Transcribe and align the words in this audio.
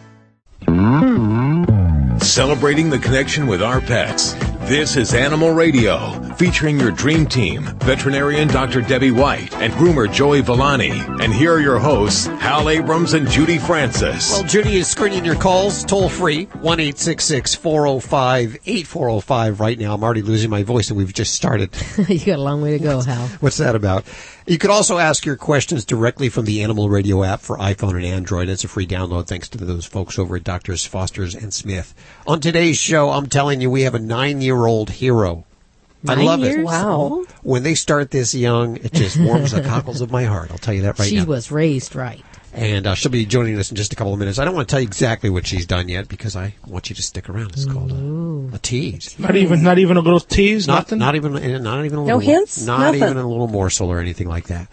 Celebrating 2.25 2.89
the 2.89 3.01
connection 3.01 3.49
with 3.49 3.65
our 3.65 3.81
pets. 3.81 4.37
This 4.67 4.97
is 4.97 5.15
Animal 5.15 5.53
Radio, 5.53 6.11
featuring 6.35 6.81
your 6.81 6.91
dream 6.91 7.27
team, 7.27 7.63
veterinarian 7.79 8.49
Dr. 8.49 8.81
Debbie 8.81 9.13
White 9.13 9.55
and 9.55 9.73
groomer 9.75 10.13
Joey 10.13 10.41
Villani. 10.41 10.91
And 11.23 11.33
here 11.33 11.53
are 11.53 11.61
your 11.61 11.79
hosts, 11.79 12.27
Hal 12.27 12.69
Abrams 12.69 13.15
and 13.15 13.29
Judy 13.29 13.59
Francis. 13.59 14.33
Well, 14.33 14.43
Judy 14.43 14.75
is 14.75 14.89
screening 14.89 15.25
your 15.25 15.37
calls 15.37 15.85
toll 15.85 16.09
free, 16.09 16.47
1 16.47 16.79
405 16.79 18.59
8405 18.67 19.61
right 19.61 19.79
now. 19.79 19.95
I'm 19.95 20.03
already 20.03 20.23
losing 20.23 20.51
my 20.51 20.65
voice 20.65 20.89
and 20.91 20.99
we've 20.99 21.15
just 21.15 21.35
started. 21.35 21.71
you 22.09 22.19
got 22.27 22.41
a 22.41 22.43
long 22.43 22.61
way 22.61 22.73
to 22.77 22.83
go, 22.83 23.01
Hal. 23.03 23.29
What's 23.39 23.59
that 23.59 23.77
about? 23.77 24.05
You 24.47 24.59
could 24.59 24.71
also 24.71 24.99
ask 24.99 25.27
your 25.27 25.35
questions 25.35 25.85
directly 25.85 26.29
from 26.29 26.45
the 26.45 26.63
Animal 26.63 26.89
Radio 26.89 27.25
app 27.25 27.41
for 27.41 27.59
iPhone 27.59 27.97
and 27.97 28.05
Android. 28.05 28.49
It's 28.49 28.63
a 28.63 28.69
free 28.69 28.87
download 28.87 29.27
thanks 29.27 29.49
to 29.49 29.59
those 29.59 29.87
folks 29.87 30.21
over 30.21 30.37
at 30.37 30.45
Doctors 30.45 30.87
Foster's 30.87 31.35
and 31.35 31.53
Smith. 31.53 31.95
On 32.29 32.41
today's 32.41 32.79
show, 32.79 33.11
I'm 33.11 33.27
telling 33.27 33.61
you, 33.61 33.69
we 33.71 33.83
have 33.83 33.97
a 33.97 33.99
nine 33.99 34.41
year 34.41 34.67
old 34.67 34.91
hero. 34.91 35.45
Nine 36.05 36.21
I 36.21 36.23
love 36.23 36.41
years 36.41 36.57
it. 36.59 36.65
Wow. 36.65 37.25
When 37.43 37.65
they 37.65 37.75
start 37.75 38.13
this 38.13 38.37
young, 38.37 38.77
it 38.77 38.93
just 38.93 39.19
warms 39.19 39.51
the 39.51 39.63
cockles 39.69 40.01
of 40.01 40.13
my 40.13 40.23
heart. 40.23 40.53
I'll 40.53 40.59
tell 40.59 40.75
you 40.75 40.83
that 40.83 40.97
right 41.01 41.09
she 41.09 41.17
now. 41.17 41.25
was 41.25 41.51
raised 41.51 41.97
right. 41.97 42.25
And 42.53 42.87
uh, 42.87 42.95
she'll 42.95 43.11
be 43.13 43.27
joining 43.27 43.59
us 43.59 43.71
in 43.71 43.77
just 43.77 43.93
a 43.93 43.97
couple 43.97 44.15
of 44.15 44.19
minutes. 44.19 44.39
I 44.39 44.45
don't 44.47 44.55
want 44.55 44.67
to 44.69 44.73
tell 44.73 44.81
you 44.81 44.87
exactly 44.87 45.29
what 45.29 45.47
she's 45.47 45.67
done 45.67 45.89
yet 45.89 46.09
because 46.09 46.35
I 46.37 46.55
want 46.67 46.89
you 46.89 46.97
to 46.97 47.03
stick 47.03 47.29
around. 47.29 47.51
It's 47.53 47.67
called 47.67 47.93
a, 47.93 48.55
a 48.55 48.59
tease. 48.59 49.19
Not 49.19 49.37
even, 49.37 49.63
not 49.63 49.79
even 49.79 49.99
a 49.99 50.01
little 50.01 50.21
tease, 50.21 50.67
Not, 50.67 50.75
nothing. 50.91 50.99
not 50.99 51.15
even, 51.17 51.33
not 51.63 51.85
even 51.85 51.99
a 51.99 52.03
No 52.05 52.17
little, 52.17 52.21
hints? 52.21 52.65
not 52.65 52.81
Nothing. 52.81 53.03
even 53.03 53.17
a 53.19 53.29
little 53.29 53.49
morsel 53.49 53.91
or 53.93 54.01
anything 54.01 54.29
like 54.29 54.47
that. 54.47 54.69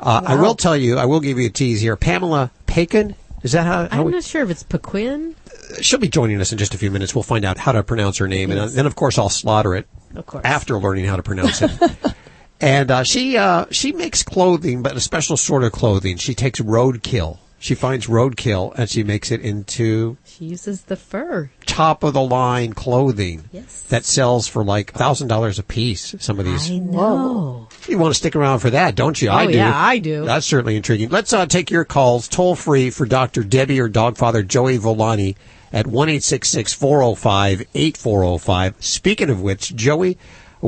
Uh, 0.00 0.22
I 0.24 0.36
will 0.36 0.54
tell 0.54 0.76
you, 0.76 0.96
I 0.98 1.06
will 1.06 1.20
give 1.20 1.38
you 1.38 1.46
a 1.46 1.50
tease 1.50 1.80
here. 1.80 1.96
Pamela 1.96 2.50
Paquin, 2.66 3.16
is 3.42 3.52
that 3.52 3.66
how, 3.66 3.88
how 3.88 4.00
I'm 4.00 4.06
we, 4.06 4.12
not 4.12 4.22
sure 4.24 4.42
if 4.42 4.50
it's 4.50 4.62
Pequin. 4.62 5.34
she'll 5.80 5.98
be 5.98 6.08
joining 6.08 6.40
us 6.40 6.52
in 6.52 6.58
just 6.58 6.74
a 6.74 6.78
few 6.78 6.90
minutes. 6.90 7.14
We'll 7.16 7.22
find 7.24 7.44
out 7.44 7.58
how 7.58 7.72
to 7.72 7.82
pronounce 7.82 8.18
her 8.18 8.28
name, 8.28 8.50
and 8.52 8.60
uh, 8.60 8.66
then 8.66 8.86
of 8.86 8.94
course 8.96 9.18
I'll 9.18 9.28
slaughter 9.28 9.74
it 9.74 9.86
Of 10.14 10.26
course. 10.26 10.44
after 10.44 10.78
learning 10.78 11.06
how 11.06 11.16
to 11.16 11.22
pronounce 11.22 11.62
it. 11.62 11.70
and 12.64 12.90
uh, 12.90 13.04
she 13.04 13.36
uh, 13.36 13.66
she 13.70 13.92
makes 13.92 14.22
clothing, 14.22 14.82
but 14.82 14.96
a 14.96 15.00
special 15.00 15.36
sort 15.36 15.64
of 15.64 15.72
clothing. 15.72 16.16
She 16.16 16.34
takes 16.34 16.60
roadkill. 16.60 17.38
She 17.58 17.74
finds 17.74 18.08
roadkill 18.08 18.74
and 18.76 18.90
she 18.90 19.02
makes 19.02 19.30
it 19.30 19.40
into 19.40 20.18
She 20.26 20.44
uses 20.44 20.82
the 20.82 20.96
fur. 20.96 21.50
top 21.64 22.02
of 22.04 22.12
the 22.12 22.20
line 22.20 22.74
clothing 22.74 23.44
Yes. 23.52 23.80
that 23.88 24.04
sells 24.04 24.46
for 24.46 24.62
like 24.62 24.92
thousand 24.92 25.28
dollars 25.28 25.58
a 25.58 25.62
piece. 25.62 26.14
Some 26.18 26.38
of 26.38 26.44
these. 26.44 26.70
I 26.70 26.76
know. 26.78 27.68
You 27.88 27.96
want 27.98 28.12
to 28.12 28.18
stick 28.18 28.36
around 28.36 28.58
for 28.58 28.68
that, 28.70 28.94
don't 28.96 29.20
you? 29.20 29.30
I 29.30 29.44
Oh, 29.44 29.50
do. 29.50 29.56
yeah, 29.56 29.72
I 29.74 29.96
do. 29.98 30.24
That's 30.26 30.44
certainly 30.44 30.76
intriguing. 30.76 31.08
Let's 31.08 31.32
uh, 31.32 31.46
take 31.46 31.70
your 31.70 31.86
calls 31.86 32.28
toll 32.28 32.54
free 32.54 32.90
for 32.90 33.06
Dr. 33.06 33.42
Debbie 33.44 33.80
or 33.80 33.88
Dogfather 33.88 34.46
Joey 34.46 34.76
Villani 34.76 35.34
at 35.72 35.86
1 35.86 36.08
405 36.20 37.62
8405. 37.74 38.74
Speaking 38.84 39.30
of 39.30 39.40
which, 39.40 39.74
Joey, 39.74 40.18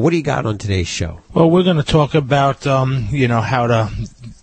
what 0.02 0.10
do 0.10 0.16
you 0.16 0.22
got 0.22 0.44
on 0.46 0.58
today's 0.58 0.88
show? 0.88 1.20
Well, 1.32 1.50
we're 1.50 1.62
going 1.62 1.78
to 1.78 1.82
talk 1.82 2.14
about, 2.14 2.66
um, 2.66 3.08
you 3.10 3.28
know, 3.28 3.40
how 3.40 3.66
to 3.66 3.90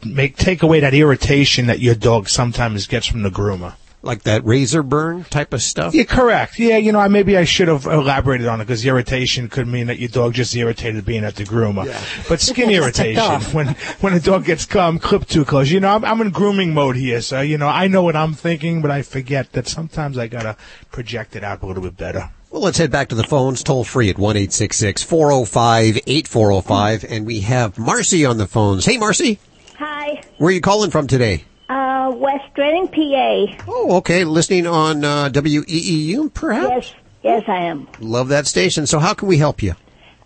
make 0.05 0.35
take 0.37 0.63
away 0.63 0.79
that 0.79 0.93
irritation 0.93 1.67
that 1.67 1.79
your 1.79 1.95
dog 1.95 2.27
sometimes 2.29 2.87
gets 2.87 3.05
from 3.07 3.21
the 3.21 3.29
groomer. 3.29 3.75
Like 4.01 4.23
that 4.23 4.43
razor 4.43 4.83
burn 4.83 5.23
type 5.23 5.53
of 5.53 5.61
stuff? 5.61 5.93
Yeah, 5.93 6.03
correct. 6.03 6.59
Yeah, 6.59 6.75
you 6.75 6.91
know, 6.91 6.99
I- 6.99 7.07
maybe 7.07 7.37
I 7.37 7.45
should 7.45 7.69
have 7.69 7.85
elaborated 7.85 8.47
on 8.47 8.59
it 8.59 8.65
because 8.65 8.85
irritation 8.85 9.47
could 9.47 9.65
mean 9.65 9.87
that 9.87 9.97
your 9.97 10.09
dog 10.09 10.33
just 10.33 10.53
irritated 10.55 11.05
being 11.05 11.23
at 11.23 11.36
the 11.36 11.45
groomer. 11.45 11.86
But 12.27 12.42
skin 12.42 12.69
irritation, 12.77 13.42
when 13.53 13.67
when 14.02 14.13
a 14.13 14.19
dog 14.19 14.43
gets 14.43 14.75
um, 14.75 14.99
clipped 14.99 15.30
too 15.30 15.45
close, 15.45 15.71
you 15.71 15.80
know, 15.80 15.95
I'm, 15.95 16.03
I'm 16.03 16.19
in 16.19 16.31
grooming 16.31 16.73
mode 16.73 16.97
here, 16.97 17.21
so 17.21 17.39
you 17.39 17.58
know, 17.58 17.67
I 17.69 17.87
know 17.87 18.02
what 18.03 18.17
I'm 18.17 18.33
thinking, 18.33 18.81
but 18.81 18.92
I 18.92 19.03
forget 19.03 19.53
that 19.53 19.69
sometimes 19.69 20.17
I 20.17 20.27
gotta 20.27 20.58
project 20.92 21.37
it 21.37 21.43
out 21.45 21.61
a 21.61 21.65
little 21.65 21.83
bit 21.83 21.95
better. 21.95 22.30
Well, 22.53 22.61
let's 22.61 22.77
head 22.77 22.91
back 22.91 23.09
to 23.09 23.15
the 23.15 23.23
phones 23.23 23.64
toll 23.64 23.83
free 23.83 24.11
at 24.11 24.19
1 24.19 24.36
405 24.36 25.97
8405. 26.05 27.03
And 27.09 27.25
we 27.25 27.39
have 27.39 27.80
Marcy 27.80 28.25
on 28.25 28.37
the 28.37 28.45
phones. 28.45 28.86
Hey, 28.86 28.97
Marcy, 28.99 29.39
Hi, 29.80 30.21
where 30.37 30.49
are 30.49 30.52
you 30.52 30.61
calling 30.61 30.92
from 30.92 31.08
today? 31.08 31.45
uh, 31.67 32.11
West 32.15 32.55
Reading, 32.55 32.89
PA. 32.89 33.63
Oh, 33.67 33.97
okay. 33.97 34.23
Listening 34.23 34.67
on 34.67 35.03
uh, 35.03 35.30
WEEU, 35.30 36.31
perhaps? 36.31 36.69
Yes, 36.69 36.93
yes, 37.23 37.43
I 37.47 37.63
am. 37.63 37.87
Love 37.99 38.27
that 38.27 38.45
station. 38.45 38.86
So, 38.86 38.99
how 38.99 39.15
can 39.15 39.27
we 39.27 39.39
help 39.39 39.63
you? 39.63 39.73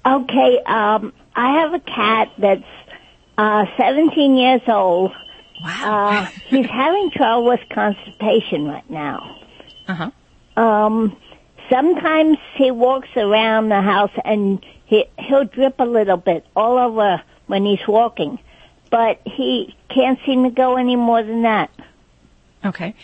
Okay, 0.06 0.60
um, 0.66 1.14
I 1.34 1.62
have 1.62 1.74
a 1.74 1.80
cat 1.80 2.34
that's 2.38 2.64
uh, 3.38 3.64
17 3.78 4.36
years 4.36 4.62
old. 4.68 5.14
Wow. 5.64 6.10
Uh, 6.10 6.26
he's 6.48 6.66
having 6.66 7.10
trouble 7.12 7.46
with 7.46 7.62
constipation 7.72 8.66
right 8.68 8.90
now. 8.90 9.40
Uh-huh. 9.88 10.62
Um, 10.62 11.16
sometimes 11.70 12.38
he 12.56 12.72
walks 12.72 13.10
around 13.16 13.70
the 13.70 13.82
house 13.82 14.12
and 14.24 14.64
he 14.86 15.06
he'll 15.18 15.46
drip 15.46 15.80
a 15.80 15.86
little 15.86 16.18
bit 16.18 16.46
all 16.56 16.78
over 16.78 17.22
when 17.48 17.66
he's 17.66 17.86
walking, 17.88 18.40
but 18.90 19.22
he 19.26 19.76
can't 19.90 20.20
seem 20.26 20.44
to 20.44 20.50
go 20.50 20.78
any 20.78 20.96
more 20.96 21.24
than 21.24 21.44
that. 21.44 21.70
Okay. 22.66 22.96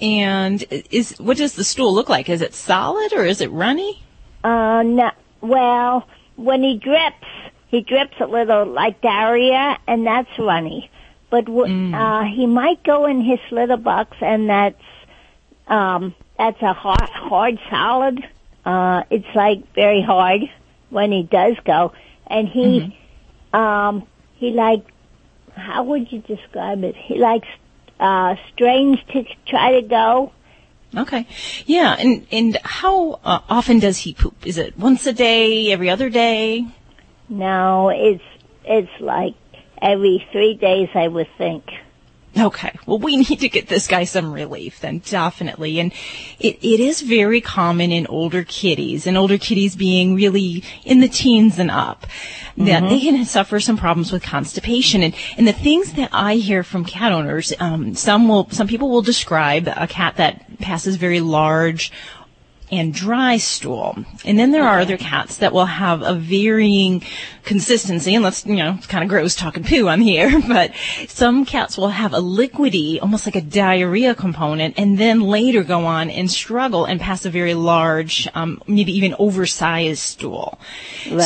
And 0.00 0.64
is 0.90 1.18
what 1.18 1.36
does 1.36 1.54
the 1.54 1.64
stool 1.64 1.94
look 1.94 2.08
like? 2.08 2.28
Is 2.28 2.42
it 2.42 2.54
solid 2.54 3.12
or 3.12 3.24
is 3.24 3.40
it 3.40 3.50
runny? 3.50 4.02
Uh, 4.44 4.82
no. 4.82 5.10
Well, 5.40 6.06
when 6.36 6.62
he 6.62 6.78
drips, 6.78 7.26
he 7.68 7.80
drips 7.80 8.14
a 8.20 8.26
little 8.26 8.64
like 8.66 9.00
diarrhea, 9.00 9.78
and 9.86 10.06
that's 10.06 10.30
runny. 10.38 10.90
But 11.30 11.44
w- 11.44 11.94
uh, 11.94 12.24
he 12.24 12.46
might 12.46 12.82
go 12.84 13.06
in 13.06 13.22
his 13.22 13.40
litter 13.50 13.76
box, 13.76 14.16
and 14.20 14.48
that's 14.48 14.82
um, 15.66 16.14
that's 16.38 16.62
a 16.62 16.72
hard, 16.72 17.08
hard 17.10 17.58
solid. 17.70 18.26
Uh, 18.64 19.02
it's 19.10 19.34
like 19.34 19.74
very 19.74 20.02
hard 20.02 20.42
when 20.90 21.12
he 21.12 21.22
does 21.22 21.56
go, 21.64 21.92
and 22.26 22.48
he 22.48 22.96
um, 23.52 24.06
he 24.36 24.50
like 24.52 24.84
how 25.58 25.82
would 25.84 26.10
you 26.12 26.20
describe 26.20 26.84
it? 26.84 26.94
He 26.96 27.18
likes 27.18 27.48
uh, 27.98 28.36
strains 28.52 28.98
to 29.12 29.24
try 29.46 29.80
to 29.80 29.86
go. 29.86 30.32
Okay. 30.96 31.26
Yeah. 31.66 31.94
And 31.98 32.26
and 32.30 32.58
how 32.64 33.20
uh, 33.24 33.40
often 33.48 33.78
does 33.78 33.98
he 33.98 34.14
poop? 34.14 34.46
Is 34.46 34.56
it 34.58 34.78
once 34.78 35.06
a 35.06 35.12
day? 35.12 35.72
Every 35.72 35.90
other 35.90 36.08
day? 36.08 36.66
No, 37.28 37.90
it's 37.90 38.24
it's 38.64 39.00
like 39.00 39.34
every 39.82 40.26
three 40.32 40.54
days, 40.54 40.88
I 40.94 41.08
would 41.08 41.28
think. 41.36 41.64
Okay. 42.36 42.78
Well, 42.86 42.98
we 42.98 43.16
need 43.28 43.40
to 43.40 43.48
get 43.48 43.68
this 43.68 43.86
guy 43.86 44.04
some 44.04 44.32
relief 44.32 44.80
then, 44.80 44.98
definitely. 44.98 45.80
And 45.80 45.92
it, 46.38 46.58
it 46.62 46.80
is 46.80 47.00
very 47.00 47.40
common 47.40 47.90
in 47.92 48.06
older 48.06 48.44
kitties, 48.44 49.06
and 49.06 49.16
older 49.16 49.38
kitties 49.38 49.76
being 49.76 50.14
really 50.14 50.64
in 50.84 51.00
the 51.00 51.08
teens 51.08 51.58
and 51.58 51.70
up, 51.70 52.06
that 52.56 52.88
they 52.88 53.00
can 53.00 53.24
suffer 53.24 53.60
some 53.60 53.76
problems 53.76 54.12
with 54.12 54.22
constipation. 54.22 55.02
And, 55.02 55.14
and 55.36 55.46
the 55.46 55.52
things 55.52 55.92
that 55.94 56.10
I 56.12 56.34
hear 56.36 56.62
from 56.62 56.84
cat 56.84 57.12
owners, 57.12 57.52
um, 57.60 57.94
some 57.94 58.28
will, 58.28 58.50
some 58.50 58.66
people 58.66 58.90
will 58.90 59.02
describe 59.02 59.68
a 59.68 59.86
cat 59.86 60.16
that 60.16 60.58
passes 60.58 60.96
very 60.96 61.20
large 61.20 61.92
and 62.70 62.92
dry 62.92 63.36
stool. 63.36 63.96
And 64.24 64.38
then 64.38 64.50
there 64.50 64.64
are 64.64 64.80
other 64.80 64.96
cats 64.96 65.38
that 65.38 65.52
will 65.52 65.66
have 65.66 66.02
a 66.02 66.14
varying 66.14 67.02
consistency, 67.44 68.14
and 68.14 68.22
let's, 68.22 68.44
you 68.44 68.56
know, 68.56 68.74
it's 68.76 68.86
kind 68.86 69.02
of 69.02 69.08
gross 69.08 69.34
talking 69.34 69.64
poo 69.64 69.88
on 69.88 70.00
here, 70.00 70.40
but 70.48 70.72
some 71.08 71.46
cats 71.46 71.78
will 71.78 71.88
have 71.88 72.12
a 72.12 72.18
liquidy, 72.18 73.00
almost 73.00 73.26
like 73.26 73.36
a 73.36 73.40
diarrhea 73.40 74.14
component, 74.14 74.74
and 74.78 74.98
then 74.98 75.20
later 75.20 75.64
go 75.64 75.86
on 75.86 76.10
and 76.10 76.30
struggle 76.30 76.84
and 76.84 77.00
pass 77.00 77.24
a 77.24 77.30
very 77.30 77.54
large, 77.54 78.28
um, 78.34 78.62
maybe 78.66 78.92
even 78.92 79.14
oversized 79.18 80.00
stool. 80.00 80.60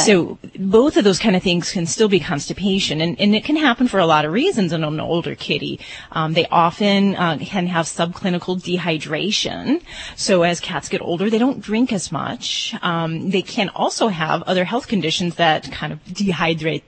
So 0.04 0.38
both 0.56 0.96
of 0.96 1.04
those 1.04 1.18
kind 1.18 1.34
of 1.34 1.42
things 1.42 1.72
can 1.72 1.86
still 1.86 2.08
be 2.08 2.20
constipation, 2.20 3.00
and, 3.00 3.18
and 3.20 3.34
it 3.34 3.44
can 3.44 3.56
happen 3.56 3.88
for 3.88 3.98
a 3.98 4.06
lot 4.06 4.24
of 4.24 4.32
reasons 4.32 4.72
in 4.72 4.84
an 4.84 5.00
older 5.00 5.34
kitty. 5.34 5.80
Um, 6.12 6.34
they 6.34 6.46
often 6.46 7.16
uh, 7.16 7.38
can 7.40 7.66
have 7.66 7.86
subclinical 7.86 8.62
dehydration. 8.62 9.82
So 10.14 10.42
as 10.42 10.60
cats 10.60 10.88
get 10.88 11.00
older, 11.00 11.30
they 11.32 11.38
don't 11.38 11.60
drink 11.60 11.92
as 11.92 12.12
much. 12.12 12.74
Um, 12.82 13.30
they 13.30 13.42
can 13.42 13.70
also 13.70 14.08
have 14.08 14.42
other 14.42 14.64
health 14.64 14.86
conditions 14.86 15.36
that 15.36 15.72
kind 15.72 15.92
of 15.92 16.04
dehydrate 16.04 16.82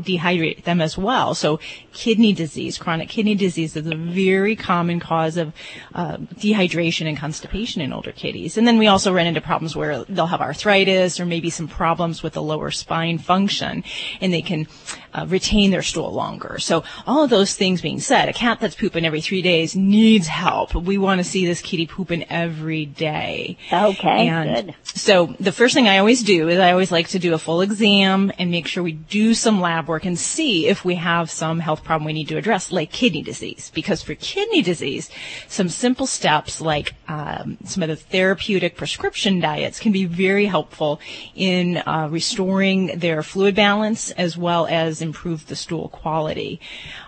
dehydrate 0.00 0.64
them 0.64 0.80
as 0.80 0.96
well. 0.96 1.34
So 1.34 1.60
kidney 1.92 2.32
disease, 2.32 2.78
chronic 2.78 3.08
kidney 3.08 3.34
disease 3.34 3.76
is 3.76 3.86
a 3.86 3.94
very 3.94 4.56
common 4.56 5.00
cause 5.00 5.36
of 5.36 5.52
uh, 5.94 6.16
dehydration 6.16 7.06
and 7.06 7.16
constipation 7.16 7.82
in 7.82 7.92
older 7.92 8.12
kitties. 8.12 8.56
And 8.56 8.66
then 8.66 8.78
we 8.78 8.86
also 8.86 9.12
run 9.12 9.26
into 9.26 9.40
problems 9.40 9.76
where 9.76 10.04
they'll 10.04 10.26
have 10.26 10.40
arthritis 10.40 11.20
or 11.20 11.26
maybe 11.26 11.50
some 11.50 11.68
problems 11.68 12.22
with 12.22 12.32
the 12.32 12.42
lower 12.42 12.70
spine 12.70 13.18
function 13.18 13.84
and 14.20 14.32
they 14.32 14.42
can 14.42 14.66
uh, 15.14 15.26
retain 15.28 15.70
their 15.70 15.82
stool 15.82 16.12
longer. 16.12 16.58
So 16.58 16.84
all 17.06 17.22
of 17.24 17.30
those 17.30 17.54
things 17.54 17.82
being 17.82 18.00
said, 18.00 18.28
a 18.28 18.32
cat 18.32 18.60
that's 18.60 18.74
pooping 18.74 19.04
every 19.04 19.20
three 19.20 19.42
days 19.42 19.76
needs 19.76 20.26
help. 20.26 20.74
We 20.74 20.96
want 20.98 21.18
to 21.18 21.24
see 21.24 21.44
this 21.44 21.60
kitty 21.60 21.86
pooping 21.86 22.24
every 22.30 22.86
day. 22.86 23.58
Okay, 23.72 24.28
And 24.28 24.66
good. 24.68 24.74
so 24.84 25.34
the 25.38 25.52
first 25.52 25.74
thing 25.74 25.86
I 25.88 25.98
always 25.98 26.22
do 26.22 26.48
is 26.48 26.58
I 26.58 26.72
always 26.72 26.90
like 26.90 27.08
to 27.08 27.18
do 27.18 27.34
a 27.34 27.38
full 27.38 27.60
exam 27.60 28.32
and 28.38 28.50
make 28.50 28.66
sure 28.66 28.82
we 28.82 28.92
do 28.92 29.34
some 29.34 29.60
lab 29.60 29.81
work 29.88 30.04
and 30.04 30.18
see 30.18 30.66
if 30.66 30.84
we 30.84 30.96
have 30.96 31.30
some 31.30 31.58
health 31.60 31.84
problem 31.84 32.06
we 32.06 32.12
need 32.12 32.28
to 32.28 32.36
address, 32.36 32.72
like 32.72 32.92
kidney 32.92 33.22
disease. 33.22 33.70
Because 33.74 34.02
for 34.02 34.14
kidney 34.14 34.62
disease, 34.62 35.10
some 35.48 35.68
simple 35.68 36.06
steps 36.06 36.60
like 36.60 36.94
um, 37.08 37.58
some 37.64 37.82
of 37.82 37.88
the 37.88 37.96
therapeutic 37.96 38.76
prescription 38.76 39.40
diets 39.40 39.78
can 39.78 39.92
be 39.92 40.04
very 40.04 40.46
helpful 40.46 41.00
in 41.34 41.78
uh, 41.78 42.08
restoring 42.10 42.98
their 42.98 43.22
fluid 43.22 43.54
balance 43.54 44.10
as 44.12 44.36
well 44.36 44.66
as 44.66 45.02
improve 45.02 45.46
the 45.46 45.56
stool 45.56 45.88
quality. 45.88 46.60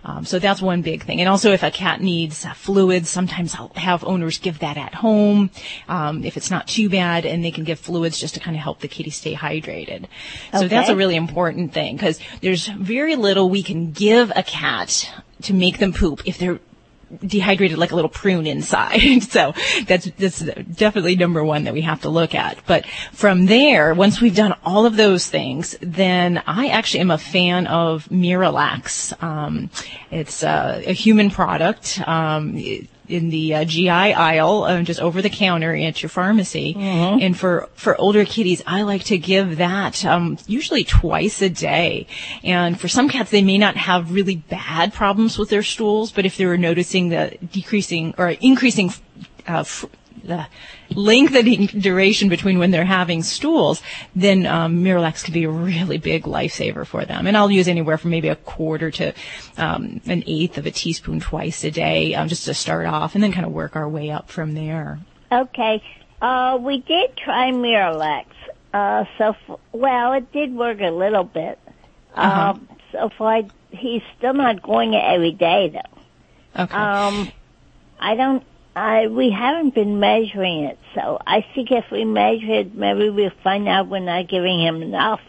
Um, 0.05 0.25
so 0.25 0.39
that's 0.39 0.61
one 0.61 0.83
big 0.83 1.05
thing. 1.05 1.21
And 1.21 1.29
also, 1.29 1.53
if 1.53 1.63
a 1.63 1.71
cat 1.71 2.01
needs 2.01 2.45
uh, 2.45 2.53
fluids, 2.53 3.09
sometimes 3.09 3.55
I'll 3.55 3.73
have 3.75 4.05
owners 4.05 4.39
give 4.39 4.59
that 4.59 4.77
at 4.77 4.95
home 4.95 5.51
um, 5.89 6.25
if 6.25 6.37
it's 6.37 6.51
not 6.51 6.69
too 6.69 6.91
bad, 6.91 7.25
and 7.25 7.45
they 7.45 7.51
can 7.51 7.65
give 7.65 7.79
fluids 7.79 8.19
just 8.19 8.35
to 8.35 8.41
kind 8.41 8.57
of 8.57 8.63
help 8.63 8.81
the 8.81 8.89
kitty 8.89 9.11
stay 9.11 9.35
hydrated. 9.35 10.07
So 10.53 10.69
that's 10.69 10.89
a 10.89 10.97
really 10.97 11.17
important 11.17 11.73
thing 11.73 11.97
because 11.97 12.21
there's 12.43 12.67
very 12.67 13.17
little 13.17 13.49
we 13.49 13.63
can 13.63 13.93
give 13.93 14.31
a 14.37 14.43
cat 14.43 15.11
to 15.43 15.55
make 15.55 15.79
them 15.79 15.93
poop 15.93 16.23
if 16.27 16.39
they're 16.39 16.61
dehydrated 17.19 17.79
like 17.79 17.93
a 17.93 17.95
little 17.95 18.11
prune 18.11 18.47
inside. 18.47 19.23
so 19.23 19.53
that's 19.87 20.07
that's 20.19 20.41
definitely 20.41 21.17
number 21.17 21.45
one 21.45 21.65
that 21.65 21.75
we 21.75 21.83
have 21.83 22.03
to 22.03 22.09
look 22.09 22.35
at. 22.35 22.59
But 22.67 22.87
from 23.13 23.47
there, 23.47 23.95
once 23.95 24.21
we've 24.21 24.35
done 24.35 24.55
all 24.65 24.87
of 24.87 24.97
those 24.97 25.29
things, 25.29 25.77
then 25.81 26.43
I 26.47 26.69
actually 26.69 27.01
am 27.01 27.11
a 27.11 27.19
fan 27.19 27.67
of 27.67 28.07
Miralax. 28.09 29.23
Um, 29.23 29.71
it's 30.11 30.43
uh, 30.43 30.83
a 30.85 30.93
human 30.93 31.31
product. 31.31 32.01
Um, 32.07 32.57
in 33.09 33.31
the 33.31 33.55
uh, 33.55 33.65
GI 33.65 33.91
aisle, 33.91 34.65
uh, 34.65 34.83
just 34.83 35.01
over 35.01 35.21
the 35.21 35.31
counter 35.31 35.75
at 35.75 36.03
your 36.03 36.09
pharmacy. 36.11 36.75
And 37.21 37.39
for, 37.39 37.69
for 37.75 38.01
older 38.01 38.25
kitties, 38.25 38.63
I 38.67 38.83
like 38.83 39.05
to 39.05 39.19
give 39.19 39.59
that, 39.59 40.05
um, 40.05 40.39
usually 40.47 40.85
twice 40.85 41.43
a 41.43 41.49
day. 41.51 42.07
And 42.43 42.81
for 42.81 42.89
some 42.89 43.09
cats, 43.09 43.31
they 43.31 43.43
may 43.43 43.59
not 43.59 43.77
have 43.77 44.13
really 44.13 44.37
bad 44.37 44.93
problems 44.95 45.39
with 45.39 45.51
their 45.51 45.63
stools, 45.63 46.13
but 46.13 46.25
if 46.25 46.37
they're 46.37 46.57
noticing 46.57 47.09
the 47.11 47.37
decreasing 47.53 48.15
or 48.17 48.31
increasing, 48.31 48.93
uh, 49.49 49.61
f- 49.61 49.85
the 50.23 50.47
lengthening 50.91 51.67
duration 51.67 52.29
between 52.29 52.59
when 52.59 52.71
they're 52.71 52.85
having 52.85 53.23
stools, 53.23 53.83
then 54.15 54.47
um, 54.47 54.85
Miralax 54.85 55.25
could 55.25 55.35
be 55.35 55.45
a 55.45 55.51
really 55.51 55.99
big 55.99 56.25
lifesaver 56.25 56.87
for 56.87 57.05
them. 57.05 57.27
And 57.27 57.37
I'll 57.37 57.51
use 57.51 57.69
anywhere 57.69 57.99
from 57.99 58.11
maybe 58.11 58.29
a 58.29 58.37
quarter 58.37 58.91
to 58.93 59.13
um, 59.59 60.01
an 60.07 60.25
eighth 60.27 60.59
of 60.59 60.67
a 60.67 60.71
teaspoon 60.71 61.21
twice 61.21 61.65
a 61.65 61.71
day, 61.71 62.15
um, 62.15 62.29
just 62.29 62.45
to 62.47 62.55
start 62.55 62.87
off, 62.87 63.15
and 63.15 63.23
then 63.23 63.33
kind 63.33 63.47
of 63.47 63.53
work 63.53 63.77
our 63.77 63.89
way 63.89 64.11
up 64.11 64.31
from 64.31 64.55
there. 64.55 64.99
Okay. 65.31 65.83
Uh, 66.23 66.59
we 66.61 66.79
did 66.79 67.17
try 67.17 67.51
Miralax. 67.51 68.27
Uh, 68.73 69.05
so, 69.19 69.37
f- 69.49 69.61
well, 69.73 70.13
it 70.15 70.33
did 70.33 70.55
work 70.55 70.81
a 70.81 70.91
little 70.91 71.25
bit. 71.25 71.59
Uh-huh. 72.15 72.51
Um, 72.51 72.69
so 72.93 73.11
far, 73.17 73.43
he's 73.71 74.03
still 74.17 74.35
not 74.35 74.63
going 74.63 74.95
it 74.95 75.05
every 75.05 75.33
day, 75.33 75.69
though. 75.69 76.63
Okay. 76.63 76.75
Um, 76.75 77.31
I 77.99 78.15
don't. 78.15 78.45
I 78.77 79.07
we 79.07 79.31
haven't 79.31 79.75
been 79.75 80.01
measuring 80.01 80.65
it, 80.65 80.79
so 80.95 81.19
I 81.27 81.45
think 81.55 81.71
if 81.71 81.85
we 81.93 82.05
measure 82.05 82.53
it, 82.53 82.75
maybe 82.75 83.11
we'll 83.11 83.31
find 83.43 83.69
out 83.69 83.89
we're 83.89 84.01
not 84.01 84.29
giving 84.29 84.61
him 84.61 84.83
enough. 84.83 85.21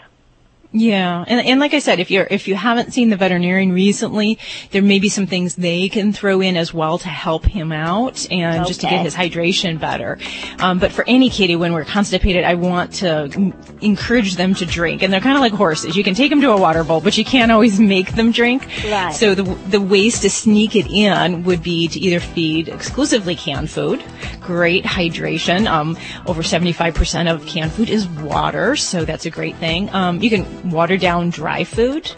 Yeah, 0.78 1.24
and 1.26 1.40
and 1.40 1.62
like 1.62 1.74
I 1.74 1.80
said, 1.80 2.02
if 2.02 2.12
you're 2.12 2.28
if 2.30 2.50
you 2.50 2.56
haven't 2.56 2.92
seen 2.92 3.10
the 3.10 3.16
veterinarian 3.16 3.72
recently, 3.72 4.38
there 4.72 4.82
may 4.82 5.00
be 5.00 5.08
some 5.08 5.26
things 5.26 5.56
they 5.56 5.88
can 5.88 6.12
throw 6.12 6.42
in 6.42 6.58
as 6.58 6.74
well 6.74 6.98
to 6.98 7.08
help 7.08 7.46
him 7.46 7.72
out 7.72 8.30
and 8.30 8.68
just 8.68 8.82
to 8.82 8.88
get 8.88 9.04
his 9.06 9.16
hydration 9.16 9.80
better. 9.80 10.18
Um, 10.60 10.80
but 10.80 10.92
for 10.92 11.06
any 11.08 11.30
kitty, 11.30 11.56
when 11.56 11.72
we're 11.72 11.86
constipated, 11.86 12.44
I 12.44 12.56
want 12.56 12.96
to 12.96 13.30
m- 13.34 13.54
encourage 13.80 14.36
them 14.36 14.54
to 14.56 14.66
drink, 14.66 15.02
and 15.02 15.14
they're 15.14 15.22
kind 15.22 15.38
of 15.38 15.42
like 15.42 15.54
horses. 15.54 15.96
You 15.96 16.04
can 16.04 16.14
take 16.14 16.30
them 16.30 16.42
to 16.42 16.52
a 16.52 16.60
water 16.60 16.84
bowl, 16.84 17.00
but 17.00 17.18
you 17.18 17.24
can't 17.24 17.54
always 17.54 17.80
make 17.80 18.14
them 18.16 18.34
drink. 18.34 18.68
Right. 18.84 19.14
So 19.14 19.34
the 19.34 19.44
the 19.70 19.80
ways 19.80 20.20
to 20.22 20.30
sneak 20.30 20.76
it 20.76 20.88
in 20.88 21.44
would 21.44 21.64
be 21.64 21.88
to 21.88 22.00
either 22.02 22.20
feed 22.20 22.68
exclusively 22.68 23.38
canned 23.38 23.70
food, 23.70 24.04
great 24.42 24.84
hydration. 24.84 25.68
Um, 25.68 25.98
over 26.26 26.44
seventy 26.44 26.74
five 26.74 26.96
percent 26.96 27.30
of 27.30 27.46
canned 27.46 27.72
food 27.72 27.90
is 27.90 28.10
water, 28.10 28.76
so 28.76 29.06
that's 29.06 29.26
a 29.26 29.30
great 29.30 29.56
thing. 29.56 29.90
Um, 29.94 30.22
you 30.22 30.30
can 30.30 30.65
water 30.72 30.98
down 30.98 31.30
dry 31.30 31.64
food. 31.64 32.12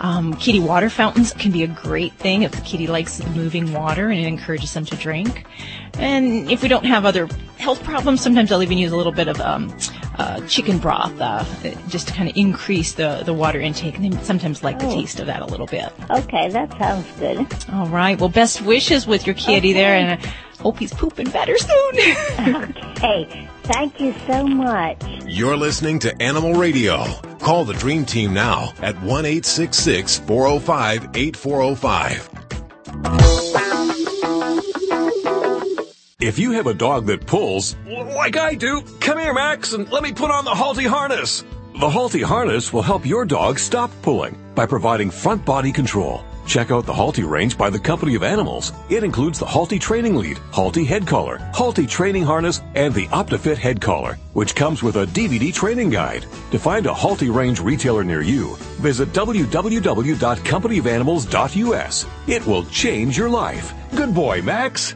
Um, 0.00 0.34
kitty 0.34 0.60
water 0.60 0.90
fountains 0.90 1.32
can 1.32 1.52
be 1.52 1.62
a 1.62 1.68
great 1.68 2.12
thing 2.14 2.42
if 2.42 2.52
the 2.52 2.60
kitty 2.62 2.86
likes 2.86 3.18
the 3.18 3.28
moving 3.30 3.72
water 3.72 4.08
and 4.08 4.20
it 4.20 4.26
encourages 4.26 4.72
them 4.74 4.84
to 4.86 4.96
drink. 4.96 5.46
And 5.94 6.50
if 6.50 6.62
we 6.62 6.68
don't 6.68 6.86
have 6.86 7.04
other 7.04 7.28
health 7.58 7.82
problems, 7.84 8.20
sometimes 8.20 8.50
I'll 8.50 8.62
even 8.62 8.78
use 8.78 8.92
a 8.92 8.96
little 8.96 9.12
bit 9.12 9.28
of 9.28 9.40
um, 9.40 9.76
uh, 10.18 10.40
chicken 10.46 10.78
broth 10.78 11.18
uh, 11.20 11.44
just 11.88 12.08
to 12.08 12.14
kind 12.14 12.28
of 12.28 12.36
increase 12.36 12.92
the, 12.92 13.22
the 13.24 13.32
water 13.32 13.60
intake. 13.60 13.96
And 13.96 14.12
they 14.12 14.22
sometimes 14.24 14.62
like 14.62 14.78
the 14.78 14.86
taste 14.86 15.20
of 15.20 15.26
that 15.26 15.42
a 15.42 15.46
little 15.46 15.66
bit. 15.66 15.92
Okay, 16.10 16.48
that 16.48 16.70
sounds 16.78 17.06
good. 17.18 17.46
All 17.72 17.86
right. 17.88 18.18
Well, 18.18 18.28
best 18.28 18.62
wishes 18.62 19.06
with 19.06 19.26
your 19.26 19.34
kitty 19.34 19.72
there, 19.72 19.94
and 19.94 20.20
I 20.20 20.26
hope 20.62 20.78
he's 20.78 20.92
pooping 20.92 21.30
better 21.30 21.56
soon. 21.58 21.92
Okay, 23.02 23.48
thank 23.64 24.00
you 24.00 24.14
so 24.26 24.46
much. 24.46 25.02
You're 25.26 25.56
listening 25.56 25.98
to 26.00 26.22
Animal 26.22 26.54
Radio. 26.54 27.04
Call 27.38 27.64
the 27.64 27.74
Dream 27.74 28.04
Team 28.04 28.32
now 28.34 28.72
at 28.82 29.00
1 29.02 29.24
405 29.24 31.08
8405. 31.14 32.28
If 36.20 36.38
you 36.38 36.52
have 36.52 36.68
a 36.68 36.74
dog 36.74 37.06
that 37.06 37.26
pulls, 37.26 37.74
like 37.86 38.36
I 38.36 38.54
do, 38.54 38.82
come 39.00 39.18
here, 39.18 39.34
Max, 39.34 39.72
and 39.72 39.90
let 39.90 40.04
me 40.04 40.12
put 40.12 40.30
on 40.30 40.44
the 40.44 40.52
Halti 40.52 40.86
harness. 40.86 41.42
The 41.72 41.88
Halti 41.88 42.22
harness 42.22 42.72
will 42.72 42.82
help 42.82 43.04
your 43.04 43.24
dog 43.24 43.58
stop 43.58 43.90
pulling 44.02 44.38
by 44.54 44.66
providing 44.66 45.10
front 45.10 45.44
body 45.44 45.72
control. 45.72 46.24
Check 46.52 46.70
out 46.70 46.84
the 46.84 46.92
Halti 46.92 47.26
range 47.26 47.56
by 47.56 47.70
the 47.70 47.78
Company 47.78 48.14
of 48.14 48.22
Animals. 48.22 48.74
It 48.90 49.04
includes 49.04 49.38
the 49.38 49.46
Halti 49.46 49.80
training 49.80 50.16
lead, 50.16 50.36
Halti 50.52 50.86
head 50.86 51.06
collar, 51.06 51.38
Halti 51.54 51.88
training 51.88 52.24
harness, 52.24 52.60
and 52.74 52.92
the 52.92 53.06
OptiFit 53.06 53.56
head 53.56 53.80
collar, 53.80 54.18
which 54.34 54.54
comes 54.54 54.82
with 54.82 54.96
a 54.96 55.06
DVD 55.06 55.54
training 55.54 55.88
guide. 55.88 56.26
To 56.50 56.58
find 56.58 56.84
a 56.84 56.92
Halti 56.92 57.34
range 57.34 57.60
retailer 57.60 58.04
near 58.04 58.20
you, 58.20 58.56
visit 58.82 59.14
www.companyofanimals.us. 59.14 62.06
It 62.26 62.46
will 62.46 62.66
change 62.66 63.16
your 63.16 63.30
life. 63.30 63.72
Good 63.96 64.14
boy, 64.14 64.42
Max. 64.42 64.94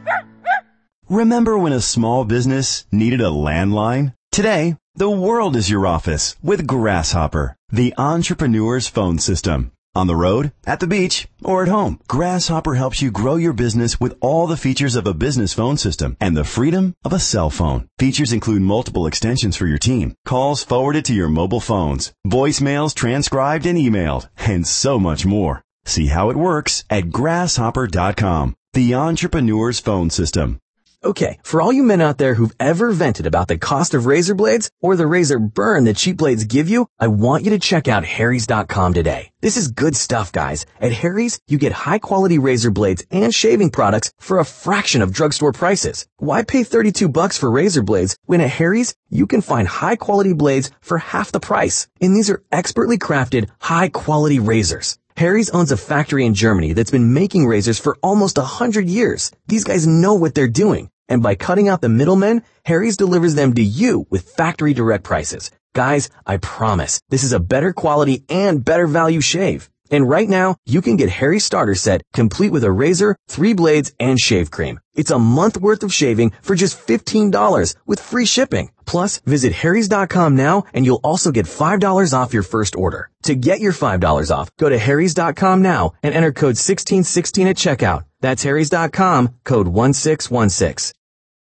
Remember 1.09 1.57
when 1.57 1.73
a 1.73 1.81
small 1.81 2.26
business 2.26 2.85
needed 2.92 3.23
a 3.23 3.31
landline? 3.31 4.12
Today, 4.31 4.76
the 4.95 5.09
world 5.09 5.57
is 5.57 5.71
your 5.71 5.87
office 5.87 6.37
with 6.42 6.66
Grasshopper, 6.66 7.57
the 7.71 7.95
entrepreneur's 7.97 8.88
phone 8.88 9.19
system. 9.19 9.73
On 9.97 10.07
the 10.07 10.15
road, 10.15 10.53
at 10.67 10.81
the 10.81 10.87
beach, 10.87 11.26
or 11.43 11.62
at 11.62 11.69
home, 11.69 12.00
Grasshopper 12.07 12.75
helps 12.75 13.00
you 13.00 13.11
grow 13.11 13.37
your 13.37 13.55
business 13.55 13.99
with 13.99 14.15
all 14.21 14.47
the 14.47 14.59
features 14.59 14.95
of 14.95 15.07
a 15.07 15.15
business 15.15 15.55
phone 15.55 15.79
system 15.79 16.19
and 16.21 16.37
the 16.37 16.45
freedom 16.45 16.93
of 17.03 17.15
a 17.15 17.19
cell 17.19 17.49
phone. 17.49 17.88
Features 17.99 18.31
include 18.31 18.61
multiple 18.61 19.07
extensions 19.07 19.57
for 19.57 19.67
your 19.67 19.79
team, 19.79 20.15
calls 20.26 20.62
forwarded 20.62 21.07
to 21.07 21.15
your 21.15 21.31
mobile 21.31 21.61
phones, 21.61 22.12
voicemails 22.29 22.95
transcribed 22.95 23.65
and 23.65 23.79
emailed, 23.79 24.29
and 24.37 24.67
so 24.67 24.99
much 24.99 25.25
more. 25.25 25.62
See 25.87 26.09
how 26.09 26.29
it 26.29 26.37
works 26.37 26.85
at 26.91 27.05
grasshopper.com. 27.05 28.55
The 28.75 28.95
entrepreneur's 28.95 29.81
phone 29.81 30.11
system. 30.11 30.59
Okay, 31.07 31.39
for 31.45 31.61
all 31.61 31.73
you 31.73 31.85
men 31.85 32.01
out 32.01 32.19
there 32.19 32.35
who've 32.35 32.53
ever 32.59 32.91
vented 32.91 33.27
about 33.29 33.47
the 33.47 33.57
cost 33.57 33.95
of 33.95 34.07
razor 34.07 34.35
blades 34.35 34.73
or 34.83 34.97
the 34.97 35.07
razor 35.07 35.39
burn 35.39 35.85
that 35.85 35.95
cheap 35.95 36.17
blades 36.17 36.43
give 36.43 36.69
you, 36.69 36.89
I 36.99 37.07
want 37.07 37.45
you 37.45 37.51
to 37.51 37.61
check 37.61 37.87
out 37.87 38.05
harrys.com 38.05 38.93
today. 38.93 39.31
This 39.41 39.57
is 39.57 39.69
good 39.69 39.95
stuff, 39.95 40.33
guys. 40.33 40.67
At 40.81 40.91
Harry's, 40.91 41.39
you 41.47 41.59
get 41.59 41.71
high 41.71 42.01
quality 42.01 42.41
razor 42.41 42.73
blades 42.73 43.05
and 43.13 43.33
shaving 43.33 43.71
products 43.71 44.13
for 44.19 44.41
a 44.41 44.45
fraction 44.45 45.01
of 45.01 45.13
drugstore 45.13 45.53
prices. 45.53 46.09
Why 46.17 46.43
pay 46.43 46.65
32 46.65 47.09
bucks 47.09 47.39
for 47.39 47.53
razor 47.53 47.85
blades 47.85 48.17
when 48.25 48.41
at 48.41 48.51
Harry's, 48.51 48.97
you 49.09 49.29
can 49.29 49.43
find 49.43 49.69
high 49.69 49.95
quality 49.95 50.33
blades 50.33 50.73
for 50.81 50.99
half 50.99 51.31
the 51.31 51.39
price? 51.39 51.87
And 52.01 52.17
these 52.17 52.31
are 52.31 52.43
expertly 52.51 52.99
crafted, 52.99 53.49
high 53.61 53.91
quality 53.91 54.41
razors. 54.41 54.99
Harry's 55.17 55.51
owns 55.51 55.71
a 55.71 55.77
factory 55.77 56.27
in 56.27 56.35
Germany 56.35 56.73
that's 56.73 56.91
been 56.91 57.15
making 57.15 57.47
razors 57.47 57.79
for 57.79 57.97
almost 58.03 58.39
a 58.39 58.43
hundred 58.43 58.89
years. 58.89 59.31
These 59.47 59.65
guys 59.65 59.87
know 59.87 60.15
what 60.15 60.35
they're 60.35 60.49
doing. 60.49 60.91
And 61.09 61.23
by 61.23 61.35
cutting 61.35 61.69
out 61.69 61.81
the 61.81 61.89
middlemen, 61.89 62.43
Harry's 62.65 62.97
delivers 62.97 63.35
them 63.35 63.55
to 63.55 63.63
you 63.63 64.07
with 64.11 64.31
factory 64.31 64.75
direct 64.75 65.05
prices. 65.05 65.51
Guys, 65.75 66.11
I 66.27 66.39
promise, 66.39 67.01
this 67.11 67.23
is 67.23 67.33
a 67.33 67.41
better 67.41 67.73
quality 67.73 68.25
and 68.29 68.65
better 68.65 68.87
value 68.87 69.21
shave. 69.21 69.71
And 69.90 70.09
right 70.09 70.28
now, 70.28 70.57
you 70.64 70.81
can 70.81 70.97
get 70.97 71.11
Harry's 71.11 71.45
starter 71.45 71.75
set 71.75 72.02
complete 72.12 72.52
with 72.52 72.64
a 72.64 72.73
razor, 72.73 73.16
three 73.28 73.52
blades, 73.52 73.93
and 74.00 74.19
shave 74.19 74.50
cream. 74.50 74.81
It's 74.95 75.11
a 75.11 75.19
month 75.19 75.59
worth 75.59 75.83
of 75.83 75.93
shaving 75.93 76.33
for 76.40 76.55
just 76.55 76.78
$15 76.87 77.76
with 77.87 78.00
free 78.00 78.25
shipping. 78.25 78.71
Plus, 78.87 79.19
visit 79.21 79.52
harrys.com 79.52 80.37
now 80.37 80.64
and 80.73 80.87
you'll 80.87 81.05
also 81.05 81.33
get 81.33 81.47
$5 81.47 82.12
off 82.19 82.33
your 82.33 82.43
first 82.43 82.76
order. 82.76 83.11
To 83.25 83.35
get 83.35 83.61
your 83.61 83.73
$5 83.73 84.31
off, 84.35 84.49
go 84.59 84.69
to 84.69 84.78
harrys.com 84.78 85.61
now 85.61 85.93
and 86.02 86.14
enter 86.14 86.33
code 86.33 86.57
1616 86.57 87.49
at 87.49 87.57
checkout. 87.57 88.05
That's 88.21 88.43
harrys.com, 88.43 89.35
code 89.45 89.69
1616. 89.69 90.93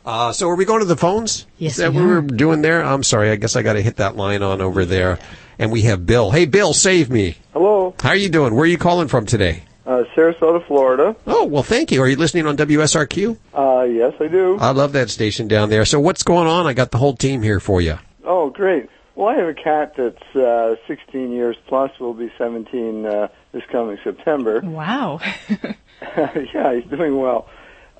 Uh, 0.05 0.31
so 0.31 0.47
are 0.49 0.55
we 0.55 0.65
going 0.65 0.79
to 0.79 0.85
the 0.85 0.95
phones? 0.95 1.47
Yes, 1.57 1.73
Is 1.73 1.77
that 1.77 1.91
we 1.93 2.01
what 2.01 2.07
we're 2.07 2.17
are. 2.19 2.21
doing 2.21 2.61
there? 2.61 2.83
I'm 2.83 3.01
sorry. 3.03 3.31
I 3.31 3.35
guess 3.37 3.55
I 3.55 3.63
got 3.63 3.73
to 3.73 3.81
hit 3.81 3.95
that 3.97 4.15
line 4.15 4.43
on 4.43 4.61
over 4.61 4.85
there. 4.85 5.17
And 5.57 5.71
we 5.71 5.81
have 5.83 6.05
Bill. 6.05 6.31
Hey, 6.31 6.45
Bill, 6.45 6.73
save 6.73 7.09
me. 7.09 7.37
Hello, 7.53 7.95
How 8.01 8.09
are 8.09 8.15
you 8.15 8.29
doing? 8.29 8.53
Where 8.53 8.63
are 8.63 8.67
you 8.67 8.77
calling 8.77 9.07
from 9.07 9.25
today? 9.25 9.63
uh, 9.87 10.03
Sarasota, 10.15 10.65
Florida. 10.67 11.15
Oh, 11.25 11.45
well, 11.45 11.63
thank 11.63 11.91
you. 11.91 12.01
Are 12.01 12.07
you 12.07 12.17
listening 12.17 12.45
on 12.45 12.57
WSRQ? 12.57 13.37
Uh, 13.53 13.83
yes, 13.83 14.13
I 14.19 14.27
do. 14.27 14.57
I 14.59 14.71
love 14.71 14.93
that 14.93 15.09
station 15.09 15.47
down 15.47 15.69
there. 15.69 15.85
So 15.85 15.99
what's 15.99 16.23
going 16.23 16.47
on? 16.47 16.67
I 16.67 16.73
got 16.73 16.91
the 16.91 16.97
whole 16.97 17.15
team 17.15 17.41
here 17.41 17.59
for 17.59 17.81
you. 17.81 17.97
Oh, 18.25 18.49
great. 18.49 18.89
Well, 19.15 19.29
I 19.29 19.35
have 19.35 19.47
a 19.47 19.53
cat 19.53 19.93
that's 19.95 20.35
uh, 20.35 20.75
16 20.87 21.31
years 21.31 21.55
plus. 21.67 21.91
Will 21.99 22.13
be 22.13 22.31
17 22.37 23.05
uh, 23.05 23.27
this 23.53 23.63
coming 23.71 23.97
September. 24.03 24.59
Wow. 24.61 25.19
yeah, 26.01 26.75
he's 26.75 26.89
doing 26.91 27.17
well. 27.17 27.47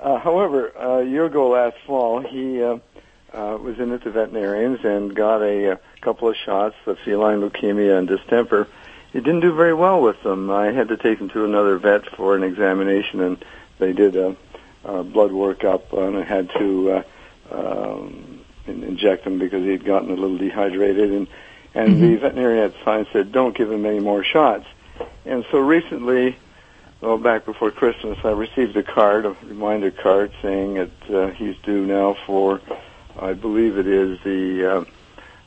Uh, 0.00 0.18
however, 0.18 0.68
a 0.68 1.04
year 1.04 1.24
ago 1.24 1.48
last 1.48 1.76
fall, 1.86 2.20
he 2.20 2.62
uh, 2.62 2.78
uh, 3.32 3.56
was 3.56 3.78
in 3.78 3.92
at 3.92 4.04
the 4.04 4.10
veterinarians 4.10 4.84
and 4.84 5.14
got 5.14 5.42
a, 5.42 5.72
uh 5.72 5.76
couple 6.06 6.28
of 6.28 6.36
shots 6.36 6.76
of 6.86 6.96
feline 7.04 7.40
leukemia 7.40 7.98
and 7.98 8.06
distemper. 8.06 8.68
He 9.12 9.18
didn't 9.18 9.40
do 9.40 9.52
very 9.52 9.74
well 9.74 10.00
with 10.00 10.22
them. 10.22 10.50
I 10.50 10.66
had 10.70 10.88
to 10.88 10.96
take 10.96 11.18
him 11.18 11.28
to 11.30 11.44
another 11.44 11.78
vet 11.78 12.06
for 12.16 12.36
an 12.36 12.44
examination, 12.44 13.20
and 13.20 13.44
they 13.80 13.92
did 13.92 14.14
a, 14.14 14.36
a 14.84 15.02
blood 15.02 15.32
workup, 15.32 15.92
and 15.92 16.16
I 16.16 16.22
had 16.22 16.48
to 16.58 16.92
uh, 16.92 17.02
um, 17.50 18.44
inject 18.66 19.26
him 19.26 19.40
because 19.40 19.64
he 19.64 19.70
had 19.70 19.84
gotten 19.84 20.10
a 20.10 20.14
little 20.14 20.38
dehydrated. 20.38 21.10
And 21.10 21.26
and 21.74 22.00
the 22.00 22.16
veterinarian 22.16 22.64
at 22.64 22.72
the 22.72 22.84
time 22.84 23.06
said, 23.12 23.32
"Don't 23.32 23.56
give 23.56 23.70
him 23.70 23.84
any 23.84 24.00
more 24.00 24.22
shots." 24.22 24.66
And 25.24 25.44
so 25.50 25.58
recently, 25.58 26.36
well, 27.00 27.18
back 27.18 27.44
before 27.44 27.70
Christmas, 27.70 28.18
I 28.24 28.30
received 28.30 28.76
a 28.76 28.82
card, 28.82 29.26
a 29.26 29.30
reminder 29.44 29.90
card, 29.90 30.32
saying 30.42 30.74
that 30.74 31.10
uh, 31.10 31.28
he's 31.32 31.56
due 31.58 31.84
now 31.84 32.16
for, 32.26 32.60
I 33.18 33.34
believe 33.34 33.76
it 33.78 33.86
is 33.86 34.18
the 34.24 34.66
uh, 34.66 34.84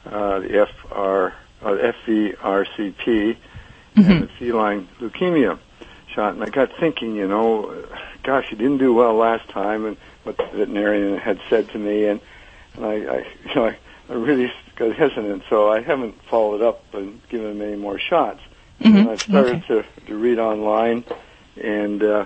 uh, 0.09 0.39
the 0.39 0.67
FR 0.67 1.33
uh, 1.61 1.91
FVRCP 2.07 3.37
and 3.95 4.23
the 4.23 4.29
feline 4.39 4.87
leukemia 4.99 5.59
shot. 6.13 6.33
And 6.33 6.43
I 6.43 6.49
got 6.49 6.71
thinking, 6.79 7.15
you 7.15 7.27
know, 7.27 7.85
gosh, 8.23 8.47
he 8.49 8.55
didn't 8.55 8.77
do 8.77 8.93
well 8.93 9.15
last 9.15 9.49
time, 9.49 9.85
and 9.85 9.97
what 10.23 10.37
the 10.37 10.45
veterinarian 10.45 11.17
had 11.17 11.39
said 11.49 11.69
to 11.69 11.79
me, 11.79 12.05
and 12.05 12.21
and 12.75 12.85
I, 12.85 12.91
I 12.91 13.17
you 13.45 13.55
know, 13.55 13.65
I, 13.65 13.77
I 14.09 14.13
really 14.13 14.51
got 14.75 14.95
hesitant, 14.95 15.43
so 15.49 15.69
I 15.69 15.81
haven't 15.81 16.15
followed 16.29 16.61
up 16.61 16.83
and 16.93 17.21
given 17.29 17.51
him 17.51 17.61
any 17.61 17.75
more 17.75 17.99
shots. 17.99 18.41
And 18.81 19.09
I've 19.09 19.21
started 19.21 19.65
to, 19.67 19.83
to 20.07 20.15
read 20.15 20.39
online, 20.39 21.03
and 21.59 22.03
uh, 22.03 22.25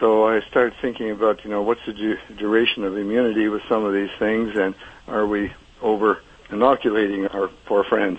so 0.00 0.26
I 0.26 0.40
started 0.50 0.74
thinking 0.80 1.10
about, 1.10 1.44
you 1.44 1.50
know, 1.50 1.62
what's 1.62 1.84
the 1.86 1.92
du- 1.92 2.18
duration 2.36 2.84
of 2.84 2.96
immunity 2.96 3.48
with 3.48 3.62
some 3.68 3.84
of 3.84 3.92
these 3.92 4.10
things, 4.18 4.56
and 4.56 4.74
are 5.08 5.26
we 5.26 5.52
over 5.82 6.22
inoculating 6.50 7.26
our 7.28 7.48
poor 7.66 7.84
friends? 7.84 8.18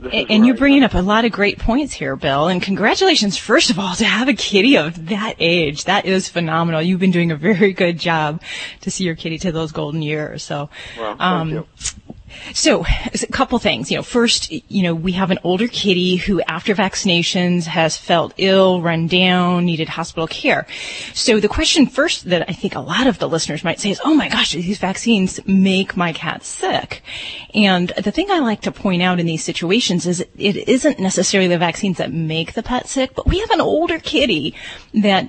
This 0.00 0.26
And, 0.30 0.46
you're 0.46 0.56
bringing 0.56 0.82
up 0.82 0.94
a 0.94 1.02
lot 1.02 1.26
of 1.26 1.32
great 1.32 1.58
points 1.58 1.92
here, 1.92 2.16
Bill. 2.16 2.48
And 2.48 2.62
congratulations, 2.62 3.36
first 3.36 3.68
of 3.68 3.78
all, 3.78 3.94
to 3.96 4.04
have 4.06 4.28
a 4.28 4.32
kitty 4.32 4.78
of 4.78 5.08
that 5.08 5.34
age. 5.38 5.84
That 5.84 6.06
is 6.06 6.26
phenomenal. 6.26 6.80
You've 6.80 7.00
been 7.00 7.10
doing 7.10 7.30
a 7.30 7.36
very 7.36 7.74
good 7.74 7.98
job 7.98 8.40
to 8.80 8.90
see 8.90 9.04
your 9.04 9.14
kitty 9.14 9.36
to 9.40 9.52
those 9.52 9.72
golden 9.72 10.00
years. 10.00 10.42
So, 10.42 10.70
Well, 10.96 11.16
thank 11.16 11.20
um, 11.20 11.50
you. 11.50 11.66
So, 12.52 12.84
a 12.84 13.26
couple 13.26 13.58
things. 13.58 13.90
You 13.90 13.98
know, 13.98 14.02
first, 14.02 14.50
you 14.50 14.82
know, 14.82 14.94
we 14.94 15.12
have 15.12 15.30
an 15.30 15.38
older 15.44 15.68
kitty 15.68 16.16
who, 16.16 16.40
after 16.42 16.74
vaccinations, 16.74 17.64
has 17.64 17.96
felt 17.96 18.34
ill, 18.36 18.82
run 18.82 19.06
down, 19.06 19.64
needed 19.64 19.88
hospital 19.88 20.26
care. 20.26 20.66
So, 21.14 21.40
the 21.40 21.48
question 21.48 21.86
first 21.86 22.28
that 22.30 22.48
I 22.48 22.52
think 22.52 22.74
a 22.74 22.80
lot 22.80 23.06
of 23.06 23.18
the 23.18 23.28
listeners 23.28 23.64
might 23.64 23.80
say 23.80 23.90
is, 23.90 24.00
"Oh 24.04 24.14
my 24.14 24.28
gosh, 24.28 24.52
these 24.52 24.78
vaccines 24.78 25.40
make 25.46 25.96
my 25.96 26.12
cat 26.12 26.44
sick?" 26.44 27.02
And 27.54 27.92
the 27.96 28.12
thing 28.12 28.30
I 28.30 28.38
like 28.38 28.62
to 28.62 28.72
point 28.72 29.02
out 29.02 29.20
in 29.20 29.26
these 29.26 29.44
situations 29.44 30.06
is 30.06 30.20
it 30.36 30.56
isn't 30.68 30.98
necessarily 30.98 31.48
the 31.48 31.58
vaccines 31.58 31.98
that 31.98 32.12
make 32.12 32.54
the 32.54 32.62
pet 32.62 32.88
sick, 32.88 33.14
but 33.14 33.26
we 33.26 33.40
have 33.40 33.50
an 33.50 33.60
older 33.60 33.98
kitty 33.98 34.54
that 34.94 35.28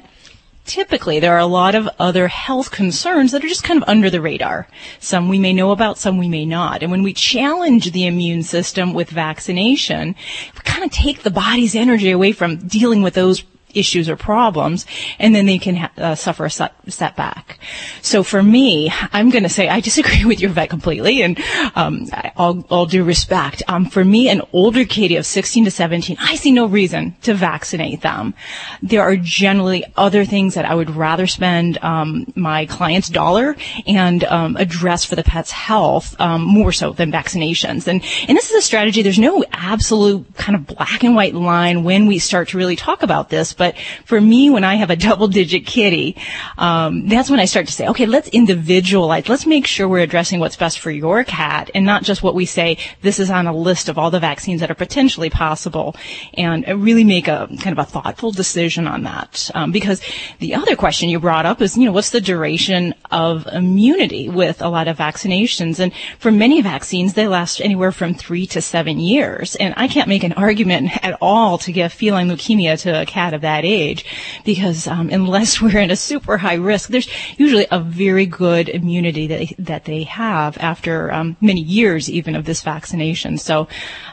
typically 0.65 1.19
there 1.19 1.33
are 1.33 1.39
a 1.39 1.45
lot 1.45 1.75
of 1.75 1.89
other 1.99 2.27
health 2.27 2.71
concerns 2.71 3.31
that 3.31 3.43
are 3.43 3.47
just 3.47 3.63
kind 3.63 3.81
of 3.81 3.89
under 3.89 4.09
the 4.09 4.21
radar. 4.21 4.67
Some 4.99 5.27
we 5.27 5.39
may 5.39 5.53
know 5.53 5.71
about, 5.71 5.97
some 5.97 6.17
we 6.17 6.29
may 6.29 6.45
not. 6.45 6.81
And 6.81 6.91
when 6.91 7.03
we 7.03 7.13
challenge 7.13 7.91
the 7.91 8.05
immune 8.05 8.43
system 8.43 8.93
with 8.93 9.09
vaccination, 9.09 10.15
we 10.53 10.59
kind 10.63 10.83
of 10.83 10.91
take 10.91 11.23
the 11.23 11.31
body's 11.31 11.75
energy 11.75 12.11
away 12.11 12.31
from 12.31 12.67
dealing 12.67 13.01
with 13.01 13.13
those 13.13 13.43
issues 13.75 14.09
or 14.09 14.15
problems, 14.15 14.85
and 15.19 15.35
then 15.35 15.45
they 15.45 15.57
can 15.57 15.75
ha- 15.75 15.91
uh, 15.97 16.15
suffer 16.15 16.45
a 16.45 16.49
set- 16.49 16.75
setback. 16.87 17.59
So 18.01 18.23
for 18.23 18.41
me, 18.41 18.91
I'm 19.13 19.29
going 19.29 19.43
to 19.43 19.49
say 19.49 19.69
I 19.69 19.79
disagree 19.79 20.25
with 20.31 20.39
your 20.39 20.51
vet 20.51 20.69
completely, 20.69 21.21
and 21.21 21.39
um, 21.75 22.07
all, 22.35 22.65
all 22.69 22.85
due 22.85 23.03
respect. 23.03 23.63
Um, 23.67 23.85
for 23.85 24.03
me, 24.03 24.29
an 24.29 24.41
older 24.53 24.85
kitty 24.85 25.15
of 25.15 25.25
16 25.25 25.65
to 25.65 25.71
17, 25.71 26.17
I 26.19 26.35
see 26.35 26.51
no 26.51 26.65
reason 26.65 27.15
to 27.23 27.33
vaccinate 27.33 28.01
them. 28.01 28.33
There 28.81 29.01
are 29.01 29.15
generally 29.15 29.85
other 29.95 30.25
things 30.25 30.55
that 30.55 30.65
I 30.65 30.75
would 30.75 30.89
rather 30.89 31.27
spend 31.27 31.77
um, 31.83 32.31
my 32.35 32.65
client's 32.65 33.09
dollar 33.09 33.55
and 33.85 34.23
um, 34.25 34.55
address 34.57 35.05
for 35.05 35.15
the 35.15 35.23
pet's 35.23 35.51
health 35.51 36.15
um, 36.19 36.41
more 36.41 36.71
so 36.71 36.91
than 36.91 37.11
vaccinations. 37.11 37.87
And 37.87 38.03
and 38.27 38.37
this 38.37 38.49
is 38.49 38.55
a 38.55 38.61
strategy. 38.61 39.01
There's 39.01 39.19
no 39.19 39.43
absolute 39.51 40.25
kind 40.35 40.55
of 40.55 40.67
black 40.67 41.03
and 41.03 41.15
white 41.15 41.35
line 41.35 41.83
when 41.83 42.05
we 42.05 42.19
start 42.19 42.49
to 42.49 42.57
really 42.57 42.75
talk 42.75 43.03
about 43.03 43.29
this. 43.29 43.53
But 43.61 43.77
for 44.05 44.19
me, 44.19 44.49
when 44.49 44.63
I 44.63 44.73
have 44.73 44.89
a 44.89 44.95
double 45.09 45.27
digit 45.27 45.67
kitty, 45.67 46.17
um, 46.57 47.07
that's 47.07 47.29
when 47.29 47.39
I 47.39 47.45
start 47.45 47.67
to 47.67 47.71
say, 47.71 47.87
okay, 47.89 48.07
let's 48.07 48.27
individualize. 48.29 49.29
Let's 49.29 49.45
make 49.45 49.67
sure 49.67 49.87
we're 49.87 49.99
addressing 49.99 50.39
what's 50.39 50.55
best 50.55 50.79
for 50.79 50.89
your 50.89 51.23
cat 51.23 51.69
and 51.75 51.85
not 51.85 52.01
just 52.01 52.23
what 52.23 52.33
we 52.33 52.47
say. 52.47 52.79
This 53.03 53.19
is 53.19 53.29
on 53.29 53.45
a 53.45 53.55
list 53.55 53.87
of 53.87 53.99
all 53.99 54.09
the 54.09 54.19
vaccines 54.19 54.61
that 54.61 54.71
are 54.71 54.81
potentially 54.87 55.29
possible, 55.29 55.95
and 56.33 56.65
really 56.83 57.03
make 57.03 57.27
a 57.27 57.47
kind 57.61 57.77
of 57.77 57.77
a 57.77 57.85
thoughtful 57.85 58.31
decision 58.31 58.87
on 58.87 59.03
that. 59.03 59.51
Um, 59.53 59.71
because 59.71 60.01
the 60.39 60.55
other 60.55 60.75
question 60.75 61.09
you 61.09 61.19
brought 61.19 61.45
up 61.45 61.61
is, 61.61 61.77
you 61.77 61.85
know, 61.85 61.91
what's 61.91 62.09
the 62.09 62.19
duration 62.19 62.95
of 63.11 63.45
immunity 63.45 64.27
with 64.27 64.59
a 64.63 64.69
lot 64.69 64.87
of 64.87 64.97
vaccinations? 64.97 65.79
And 65.79 65.93
for 66.17 66.31
many 66.31 66.61
vaccines, 66.61 67.13
they 67.13 67.27
last 67.27 67.61
anywhere 67.61 67.91
from 67.91 68.15
three 68.15 68.47
to 68.47 68.59
seven 68.59 68.99
years. 68.99 69.55
And 69.57 69.75
I 69.77 69.87
can't 69.87 70.09
make 70.09 70.23
an 70.23 70.33
argument 70.33 70.89
at 71.05 71.15
all 71.21 71.59
to 71.59 71.71
give 71.71 71.93
feline 71.93 72.27
leukemia 72.27 72.81
to 72.81 73.01
a 73.01 73.05
cat 73.05 73.35
of 73.35 73.41
that 73.41 73.50
that 73.51 73.65
age, 73.65 74.05
because 74.45 74.87
um, 74.87 75.09
unless 75.09 75.61
we're 75.61 75.79
in 75.79 75.91
a 75.91 75.95
super 75.95 76.37
high 76.37 76.55
risk, 76.55 76.89
there's 76.89 77.09
usually 77.37 77.67
a 77.71 77.79
very 77.79 78.25
good 78.25 78.69
immunity 78.69 79.27
that 79.27 79.39
they, 79.39 79.55
that 79.59 79.85
they 79.85 80.03
have 80.03 80.57
after 80.57 81.11
um, 81.11 81.35
many 81.41 81.61
years 81.61 82.09
even 82.09 82.35
of 82.35 82.45
this 82.45 82.61
vaccination. 82.61 83.37
So 83.37 83.67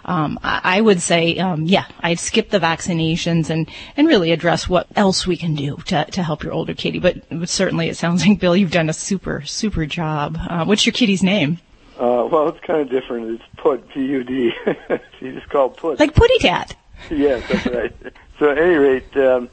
um, 0.04 0.38
I, 0.42 0.78
I 0.78 0.80
would 0.80 1.00
say, 1.00 1.38
um, 1.38 1.64
yeah, 1.64 1.86
I'd 2.00 2.18
skip 2.18 2.50
the 2.50 2.58
vaccinations 2.58 3.50
and, 3.50 3.68
and 3.96 4.08
really 4.08 4.32
address 4.32 4.68
what 4.68 4.86
else 4.96 5.26
we 5.26 5.36
can 5.36 5.54
do 5.54 5.76
to, 5.86 6.04
to 6.04 6.22
help 6.22 6.42
your 6.42 6.52
older 6.52 6.74
kitty. 6.74 6.98
But, 6.98 7.28
but 7.28 7.48
certainly 7.48 7.88
it 7.88 7.96
sounds 7.96 8.26
like, 8.26 8.40
Bill, 8.40 8.56
you've 8.56 8.72
done 8.72 8.88
a 8.88 8.94
super, 8.94 9.42
super 9.44 9.86
job. 9.86 10.36
Uh, 10.38 10.64
what's 10.64 10.86
your 10.86 10.92
kitty's 10.92 11.22
name? 11.22 11.58
Uh, 11.98 12.28
well, 12.30 12.48
it's 12.48 12.64
kind 12.64 12.80
of 12.80 12.90
different. 12.90 13.40
It's 13.40 13.42
Pud, 13.56 13.88
P-U-D. 13.88 14.52
He's 15.20 15.34
just 15.34 15.48
called 15.48 15.76
Pud. 15.76 15.98
Like 15.98 16.14
Putty 16.14 16.38
Tat. 16.38 16.76
yes, 17.10 17.42
that's 17.50 17.66
right. 17.66 17.92
So 18.38 18.50
at 18.50 18.58
any 18.58 18.74
rate, 18.74 19.16
um, 19.16 19.48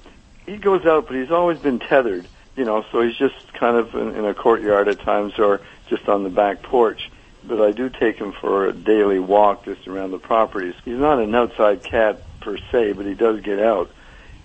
he 0.46 0.58
goes 0.58 0.86
out, 0.86 1.08
but 1.08 1.16
he's 1.16 1.32
always 1.32 1.60
been 1.60 1.80
tethered, 1.80 2.28
you 2.56 2.66
know, 2.66 2.86
so 2.92 3.02
he's 3.02 3.16
just 3.16 3.54
kind 3.54 3.78
of 3.78 3.96
in, 3.96 4.16
in 4.16 4.26
a 4.26 4.34
courtyard 4.34 4.88
at 4.88 5.00
times 5.00 5.40
or 5.40 5.62
just 5.90 6.08
on 6.08 6.24
the 6.24 6.30
back 6.30 6.62
porch. 6.62 7.10
But 7.44 7.62
I 7.62 7.72
do 7.72 7.90
take 7.90 8.18
him 8.18 8.32
for 8.32 8.68
a 8.68 8.74
daily 8.74 9.20
walk 9.20 9.66
just 9.66 9.88
around 9.88 10.12
the 10.12 10.20
properties. 10.20 10.76
He's 10.84 10.98
not 10.98 11.20
an 11.20 11.34
outside 11.34 11.84
cat 11.84 12.22
per 12.42 12.58
se, 12.72 12.94
but 12.94 13.06
he 13.06 13.14
does 13.14 13.42
get 13.42 13.60
out. 13.60 13.92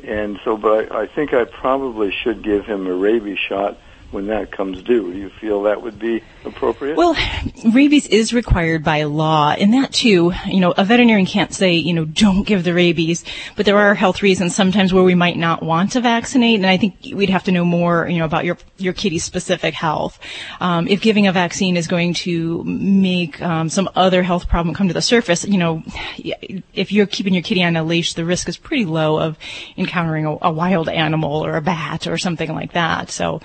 And 0.02 0.40
so, 0.44 0.56
but 0.56 0.92
I, 0.92 1.02
I 1.02 1.06
think 1.06 1.34
I 1.34 1.44
probably 1.44 2.10
should 2.10 2.42
give 2.42 2.64
him 2.64 2.86
a 2.86 2.94
rabies 2.94 3.38
shot 3.38 3.78
when 4.10 4.26
that 4.26 4.50
comes 4.50 4.82
due. 4.82 5.12
Do 5.12 5.18
you 5.18 5.30
feel 5.40 5.62
that 5.62 5.82
would 5.82 5.98
be 5.98 6.22
appropriate? 6.44 6.96
Well, 6.96 7.16
rabies 7.72 8.06
is 8.06 8.32
required 8.32 8.82
by 8.82 9.04
law, 9.04 9.50
and 9.52 9.72
that 9.74 9.92
too, 9.92 10.32
you 10.46 10.60
know, 10.60 10.72
a 10.76 10.84
veterinarian 10.84 11.26
can't 11.26 11.52
say, 11.52 11.74
you 11.74 11.92
know, 11.92 12.04
don't 12.04 12.46
give 12.46 12.64
the 12.64 12.74
rabies, 12.74 13.24
but 13.56 13.66
there 13.66 13.78
are 13.78 13.94
health 13.94 14.22
reasons 14.22 14.54
sometimes 14.54 14.92
where 14.92 15.04
we 15.04 15.14
might 15.14 15.36
not 15.36 15.62
want 15.62 15.92
to 15.92 16.00
vaccinate, 16.00 16.56
and 16.56 16.66
I 16.66 16.76
think 16.76 16.96
we'd 17.14 17.30
have 17.30 17.44
to 17.44 17.52
know 17.52 17.64
more, 17.64 18.08
you 18.08 18.18
know, 18.18 18.24
about 18.24 18.44
your 18.44 18.58
your 18.78 18.92
kitty's 18.92 19.24
specific 19.24 19.74
health. 19.74 20.18
Um, 20.60 20.88
if 20.88 21.00
giving 21.00 21.26
a 21.26 21.32
vaccine 21.32 21.76
is 21.76 21.86
going 21.86 22.14
to 22.14 22.64
make 22.64 23.40
um, 23.42 23.68
some 23.68 23.88
other 23.94 24.22
health 24.22 24.48
problem 24.48 24.74
come 24.74 24.88
to 24.88 24.94
the 24.94 25.02
surface, 25.02 25.44
you 25.44 25.58
know, 25.58 25.82
if 26.18 26.92
you're 26.92 27.06
keeping 27.06 27.34
your 27.34 27.42
kitty 27.42 27.62
on 27.62 27.76
a 27.76 27.84
leash, 27.84 28.14
the 28.14 28.24
risk 28.24 28.48
is 28.48 28.56
pretty 28.56 28.84
low 28.84 29.20
of 29.20 29.38
encountering 29.76 30.26
a, 30.26 30.36
a 30.42 30.52
wild 30.52 30.88
animal 30.88 31.44
or 31.44 31.56
a 31.56 31.62
bat 31.62 32.06
or 32.06 32.18
something 32.18 32.52
like 32.52 32.72
that. 32.72 33.10
So, 33.10 33.40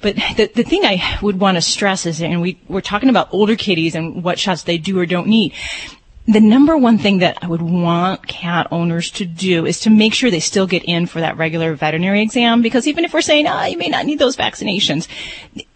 but 0.00 0.07
the, 0.12 0.50
the 0.54 0.62
thing 0.62 0.84
I 0.84 1.18
would 1.22 1.40
want 1.40 1.56
to 1.56 1.62
stress 1.62 2.06
is, 2.06 2.22
and 2.22 2.40
we, 2.40 2.60
we're 2.68 2.80
talking 2.80 3.08
about 3.08 3.32
older 3.32 3.56
kitties 3.56 3.94
and 3.94 4.22
what 4.22 4.38
shots 4.38 4.62
they 4.62 4.78
do 4.78 4.98
or 4.98 5.06
don't 5.06 5.26
need. 5.26 5.54
The 6.26 6.40
number 6.40 6.76
one 6.76 6.98
thing 6.98 7.18
that 7.18 7.38
I 7.40 7.46
would 7.46 7.62
want 7.62 8.26
cat 8.26 8.68
owners 8.70 9.10
to 9.12 9.24
do 9.24 9.64
is 9.64 9.80
to 9.80 9.90
make 9.90 10.12
sure 10.12 10.30
they 10.30 10.40
still 10.40 10.66
get 10.66 10.84
in 10.84 11.06
for 11.06 11.20
that 11.20 11.38
regular 11.38 11.74
veterinary 11.74 12.20
exam 12.20 12.60
because 12.60 12.86
even 12.86 13.06
if 13.06 13.14
we're 13.14 13.22
saying, 13.22 13.46
ah, 13.46 13.64
you 13.64 13.78
may 13.78 13.88
not 13.88 14.04
need 14.04 14.18
those 14.18 14.36
vaccinations, 14.36 15.08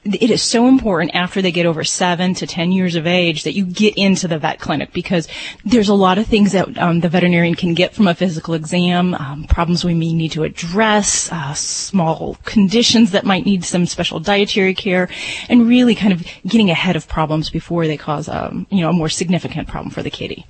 it 0.04 0.30
is 0.30 0.42
so 0.42 0.66
important 0.66 1.14
after 1.14 1.40
they 1.40 1.52
get 1.52 1.64
over 1.64 1.85
seven 1.85 2.35
to 2.35 2.47
ten 2.47 2.73
years 2.73 2.97
of 2.97 3.06
age 3.06 3.44
that 3.44 3.54
you 3.54 3.64
get 3.64 3.97
into 3.97 4.26
the 4.26 4.38
vet 4.38 4.59
clinic 4.59 4.92
because 4.92 5.28
there's 5.64 5.88
a 5.88 5.94
lot 5.94 6.18
of 6.18 6.26
things 6.26 6.52
that 6.52 6.76
um, 6.78 7.00
the 7.00 7.09
veterinarian 7.09 7.54
can 7.54 7.75
get 7.75 7.94
from 7.94 8.09
a 8.09 8.14
physical 8.14 8.54
exam, 8.54 9.14
um, 9.14 9.44
problems 9.44 9.85
we 9.85 9.94
may 9.94 10.12
need 10.12 10.32
to 10.32 10.42
address, 10.42 11.30
uh, 11.30 11.54
small 11.54 12.37
conditions 12.44 13.12
that 13.12 13.25
might 13.25 13.44
need 13.44 13.64
some 13.64 13.87
special 13.87 14.18
dietary 14.18 14.75
care, 14.75 15.09
and 15.49 15.68
really 15.68 15.94
kind 15.94 16.12
of 16.12 16.26
getting 16.47 16.71
ahead 16.71 16.97
of 16.97 17.06
problems 17.06 17.49
before 17.50 17.87
they 17.87 17.97
cause 17.97 18.28
um, 18.28 18.66
you 18.71 18.80
know 18.80 18.90
a 18.90 18.92
more 18.92 19.09
significant 19.09 19.68
problem 19.68 19.90
for 19.90 20.02
the 20.02 20.11
kitty. 20.11 20.44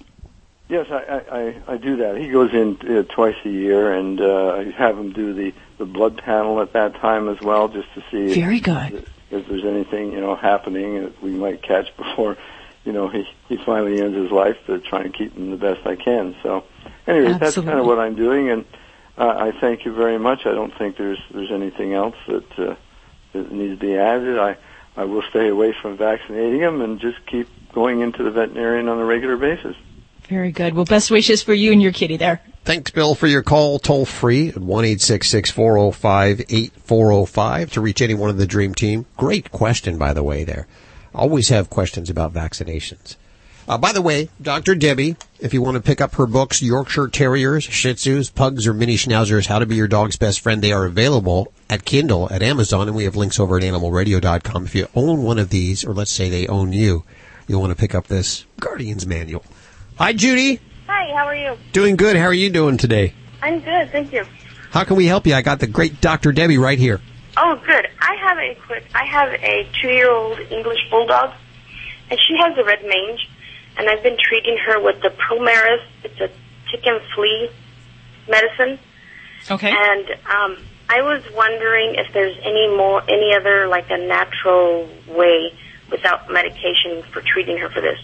Yes, 0.71 0.87
I, 0.91 1.21
I, 1.31 1.75
I 1.75 1.77
do 1.77 1.97
that. 1.97 2.17
He 2.17 2.31
goes 2.31 2.55
in 2.55 2.79
uh, 2.81 3.03
twice 3.03 3.37
a 3.45 3.51
year, 3.51 3.93
and 3.93 4.19
uh, 4.19 4.55
I 4.55 4.71
have 4.71 4.97
him 4.97 5.13
do 5.13 5.35
the, 5.35 5.53
the 5.77 5.85
blood 5.85 6.17
panel 6.17 6.63
at 6.63 6.73
that 6.73 6.95
time 6.95 7.29
as 7.29 7.39
well, 7.43 7.69
just 7.69 7.93
to 7.93 8.03
see 8.11 8.33
Very 8.41 8.59
good. 8.59 9.07
If 9.33 9.49
there's 9.49 9.65
anything 9.65 10.13
you 10.13 10.21
know 10.21 10.37
happening 10.37 11.03
that 11.03 11.23
we 11.23 11.31
might 11.31 11.63
catch 11.63 11.95
before 11.97 12.37
you 12.85 12.93
know 12.93 13.09
he 13.09 13.25
he 13.49 13.57
finally 13.57 14.01
ends 14.01 14.17
his 14.17 14.31
life 14.31 14.57
to 14.67 14.79
try 14.81 15.03
and 15.03 15.15
keep 15.15 15.35
him 15.35 15.51
the 15.51 15.57
best 15.57 15.87
I 15.87 15.97
can. 15.97 16.37
So, 16.43 16.65
anyway, 17.07 17.39
that's 17.39 17.57
kind 17.57 17.79
of 17.79 17.87
what 17.87 17.99
I'm 17.99 18.15
doing, 18.15 18.51
and 18.51 18.65
uh, 19.19 19.29
I 19.29 19.53
thank 19.61 19.85
you 19.85 19.93
very 19.93 20.19
much. 20.19 20.47
I 20.47 20.53
don't 20.53 20.77
think 20.77 20.97
there's 20.97 21.21
there's 21.33 21.51
anything 21.51 21.95
else 21.95 22.17
that 22.29 22.59
uh, 22.59 22.75
that 23.33 23.53
needs 23.53 23.79
to 23.79 23.87
be 23.87 23.97
added. 23.97 24.39
I 24.39 24.57
I 24.97 25.05
will 25.05 25.23
stay 25.31 25.49
away 25.49 25.75
from 25.81 25.97
vaccinating 25.97 26.61
him 26.61 26.81
and 26.81 27.01
just 27.01 27.25
keep 27.27 27.49
going 27.73 28.01
into 28.01 28.23
the 28.23 28.31
veterinarian 28.31 28.89
on 28.89 28.99
a 28.99 29.05
regular 29.05 29.37
basis. 29.37 29.77
Very 30.33 30.51
good. 30.51 30.73
Well, 30.73 30.87
best 30.87 31.11
wishes 31.11 31.43
for 31.43 31.53
you 31.53 31.73
and 31.73 31.83
your 31.83 31.93
kitty 31.93 32.17
there. 32.17 32.41
Thanks, 32.65 32.91
Bill, 32.91 33.15
for 33.15 33.27
your 33.27 33.43
call 33.43 33.79
toll 33.79 34.07
free 34.07 34.49
at 34.49 34.57
1 34.57 34.97
405 34.97 36.41
8405 36.49 37.73
to 37.73 37.81
reach 37.83 38.01
anyone 38.01 38.31
in 38.31 38.39
the 38.39 38.47
Dream 38.47 38.75
Team. 38.75 39.05
Great 39.19 39.53
question, 39.53 39.99
by 39.99 40.15
the 40.15 40.23
way, 40.23 40.43
there. 40.43 40.67
Always 41.15 41.51
have 41.51 41.69
questions 41.69 42.09
about 42.09 42.33
vaccinations. 42.33 43.17
Uh, 43.69 43.77
by 43.77 43.93
the 43.93 44.01
way, 44.01 44.31
Dr. 44.41 44.75
Debbie, 44.75 45.17
if 45.39 45.53
you 45.53 45.61
want 45.61 45.75
to 45.75 45.83
pick 45.83 46.01
up 46.01 46.15
her 46.15 46.27
books, 46.27 46.63
Yorkshire 46.63 47.09
Terriers, 47.09 47.65
Shih 47.65 47.93
Tzus, 47.93 48.35
Pugs, 48.35 48.67
or 48.67 48.73
Mini 48.73 48.97
Schnauzers, 48.97 49.49
How 49.49 49.59
to 49.59 49.67
Be 49.67 49.77
Your 49.77 49.87
Dog's 49.87 50.17
Best 50.17 50.41
Friend, 50.41 50.63
they 50.63 50.73
are 50.73 50.87
available 50.87 51.53
at 51.69 51.85
Kindle 51.85 52.33
at 52.33 52.43
Amazon, 52.43 52.89
and 52.89 52.97
we 52.97 53.05
have 53.05 53.17
links 53.17 53.39
over 53.39 53.59
at 53.59 53.63
animalradio.com. 53.63 54.65
If 54.65 54.75
you 54.75 54.89
own 54.95 55.25
one 55.25 55.39
of 55.39 55.51
these, 55.51 55.85
or 55.85 55.93
let's 55.93 56.11
say 56.11 56.31
they 56.31 56.47
own 56.47 56.73
you, 56.73 57.05
you'll 57.47 57.61
want 57.61 57.73
to 57.73 57.79
pick 57.79 57.95
up 57.95 58.07
this 58.07 58.47
Guardian's 58.59 59.07
Manual. 59.07 59.45
Hi, 60.03 60.13
Judy. 60.13 60.59
Hi, 60.89 61.15
how 61.15 61.27
are 61.27 61.37
you? 61.37 61.57
Doing 61.71 61.95
good. 61.95 62.17
How 62.17 62.25
are 62.25 62.35
you 62.35 62.51
doing 62.51 62.77
today? 62.77 63.15
I'm 63.41 63.61
good, 63.61 63.93
thank 63.93 64.13
you. 64.13 64.25
How 64.73 64.83
can 64.83 64.97
we 64.97 65.07
help 65.07 65.29
you? 65.29 65.35
I 65.37 65.43
got 65.43 65.61
the 65.61 65.69
great 65.69 66.01
Dr. 66.01 66.33
Debbie 66.33 66.59
right 66.59 66.77
here. 66.77 67.01
Oh, 67.37 67.55
good. 67.65 67.87
I 68.01 68.17
have 68.17 68.37
a 68.37 68.57
quick. 68.67 68.85
I 68.97 69.05
have 69.05 69.29
a 69.29 69.69
two-year-old 69.81 70.41
English 70.51 70.81
bulldog, 70.91 71.31
and 72.11 72.19
she 72.19 72.37
has 72.37 72.59
a 72.59 72.65
red 72.65 72.81
mange, 72.85 73.31
and 73.79 73.89
I've 73.89 74.03
been 74.03 74.17
treating 74.21 74.59
her 74.67 74.83
with 74.83 75.01
the 75.03 75.11
ProMeris. 75.11 75.85
It's 76.03 76.21
a 76.21 76.27
tick 76.73 76.85
and 76.85 77.01
flea 77.15 77.49
medicine, 78.29 78.81
Okay. 79.53 79.71
and 79.71 80.11
um, 80.27 80.57
I 80.89 81.03
was 81.03 81.23
wondering 81.33 81.95
if 81.95 82.13
there's 82.13 82.37
any 82.43 82.67
more, 82.77 83.05
any 83.09 83.37
other 83.37 83.69
like 83.69 83.89
a 83.89 83.99
natural 83.99 84.89
way 85.07 85.53
without 85.93 86.29
medication 86.29 87.05
for 87.13 87.21
treating 87.21 87.57
her 87.59 87.71
for 87.71 87.81
this. 87.81 88.01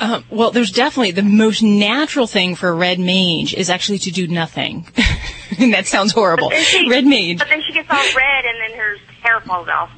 Uh, 0.00 0.22
well, 0.30 0.50
there's 0.50 0.72
definitely 0.72 1.10
the 1.10 1.22
most 1.22 1.62
natural 1.62 2.26
thing 2.26 2.54
for 2.54 2.74
red 2.74 2.98
mange 2.98 3.52
is 3.54 3.68
actually 3.68 3.98
to 3.98 4.10
do 4.10 4.26
nothing. 4.26 4.88
and 5.58 5.74
that 5.74 5.86
sounds 5.86 6.12
horrible. 6.12 6.50
She- 6.50 6.88
Red 6.88 7.04
mange. 7.06 7.38
But 7.38 7.48
then 7.48 7.62
she 7.66 7.72
gets 7.74 7.88
all 7.90 7.96
red, 8.16 8.44
and 8.46 8.72
then 8.72 8.78
her 8.78 8.96
hair 9.22 9.40
falls 9.42 9.68
off. 9.68 9.90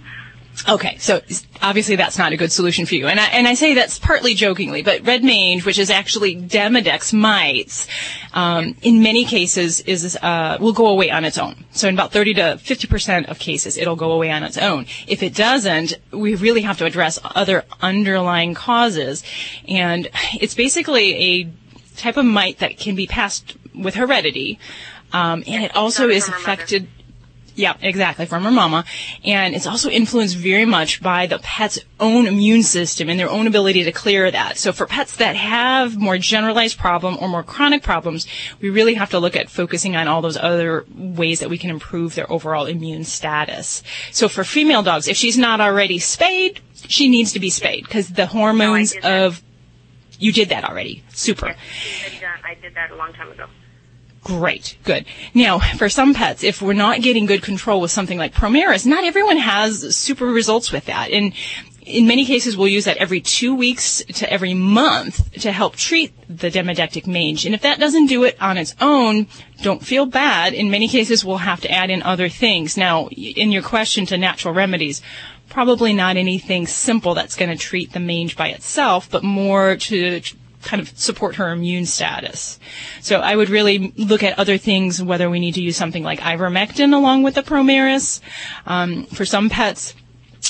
Okay, 0.69 0.97
so 0.99 1.21
obviously 1.61 1.97
that's 1.97 2.19
not 2.19 2.33
a 2.33 2.37
good 2.37 2.53
solution 2.53 2.87
for 2.87 2.95
you. 2.95 3.09
And 3.09 3.19
I, 3.19 3.27
and 3.27 3.49
I 3.49 3.55
say 3.55 3.75
that's 3.75 3.99
partly 3.99 4.35
jokingly, 4.35 4.83
but 4.83 5.05
red 5.05 5.25
mange, 5.25 5.65
which 5.67 5.79
is 5.79 5.91
actually 5.91 6.37
Demodex 6.37 7.13
mites, 7.13 7.89
um, 8.33 8.77
in 8.83 9.03
many 9.03 9.25
cases 9.25 9.81
is, 9.81 10.17
uh, 10.23 10.59
will 10.61 10.73
go 10.73 10.87
away 10.87 11.11
on 11.11 11.25
its 11.25 11.37
own. 11.37 11.65
So 11.73 11.89
in 11.89 11.95
about 11.95 12.13
30 12.13 12.35
to 12.35 12.43
50% 12.63 13.29
of 13.29 13.39
cases, 13.41 13.77
it'll 13.77 13.97
go 13.97 14.13
away 14.13 14.31
on 14.31 14.45
its 14.45 14.57
own. 14.57 14.87
If 15.09 15.23
it 15.23 15.35
doesn't, 15.35 15.95
we 16.13 16.37
really 16.37 16.63
have 16.63 16.79
to 16.79 16.85
address 16.85 17.19
other 17.25 17.65
underlying 17.81 18.55
causes. 18.55 19.25
And 19.67 20.09
it's 20.35 20.55
basically 20.55 21.41
a 21.43 21.53
type 21.97 22.17
of 22.17 22.25
mite 22.25 22.59
that 22.59 22.79
can 22.79 22.95
be 22.95 23.07
passed 23.07 23.57
with 23.75 23.95
heredity. 23.95 24.59
Um, 25.13 25.43
and 25.47 25.65
it 25.65 25.77
also 25.77 26.09
is 26.09 26.29
affected, 26.29 26.89
yeah, 27.55 27.77
exactly, 27.81 28.27
from 28.27 28.45
her 28.45 28.51
mama. 28.51 28.85
And 29.25 29.55
it's 29.55 29.67
also 29.67 29.91
influenced 29.91 30.37
very 30.37 30.65
much 30.65 31.03
by 31.03 31.27
the 31.27 31.39
pet's 31.39 31.79
own 32.01 32.27
immune 32.27 32.63
system 32.63 33.09
and 33.09 33.19
their 33.19 33.31
own 33.31 33.47
ability 33.47 33.85
to 33.85 33.93
clear 33.93 34.31
that. 34.31 34.57
So 34.59 34.73
for 34.73 34.87
pets 34.87 35.17
that 35.17 35.37
have 35.37 35.97
more 35.97 36.19
generalized 36.19 36.79
problem 36.79 37.17
or 37.21 37.29
more 37.29 37.43
chronic 37.43 37.83
problems, 37.83 38.27
we 38.61 38.71
really 38.71 38.95
have 38.95 39.11
to 39.11 39.19
look 39.19 39.37
at 39.37 39.51
focusing 39.51 39.97
on 39.97 40.09
all 40.09 40.23
those 40.23 40.37
other 40.37 40.85
ways 40.97 41.41
that 41.41 41.51
we 41.51 41.59
can 41.59 41.71
improve 41.71 42.15
their 42.15 42.31
overall 42.31 42.67
immune 42.67 43.05
status. 43.05 43.83
So 44.11 44.29
for 44.29 44.45
female 44.45 44.83
dogs, 44.83 45.09
if 45.09 45.17
she's 45.17 45.39
not 45.39 45.61
already 45.61 45.99
spayed, 45.99 46.61
she 46.89 47.09
needs 47.09 47.33
to 47.33 47.41
be 47.41 47.51
spayed 47.51 47.85
because 47.85 48.09
the 48.09 48.27
hormones 48.27 48.95
of, 49.03 49.43
you 50.19 50.33
did 50.33 50.49
that 50.49 50.65
already. 50.65 51.05
Super. 51.11 51.55
She 51.75 52.11
had 52.11 52.21
done- 52.21 52.39
I 52.45 52.55
did 52.55 52.75
that 52.75 52.91
a 52.91 52.97
long 52.97 53.13
time 53.13 53.31
ago. 53.31 53.47
Great, 54.25 54.77
good. 54.85 55.05
Now, 55.35 55.59
for 55.59 55.89
some 55.89 56.15
pets, 56.15 56.45
if 56.45 56.63
we're 56.63 56.75
not 56.75 57.03
getting 57.03 57.27
good 57.27 57.43
control 57.43 57.81
with 57.81 57.91
something 57.91 58.19
like 58.19 58.33
ProMeris, 58.35 58.87
not 58.87 59.05
everyone 59.05 59.39
has 59.39 59.97
super 59.97 60.27
results 60.27 60.71
with 60.71 60.85
that. 60.87 61.11
And 61.11 61.33
in 61.85 62.07
many 62.07 62.25
cases, 62.25 62.57
we'll 62.57 62.69
use 62.69 62.85
that 62.85 62.99
every 62.99 63.21
two 63.21 63.57
weeks 63.57 64.03
to 64.07 64.33
every 64.33 64.55
month 64.55 65.33
to 65.33 65.51
help 65.51 65.75
treat 65.75 66.13
the 66.29 66.51
demodectic 66.51 67.09
mange. 67.09 67.45
And 67.45 67.55
if 67.55 67.63
that 67.63 67.81
doesn't 67.81 68.07
do 68.07 68.23
it 68.23 68.41
on 68.41 68.57
its 68.57 68.77
own, 68.81 69.27
don't 69.63 69.85
feel 69.85 70.07
bad. 70.07 70.55
In 70.55 70.71
many 70.71 70.87
cases, 70.87 71.25
we'll 71.25 71.39
have 71.39 71.61
to 71.63 71.71
add 71.71 71.91
in 71.91 72.03
other 72.03 72.29
things. 72.29 72.77
Now, 72.77 73.09
in 73.09 73.51
your 73.51 73.63
question 73.63 74.07
to 74.07 74.17
natural 74.17 74.55
remedies, 74.55 75.03
probably 75.49 75.93
not 75.93 76.17
anything 76.17 76.69
simple 76.69 77.15
that's 77.15 77.35
going 77.35 77.51
to 77.51 77.57
treat 77.57 77.93
the 77.93 78.01
mange 78.01 78.37
by 78.37 78.49
itself, 78.49 79.11
but 79.11 79.25
more 79.25 79.77
to 79.77 80.21
kind 80.63 80.81
of 80.81 80.97
support 80.99 81.37
her 81.37 81.51
immune 81.51 81.87
status. 81.87 82.59
So 83.01 83.21
I 83.21 83.37
would 83.37 83.51
really 83.51 83.93
look 83.97 84.23
at 84.23 84.39
other 84.39 84.59
things, 84.59 85.03
whether 85.03 85.29
we 85.29 85.41
need 85.41 85.55
to 85.55 85.63
use 85.63 85.77
something 85.77 86.03
like 86.05 86.21
ivermectin 86.21 86.95
along 86.95 87.23
with 87.23 87.35
the 87.35 87.43
ProMeris. 87.43 88.21
Um, 88.67 89.05
for 89.07 89.25
some 89.25 89.51
pets, 89.51 89.95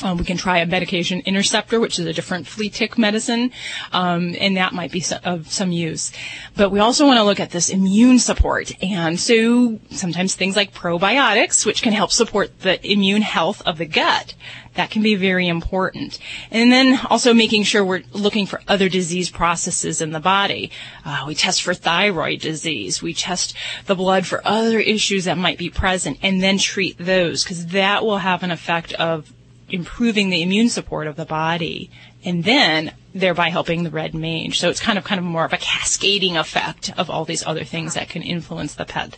um, 0.03 0.17
we 0.17 0.25
can 0.25 0.37
try 0.37 0.59
a 0.59 0.67
medication 0.67 1.21
interceptor, 1.21 1.79
which 1.79 1.99
is 1.99 2.07
a 2.07 2.13
different 2.13 2.47
flea 2.47 2.71
tick 2.71 2.97
medicine, 2.97 3.53
um, 3.93 4.35
and 4.41 4.57
that 4.57 4.73
might 4.73 4.91
be 4.91 5.01
so, 5.01 5.19
of 5.23 5.51
some 5.51 5.71
use. 5.71 6.13
But 6.57 6.71
we 6.71 6.81
also 6.81 7.07
want 7.07 7.19
to 7.19 7.25
look 7.25 7.41
at 7.41 7.51
this 7.51 7.69
immune 7.69 8.19
support, 8.19 8.73
and 8.83 9.21
so 9.21 9.79
sometimes 9.91 10.35
things 10.35 10.57
like 10.57 10.73
probiotics, 10.73 11.67
which 11.67 11.83
can 11.83 11.93
help 11.93 12.11
support 12.11 12.61
the 12.61 12.85
immune 12.91 13.23
health 13.23 13.63
of 13.67 13.79
the 13.79 13.87
gut. 13.87 14.35
That 14.75 14.91
can 14.91 15.03
be 15.03 15.15
very 15.17 15.49
important. 15.49 16.19
And 16.51 16.73
then 16.73 16.99
also 17.11 17.35
making 17.35 17.65
sure 17.65 17.85
we're 17.85 18.05
looking 18.13 18.47
for 18.47 18.61
other 18.67 18.89
disease 18.89 19.31
processes 19.31 20.01
in 20.01 20.13
the 20.13 20.21
body. 20.21 20.71
Uh, 21.05 21.25
we 21.27 21.35
test 21.35 21.63
for 21.63 21.75
thyroid 21.75 22.41
disease. 22.41 23.03
We 23.03 23.13
test 23.13 23.55
the 23.87 23.95
blood 23.95 24.27
for 24.27 24.41
other 24.47 24.79
issues 24.79 25.27
that 25.27 25.37
might 25.37 25.59
be 25.59 25.69
present 25.69 26.19
and 26.23 26.43
then 26.43 26.59
treat 26.59 26.97
those 26.99 27.45
because 27.45 27.67
that 27.69 28.05
will 28.05 28.19
have 28.19 28.43
an 28.43 28.51
effect 28.51 28.93
of 28.95 29.33
improving 29.69 30.31
the 30.31 30.43
immune 30.43 30.69
support 30.69 31.07
of 31.07 31.17
the 31.17 31.25
body 31.25 31.91
and 32.25 32.45
then 32.45 32.93
thereby 33.15 33.51
helping 33.51 33.83
the 33.83 33.91
red 33.91 34.15
mange. 34.15 34.59
So 34.59 34.69
it's 34.71 34.81
kind 34.81 34.99
of 34.99 35.05
kind 35.05 35.19
of 35.19 35.25
more 35.25 35.45
of 35.45 35.53
a 35.53 35.59
cascading 35.59 36.37
effect 36.37 36.91
of 36.97 37.11
all 37.11 37.25
these 37.25 37.45
other 37.45 37.65
things 37.65 37.95
that 37.95 38.09
can 38.09 38.23
influence 38.23 38.75
the 38.75 38.85
pet 38.85 39.17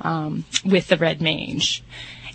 um, 0.00 0.44
with 0.64 0.88
the 0.88 0.96
red 0.96 1.20
mange. 1.20 1.82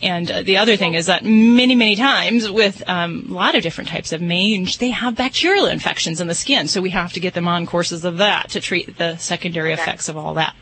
And 0.02 0.32
uh, 0.32 0.42
the 0.42 0.58
other 0.58 0.78
thing 0.78 0.96
is 0.96 1.06
that 1.06 1.24
many, 1.24 1.76
many 1.76 1.96
times 1.96 2.50
with 2.50 2.88
um, 2.90 3.28
a 3.30 3.34
lot 3.34 3.56
of 3.56 3.62
different 3.62 3.90
types 3.90 4.12
of 4.12 4.22
mange, 4.22 4.80
they 4.80 4.90
have 4.90 5.16
bacterial 5.16 5.68
infections 5.68 6.20
in 6.20 6.28
the 6.28 6.34
skin. 6.34 6.68
So 6.68 6.82
we 6.82 6.90
have 6.90 7.14
to 7.14 7.20
get 7.20 7.34
them 7.34 7.48
on 7.48 7.66
courses 7.66 8.04
of 8.04 8.18
that 8.18 8.50
to 8.50 8.62
treat 8.62 8.98
the 8.98 9.18
secondary 9.18 9.74
effects 9.74 10.10
of 10.10 10.18
all 10.18 10.34
that. 10.36 10.56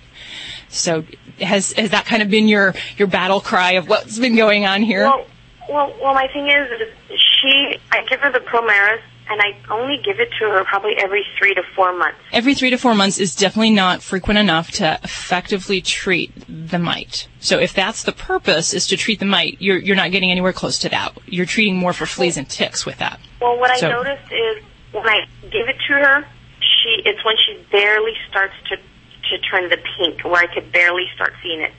So 0.69 1.03
has 1.39 1.71
has 1.73 1.91
that 1.91 2.05
kind 2.05 2.21
of 2.21 2.29
been 2.29 2.47
your 2.47 2.75
your 2.97 3.07
battle 3.07 3.41
cry 3.41 3.73
of 3.73 3.87
what's 3.87 4.19
been 4.19 4.35
going 4.35 4.65
on 4.65 4.83
here? 4.83 5.03
Well, 5.03 5.25
well, 5.67 5.95
well. 6.01 6.13
My 6.13 6.27
thing 6.27 6.47
is, 6.47 6.69
is 7.09 7.19
she. 7.41 7.79
I 7.91 8.03
give 8.07 8.19
her 8.19 8.31
the 8.31 8.39
ProMeris, 8.39 9.01
and 9.29 9.41
I 9.41 9.55
only 9.69 9.97
give 10.03 10.19
it 10.19 10.29
to 10.39 10.45
her 10.49 10.63
probably 10.65 10.93
every 10.97 11.25
three 11.37 11.53
to 11.53 11.61
four 11.75 11.95
months. 11.97 12.17
Every 12.31 12.55
three 12.55 12.69
to 12.71 12.77
four 12.77 12.95
months 12.95 13.19
is 13.19 13.35
definitely 13.35 13.71
not 13.71 14.01
frequent 14.01 14.39
enough 14.39 14.71
to 14.71 14.99
effectively 15.03 15.81
treat 15.81 16.31
the 16.47 16.79
mite. 16.79 17.27
So 17.39 17.59
if 17.59 17.73
that's 17.73 18.03
the 18.03 18.11
purpose, 18.11 18.73
is 18.73 18.87
to 18.87 18.97
treat 18.97 19.19
the 19.19 19.25
mite, 19.25 19.57
you're 19.59 19.77
you're 19.77 19.95
not 19.95 20.11
getting 20.11 20.31
anywhere 20.31 20.53
close 20.53 20.79
to 20.79 20.89
that. 20.89 21.17
You're 21.25 21.45
treating 21.45 21.75
more 21.77 21.93
for 21.93 22.05
fleas 22.05 22.37
and 22.37 22.49
ticks 22.49 22.85
with 22.85 22.97
that. 22.97 23.19
Well, 23.41 23.57
what 23.59 23.71
I 23.71 23.87
noticed 23.87 24.31
is 24.31 24.63
when 24.91 25.07
I 25.07 25.25
give 25.43 25.67
it 25.69 25.77
to 25.87 25.93
her, 25.93 26.25
she 26.59 27.01
it's 27.05 27.23
when 27.23 27.35
she 27.45 27.63
barely 27.71 28.13
starts 28.29 28.53
to 28.69 28.77
to 28.77 29.37
turn 29.49 29.69
the 29.69 29.77
pink, 29.97 30.23
where 30.23 30.41
I 30.41 30.47
could 30.53 30.71
barely 30.71 31.05
start 31.13 31.33
seeing 31.43 31.61
it. 31.61 31.71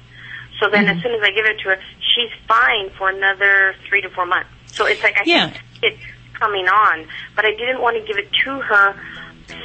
So 0.61 0.71
then, 0.71 0.85
Mm-hmm. 0.87 0.97
as 0.99 1.03
soon 1.03 1.15
as 1.15 1.23
I 1.23 1.31
give 1.31 1.47
it 1.47 1.59
to 1.61 1.71
her, 1.71 1.79
she's 2.15 2.31
fine 2.47 2.91
for 2.99 3.09
another 3.09 3.75
three 3.89 4.03
to 4.03 4.11
four 4.11 4.27
months. 4.27 4.51
So 4.73 4.87
it's 4.87 5.03
like 5.03 5.17
I 5.19 5.23
Yeah. 5.27 5.49
think 5.51 5.63
it's 5.83 6.03
coming 6.41 6.67
on, 6.67 7.07
but 7.37 7.45
I 7.45 7.51
didn't 7.53 7.81
want 7.81 7.97
to 7.97 8.03
give 8.03 8.19
it 8.19 8.29
to 8.45 8.61
her 8.61 8.97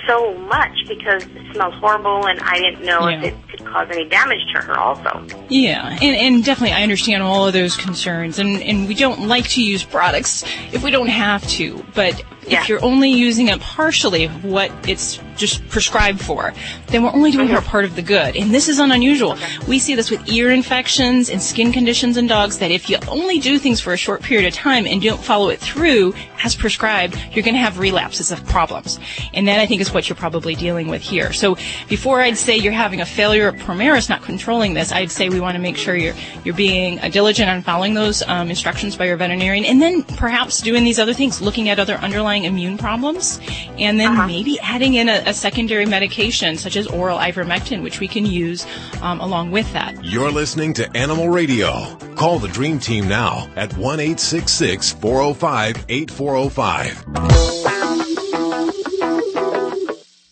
so 0.08 0.36
much 0.36 0.72
because 0.88 1.24
it 1.24 1.54
smelled 1.54 1.74
horrible, 1.76 2.28
and 2.28 2.40
I 2.40 2.58
didn't 2.60 2.86
know 2.86 3.08
if 3.08 3.24
it 3.24 3.36
could 3.50 3.66
cause 3.66 3.88
any 3.92 4.08
damage 4.10 4.42
to 4.54 4.62
her. 4.62 4.78
Also, 4.78 5.26
Yeah, 5.50 5.90
and, 6.02 6.16
and 6.16 6.44
definitely 6.44 6.76
I 6.76 6.84
understand 6.84 7.24
all 7.24 7.48
of 7.48 7.54
those 7.54 7.76
concerns, 7.76 8.40
and, 8.40 8.62
and 8.62 8.88
we 8.88 8.94
don't 8.96 9.28
like 9.28 9.48
to 9.50 9.64
use 9.64 9.84
products 9.84 10.44
if 10.72 10.84
we 10.84 10.92
don't 10.92 11.08
have 11.08 11.48
to, 11.50 11.86
but 11.94 12.22
Yeah. 12.48 12.62
if 12.62 12.70
you're 12.70 12.84
only 12.84 13.10
using 13.10 13.48
it 13.48 13.60
partially 13.60 14.28
what 14.28 14.72
it's 14.88 15.20
just 15.36 15.68
prescribed 15.70 16.22
for, 16.22 16.54
then 16.88 17.04
we're 17.04 17.14
only 17.14 17.32
doing 17.32 17.48
her 17.50 17.62
part 17.62 17.86
of 17.86 17.96
the 17.96 18.02
good. 18.02 18.36
And 18.38 18.54
this 18.54 18.70
is 18.70 18.80
unusual. 18.80 19.38
We 19.68 19.80
see 19.80 19.96
this 19.96 20.10
with 20.10 20.28
ear 20.30 20.52
infections 20.52 21.30
and 21.30 21.42
skin 21.42 21.72
conditions 21.72 22.18
in 22.18 22.28
dogs 22.28 22.60
that 22.60 22.72
if 22.72 22.90
you 22.90 22.98
only 23.08 23.40
do 23.40 23.60
things 23.60 23.82
for 23.82 23.94
a 23.94 23.98
short 23.98 24.22
period 24.22 24.48
of 24.48 24.54
time 24.54 24.86
and 24.88 25.02
don't 25.02 25.22
follow 25.22 25.50
it 25.50 25.60
through 25.60 26.14
as 26.44 26.56
prescribed, 26.56 27.16
you're 27.32 27.44
going 27.44 27.56
to 27.56 27.60
have 27.60 27.80
relapses 27.80 28.32
of 28.32 28.46
problems. 28.46 29.00
And 29.34 29.48
that 29.48 29.60
I 29.60 29.66
think 29.66 29.82
is 29.82 29.94
what 29.94 30.08
you're 30.08 30.16
probably 30.16 30.56
dealing 30.56 30.88
with 30.88 31.02
here. 31.02 31.34
So 31.34 31.58
before 31.90 32.22
I'd 32.22 32.38
say 32.38 32.58
you're 32.58 32.74
having 32.74 33.02
a 33.02 33.06
failure 33.06 33.48
of 33.48 33.56
ProMeris 33.56 34.10
not 34.10 34.22
controlling 34.22 34.74
this, 34.74 34.92
I'd 34.92 35.12
say 35.12 35.30
we 35.30 35.40
want 35.40 35.56
to 35.56 35.62
make 35.62 35.78
sure 35.78 35.96
you're 35.96 36.16
you're 36.44 36.56
being 36.56 37.00
uh, 37.00 37.10
diligent 37.10 37.50
on 37.50 37.62
following 37.62 37.94
those 37.94 38.22
um, 38.24 38.50
instructions 38.50 38.96
by 38.96 39.06
your 39.06 39.18
veterinarian, 39.18 39.66
and 39.66 39.82
then 39.82 40.04
perhaps 40.04 40.62
doing 40.62 40.84
these 40.84 41.00
other 41.00 41.14
things, 41.14 41.42
looking 41.42 41.70
at 41.70 41.80
other 41.80 41.96
underlying 41.96 42.35
immune 42.43 42.78
problems, 42.78 43.39
and 43.80 44.00
then 44.00 44.28
maybe 44.28 44.60
adding 44.60 44.95
in 44.95 45.10
a, 45.10 45.24
a 45.26 45.34
secondary 45.34 45.86
medication 45.86 46.58
such 46.58 46.76
as 46.76 46.88
oral 46.88 47.17
ivermectin, 47.17 47.82
which 47.84 48.00
we 48.00 48.08
can 48.08 48.26
use 48.26 48.65
um, 49.02 49.19
along 49.21 49.52
with 49.52 49.71
that. 49.74 50.04
You're 50.04 50.32
listening 50.32 50.74
to 50.74 50.98
Animal 50.98 51.30
Radio. 51.30 51.95
Call 52.15 52.39
the 52.39 52.48
Dream 52.48 52.80
Team 52.80 53.08
now 53.08 53.50
at 53.56 53.76
1 53.78 54.00
405 54.00 55.86
8405. 55.89 57.75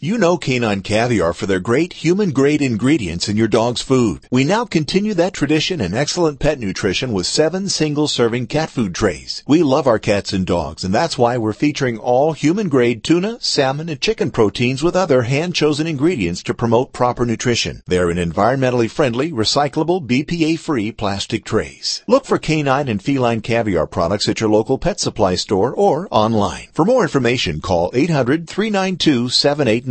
You 0.04 0.18
know 0.18 0.38
Canine 0.38 0.82
Caviar 0.82 1.32
for 1.32 1.46
their 1.46 1.62
great 1.62 1.94
human-grade 1.94 2.62
ingredients 2.62 3.30
in 3.30 3.38
your 3.38 3.48
dog's 3.48 3.82
food. 3.82 4.28
We 4.30 4.44
now 4.44 4.66
continue 4.66 5.14
that 5.14 5.32
tradition 5.32 5.80
in 5.80 5.94
excellent 5.94 6.40
pet 6.40 6.60
nutrition 6.60 7.14
with 7.14 7.26
seven 7.26 7.70
single-serving 7.70 8.48
cat 8.48 8.70
food 8.70 8.94
trays. 8.94 9.44
We 9.48 9.64
love 9.64 9.88
our 9.88 10.00
cats 10.00 10.34
and 10.34 10.46
dogs, 10.46 10.84
and 10.84 10.94
that's 10.94 11.18
why 11.18 11.38
we're 11.38 11.54
featuring 11.54 11.98
all 12.00 12.34
human-grade 12.34 13.02
tuna, 13.02 13.38
salmon, 13.40 13.88
and 13.88 14.02
chicken 14.02 14.30
proteins 14.30 14.84
with 14.84 14.94
other 14.94 15.22
hand-chosen 15.22 15.88
ingredients 15.88 16.44
to 16.44 16.54
promote 16.54 16.92
proper 16.92 17.26
nutrition. 17.26 17.82
They're 17.88 18.12
in 18.12 18.18
environmentally 18.18 18.92
friendly, 18.92 19.32
recyclable, 19.32 20.06
BPA-free 20.06 20.92
plastic 20.92 21.46
trays. 21.46 22.04
Look 22.08 22.26
for 22.26 22.38
canine 22.38 22.90
and 22.90 23.02
feline 23.02 23.40
caviar 23.40 23.88
products 23.88 24.28
at 24.28 24.42
your 24.42 24.50
local 24.50 24.78
pet 24.78 25.00
supply 25.00 25.36
store 25.36 25.74
or 25.74 26.10
online. 26.12 26.68
For 26.74 26.84
more 26.84 27.04
information, 27.04 27.62
call 27.62 27.90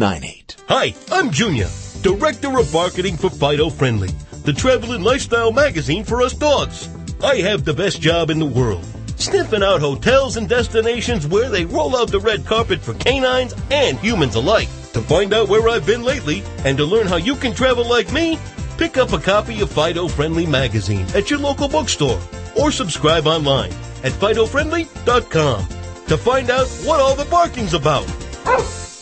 800-392-7898. 0.02 0.56
Hi, 0.68 0.94
I'm 1.12 1.30
Junior, 1.30 1.68
Director 2.02 2.58
of 2.58 2.72
Marketing 2.72 3.16
for 3.16 3.30
Fido 3.30 3.70
Friendly, 3.70 4.10
the 4.44 4.52
travel 4.52 4.92
and 4.92 5.04
lifestyle 5.04 5.52
magazine 5.52 6.04
for 6.04 6.22
us 6.22 6.34
dogs. 6.34 6.88
I 7.22 7.36
have 7.36 7.64
the 7.64 7.72
best 7.72 8.00
job 8.00 8.30
in 8.30 8.40
the 8.40 8.46
world, 8.46 8.84
sniffing 9.16 9.62
out 9.62 9.80
hotels 9.80 10.36
and 10.36 10.48
destinations 10.48 11.28
where 11.28 11.48
they 11.48 11.64
roll 11.64 11.96
out 11.96 12.10
the 12.10 12.18
red 12.18 12.44
carpet 12.44 12.80
for 12.80 12.94
canines 12.94 13.54
and 13.70 13.96
humans 13.98 14.34
alike. 14.34 14.68
To 14.92 15.00
find 15.00 15.32
out 15.32 15.48
where 15.48 15.68
I've 15.68 15.86
been 15.86 16.02
lately 16.02 16.42
and 16.64 16.76
to 16.78 16.84
learn 16.84 17.06
how 17.06 17.16
you 17.16 17.36
can 17.36 17.54
travel 17.54 17.88
like 17.88 18.12
me, 18.12 18.38
pick 18.76 18.98
up 18.98 19.12
a 19.12 19.18
copy 19.18 19.60
of 19.60 19.70
Fido 19.70 20.08
Friendly 20.08 20.46
magazine 20.46 21.06
at 21.14 21.30
your 21.30 21.38
local 21.38 21.68
bookstore 21.68 22.20
or 22.58 22.72
subscribe 22.72 23.26
online 23.26 23.72
at 24.02 24.12
FidoFriendly.com 24.12 25.66
to 26.08 26.18
find 26.18 26.50
out 26.50 26.66
what 26.84 27.00
all 27.00 27.14
the 27.14 27.24
barking's 27.26 27.74
about. 27.74 28.06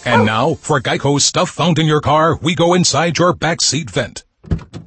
And 0.04 0.24
now, 0.24 0.54
for 0.54 0.80
Geico's 0.80 1.24
stuff 1.24 1.50
found 1.50 1.78
in 1.78 1.86
your 1.86 2.00
car, 2.00 2.36
we 2.36 2.54
go 2.54 2.74
inside 2.74 3.18
your 3.18 3.34
backseat 3.34 3.90
vent. 3.90 4.24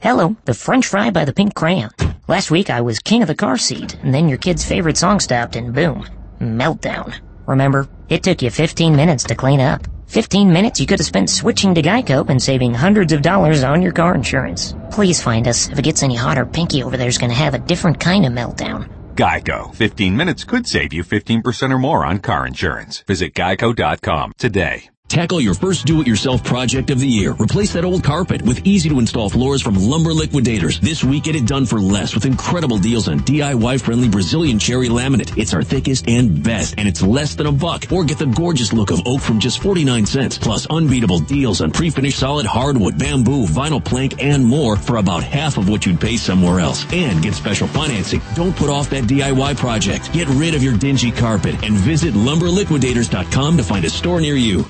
Hello, 0.01 0.35
the 0.45 0.53
French 0.53 0.87
fry 0.87 1.09
by 1.11 1.23
the 1.25 1.33
pink 1.33 1.55
crayon. 1.55 1.91
Last 2.27 2.51
week 2.51 2.69
I 2.69 2.81
was 2.81 2.99
king 2.99 3.21
of 3.21 3.27
the 3.27 3.35
car 3.35 3.57
seat, 3.57 3.95
and 4.01 4.13
then 4.13 4.27
your 4.27 4.37
kid's 4.37 4.65
favorite 4.65 4.97
song 4.97 5.19
stopped, 5.19 5.55
and 5.55 5.73
boom, 5.73 6.07
meltdown. 6.39 7.13
Remember, 7.45 7.87
it 8.09 8.23
took 8.23 8.41
you 8.41 8.49
15 8.49 8.95
minutes 8.95 9.23
to 9.25 9.35
clean 9.35 9.59
up. 9.59 9.87
15 10.07 10.51
minutes 10.51 10.79
you 10.79 10.85
could 10.85 10.99
have 10.99 11.07
spent 11.07 11.29
switching 11.29 11.73
to 11.75 11.81
Geico 11.81 12.27
and 12.29 12.41
saving 12.41 12.73
hundreds 12.73 13.13
of 13.13 13.21
dollars 13.21 13.63
on 13.63 13.81
your 13.81 13.91
car 13.91 14.15
insurance. 14.15 14.75
Please 14.91 15.21
find 15.21 15.47
us. 15.47 15.69
If 15.69 15.79
it 15.79 15.83
gets 15.83 16.03
any 16.03 16.15
hotter, 16.15 16.45
Pinky 16.45 16.83
over 16.83 16.97
there's 16.97 17.17
gonna 17.17 17.33
have 17.33 17.53
a 17.53 17.59
different 17.59 17.99
kind 17.99 18.25
of 18.25 18.33
meltdown. 18.33 18.89
Geico. 19.15 19.73
15 19.75 20.15
minutes 20.15 20.43
could 20.43 20.67
save 20.67 20.93
you 20.93 21.03
15% 21.03 21.71
or 21.71 21.79
more 21.79 22.05
on 22.05 22.19
car 22.19 22.45
insurance. 22.47 22.99
Visit 23.07 23.33
geico.com 23.33 24.33
today. 24.37 24.89
Tackle 25.13 25.41
your 25.41 25.53
first 25.53 25.85
do-it-yourself 25.85 26.43
project 26.43 26.89
of 26.89 26.99
the 26.99 27.07
year. 27.07 27.33
Replace 27.33 27.73
that 27.73 27.85
old 27.85 28.03
carpet 28.03 28.41
with 28.41 28.65
easy-to-install 28.65 29.29
floors 29.29 29.61
from 29.61 29.75
Lumber 29.75 30.11
Liquidators. 30.11 30.79
This 30.79 31.03
week, 31.03 31.25
get 31.25 31.35
it 31.35 31.45
done 31.45 31.67
for 31.67 31.79
less 31.79 32.15
with 32.15 32.25
incredible 32.25 32.79
deals 32.79 33.07
on 33.07 33.19
DIY-friendly 33.19 34.09
Brazilian 34.09 34.57
cherry 34.57 34.89
laminate. 34.89 35.37
It's 35.37 35.53
our 35.53 35.61
thickest 35.61 36.09
and 36.09 36.43
best, 36.43 36.73
and 36.79 36.87
it's 36.87 37.03
less 37.03 37.35
than 37.35 37.45
a 37.45 37.51
buck. 37.51 37.85
Or 37.91 38.03
get 38.03 38.17
the 38.17 38.25
gorgeous 38.25 38.73
look 38.73 38.89
of 38.89 39.05
oak 39.05 39.21
from 39.21 39.39
just 39.39 39.61
49 39.61 40.07
cents. 40.07 40.39
Plus 40.39 40.65
unbeatable 40.65 41.19
deals 41.19 41.61
on 41.61 41.69
pre-finished 41.69 42.17
solid 42.17 42.47
hardwood, 42.47 42.97
bamboo, 42.97 43.45
vinyl 43.45 43.85
plank, 43.85 44.15
and 44.23 44.43
more 44.43 44.77
for 44.77 44.97
about 44.97 45.21
half 45.23 45.59
of 45.59 45.69
what 45.69 45.85
you'd 45.85 46.01
pay 46.01 46.17
somewhere 46.17 46.59
else. 46.59 46.91
And 46.91 47.21
get 47.21 47.35
special 47.35 47.67
financing. 47.67 48.19
Don't 48.33 48.55
put 48.55 48.71
off 48.71 48.89
that 48.89 49.03
DIY 49.03 49.57
project. 49.57 50.11
Get 50.11 50.27
rid 50.29 50.55
of 50.55 50.63
your 50.63 50.75
dingy 50.75 51.11
carpet 51.11 51.53
and 51.63 51.75
visit 51.75 52.15
lumberliquidators.com 52.15 53.57
to 53.57 53.63
find 53.63 53.85
a 53.85 53.91
store 53.91 54.19
near 54.19 54.35
you. 54.35 54.65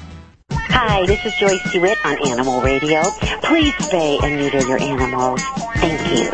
Hi, 0.56 1.06
this 1.06 1.26
is 1.26 1.34
Joyce 1.36 1.72
DeWitt 1.72 1.98
on 2.06 2.18
Animal 2.28 2.62
Radio. 2.62 3.02
Please 3.44 3.74
spay 3.76 4.22
and 4.24 4.40
neuter 4.40 4.66
your 4.68 4.80
animals. 4.82 5.42
Thank 5.76 6.02
you. 6.18 6.30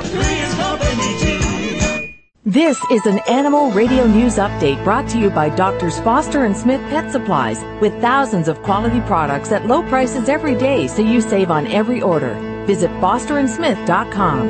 This 2.45 2.79
is 2.91 3.05
an 3.05 3.19
Animal 3.29 3.71
Radio 3.71 4.07
News 4.07 4.37
Update 4.37 4.83
brought 4.83 5.07
to 5.09 5.19
you 5.19 5.29
by 5.29 5.49
Doctors 5.49 5.99
Foster 5.99 6.45
and 6.45 6.57
Smith 6.57 6.81
Pet 6.89 7.11
Supplies 7.11 7.63
with 7.79 7.93
thousands 8.01 8.47
of 8.47 8.63
quality 8.63 9.01
products 9.01 9.51
at 9.51 9.67
low 9.67 9.83
prices 9.83 10.29
every 10.29 10.55
day 10.55 10.87
so 10.87 11.01
you 11.01 11.21
save 11.21 11.51
on 11.51 11.67
every 11.67 12.01
order. 12.01 12.33
Visit 12.65 12.89
fosterandsmith.com. 13.01 14.49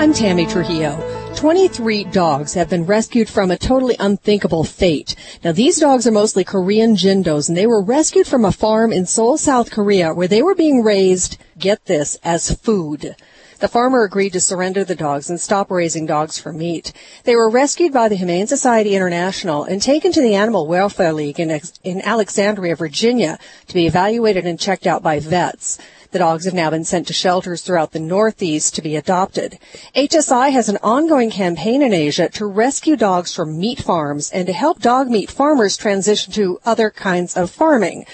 I'm 0.00 0.12
Tammy 0.12 0.46
Trujillo. 0.46 1.17
23 1.38 2.02
dogs 2.02 2.54
have 2.54 2.68
been 2.68 2.84
rescued 2.84 3.28
from 3.28 3.52
a 3.52 3.56
totally 3.56 3.94
unthinkable 4.00 4.64
fate. 4.64 5.14
Now 5.44 5.52
these 5.52 5.78
dogs 5.78 6.04
are 6.04 6.10
mostly 6.10 6.42
Korean 6.42 6.96
Jindos 6.96 7.48
and 7.48 7.56
they 7.56 7.68
were 7.68 7.80
rescued 7.80 8.26
from 8.26 8.44
a 8.44 8.50
farm 8.50 8.92
in 8.92 9.06
Seoul, 9.06 9.38
South 9.38 9.70
Korea 9.70 10.12
where 10.12 10.26
they 10.26 10.42
were 10.42 10.56
being 10.56 10.82
raised, 10.82 11.38
get 11.56 11.84
this, 11.84 12.16
as 12.24 12.50
food. 12.50 13.14
The 13.60 13.68
farmer 13.68 14.02
agreed 14.02 14.32
to 14.32 14.40
surrender 14.40 14.82
the 14.82 14.96
dogs 14.96 15.30
and 15.30 15.40
stop 15.40 15.70
raising 15.70 16.06
dogs 16.06 16.40
for 16.40 16.52
meat. 16.52 16.92
They 17.22 17.36
were 17.36 17.48
rescued 17.48 17.92
by 17.92 18.08
the 18.08 18.16
Humane 18.16 18.48
Society 18.48 18.96
International 18.96 19.62
and 19.62 19.80
taken 19.80 20.10
to 20.10 20.20
the 20.20 20.34
Animal 20.34 20.66
Welfare 20.66 21.12
League 21.12 21.38
in, 21.38 21.60
in 21.84 22.00
Alexandria, 22.02 22.74
Virginia 22.74 23.38
to 23.68 23.74
be 23.74 23.86
evaluated 23.86 24.44
and 24.44 24.58
checked 24.58 24.88
out 24.88 25.04
by 25.04 25.20
vets. 25.20 25.78
The 26.10 26.20
dogs 26.20 26.46
have 26.46 26.54
now 26.54 26.70
been 26.70 26.84
sent 26.84 27.06
to 27.08 27.12
shelters 27.12 27.60
throughout 27.60 27.92
the 27.92 28.00
Northeast 28.00 28.74
to 28.74 28.82
be 28.82 28.96
adopted. 28.96 29.58
HSI 29.94 30.50
has 30.52 30.70
an 30.70 30.78
ongoing 30.82 31.30
campaign 31.30 31.82
in 31.82 31.92
Asia 31.92 32.30
to 32.30 32.46
rescue 32.46 32.96
dogs 32.96 33.34
from 33.34 33.58
meat 33.58 33.80
farms 33.80 34.30
and 34.30 34.46
to 34.46 34.54
help 34.54 34.80
dog 34.80 35.10
meat 35.10 35.30
farmers 35.30 35.76
transition 35.76 36.32
to 36.32 36.60
other 36.64 36.88
kinds 36.90 37.36
of 37.36 37.50
farming 37.50 38.06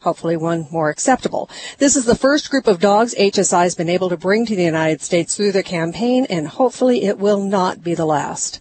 hopefully 0.00 0.36
one 0.36 0.66
more 0.70 0.90
acceptable. 0.90 1.50
This 1.78 1.96
is 1.96 2.04
the 2.04 2.14
first 2.14 2.50
group 2.50 2.66
of 2.66 2.80
dogs 2.80 3.14
HSI 3.14 3.62
has 3.64 3.74
been 3.74 3.88
able 3.88 4.08
to 4.10 4.16
bring 4.16 4.46
to 4.46 4.54
the 4.54 4.62
United 4.62 5.02
States 5.02 5.36
through 5.36 5.52
their 5.52 5.62
campaign, 5.62 6.24
and 6.30 6.46
hopefully 6.46 7.04
it 7.04 7.18
will 7.18 7.42
not 7.42 7.82
be 7.82 7.94
the 7.94 8.06
last. 8.06 8.60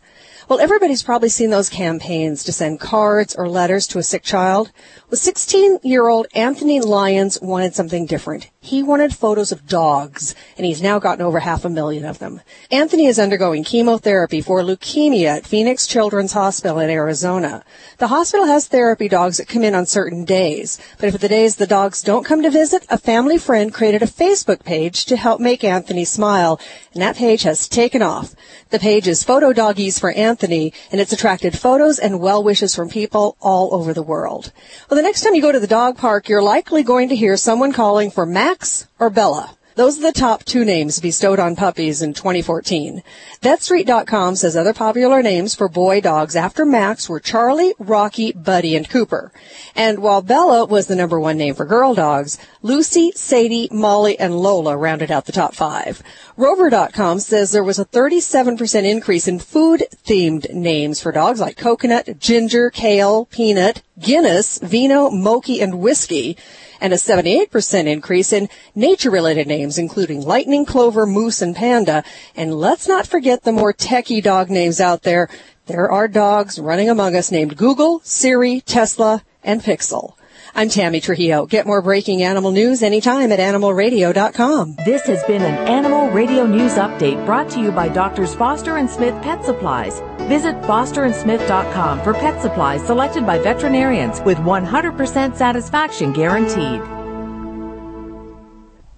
Well, 0.49 0.59
everybody's 0.61 1.03
probably 1.03 1.27
seen 1.27 1.49
those 1.49 1.69
campaigns 1.69 2.45
to 2.45 2.53
send 2.53 2.79
cards 2.79 3.35
or 3.35 3.49
letters 3.49 3.85
to 3.87 3.99
a 3.99 4.03
sick 4.03 4.23
child. 4.23 4.71
Well, 5.09 5.17
16 5.17 5.79
year 5.83 6.09
old 6.09 6.27
Anthony 6.35 6.81
Lyons 6.81 7.39
wanted 7.41 7.73
something 7.73 8.07
different. 8.07 8.49
He 8.59 8.83
wanted 8.83 9.15
photos 9.15 9.53
of 9.53 9.65
dogs, 9.65 10.35
and 10.57 10.65
he's 10.65 10.81
now 10.81 10.99
gotten 10.99 11.23
over 11.23 11.39
half 11.39 11.63
a 11.63 11.69
million 11.69 12.03
of 12.03 12.19
them. 12.19 12.41
Anthony 12.69 13.05
is 13.05 13.17
undergoing 13.17 13.63
chemotherapy 13.63 14.41
for 14.41 14.59
leukemia 14.59 15.37
at 15.37 15.47
Phoenix 15.47 15.87
Children's 15.87 16.33
Hospital 16.33 16.79
in 16.79 16.89
Arizona. 16.89 17.63
The 17.99 18.07
hospital 18.07 18.47
has 18.47 18.67
therapy 18.67 19.07
dogs 19.07 19.37
that 19.37 19.47
come 19.47 19.63
in 19.63 19.73
on 19.73 19.85
certain 19.85 20.25
days, 20.25 20.77
but 20.99 21.07
if 21.07 21.21
the 21.21 21.29
days 21.29 21.55
the 21.55 21.65
dogs 21.65 22.01
don't 22.01 22.25
come 22.25 22.43
to 22.43 22.49
visit, 22.49 22.85
a 22.89 22.97
family 22.97 23.37
friend 23.37 23.73
created 23.73 24.03
a 24.03 24.07
Facebook 24.07 24.65
page 24.65 25.05
to 25.05 25.15
help 25.15 25.39
make 25.39 25.63
Anthony 25.63 26.03
smile, 26.03 26.59
and 26.91 27.01
that 27.01 27.15
page 27.15 27.43
has 27.43 27.69
taken 27.69 28.01
off. 28.01 28.35
The 28.71 28.79
page 28.79 29.07
is 29.07 29.23
Photo 29.23 29.53
Doggies 29.53 29.97
for 29.97 30.11
Anthony, 30.11 30.73
and 30.91 30.99
it's 30.99 31.13
attracted 31.13 31.57
photos 31.57 31.99
and 31.99 32.19
well 32.19 32.43
wishes 32.43 32.75
from 32.75 32.89
people 32.89 33.37
all 33.39 33.73
over 33.73 33.93
the 33.93 34.03
world. 34.03 34.51
Well, 34.89 34.96
the 34.97 35.03
next 35.03 35.21
time 35.21 35.35
you 35.35 35.43
go 35.43 35.51
to 35.51 35.59
the 35.59 35.67
dog 35.67 35.95
park, 35.95 36.27
you're 36.27 36.41
likely 36.41 36.81
going 36.81 37.09
to 37.09 37.15
hear 37.15 37.37
someone 37.37 37.71
calling 37.71 38.09
for 38.09 38.25
Max 38.25 38.87
or 38.97 39.11
Bella. 39.11 39.56
Those 39.77 39.99
are 39.99 40.11
the 40.11 40.11
top 40.11 40.43
two 40.43 40.65
names 40.65 40.99
bestowed 40.99 41.37
on 41.37 41.55
puppies 41.55 42.01
in 42.01 42.15
2014. 42.15 43.03
VetStreet.com 43.43 44.35
says 44.35 44.57
other 44.57 44.73
popular 44.73 45.21
names 45.21 45.53
for 45.53 45.69
boy 45.69 46.01
dogs 46.01 46.35
after 46.35 46.65
Max 46.65 47.07
were 47.07 47.19
Charlie, 47.19 47.75
Rocky, 47.77 48.31
Buddy, 48.31 48.75
and 48.75 48.89
Cooper. 48.89 49.31
And 49.75 49.99
while 49.99 50.23
Bella 50.23 50.65
was 50.65 50.87
the 50.87 50.95
number 50.95 51.19
one 51.19 51.37
name 51.37 51.53
for 51.53 51.63
girl 51.63 51.93
dogs, 51.93 52.39
Lucy, 52.63 53.11
Sadie, 53.11 53.69
Molly, 53.71 54.17
and 54.17 54.39
Lola 54.39 54.75
rounded 54.75 55.11
out 55.11 55.25
the 55.25 55.31
top 55.31 55.53
five. 55.53 56.01
Rover.com 56.35 57.19
says 57.19 57.51
there 57.51 57.63
was 57.63 57.77
a 57.77 57.85
37% 57.85 58.83
increase 58.83 59.27
in 59.27 59.37
food-themed 59.37 60.51
names 60.55 60.99
for 60.99 61.11
dogs 61.11 61.39
like 61.39 61.55
coconut, 61.55 62.17
ginger, 62.17 62.71
kale, 62.71 63.25
peanut, 63.25 63.83
Guinness, 63.99 64.59
vino, 64.59 65.09
mochi, 65.09 65.59
and 65.59 65.79
whiskey 65.79 66.37
and 66.81 66.93
a 66.93 66.97
78% 66.97 67.87
increase 67.87 68.33
in 68.33 68.49
nature-related 68.75 69.47
names, 69.47 69.77
including 69.77 70.25
lightning, 70.25 70.65
clover, 70.65 71.05
moose, 71.05 71.41
and 71.41 71.55
panda. 71.55 72.03
And 72.35 72.53
let's 72.53 72.87
not 72.87 73.07
forget 73.07 73.43
the 73.43 73.51
more 73.51 73.73
techie 73.73 74.21
dog 74.21 74.49
names 74.49 74.81
out 74.81 75.03
there. 75.03 75.29
There 75.67 75.89
are 75.91 76.07
dogs 76.07 76.59
running 76.59 76.89
among 76.89 77.15
us 77.15 77.31
named 77.31 77.57
Google, 77.57 78.01
Siri, 78.03 78.61
Tesla, 78.61 79.23
and 79.43 79.61
Pixel. 79.61 80.16
I'm 80.57 80.69
Tammy 80.69 80.99
Trujillo. 81.01 81.45
Get 81.45 81.67
more 81.67 81.83
breaking 81.83 82.23
animal 82.23 82.49
news 82.49 82.81
anytime 82.81 83.31
at 83.31 83.37
animalradio.com. 83.37 84.77
This 84.85 85.03
has 85.03 85.23
been 85.25 85.43
an 85.43 85.67
Animal 85.67 86.09
Radio 86.09 86.47
News 86.47 86.73
Update 86.73 87.23
brought 87.27 87.47
to 87.51 87.59
you 87.59 87.71
by 87.71 87.89
Doctors 87.89 88.33
Foster 88.33 88.77
and 88.77 88.89
Smith 88.89 89.13
Pet 89.21 89.45
Supplies. 89.45 90.01
Visit 90.27 90.55
fosterandsmith.com 90.63 92.01
for 92.01 92.15
pet 92.15 92.41
supplies 92.41 92.83
selected 92.83 93.23
by 93.23 93.37
veterinarians 93.37 94.19
with 94.21 94.39
100% 94.39 95.35
satisfaction 95.35 96.11
guaranteed. 96.11 96.96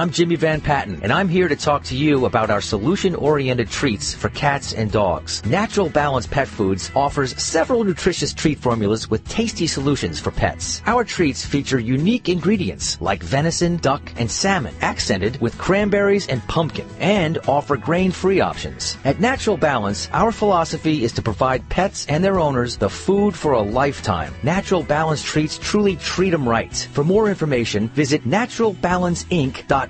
I'm 0.00 0.10
Jimmy 0.10 0.36
Van 0.36 0.62
Patten, 0.62 0.98
and 1.02 1.12
I'm 1.12 1.28
here 1.28 1.46
to 1.46 1.54
talk 1.54 1.84
to 1.84 1.94
you 1.94 2.24
about 2.24 2.48
our 2.48 2.62
solution-oriented 2.62 3.68
treats 3.68 4.14
for 4.14 4.30
cats 4.30 4.72
and 4.72 4.90
dogs. 4.90 5.44
Natural 5.44 5.90
Balance 5.90 6.26
Pet 6.26 6.48
Foods 6.48 6.90
offers 6.96 7.36
several 7.36 7.84
nutritious 7.84 8.32
treat 8.32 8.58
formulas 8.58 9.10
with 9.10 9.28
tasty 9.28 9.66
solutions 9.66 10.18
for 10.18 10.30
pets. 10.30 10.80
Our 10.86 11.04
treats 11.04 11.44
feature 11.44 11.78
unique 11.78 12.30
ingredients 12.30 12.98
like 13.02 13.22
venison, 13.22 13.76
duck, 13.76 14.10
and 14.16 14.30
salmon, 14.30 14.74
accented 14.80 15.38
with 15.38 15.58
cranberries 15.58 16.28
and 16.28 16.42
pumpkin, 16.48 16.88
and 16.98 17.36
offer 17.46 17.76
grain-free 17.76 18.40
options. 18.40 18.96
At 19.04 19.20
Natural 19.20 19.58
Balance, 19.58 20.08
our 20.14 20.32
philosophy 20.32 21.04
is 21.04 21.12
to 21.12 21.20
provide 21.20 21.68
pets 21.68 22.06
and 22.08 22.24
their 22.24 22.40
owners 22.40 22.78
the 22.78 22.88
food 22.88 23.34
for 23.34 23.52
a 23.52 23.60
lifetime. 23.60 24.32
Natural 24.42 24.82
Balance 24.82 25.22
treats 25.22 25.58
truly 25.58 25.96
treat 25.96 26.30
them 26.30 26.48
right. 26.48 26.88
For 26.94 27.04
more 27.04 27.28
information, 27.28 27.88
visit 27.88 28.26
naturalbalanceinc.com. 28.26 29.89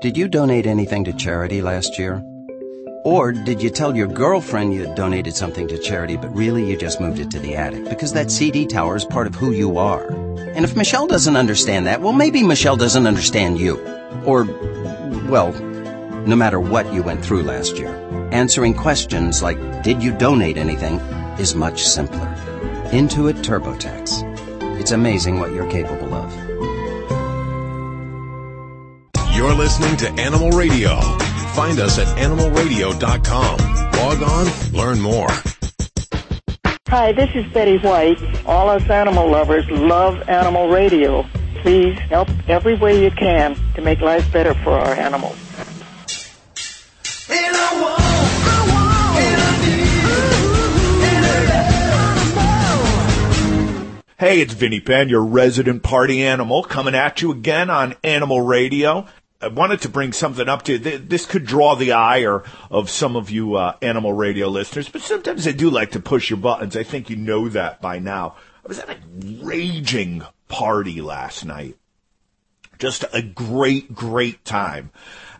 Did 0.00 0.16
you 0.16 0.28
donate 0.28 0.66
anything 0.66 1.04
to 1.04 1.12
charity 1.12 1.62
last 1.62 1.98
year? 1.98 2.22
Or 3.04 3.32
did 3.32 3.60
you 3.60 3.70
tell 3.70 3.96
your 3.96 4.06
girlfriend 4.06 4.74
you 4.74 4.92
donated 4.94 5.34
something 5.34 5.66
to 5.68 5.78
charity, 5.78 6.16
but 6.16 6.34
really 6.34 6.68
you 6.68 6.76
just 6.76 7.00
moved 7.00 7.18
it 7.18 7.30
to 7.32 7.40
the 7.40 7.56
attic? 7.56 7.88
Because 7.88 8.12
that 8.12 8.30
CD 8.30 8.64
tower 8.66 8.94
is 8.94 9.04
part 9.04 9.26
of 9.26 9.34
who 9.34 9.50
you 9.50 9.78
are. 9.78 10.06
And 10.54 10.64
if 10.64 10.76
Michelle 10.76 11.08
doesn't 11.08 11.36
understand 11.36 11.86
that, 11.86 12.00
well, 12.00 12.12
maybe 12.12 12.44
Michelle 12.44 12.76
doesn't 12.76 13.06
understand 13.06 13.58
you. 13.58 13.80
Or, 14.24 14.44
well, 15.28 15.52
no 16.26 16.36
matter 16.36 16.60
what 16.60 16.92
you 16.92 17.02
went 17.02 17.24
through 17.24 17.42
last 17.42 17.76
year, 17.76 17.92
answering 18.30 18.74
questions 18.74 19.42
like, 19.42 19.82
did 19.82 20.00
you 20.00 20.12
donate 20.12 20.56
anything, 20.56 21.00
is 21.40 21.56
much 21.56 21.84
simpler. 21.84 22.32
Intuit 22.90 23.42
TurboTax. 23.42 24.78
It's 24.78 24.92
amazing 24.92 25.40
what 25.40 25.52
you're 25.52 25.70
capable 25.70 26.14
of. 26.14 26.51
You're 29.42 29.54
listening 29.54 29.96
to 29.96 30.08
Animal 30.22 30.52
Radio. 30.52 31.00
Find 31.56 31.80
us 31.80 31.98
at 31.98 32.06
animalradio.com. 32.16 33.58
Log 33.98 34.22
on, 34.22 34.72
learn 34.72 35.00
more. 35.00 35.26
Hi, 36.86 37.10
this 37.10 37.28
is 37.34 37.52
Betty 37.52 37.78
White. 37.78 38.20
All 38.46 38.70
us 38.70 38.88
animal 38.88 39.28
lovers 39.28 39.68
love 39.68 40.28
Animal 40.28 40.68
Radio. 40.68 41.24
Please 41.62 41.98
help 41.98 42.28
every 42.48 42.76
way 42.76 43.02
you 43.02 43.10
can 43.10 43.56
to 43.74 43.82
make 43.82 44.00
life 44.00 44.32
better 44.32 44.54
for 44.54 44.78
our 44.78 44.94
animals. 44.94 45.36
Hey, 54.20 54.40
it's 54.40 54.54
Vinny 54.54 54.78
Penn, 54.78 55.08
your 55.08 55.24
resident 55.24 55.82
party 55.82 56.22
animal, 56.22 56.62
coming 56.62 56.94
at 56.94 57.20
you 57.20 57.32
again 57.32 57.70
on 57.70 57.96
Animal 58.04 58.40
Radio. 58.40 59.08
I 59.42 59.48
wanted 59.48 59.80
to 59.82 59.88
bring 59.88 60.12
something 60.12 60.48
up 60.48 60.62
to 60.64 60.72
you. 60.72 60.78
This 60.78 61.26
could 61.26 61.44
draw 61.44 61.74
the 61.74 61.92
ire 61.92 62.44
of 62.70 62.88
some 62.88 63.16
of 63.16 63.28
you 63.28 63.56
uh, 63.56 63.76
animal 63.82 64.12
radio 64.12 64.48
listeners, 64.48 64.88
but 64.88 65.02
sometimes 65.02 65.46
I 65.46 65.52
do 65.52 65.68
like 65.68 65.90
to 65.92 66.00
push 66.00 66.30
your 66.30 66.38
buttons. 66.38 66.76
I 66.76 66.84
think 66.84 67.10
you 67.10 67.16
know 67.16 67.48
that 67.48 67.82
by 67.82 67.98
now. 67.98 68.36
I 68.64 68.68
was 68.68 68.78
at 68.78 68.88
a 68.88 68.98
raging 69.42 70.22
party 70.46 71.00
last 71.00 71.44
night. 71.44 71.76
Just 72.78 73.04
a 73.12 73.22
great, 73.22 73.94
great 73.94 74.44
time. 74.44 74.92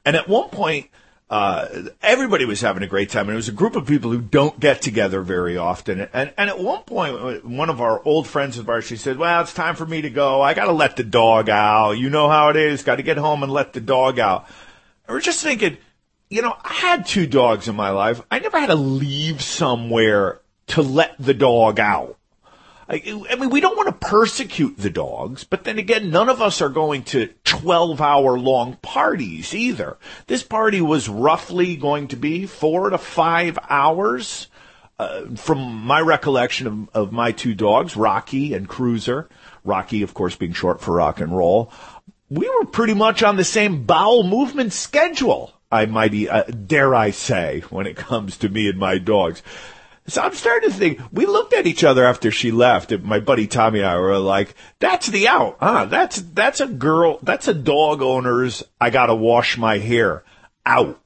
And 0.05 0.17
at 0.17 0.29
one 0.29 0.49
point, 0.49 0.91
uh, 1.33 1.88
everybody 2.03 2.45
was 2.45 2.61
having 2.61 2.83
a 2.83 2.87
great 2.87 3.09
time, 3.09 3.23
and 3.23 3.33
it 3.33 3.37
was 3.37 3.49
a 3.49 3.53
group 3.53 3.75
of 3.75 3.87
people 3.87 4.11
who 4.11 4.21
don't 4.21 4.61
get 4.61 4.83
together 4.83 5.23
very 5.23 5.57
often. 5.57 6.07
And 6.12 6.31
and 6.37 6.51
at 6.51 6.59
one 6.59 6.83
point, 6.83 7.42
one 7.42 7.71
of 7.71 7.81
our 7.81 8.03
old 8.05 8.27
friends 8.27 8.59
of 8.59 8.68
ours, 8.68 8.85
she 8.85 8.99
said, 8.99 9.16
"Well, 9.16 9.40
it's 9.40 9.55
time 9.55 9.75
for 9.75 9.87
me 9.87 10.03
to 10.03 10.11
go. 10.11 10.42
I 10.42 10.53
got 10.53 10.66
to 10.66 10.73
let 10.73 10.97
the 10.97 11.05
dog 11.05 11.49
out. 11.49 11.92
You 11.92 12.11
know 12.11 12.29
how 12.29 12.51
it 12.51 12.57
is. 12.57 12.83
Got 12.83 12.97
to 12.97 13.03
get 13.03 13.16
home 13.16 13.42
and 13.42 13.51
let 13.51 13.73
the 13.73 13.81
dog 13.81 14.18
out." 14.18 14.47
We're 15.09 15.23
just 15.23 15.42
thinking, 15.42 15.79
you 16.29 16.42
know, 16.42 16.55
I 16.62 16.75
had 16.75 17.07
two 17.07 17.27
dogs 17.27 17.66
in 17.66 17.77
my 17.77 17.88
life. 17.88 18.21
I 18.31 18.38
never 18.38 18.61
had 18.61 18.66
to 18.66 18.75
leave 18.75 19.40
somewhere 19.40 20.42
to 20.66 20.83
let 20.83 21.14
the 21.18 21.33
dog 21.33 21.81
out. 21.81 22.18
I, 22.88 23.37
mean, 23.38 23.51
we 23.51 23.61
don't 23.61 23.77
want 23.77 23.88
to 23.88 24.07
persecute 24.09 24.77
the 24.77 24.90
dogs, 24.90 25.45
but 25.45 25.64
then 25.64 25.79
again, 25.79 26.11
none 26.11 26.29
of 26.29 26.42
us 26.42 26.61
are 26.61 26.68
going 26.68 27.05
to 27.05 27.29
12 27.45 28.01
hour 28.01 28.38
long 28.38 28.77
parties 28.83 29.55
either. 29.55 29.99
This 30.27 30.42
party 30.42 30.81
was 30.81 31.09
roughly 31.09 31.77
going 31.77 32.09
to 32.09 32.16
be 32.16 32.47
four 32.47 32.90
to 32.90 32.99
five 32.99 33.59
hours. 33.68 34.49
Uh, 34.99 35.35
from 35.35 35.59
my 35.85 36.01
recollection 36.01 36.66
of, 36.66 36.88
of 36.95 37.12
my 37.12 37.33
two 37.33 37.55
dogs, 37.55 37.97
Rocky 37.97 38.55
and 38.55 38.68
Cruiser, 38.68 39.29
Rocky, 39.64 40.03
of 40.03 40.14
course, 40.14 40.37
being 40.37 40.53
short 40.53 40.81
for 40.81 40.95
rock 40.95 41.18
and 41.18 41.37
roll, 41.37 41.73
we 42.29 42.49
were 42.49 42.66
pretty 42.66 42.95
much 42.95 43.23
on 43.23 43.37
the 43.37 43.45
same 43.45 43.85
bowel 43.85 44.23
movement 44.23 44.73
schedule. 44.73 45.53
I 45.73 45.87
might, 45.87 46.14
uh, 46.29 46.45
dare 46.45 46.95
I 46.95 47.11
say, 47.11 47.64
when 47.71 47.87
it 47.87 47.97
comes 47.97 48.37
to 48.38 48.49
me 48.49 48.68
and 48.68 48.79
my 48.79 48.99
dogs. 48.99 49.42
So 50.09 50.21
I'm 50.21 50.35
starting 50.35 50.71
to 50.71 50.75
think, 50.75 51.01
we 51.12 51.27
looked 51.27 51.55
at 51.55 51.67
each 51.67 51.85
other 51.85 52.05
after 52.05 52.33
she 52.33 52.51
left, 52.51 52.91
and 52.91 53.05
my 53.05 53.21
buddy 53.21 53.47
Tommy 53.47 53.79
and 53.79 53.88
I 53.88 53.99
were 53.99 54.19
like, 54.19 54.55
that's 54.81 55.07
the 55.07 55.29
out. 55.29 55.59
Ah, 55.61 55.85
that's, 55.85 56.21
that's 56.21 56.61
a 56.61 56.67
girl, 56.67 57.21
that's 57.23 57.47
a 57.47 57.55
dog 57.55 58.03
owner's, 58.03 58.65
I 58.81 58.91
gotta 58.91 59.15
wash 59.15 59.57
my 59.57 59.79
hair 59.79 60.25
out. 60.67 61.01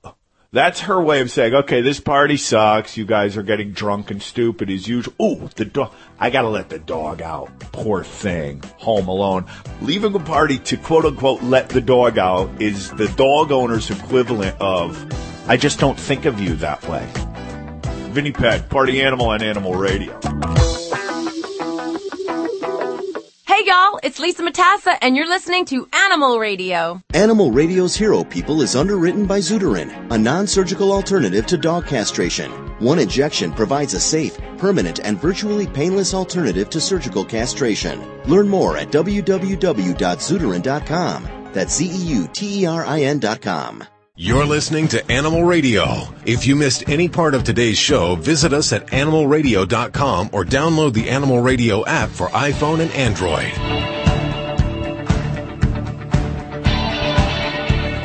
That's 0.52 0.80
her 0.80 0.98
way 0.98 1.20
of 1.20 1.30
saying, 1.30 1.54
okay, 1.54 1.82
this 1.82 2.00
party 2.00 2.38
sucks. 2.38 2.96
You 2.96 3.04
guys 3.04 3.37
are 3.37 3.42
getting 3.42 3.72
drunk 3.72 4.11
and 4.11 4.22
stupid 4.22 4.70
as 4.70 4.88
usual. 4.88 5.12
Ooh, 5.20 5.50
the 5.54 5.66
dog. 5.66 5.92
I 6.18 6.30
gotta 6.30 6.48
let 6.48 6.70
the 6.70 6.78
dog 6.78 7.20
out. 7.20 7.50
Poor 7.72 8.02
thing. 8.02 8.62
Home 8.78 9.09
alone. 9.09 9.44
Leaving 9.82 10.14
a 10.14 10.20
party 10.20 10.56
to 10.61 10.78
quote 10.78 11.04
unquote 11.04 11.42
let 11.42 11.68
the 11.68 11.82
dog 11.82 12.16
out 12.16 12.62
is 12.62 12.90
the 12.92 13.09
dog 13.09 13.52
owner's 13.52 13.90
equivalent 13.90 14.56
of, 14.59 14.96
I 15.46 15.59
just 15.59 15.78
don't 15.78 15.98
think 15.98 16.24
of 16.24 16.40
you 16.40 16.54
that 16.56 16.82
way. 16.88 17.06
Vinny 18.16 18.33
Pet, 18.33 18.68
Party 18.70 19.02
Animal 19.02 19.26
on 19.26 19.42
Animal 19.42 19.74
Radio. 19.74 20.18
Hey 23.46 23.62
y'all, 23.66 24.00
it's 24.02 24.18
Lisa 24.18 24.42
Matassa 24.42 24.96
and 25.02 25.14
you're 25.14 25.29
listening 25.29 25.66
to 25.66 25.87
Animal 25.92 26.38
Radio. 26.38 27.02
Animal 27.12 27.50
Radio's 27.50 27.94
Hero 27.94 28.24
People 28.24 28.62
is 28.62 28.74
underwritten 28.74 29.26
by 29.26 29.40
Zeuterin, 29.40 30.11
a 30.11 30.16
non-surgical 30.16 30.92
alternative 30.92 31.44
to 31.44 31.59
dog 31.59 31.87
castration. 31.87 32.50
One 32.79 33.00
injection 33.00 33.52
provides 33.52 33.92
a 33.92 34.00
safe, 34.00 34.38
permanent, 34.57 35.00
and 35.00 35.20
virtually 35.20 35.66
painless 35.66 36.14
alternative 36.14 36.70
to 36.70 36.81
surgical 36.81 37.22
castration. 37.22 38.02
Learn 38.24 38.48
more 38.48 38.79
at 38.79 38.88
www.zeuterin.com. 38.88 41.29
That's 41.52 41.76
Z-E-U-T-E-R-I-N 41.76 43.18
dot 43.18 43.42
com. 43.42 43.85
You're 44.18 44.46
listening 44.46 44.88
to 44.88 45.12
Animal 45.12 45.44
Radio. 45.44 46.09
If 46.24 46.46
you 46.46 46.57
missed 46.57 46.88
any 46.88 47.07
part 47.07 47.35
of 47.35 47.44
today's 47.44 47.76
show, 47.76 48.14
visit 48.16 48.55
us 48.55 48.72
at 48.72 48.87
animalradio.com 48.87 50.31
or 50.33 50.42
download 50.42 50.94
the 50.94 51.11
Animal 51.11 51.42
Radio 51.42 51.85
app 51.85 52.09
for 52.09 52.29
iPhone 52.29 52.81
and 52.81 52.90
Android. 52.92 53.52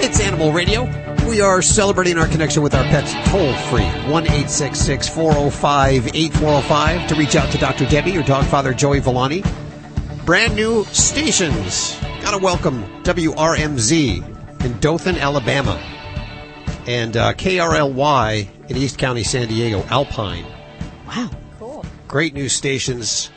It's 0.03 0.19
Animal 0.19 0.51
Radio. 0.51 0.83
We 1.29 1.39
are 1.39 1.61
celebrating 1.61 2.17
our 2.17 2.27
connection 2.27 2.61
with 2.61 2.75
our 2.75 2.83
pets 2.83 3.13
toll 3.31 3.53
free. 3.69 3.85
1 4.11 4.25
405 4.25 6.07
8405 6.13 7.07
to 7.07 7.15
reach 7.15 7.37
out 7.37 7.49
to 7.53 7.57
Dr. 7.57 7.85
Debbie 7.85 8.17
or 8.17 8.23
dog 8.23 8.43
father 8.47 8.73
Joey 8.73 8.99
Villani. 8.99 9.45
Brand 10.25 10.57
new 10.57 10.83
stations. 10.87 11.97
Gotta 12.21 12.37
welcome 12.37 12.83
WRMZ 13.03 14.65
in 14.65 14.79
Dothan, 14.81 15.15
Alabama. 15.15 15.81
And 16.87 17.15
uh, 17.15 17.33
KRLY 17.33 18.69
in 18.69 18.77
East 18.77 18.97
County, 18.97 19.23
San 19.23 19.47
Diego, 19.47 19.83
Alpine. 19.83 20.45
Wow. 21.07 21.29
Cool. 21.59 21.85
Great 22.07 22.33
new 22.33 22.49
stations 22.49 23.29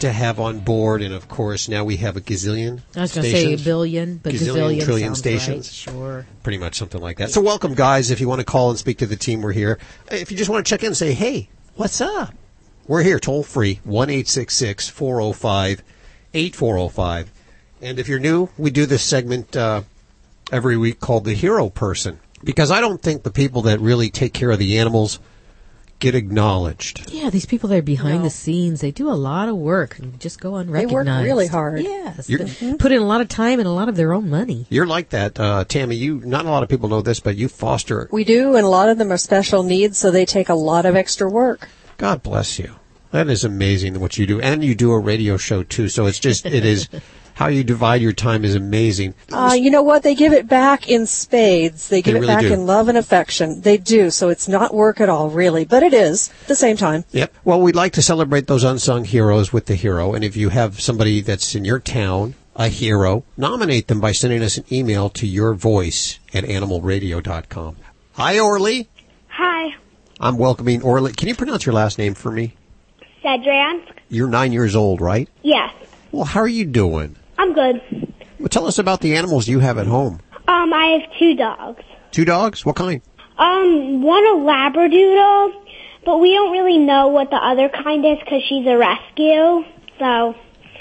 to 0.00 0.12
have 0.12 0.38
on 0.38 0.60
board. 0.60 1.02
And 1.02 1.14
of 1.14 1.28
course, 1.28 1.68
now 1.68 1.84
we 1.84 1.96
have 1.98 2.16
a 2.16 2.20
gazillion 2.20 2.82
I 2.96 3.02
was 3.02 3.14
going 3.14 3.24
to 3.24 3.30
say 3.30 3.54
a 3.54 3.58
billion, 3.58 4.18
but 4.18 4.34
Gazillion, 4.34 4.78
gazillion, 4.78 4.84
trillion 4.84 5.14
stations. 5.14 5.86
Right. 5.86 5.94
Sure. 5.94 6.26
Pretty 6.42 6.58
much 6.58 6.74
something 6.74 7.00
like 7.00 7.18
that. 7.18 7.30
So 7.30 7.40
welcome, 7.40 7.74
guys. 7.74 8.10
If 8.10 8.20
you 8.20 8.28
want 8.28 8.40
to 8.40 8.44
call 8.44 8.70
and 8.70 8.78
speak 8.78 8.98
to 8.98 9.06
the 9.06 9.16
team, 9.16 9.40
we're 9.40 9.52
here. 9.52 9.78
If 10.10 10.30
you 10.30 10.36
just 10.36 10.50
want 10.50 10.66
to 10.66 10.70
check 10.70 10.82
in 10.82 10.88
and 10.88 10.96
say, 10.96 11.14
hey, 11.14 11.48
what's 11.76 12.00
up? 12.00 12.34
We're 12.86 13.02
here, 13.02 13.18
toll 13.18 13.42
free, 13.44 13.80
1 13.84 14.08
405 14.08 15.82
8405. 16.34 17.32
And 17.80 17.98
if 17.98 18.08
you're 18.08 18.18
new, 18.18 18.50
we 18.58 18.70
do 18.70 18.84
this 18.84 19.02
segment 19.02 19.56
uh, 19.56 19.82
every 20.52 20.76
week 20.76 21.00
called 21.00 21.24
The 21.24 21.34
Hero 21.34 21.70
Person. 21.70 22.20
Because 22.44 22.70
I 22.70 22.80
don't 22.80 23.00
think 23.02 23.22
the 23.22 23.30
people 23.30 23.62
that 23.62 23.80
really 23.80 24.10
take 24.10 24.32
care 24.34 24.50
of 24.50 24.58
the 24.58 24.78
animals 24.78 25.18
get 26.00 26.14
acknowledged. 26.14 27.10
Yeah, 27.12 27.30
these 27.30 27.46
people 27.46 27.68
that 27.70 27.78
are 27.78 27.82
behind 27.82 28.24
the 28.24 28.30
scenes, 28.30 28.80
they 28.80 28.90
do 28.90 29.08
a 29.08 29.14
lot 29.14 29.48
of 29.48 29.56
work 29.56 29.98
and 29.98 30.18
just 30.20 30.40
go 30.40 30.54
on. 30.54 30.66
They 30.70 30.80
unrecognized. 30.82 31.20
work 31.20 31.24
really 31.24 31.46
hard. 31.46 31.80
Yes. 31.82 32.28
You're- 32.28 32.44
They 32.44 32.74
put 32.74 32.92
in 32.92 33.00
a 33.00 33.06
lot 33.06 33.20
of 33.20 33.28
time 33.28 33.58
and 33.58 33.66
a 33.66 33.70
lot 33.72 33.88
of 33.88 33.96
their 33.96 34.12
own 34.12 34.28
money. 34.28 34.66
You're 34.68 34.86
like 34.86 35.10
that, 35.10 35.38
uh, 35.40 35.64
Tammy. 35.64 35.96
You 35.96 36.20
not 36.24 36.44
a 36.46 36.50
lot 36.50 36.62
of 36.62 36.68
people 36.68 36.88
know 36.88 37.00
this, 37.00 37.20
but 37.20 37.36
you 37.36 37.48
foster. 37.48 38.08
We 38.12 38.24
do, 38.24 38.56
and 38.56 38.66
a 38.66 38.68
lot 38.68 38.88
of 38.88 38.98
them 38.98 39.10
are 39.12 39.16
special 39.16 39.62
needs, 39.62 39.96
so 39.96 40.10
they 40.10 40.26
take 40.26 40.48
a 40.48 40.54
lot 40.54 40.84
of 40.84 40.94
extra 40.96 41.30
work. 41.30 41.68
God 41.96 42.22
bless 42.22 42.58
you. 42.58 42.74
That 43.12 43.30
is 43.30 43.44
amazing 43.44 44.00
what 44.00 44.18
you 44.18 44.26
do, 44.26 44.40
and 44.40 44.64
you 44.64 44.74
do 44.74 44.90
a 44.90 44.98
radio 44.98 45.36
show 45.36 45.62
too. 45.62 45.88
So 45.88 46.06
it's 46.06 46.18
just 46.18 46.44
it 46.44 46.64
is 46.66 46.88
how 47.34 47.48
you 47.48 47.64
divide 47.64 48.00
your 48.00 48.12
time 48.12 48.44
is 48.44 48.54
amazing. 48.54 49.14
Uh, 49.32 49.56
you 49.58 49.70
know 49.70 49.82
what? 49.82 50.02
They 50.02 50.14
give 50.14 50.32
it 50.32 50.48
back 50.48 50.88
in 50.88 51.06
spades. 51.06 51.88
They 51.88 52.00
give 52.00 52.14
They 52.14 52.18
it 52.18 52.20
really 52.22 52.34
back 52.34 52.42
do. 52.42 52.52
in 52.52 52.66
love 52.66 52.88
and 52.88 52.96
affection. 52.96 53.60
They 53.60 53.76
do. 53.76 54.10
So 54.10 54.28
it's 54.28 54.48
not 54.48 54.72
work 54.74 55.00
at 55.00 55.08
all, 55.08 55.28
really, 55.30 55.64
but 55.64 55.82
it 55.82 55.92
is 55.92 56.30
at 56.42 56.48
the 56.48 56.54
same 56.54 56.76
time. 56.76 57.04
Yep. 57.12 57.34
Well, 57.44 57.60
we'd 57.60 57.74
like 57.76 57.92
to 57.94 58.02
celebrate 58.02 58.46
those 58.46 58.64
unsung 58.64 59.04
heroes 59.04 59.52
with 59.52 59.66
the 59.66 59.74
hero, 59.74 60.14
and 60.14 60.24
if 60.24 60.36
you 60.36 60.48
have 60.50 60.80
somebody 60.80 61.20
that's 61.20 61.54
in 61.54 61.64
your 61.64 61.80
town 61.80 62.34
a 62.56 62.68
hero, 62.68 63.24
nominate 63.36 63.88
them 63.88 64.00
by 64.00 64.12
sending 64.12 64.40
us 64.42 64.56
an 64.56 64.64
email 64.70 65.10
to 65.10 65.26
your 65.26 65.54
voice 65.54 66.20
at 66.32 66.44
animalradio.com. 66.44 67.76
Hi, 68.12 68.38
Orly. 68.38 68.88
Hi, 69.28 69.74
I'm 70.20 70.38
welcoming 70.38 70.80
Orly. 70.82 71.12
Can 71.12 71.26
you 71.26 71.34
pronounce 71.34 71.66
your 71.66 71.72
last 71.72 71.98
name 71.98 72.14
for 72.14 72.30
me? 72.30 72.54
Sedransk. 73.24 73.90
You're 74.08 74.28
nine 74.28 74.52
years 74.52 74.76
old, 74.76 75.00
right? 75.00 75.28
Yes, 75.42 75.72
Well, 76.12 76.24
how 76.26 76.40
are 76.40 76.46
you 76.48 76.64
doing? 76.64 77.16
I'm 77.38 77.52
good. 77.52 77.80
Well, 78.38 78.48
tell 78.48 78.66
us 78.66 78.78
about 78.78 79.00
the 79.00 79.16
animals 79.16 79.48
you 79.48 79.60
have 79.60 79.78
at 79.78 79.86
home. 79.86 80.20
Um, 80.46 80.72
I 80.72 80.98
have 81.00 81.18
two 81.18 81.34
dogs. 81.34 81.82
Two 82.10 82.24
dogs? 82.24 82.64
What 82.64 82.76
kind? 82.76 83.00
Um, 83.38 84.02
one 84.02 84.24
a 84.24 84.36
Labradoodle, 84.36 85.52
but 86.04 86.18
we 86.18 86.32
don't 86.34 86.52
really 86.52 86.78
know 86.78 87.08
what 87.08 87.30
the 87.30 87.36
other 87.36 87.68
kind 87.68 88.04
is 88.04 88.18
because 88.20 88.42
she's 88.48 88.66
a 88.66 88.76
rescue. 88.76 89.64
So, 89.98 90.34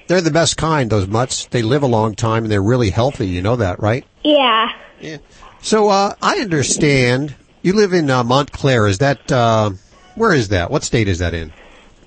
They're 0.08 0.22
the 0.22 0.32
best 0.32 0.58
kind, 0.58 0.90
those 0.90 1.08
mutts. 1.08 1.46
They 1.46 1.62
live 1.62 1.84
a 1.84 1.88
long 1.88 2.16
time 2.16 2.44
and 2.44 2.52
they're 2.52 2.62
really 2.62 2.90
healthy. 2.90 3.28
You 3.28 3.42
know 3.42 3.56
that, 3.56 3.80
right? 3.80 4.06
yeah. 4.24 4.70
Yeah. 5.00 5.18
So, 5.62 5.90
uh, 5.90 6.14
I 6.22 6.40
understand 6.40 7.36
you 7.62 7.74
live 7.74 7.94
in 7.94 8.10
uh, 8.10 8.24
Montclair. 8.24 8.86
Is 8.88 8.98
that, 9.00 9.32
uh, 9.32 9.72
where 10.16 10.34
is 10.34 10.50
that? 10.50 10.70
What 10.70 10.84
state 10.84 11.08
is 11.08 11.20
that 11.20 11.34
in? 11.34 11.54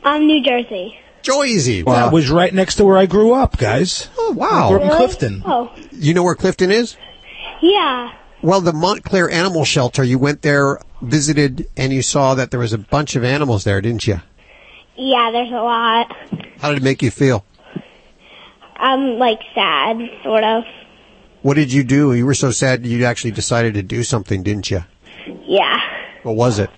Um, 0.05 0.27
New 0.27 0.43
Jersey. 0.43 0.99
Joyzy. 1.27 1.85
Well, 1.85 1.97
that 1.97 2.13
was 2.13 2.31
right 2.31 2.53
next 2.55 2.77
to 2.77 2.85
where 2.85 2.97
I 2.97 3.07
grew 3.07 3.33
up, 3.33 3.59
guys. 3.59 4.09
Oh, 4.19 4.33
wow. 4.33 4.67
I 4.67 4.69
grew 4.71 4.79
up 4.79 4.91
in 4.93 4.97
Clifton. 4.97 5.43
Oh, 5.45 5.73
You 5.93 6.15
know 6.15 6.23
where 6.23 6.35
Clifton 6.35 6.71
is? 6.71 6.97
yeah. 7.63 8.13
Well, 8.43 8.61
the 8.61 8.73
Montclair 8.73 9.29
Animal 9.31 9.65
Shelter, 9.65 10.05
you 10.05 10.19
went 10.19 10.43
there, 10.43 10.79
visited, 11.03 11.69
and 11.77 11.93
you 11.93 12.03
saw 12.03 12.35
that 12.35 12.51
there 12.51 12.61
was 12.61 12.73
a 12.73 12.79
bunch 12.79 13.17
of 13.17 13.25
animals 13.25 13.65
there, 13.65 13.81
didn't 13.81 14.07
you? 14.07 14.21
Yeah, 14.95 15.31
there's 15.33 15.51
a 15.51 15.55
lot. 15.55 16.15
How 16.61 16.69
did 16.69 16.79
it 16.79 16.85
make 16.85 17.03
you 17.03 17.11
feel? 17.11 17.45
I'm 18.77 19.19
like 19.19 19.41
sad, 19.55 19.97
sort 20.23 20.45
of. 20.45 20.65
What 21.43 21.55
did 21.55 21.73
you 21.73 21.83
do? 21.83 22.13
You 22.13 22.27
were 22.27 22.35
so 22.35 22.51
sad 22.51 22.87
you 22.87 23.05
actually 23.05 23.31
decided 23.33 23.75
to 23.75 23.83
do 23.83 24.03
something, 24.03 24.43
didn't 24.43 24.71
you? 24.71 24.85
Yeah. 25.47 25.81
What 26.23 26.37
was 26.37 26.59
it? 26.59 26.71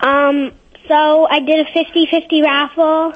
Um, 0.00 0.52
so 0.88 1.26
I 1.28 1.40
did 1.40 1.66
a 1.66 1.70
50-50 1.70 2.42
raffle 2.44 3.14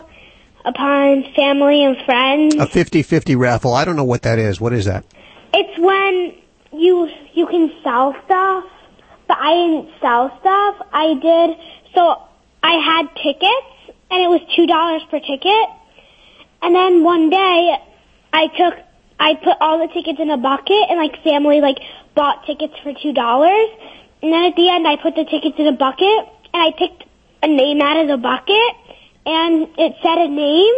upon 0.65 1.25
family 1.35 1.85
and 1.85 1.97
friends. 2.05 2.55
A 2.55 2.67
50-50 2.67 3.37
raffle. 3.39 3.73
I 3.73 3.85
don't 3.85 3.97
know 3.97 4.05
what 4.05 4.23
that 4.23 4.39
is. 4.39 4.61
What 4.61 4.73
is 4.73 4.87
that? 4.87 5.05
It's 5.53 5.79
when 5.79 6.35
you 6.73 7.09
you 7.35 7.47
can 7.47 7.73
sell 7.83 8.15
stuff, 8.25 8.65
but 9.29 9.37
I 9.39 9.55
didn't 9.55 9.91
sell 10.01 10.37
stuff. 10.41 10.87
I 10.93 11.15
did 11.15 11.59
so 11.95 12.23
I 12.63 12.73
had 12.75 13.09
tickets 13.23 13.99
and 14.11 14.23
it 14.23 14.29
was 14.29 14.41
two 14.57 14.67
dollars 14.67 15.03
per 15.11 15.21
ticket. 15.21 15.69
And 16.63 16.75
then 16.75 17.05
one 17.05 17.31
day 17.31 17.77
I 18.33 18.47
took 18.49 18.75
I 19.21 19.35
put 19.35 19.57
all 19.61 19.87
the 19.87 19.93
tickets 19.93 20.19
in 20.19 20.31
a 20.31 20.37
bucket 20.39 20.91
and 20.91 20.99
like 20.99 21.23
family 21.23 21.61
like 21.61 21.79
bought 22.15 22.45
tickets 22.47 22.75
for 22.83 22.93
two 23.01 23.13
dollars 23.13 23.71
And 24.25 24.33
then 24.33 24.45
at 24.45 24.57
the 24.57 24.71
end, 24.71 24.89
I 24.89 24.97
put 24.97 25.17
the 25.17 25.27
tickets 25.27 25.57
in 25.59 25.67
a 25.67 25.77
bucket, 25.77 26.25
and 26.55 26.63
I 26.63 26.71
picked 26.79 27.05
a 27.43 27.47
name 27.47 27.83
out 27.83 27.99
of 27.99 28.09
the 28.09 28.17
bucket, 28.17 28.94
and 29.27 29.69
it 29.79 29.95
said 30.03 30.19
a 30.19 30.29
name. 30.29 30.75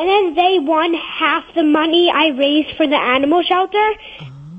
And 0.00 0.08
then 0.08 0.34
they 0.36 0.58
won 0.60 0.94
half 0.94 1.42
the 1.56 1.64
money 1.64 2.08
I 2.14 2.28
raised 2.28 2.76
for 2.76 2.86
the 2.86 2.94
animal 2.96 3.42
shelter, 3.42 3.90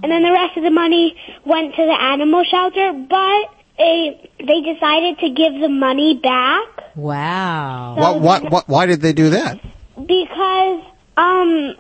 and 0.04 0.12
then 0.12 0.22
the 0.22 0.32
rest 0.34 0.58
of 0.58 0.64
the 0.64 0.70
money 0.70 1.16
went 1.46 1.76
to 1.76 1.86
the 1.86 2.02
animal 2.02 2.44
shelter. 2.44 2.92
But 3.10 3.48
they 3.78 4.20
they 4.40 4.60
decided 4.74 5.20
to 5.20 5.30
give 5.30 5.54
the 5.62 5.70
money 5.70 6.20
back 6.22 6.68
Wow. 6.96 7.96
What, 7.96 8.22
what, 8.22 8.52
what, 8.52 8.68
why 8.68 8.86
did 8.86 9.02
they 9.02 9.14
do 9.14 9.30
that? 9.30 9.60
because 9.96 10.82
um 11.18 11.76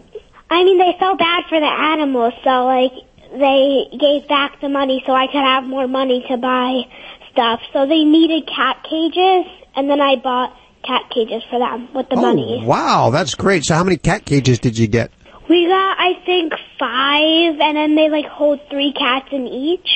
I 0.49 0.63
mean 0.63 0.77
they 0.77 0.95
felt 0.99 1.19
bad 1.19 1.43
for 1.49 1.59
the 1.59 1.65
animals, 1.65 2.33
so 2.43 2.65
like 2.65 2.93
they 3.31 3.85
gave 3.99 4.27
back 4.29 4.61
the 4.61 4.69
money 4.69 5.03
so 5.05 5.11
I 5.13 5.27
could 5.27 5.43
have 5.43 5.63
more 5.65 5.87
money 5.87 6.25
to 6.29 6.37
buy 6.37 6.83
stuff. 7.31 7.59
So 7.73 7.85
they 7.87 8.03
needed 8.05 8.47
cat 8.47 8.83
cages, 8.89 9.51
and 9.75 9.89
then 9.89 9.99
I 10.01 10.15
bought 10.15 10.55
cat 10.85 11.03
cages 11.13 11.43
for 11.49 11.59
them 11.59 11.89
with 11.93 12.09
the 12.09 12.15
money. 12.15 12.59
Oh, 12.63 12.65
wow, 12.65 13.09
that's 13.09 13.35
great. 13.35 13.65
So 13.65 13.75
how 13.75 13.83
many 13.83 13.97
cat 13.97 14.25
cages 14.25 14.59
did 14.59 14.77
you 14.77 14.87
get? 14.87 15.11
We 15.49 15.65
got, 15.67 15.97
I 15.99 16.13
think, 16.25 16.53
five, 16.77 17.59
and 17.59 17.75
then 17.77 17.95
they 17.95 18.09
like 18.09 18.25
hold 18.25 18.59
three 18.69 18.93
cats 18.93 19.29
in 19.31 19.47
each. 19.47 19.89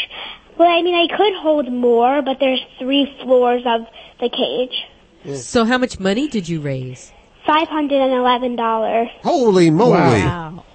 Well, 0.58 0.68
I 0.68 0.82
mean, 0.82 0.96
I 0.96 1.16
could 1.16 1.34
hold 1.36 1.72
more, 1.72 2.22
but 2.22 2.38
there's 2.40 2.62
three 2.80 3.16
floors 3.22 3.64
of 3.66 3.88
the 4.20 4.30
cage. 4.30 5.38
So 5.40 5.64
how 5.66 5.78
much 5.78 6.00
money 6.00 6.28
did 6.28 6.50
you 6.50 6.60
raise? 6.62 7.12
Five 7.46 7.68
hundred 7.68 8.02
and 8.02 8.14
eleven 8.14 8.56
dollars. 8.56 9.10
Holy 9.22 9.70
moly. 9.70 9.92
Wow. 9.92 10.66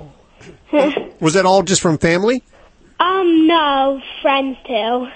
Was 1.20 1.34
that 1.34 1.44
all 1.46 1.62
just 1.62 1.80
from 1.80 1.98
family? 1.98 2.42
um, 3.00 3.46
no, 3.46 4.00
friends 4.22 4.56
too. 4.66 5.08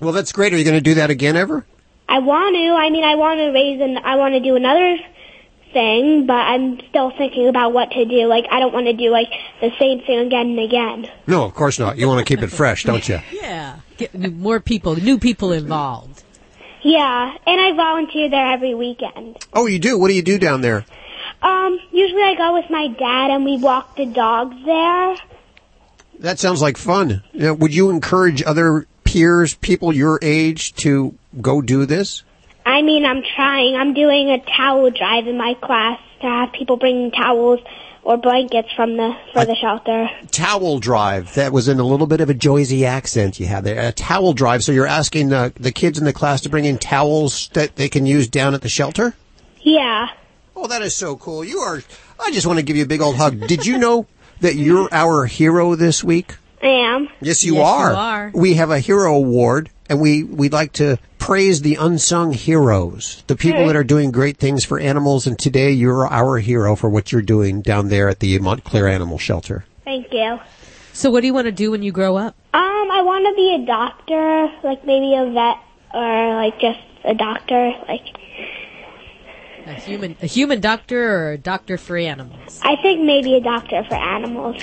Well, 0.00 0.12
that's 0.12 0.32
great. 0.32 0.54
Are 0.54 0.56
you 0.56 0.64
going 0.64 0.76
to 0.76 0.80
do 0.80 0.94
that 0.94 1.10
again 1.10 1.36
ever? 1.36 1.66
I 2.10 2.18
want 2.18 2.56
to. 2.56 2.74
I 2.76 2.90
mean, 2.90 3.04
I 3.04 3.14
want 3.14 3.38
to 3.38 3.50
raise 3.52 3.80
and 3.80 3.98
I 3.98 4.16
want 4.16 4.34
to 4.34 4.40
do 4.40 4.56
another 4.56 4.98
thing, 5.72 6.26
but 6.26 6.34
I'm 6.34 6.80
still 6.88 7.12
thinking 7.16 7.46
about 7.48 7.72
what 7.72 7.92
to 7.92 8.04
do. 8.04 8.26
Like, 8.26 8.46
I 8.50 8.58
don't 8.58 8.72
want 8.72 8.86
to 8.86 8.92
do 8.92 9.10
like 9.10 9.28
the 9.60 9.70
same 9.78 10.00
thing 10.00 10.18
again 10.26 10.48
and 10.48 10.58
again. 10.58 11.06
No, 11.28 11.44
of 11.44 11.54
course 11.54 11.78
not. 11.78 11.96
You 11.98 12.08
want 12.08 12.18
to 12.18 12.24
keep 12.24 12.42
it 12.42 12.48
fresh, 12.48 12.84
don't 12.84 13.08
you? 13.08 13.20
Yeah. 13.32 13.76
Get 13.96 14.14
new- 14.14 14.30
more 14.30 14.58
people, 14.60 14.96
new 14.96 15.18
people 15.18 15.52
involved. 15.52 16.24
Yeah, 16.82 17.36
and 17.46 17.60
I 17.60 17.72
volunteer 17.76 18.30
there 18.30 18.46
every 18.52 18.74
weekend. 18.74 19.36
Oh, 19.52 19.66
you 19.66 19.78
do? 19.78 19.98
What 19.98 20.08
do 20.08 20.14
you 20.14 20.22
do 20.22 20.38
down 20.38 20.62
there? 20.62 20.84
Um, 21.42 21.78
usually 21.92 22.22
I 22.22 22.34
go 22.36 22.54
with 22.54 22.70
my 22.70 22.88
dad 22.88 23.30
and 23.30 23.44
we 23.44 23.58
walk 23.58 23.96
the 23.96 24.06
dogs 24.06 24.56
there. 24.64 25.16
That 26.20 26.38
sounds 26.38 26.60
like 26.60 26.76
fun. 26.76 27.22
You 27.32 27.40
know, 27.40 27.54
would 27.54 27.74
you 27.74 27.90
encourage 27.90 28.42
other 28.42 28.86
peers, 29.10 29.54
people 29.54 29.92
your 29.92 30.18
age, 30.22 30.72
to 30.74 31.14
go 31.40 31.60
do 31.60 31.84
this? 31.84 32.22
I 32.64 32.82
mean, 32.82 33.04
I'm 33.04 33.22
trying. 33.34 33.74
I'm 33.74 33.94
doing 33.94 34.30
a 34.30 34.38
towel 34.56 34.90
drive 34.90 35.26
in 35.26 35.36
my 35.36 35.54
class 35.54 35.98
to 36.20 36.26
have 36.26 36.52
people 36.52 36.76
bring 36.76 37.10
towels 37.10 37.60
or 38.02 38.16
blankets 38.16 38.68
from 38.76 38.96
the 38.96 39.12
for 39.32 39.44
the 39.44 39.56
shelter. 39.56 40.08
Towel 40.30 40.78
drive. 40.78 41.34
That 41.34 41.52
was 41.52 41.68
in 41.68 41.80
a 41.80 41.84
little 41.84 42.06
bit 42.06 42.20
of 42.20 42.30
a 42.30 42.34
Joyzy 42.34 42.84
accent 42.84 43.40
you 43.40 43.46
had 43.46 43.64
there. 43.64 43.88
A 43.88 43.92
towel 43.92 44.32
drive. 44.32 44.62
So 44.62 44.72
you're 44.72 44.86
asking 44.86 45.30
the, 45.30 45.52
the 45.56 45.72
kids 45.72 45.98
in 45.98 46.04
the 46.04 46.12
class 46.12 46.42
to 46.42 46.48
bring 46.48 46.64
in 46.64 46.78
towels 46.78 47.48
that 47.54 47.76
they 47.76 47.88
can 47.88 48.06
use 48.06 48.28
down 48.28 48.54
at 48.54 48.62
the 48.62 48.68
shelter? 48.68 49.14
Yeah. 49.60 50.08
Oh, 50.54 50.68
that 50.68 50.82
is 50.82 50.94
so 50.94 51.16
cool. 51.16 51.44
You 51.44 51.58
are, 51.58 51.82
I 52.20 52.30
just 52.30 52.46
want 52.46 52.58
to 52.58 52.64
give 52.64 52.76
you 52.76 52.84
a 52.84 52.86
big 52.86 53.00
old 53.00 53.16
hug. 53.16 53.46
Did 53.46 53.66
you 53.66 53.78
know 53.78 54.06
that 54.40 54.54
you're 54.54 54.88
our 54.92 55.26
hero 55.26 55.74
this 55.74 56.04
week? 56.04 56.36
I 56.62 56.66
am. 56.66 57.08
Yes, 57.20 57.42
you 57.44 57.54
Yes, 57.54 57.58
you 57.58 57.60
are. 57.62 57.92
are. 57.94 58.30
We 58.34 58.54
have 58.54 58.70
a 58.70 58.78
hero 58.80 59.14
award, 59.14 59.70
and 59.88 60.00
we 60.00 60.22
we'd 60.24 60.52
like 60.52 60.72
to 60.74 60.98
praise 61.18 61.62
the 61.62 61.76
unsung 61.76 62.32
heroes, 62.32 63.22
the 63.26 63.36
people 63.36 63.66
that 63.66 63.76
are 63.76 63.84
doing 63.84 64.10
great 64.10 64.36
things 64.36 64.64
for 64.64 64.78
animals. 64.78 65.26
And 65.26 65.38
today, 65.38 65.70
you're 65.72 66.06
our 66.06 66.38
hero 66.38 66.76
for 66.76 66.88
what 66.90 67.12
you're 67.12 67.22
doing 67.22 67.62
down 67.62 67.88
there 67.88 68.08
at 68.08 68.20
the 68.20 68.38
Montclair 68.38 68.88
Animal 68.88 69.18
Shelter. 69.18 69.64
Thank 69.84 70.12
you. 70.12 70.38
So 70.92 71.10
what 71.10 71.20
do 71.20 71.26
you 71.28 71.34
want 71.34 71.46
to 71.46 71.52
do 71.52 71.70
when 71.70 71.82
you 71.82 71.92
grow 71.92 72.16
up? 72.16 72.34
Um, 72.52 72.90
I 72.90 73.02
want 73.02 73.26
to 73.26 73.34
be 73.34 73.62
a 73.62 73.66
doctor, 73.66 74.52
like 74.66 74.84
maybe 74.84 75.14
a 75.14 75.30
vet 75.32 75.56
or 75.94 76.34
like 76.34 76.58
just 76.60 76.80
a 77.04 77.14
doctor. 77.14 77.72
Like 77.88 78.02
A 79.66 79.74
human, 79.74 80.16
a 80.20 80.26
human 80.26 80.60
doctor 80.60 81.10
or 81.28 81.32
a 81.32 81.38
doctor 81.38 81.78
for 81.78 81.96
animals? 81.96 82.60
I 82.62 82.76
think 82.76 83.02
maybe 83.02 83.34
a 83.36 83.40
doctor 83.40 83.84
for 83.84 83.94
animals. 83.94 84.62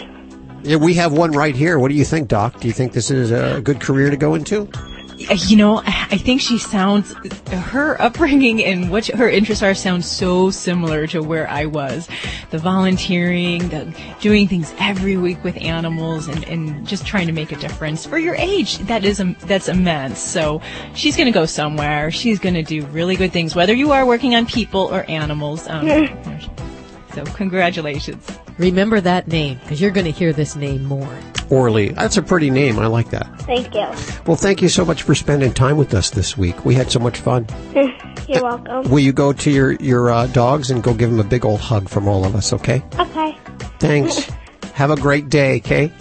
Yeah, 0.64 0.78
we 0.78 0.94
have 0.96 1.14
one 1.14 1.32
right 1.32 1.56
here. 1.56 1.80
What 1.80 1.90
do 1.90 1.96
you 1.96 2.06
think, 2.06 2.28
Doc? 2.28 2.60
Do 2.60 2.68
you 2.68 2.74
think 2.74 2.94
this 2.94 3.10
is 3.12 3.32
a 3.32 3.62
good 3.62 3.80
career 3.80 4.10
to 4.10 4.18
go 4.18 4.36
into? 4.36 4.70
You 5.18 5.58
know, 5.58 5.82
I 5.84 6.18
think 6.18 6.42
she 6.42 6.60
sounds, 6.60 7.12
her 7.52 8.00
upbringing 8.00 8.64
and 8.64 8.92
what 8.92 9.08
her 9.08 9.28
interests 9.28 9.64
are 9.64 9.74
sound 9.74 10.06
so 10.06 10.52
similar 10.52 11.08
to 11.08 11.24
where 11.24 11.50
I 11.50 11.66
was. 11.66 12.08
The 12.52 12.60
volunteering, 12.60 13.70
the 13.70 13.92
doing 14.22 14.48
things 14.48 14.72
every 14.78 15.18
week 15.18 15.44
with 15.44 15.58
animals 15.58 16.28
and, 16.28 16.44
and 16.44 16.88
just 16.88 17.04
trying 17.08 17.26
to 17.28 17.34
make 17.34 17.52
a 17.52 17.56
difference. 17.56 18.06
For 18.06 18.20
your 18.20 18.36
age, 18.36 18.78
that 18.80 19.04
is, 19.04 19.20
im- 19.20 19.38
that's 19.42 19.68
immense. 19.68 20.20
So 20.20 20.62
she's 20.94 21.18
gonna 21.18 21.32
go 21.32 21.48
somewhere. 21.48 22.12
She's 22.12 22.38
gonna 22.38 22.64
do 22.64 22.86
really 22.88 23.16
good 23.16 23.34
things, 23.34 23.56
whether 23.56 23.74
you 23.74 23.94
are 23.94 24.06
working 24.06 24.36
on 24.36 24.46
people 24.46 24.82
or 24.82 25.04
animals. 25.10 25.68
Um, 25.68 25.88
so 27.16 27.26
congratulations. 27.26 28.30
Remember 28.58 29.00
that 29.02 29.28
name 29.28 29.60
because 29.60 29.80
you're 29.80 29.92
going 29.92 30.06
to 30.06 30.12
hear 30.12 30.34
this 30.34 30.56
name 30.56 30.84
more. 30.86 31.08
Orly. 31.50 31.90
That's 31.90 32.18
a 32.18 32.22
pretty 32.22 32.50
name. 32.50 32.80
I 32.80 32.88
like 32.88 33.12
that. 33.12 33.28
Thank 33.42 33.74
you. 33.74 33.88
Well, 34.26 34.36
thank 34.36 34.62
you 34.62 34.68
so 34.70 34.84
much 34.84 35.04
for 35.04 35.16
spending 35.16 35.54
time 35.54 35.78
with 35.78 35.94
us 35.94 36.10
this 36.10 36.38
week. 36.38 36.66
We 36.66 36.74
had 36.76 36.92
so 36.92 37.00
much 37.00 37.20
fun. 37.20 37.48
You're 38.28 38.44
welcome. 38.44 38.90
Will 38.90 39.00
you 39.00 39.14
go 39.14 39.32
to 39.32 39.50
your 39.50 39.72
your 39.74 40.10
uh, 40.12 40.28
dogs 40.28 40.70
and 40.72 40.84
go 40.84 40.94
give 40.94 41.10
them 41.10 41.20
a 41.20 41.24
big 41.24 41.46
old 41.46 41.62
hug 41.62 41.88
from 41.88 42.08
all 42.10 42.26
of 42.26 42.36
us? 42.36 42.52
Okay. 42.52 42.84
Okay. 43.00 43.38
Thanks. 43.80 44.30
Have 44.74 44.92
a 44.92 44.98
great 44.98 45.30
day. 45.30 45.58
Okay. 45.58 45.92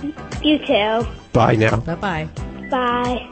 You 0.43 0.59
too. 0.67 1.07
Bye 1.33 1.55
now. 1.55 1.77
Bye 1.77 1.95
bye. 1.95 2.29
Bye. 2.71 3.31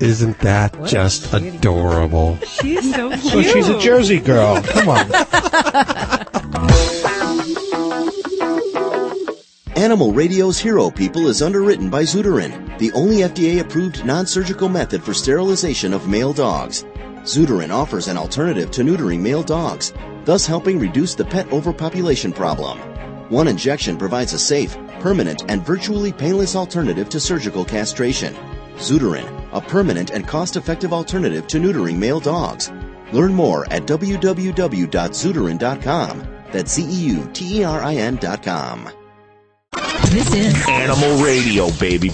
Isn't 0.00 0.38
that 0.38 0.72
just 0.86 1.30
adorable? 1.34 2.38
She's 2.38 2.94
so 2.94 3.10
cute. 3.10 3.20
So 3.30 3.42
she's 3.42 3.68
a 3.68 3.78
Jersey 3.78 4.18
girl. 4.18 4.62
Come 4.62 4.88
on. 4.88 5.10
Animal 9.80 10.12
Radio's 10.12 10.58
Hero 10.58 10.90
People 10.90 11.28
is 11.28 11.40
underwritten 11.40 11.88
by 11.88 12.02
Zeuterin, 12.02 12.78
the 12.78 12.92
only 12.92 13.20
FDA 13.20 13.60
approved 13.60 14.04
non 14.04 14.26
surgical 14.26 14.68
method 14.68 15.02
for 15.02 15.14
sterilization 15.14 15.94
of 15.94 16.06
male 16.06 16.34
dogs. 16.34 16.84
Zeuterin 17.22 17.70
offers 17.70 18.06
an 18.06 18.18
alternative 18.18 18.70
to 18.72 18.82
neutering 18.82 19.20
male 19.20 19.42
dogs, 19.42 19.94
thus 20.26 20.44
helping 20.44 20.78
reduce 20.78 21.14
the 21.14 21.24
pet 21.24 21.50
overpopulation 21.50 22.30
problem. 22.30 22.78
One 23.30 23.48
injection 23.48 23.96
provides 23.96 24.34
a 24.34 24.38
safe, 24.38 24.76
permanent, 25.00 25.44
and 25.48 25.64
virtually 25.64 26.12
painless 26.12 26.54
alternative 26.54 27.08
to 27.08 27.18
surgical 27.18 27.64
castration. 27.64 28.36
Zeuterin, 28.76 29.48
a 29.54 29.62
permanent 29.62 30.10
and 30.10 30.28
cost 30.28 30.56
effective 30.56 30.92
alternative 30.92 31.46
to 31.46 31.58
neutering 31.58 31.96
male 31.96 32.20
dogs. 32.20 32.70
Learn 33.14 33.32
more 33.32 33.64
at 33.72 33.86
www.zeuterin.com. 33.86 36.26
That's 36.52 36.74
Z 36.74 36.82
This 40.08 40.34
is 40.34 40.68
Animal 40.68 41.22
Radio, 41.22 41.70
baby. 41.78 42.12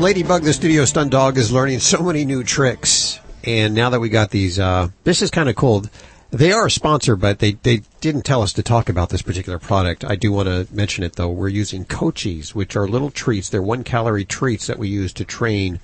Ladybug, 0.00 0.42
the 0.44 0.52
studio 0.54 0.86
stunt 0.86 1.10
dog, 1.10 1.36
is 1.36 1.52
learning 1.52 1.78
so 1.80 2.02
many 2.02 2.24
new 2.24 2.42
tricks. 2.42 3.20
And 3.44 3.74
now 3.74 3.90
that 3.90 4.00
we 4.00 4.08
got 4.08 4.30
these, 4.30 4.58
uh, 4.58 4.88
this 5.04 5.20
is 5.20 5.30
kind 5.30 5.48
of 5.48 5.56
cool. 5.56 5.84
They 6.30 6.52
are 6.52 6.66
a 6.66 6.70
sponsor, 6.70 7.16
but 7.16 7.40
they, 7.40 7.52
they 7.52 7.82
didn't 8.00 8.22
tell 8.22 8.42
us 8.42 8.52
to 8.52 8.62
talk 8.62 8.88
about 8.88 9.08
this 9.08 9.22
particular 9.22 9.58
product. 9.58 10.04
I 10.04 10.14
do 10.14 10.30
want 10.30 10.48
to 10.48 10.72
mention 10.72 11.02
it 11.02 11.16
though. 11.16 11.28
We're 11.28 11.48
using 11.48 11.84
Cochis, 11.84 12.54
which 12.54 12.76
are 12.76 12.86
little 12.86 13.10
treats. 13.10 13.48
They're 13.48 13.60
one 13.60 13.82
calorie 13.82 14.24
treats 14.24 14.68
that 14.68 14.78
we 14.78 14.88
use 14.88 15.12
to 15.14 15.24
train 15.24 15.80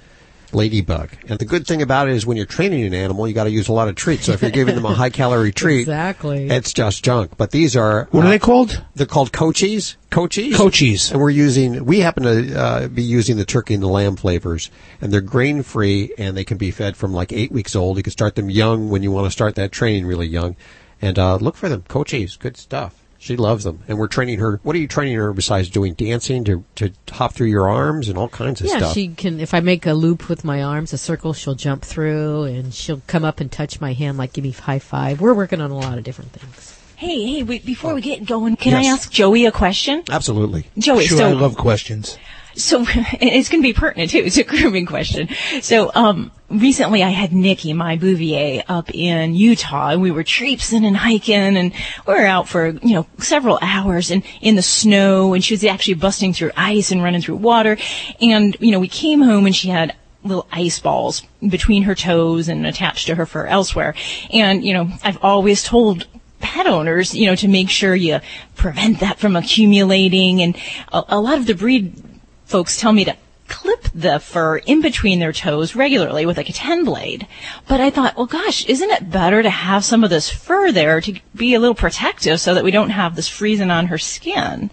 ladybug. 0.53 1.11
And 1.29 1.39
the 1.39 1.45
good 1.45 1.67
thing 1.67 1.83
about 1.83 2.09
it 2.09 2.15
is 2.15 2.25
when 2.27 2.37
you're 2.37 2.47
training 2.47 2.85
an 2.85 2.95
animal, 2.95 3.27
you 3.29 3.35
got 3.35 3.45
to 3.45 3.51
use 3.51 3.69
a 3.69 3.73
lot 3.73 3.89
of 3.89 3.95
treats. 3.95 4.27
So 4.27 4.33
if 4.33 4.43
you're 4.43 4.51
giving 4.51 4.75
them 4.75 4.85
a 4.85 4.95
high 4.95 5.11
calorie 5.11 5.53
treat, 5.63 5.81
Exactly. 5.81 6.49
it's 6.49 6.73
just 6.73 7.05
junk. 7.05 7.33
But 7.37 7.51
these 7.51 7.77
are 7.77 8.09
What 8.11 8.25
are 8.25 8.29
uh, 8.29 8.31
they 8.31 8.39
called? 8.39 8.83
They're 8.95 9.07
called 9.07 9.33
Cochis. 9.33 9.97
Cochis. 10.11 10.53
Cochis. 10.53 11.11
And 11.11 11.21
we're 11.21 11.31
using. 11.31 11.85
We 11.85 12.01
happen 12.01 12.23
to 12.23 12.59
uh, 12.59 12.89
be 12.89 13.03
using 13.03 13.37
the 13.37 13.45
turkey 13.45 13.75
and 13.75 13.83
the 13.83 13.89
lamb 13.89 14.17
flavors, 14.17 14.71
and 15.01 15.13
they're 15.13 15.21
grain 15.21 15.63
free, 15.63 16.13
and 16.17 16.37
they 16.37 16.45
can 16.45 16.57
be 16.57 16.71
fed 16.71 16.97
from 16.97 17.13
like 17.13 17.33
eight 17.33 17.53
weeks 17.53 17.77
old. 17.77 17.97
You 17.97 18.03
can 18.03 18.13
start 18.13 18.35
them 18.35 18.49
young 18.49 18.89
when 18.89 19.03
you 19.03 19.11
want 19.11 19.27
to 19.27 19.31
start 19.31 19.57
that 19.57 19.73
training 19.73 20.07
really 20.07 20.27
young, 20.29 20.57
and 21.03 21.19
uh, 21.19 21.37
look 21.37 21.57
for 21.57 21.69
them. 21.69 21.83
Cochis, 21.83 22.39
good 22.39 22.57
stuff. 22.57 22.95
She 23.27 23.37
loves 23.37 23.65
them, 23.65 23.81
and 23.89 23.99
we're 23.99 24.07
training 24.07 24.39
her. 24.39 24.61
What 24.63 24.77
are 24.77 24.79
you 24.79 24.87
training 24.87 25.17
her 25.17 25.33
besides 25.33 25.69
doing 25.69 25.95
dancing 25.95 26.45
to 26.45 26.63
to 26.77 26.93
hop 27.11 27.33
through 27.33 27.49
your 27.49 27.69
arms 27.69 28.09
and 28.09 28.17
all 28.17 28.29
kinds 28.29 28.61
of 28.61 28.69
yeah, 28.69 28.79
stuff? 28.79 28.95
she 28.95 29.09
can. 29.09 29.41
If 29.41 29.53
I 29.53 29.59
make 29.59 29.85
a 29.85 29.95
loop 29.95 30.29
with 30.29 30.45
my 30.45 30.63
arms, 30.63 30.93
a 30.93 30.99
circle, 30.99 31.33
she'll 31.33 31.57
jump 31.57 31.85
through, 31.85 32.45
and 32.45 32.73
she'll 32.73 33.03
come 33.09 33.25
up 33.25 33.41
and 33.41 33.51
touch 33.51 33.81
my 33.81 33.95
hand, 33.95 34.17
like 34.17 34.33
give 34.33 34.45
me 34.45 34.53
high 34.53 34.79
five. 34.79 35.21
We're 35.21 35.35
working 35.35 35.61
on 35.61 35.73
a 35.73 35.77
lot 35.77 35.99
of 35.99 36.05
different 36.05 36.31
things. 36.31 36.81
Hey, 36.95 37.27
hey, 37.27 37.43
wait, 37.43 37.67
before 37.67 37.95
we 37.95 38.01
get 38.01 38.25
going, 38.25 38.55
can 38.55 38.75
I 38.75 38.85
ask 38.85 39.11
Joey 39.11 39.45
a 39.45 39.51
question? 39.51 40.05
Absolutely. 40.09 40.67
Joey, 40.79 41.07
Sure, 41.07 41.19
so 41.19 41.29
I 41.29 41.33
love 41.33 41.57
questions. 41.57 42.17
So 42.57 42.85
it's 42.89 43.49
going 43.49 43.63
to 43.63 43.69
be 43.69 43.75
pertinent 43.75 44.11
too. 44.11 44.23
It's 44.25 44.39
a 44.39 44.45
grooming 44.45 44.87
question. 44.87 45.29
So 45.61 45.91
um, 45.95 46.33
recently, 46.49 47.03
I 47.03 47.11
had 47.11 47.33
Nikki, 47.33 47.73
my 47.73 47.97
Bouvier, 47.97 48.63
up 48.69 48.93
in 48.95 49.35
Utah, 49.35 49.91
and 49.91 50.03
we 50.03 50.11
were 50.11 50.25
traipsing 50.25 50.85
and 50.85 50.97
hiking, 50.97 51.57
and 51.57 51.73
we 52.07 52.15
were 52.15 52.25
out 52.25 52.49
for 52.49 52.69
you 52.69 52.95
know 52.95 53.07
several 53.19 53.59
hours 53.61 54.11
and 54.11 54.23
in 54.41 54.57
the 54.57 54.63
snow, 54.63 55.35
and 55.35 55.45
she 55.45 55.55
was 55.55 55.65
actually 55.65 55.95
busting 55.95 56.33
through 56.33 56.53
ice 56.57 56.91
and 56.91 57.03
running 57.03 57.21
through 57.21 57.37
water, 57.37 57.77
and 58.21 58.57
you 58.59 58.71
know 58.71 58.81
we 58.81 58.89
came 58.89 59.21
home 59.21 59.47
and 59.47 59.55
she 59.55 59.69
had 59.69 59.95
little 60.25 60.49
ice 60.51 60.81
balls 60.81 61.23
between 61.49 61.85
her 61.85 61.95
toes 61.95 62.49
and 62.49 62.67
attached 62.67 63.07
to 63.07 63.15
her 63.15 63.27
fur 63.27 63.47
elsewhere, 63.47 63.95
and 64.33 64.65
you 64.65 64.73
know 64.73 64.89
I've 65.05 65.23
always 65.23 65.63
told 65.63 66.07
pet 66.39 66.67
owners, 66.67 67.15
you 67.15 67.27
know, 67.27 67.35
to 67.35 67.49
make 67.49 67.71
sure 67.71 67.95
you 67.95 68.21
prevent 68.55 69.01
that 69.01 69.19
from 69.19 69.37
accumulating. 69.37 70.43
And 70.43 70.57
a, 70.93 71.03
a 71.09 71.21
lot 71.21 71.39
of 71.39 71.47
the 71.47 71.55
breed 71.55 72.03
folks 72.47 72.81
tell 72.81 72.93
me 72.93 73.05
to 73.05 73.17
clip 73.49 73.89
the 73.95 74.19
fur 74.19 74.59
in 74.59 74.81
between 74.81 75.19
their 75.19 75.33
toes 75.33 75.75
regularly 75.75 76.27
with 76.27 76.37
like 76.37 76.49
a 76.49 76.53
10 76.53 76.85
blade. 76.85 77.27
But 77.69 77.81
I 77.81 77.91
thought, 77.91 78.17
well, 78.17 78.27
gosh, 78.27 78.65
isn't 78.67 78.91
it 78.91 79.11
better 79.11 79.43
to 79.43 79.51
have 79.51 79.85
some 79.85 80.05
of 80.05 80.11
this 80.11 80.29
fur 80.29 80.73
there 80.73 81.01
to 81.01 81.21
be 81.35 81.55
a 81.55 81.61
little 81.61 81.75
protective 81.75 82.41
so 82.41 82.55
that 82.55 82.65
we 82.65 82.71
don't 82.71 82.91
have 82.91 83.15
this 83.15 83.29
freezing 83.29 83.71
on 83.71 83.87
her 83.87 83.99
skin? 83.99 84.71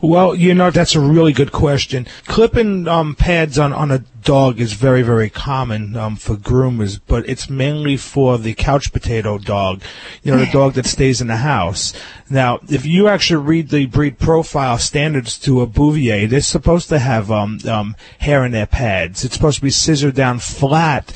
Well, 0.00 0.34
you 0.34 0.54
know, 0.54 0.70
that's 0.70 0.94
a 0.94 1.00
really 1.00 1.32
good 1.32 1.52
question. 1.52 2.06
Clipping 2.26 2.88
um, 2.88 3.14
pads 3.14 3.58
on, 3.58 3.72
on 3.72 3.90
a 3.90 4.02
dog 4.26 4.60
is 4.60 4.72
very, 4.72 5.02
very 5.02 5.30
common 5.30 5.96
um, 5.96 6.16
for 6.16 6.34
groomers, 6.34 7.00
but 7.06 7.26
it's 7.28 7.48
mainly 7.48 7.96
for 7.96 8.38
the 8.38 8.52
couch 8.54 8.92
potato 8.92 9.38
dog, 9.38 9.80
you 10.24 10.32
know, 10.32 10.38
the 10.38 10.50
dog 10.50 10.74
that 10.74 10.84
stays 10.84 11.20
in 11.20 11.28
the 11.28 11.36
house. 11.36 11.92
Now, 12.28 12.58
if 12.68 12.84
you 12.84 13.06
actually 13.06 13.44
read 13.46 13.68
the 13.70 13.86
breed 13.86 14.18
profile 14.18 14.78
standards 14.78 15.38
to 15.38 15.60
a 15.60 15.66
Bouvier, 15.66 16.26
they're 16.26 16.40
supposed 16.40 16.88
to 16.88 16.98
have 16.98 17.30
um, 17.30 17.60
um, 17.68 17.94
hair 18.18 18.44
in 18.44 18.50
their 18.50 18.66
pads. 18.66 19.24
It's 19.24 19.34
supposed 19.34 19.58
to 19.58 19.62
be 19.62 19.70
scissored 19.70 20.16
down 20.16 20.40
flat 20.40 21.12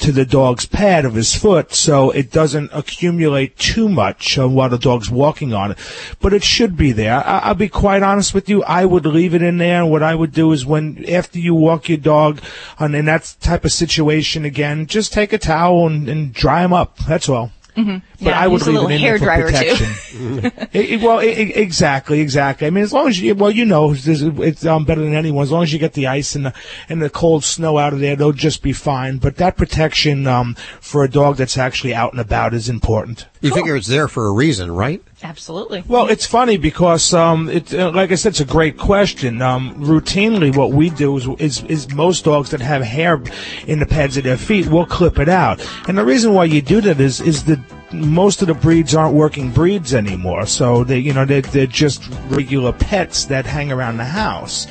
to 0.00 0.12
the 0.12 0.24
dog's 0.24 0.66
pad 0.66 1.04
of 1.04 1.14
his 1.14 1.34
foot 1.34 1.74
so 1.74 2.10
it 2.10 2.30
doesn't 2.30 2.70
accumulate 2.72 3.56
too 3.58 3.88
much 3.88 4.36
while 4.36 4.68
the 4.68 4.78
dog's 4.78 5.10
walking 5.10 5.52
on 5.52 5.72
it. 5.72 5.78
But 6.20 6.32
it 6.32 6.42
should 6.42 6.76
be 6.76 6.92
there. 6.92 7.26
I- 7.26 7.38
I'll 7.40 7.54
be 7.54 7.68
quite 7.68 8.02
honest 8.02 8.34
with 8.34 8.48
you. 8.48 8.62
I 8.64 8.84
would 8.84 9.06
leave 9.06 9.34
it 9.34 9.42
in 9.42 9.58
there. 9.58 9.84
What 9.84 10.02
I 10.02 10.14
would 10.14 10.32
do 10.32 10.52
is 10.52 10.64
when, 10.66 11.04
after 11.08 11.38
you 11.38 11.54
walk 11.54 11.88
your 11.88 11.98
dog 11.98 12.40
on, 12.78 12.94
in 12.94 13.04
that 13.06 13.34
type 13.40 13.64
of 13.64 13.72
situation 13.72 14.44
again, 14.44 14.86
just 14.86 15.12
take 15.12 15.32
a 15.32 15.38
towel 15.38 15.86
and, 15.86 16.08
and 16.08 16.32
dry 16.32 16.64
him 16.64 16.72
up. 16.72 16.98
That's 17.06 17.28
all. 17.28 17.52
Mhm. 17.76 18.02
But 18.20 18.26
Yeah, 18.30 18.40
I 18.40 18.46
would 18.48 18.60
leave 18.62 18.74
little 18.74 18.88
it 18.90 18.94
in 18.96 19.02
there 19.02 19.18
for 19.18 19.24
too. 19.36 19.42
protection. 19.42 19.88
It- 20.72 20.90
it- 20.92 21.00
well, 21.00 21.18
i 21.18 21.24
i 21.24 21.26
exactly, 21.56 22.20
exactly. 22.20 22.66
I 22.66 22.70
mean, 22.70 22.84
as 22.84 22.92
long 22.92 23.08
as 23.08 23.20
you, 23.20 23.34
well, 23.34 23.50
you 23.50 23.64
know, 23.64 23.92
it's, 23.92 24.06
it's 24.06 24.66
um, 24.66 24.84
better 24.84 25.00
than 25.00 25.14
anyone. 25.14 25.42
As 25.42 25.50
long 25.52 25.62
as 25.62 25.72
you 25.72 25.78
get 25.78 25.94
the 25.94 26.06
ice 26.06 26.34
and 26.34 26.46
the 26.46 26.52
and 26.88 27.00
the 27.00 27.10
cold 27.10 27.44
snow 27.44 27.78
out 27.78 27.92
of 27.92 28.00
there, 28.00 28.16
they'll 28.16 28.32
just 28.32 28.62
be 28.62 28.72
fine. 28.72 29.18
But 29.18 29.36
that 29.36 29.56
protection 29.56 30.26
um, 30.26 30.56
for 30.80 31.04
a 31.04 31.10
dog 31.10 31.36
that's 31.36 31.56
actually 31.58 31.94
out 31.94 32.12
and 32.12 32.20
about 32.20 32.54
is 32.54 32.68
important. 32.68 33.26
You 33.42 33.54
figure 33.54 33.74
it's 33.74 33.86
there 33.86 34.06
for 34.06 34.26
a 34.26 34.32
reason, 34.32 34.70
right? 34.70 35.02
Absolutely. 35.22 35.82
Well, 35.88 36.08
it's 36.08 36.26
funny 36.26 36.58
because, 36.58 37.14
um, 37.14 37.48
it, 37.48 37.72
uh, 37.72 37.90
like 37.90 38.12
I 38.12 38.14
said, 38.14 38.30
it's 38.30 38.40
a 38.40 38.44
great 38.44 38.76
question. 38.76 39.40
Um, 39.40 39.74
routinely, 39.76 40.54
what 40.54 40.72
we 40.72 40.90
do 40.90 41.16
is, 41.16 41.26
is, 41.38 41.62
is 41.64 41.94
most 41.94 42.24
dogs 42.24 42.50
that 42.50 42.60
have 42.60 42.82
hair 42.82 43.22
in 43.66 43.78
the 43.78 43.86
pads 43.86 44.18
of 44.18 44.24
their 44.24 44.36
feet, 44.36 44.66
we'll 44.66 44.84
clip 44.84 45.18
it 45.18 45.28
out. 45.28 45.66
And 45.88 45.96
the 45.96 46.04
reason 46.04 46.34
why 46.34 46.44
you 46.44 46.60
do 46.60 46.82
that 46.82 47.00
is, 47.00 47.20
is 47.20 47.44
that 47.44 47.58
most 47.92 48.42
of 48.42 48.48
the 48.48 48.54
breeds 48.54 48.94
aren't 48.94 49.14
working 49.14 49.50
breeds 49.50 49.94
anymore. 49.94 50.46
So 50.46 50.84
they, 50.84 50.98
you 50.98 51.12
know, 51.12 51.24
they're, 51.24 51.42
they're 51.42 51.66
just 51.66 52.08
regular 52.28 52.72
pets 52.72 53.24
that 53.26 53.46
hang 53.46 53.72
around 53.72 53.96
the 53.96 54.04
house. 54.04 54.66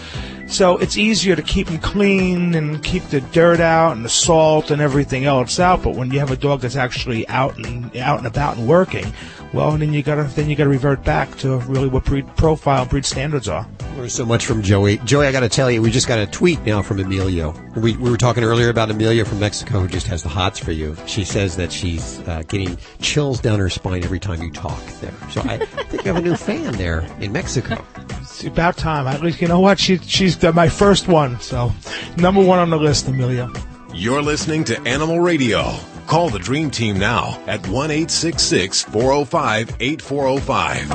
So 0.50 0.78
it's 0.78 0.97
easier 0.97 1.36
to 1.36 1.43
keep 1.43 1.68
them 1.68 1.78
clean 1.78 2.56
and 2.56 2.84
keep 2.84 3.04
the 3.10 3.22
dirt 3.22 3.60
out 3.60 3.95
and 3.95 4.04
the 4.04 4.10
salt 4.10 4.72
and 4.72 4.82
everything 4.82 5.26
else 5.26 5.60
out. 5.60 5.84
But 5.84 5.95
when 5.95 6.12
you 6.12 6.20
have 6.20 6.32
a 6.32 6.36
dog 6.36 6.62
that's 6.62 6.76
actually 6.76 7.28
out 7.28 7.56
and 7.58 7.95
out 7.97 8.18
and 8.18 8.28
about 8.28 8.58
and 8.58 8.68
working, 8.68 9.14
well, 9.54 9.78
then 9.78 9.93
you 9.93 10.02
gotta 10.02 10.24
then 10.24 10.50
you 10.50 10.56
gotta 10.56 10.70
revert 10.70 11.04
back 11.04 11.38
to 11.38 11.58
really 11.60 11.88
what 11.88 12.04
breed 12.04 12.28
profile 12.36 12.86
breed 12.86 13.06
standards 13.06 13.47
are. 13.47 13.68
Learned 13.95 14.12
so 14.12 14.26
much 14.26 14.45
from 14.45 14.64
Joey. 14.64 14.97
Joey, 15.00 15.28
I 15.28 15.32
got 15.32 15.41
to 15.41 15.50
tell 15.50 15.70
you, 15.70 15.82
we 15.82 15.91
just 15.91 16.08
got 16.08 16.20
a 16.20 16.26
tweet 16.26 16.62
now 16.66 16.82
from 16.82 17.00
Emilio. 17.00 17.54
We, 17.76 17.97
we 17.97 18.10
were 18.10 18.18
talking 18.18 18.43
earlier 18.43 18.70
about 18.70 18.89
Amelia 18.89 19.26
from 19.26 19.39
Mexico 19.39 19.82
who 19.82 19.88
just 19.88 20.08
has 20.08 20.24
the 20.24 20.30
hots 20.30 20.58
for 20.58 20.72
you. 20.72 20.95
She 21.06 21.26
says 21.26 21.58
that 21.58 21.72
she's 21.72 22.20
uh, 22.28 22.43
getting 22.47 22.78
chills 23.02 23.39
down 23.39 23.60
her 23.60 23.70
spine 23.70 24.04
every 24.04 24.20
time 24.20 24.41
you 24.41 24.52
talk 24.52 24.82
there. 25.02 25.14
So 25.32 25.41
I 25.41 25.58
think 25.89 26.06
you 26.06 26.14
have 26.14 26.24
a 26.24 26.26
new 26.26 26.36
fan 26.36 26.74
there 26.74 27.02
in 27.20 27.34
Mexico. 27.34 27.84
It's 28.22 28.44
about 28.44 28.78
time. 28.78 29.08
At 29.08 29.22
least 29.22 29.42
you 29.42 29.48
know 29.48 29.60
what 29.60 29.80
she 29.80 29.98
she's 30.00 30.38
the, 30.38 30.54
my 30.54 30.70
first 30.70 31.08
one. 31.08 31.40
So 31.40 31.72
number 32.18 32.44
one 32.44 32.60
on 32.60 32.70
the 32.70 32.78
list, 32.78 33.08
Amelia. 33.08 33.50
You're 33.94 34.22
listening 34.22 34.64
to 34.66 34.80
Animal 34.82 35.20
Radio. 35.20 35.76
Call 36.08 36.30
the 36.30 36.40
Dream 36.40 36.72
Team 36.72 36.98
now 36.98 37.40
at 37.48 37.68
1 37.68 37.90
405 38.08 39.76
8405. 39.80 40.90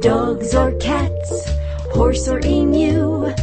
Dogs 0.00 0.54
or 0.54 0.72
cats, 0.78 1.48
horse 1.92 2.28
or 2.28 2.40
emu, 2.44 3.34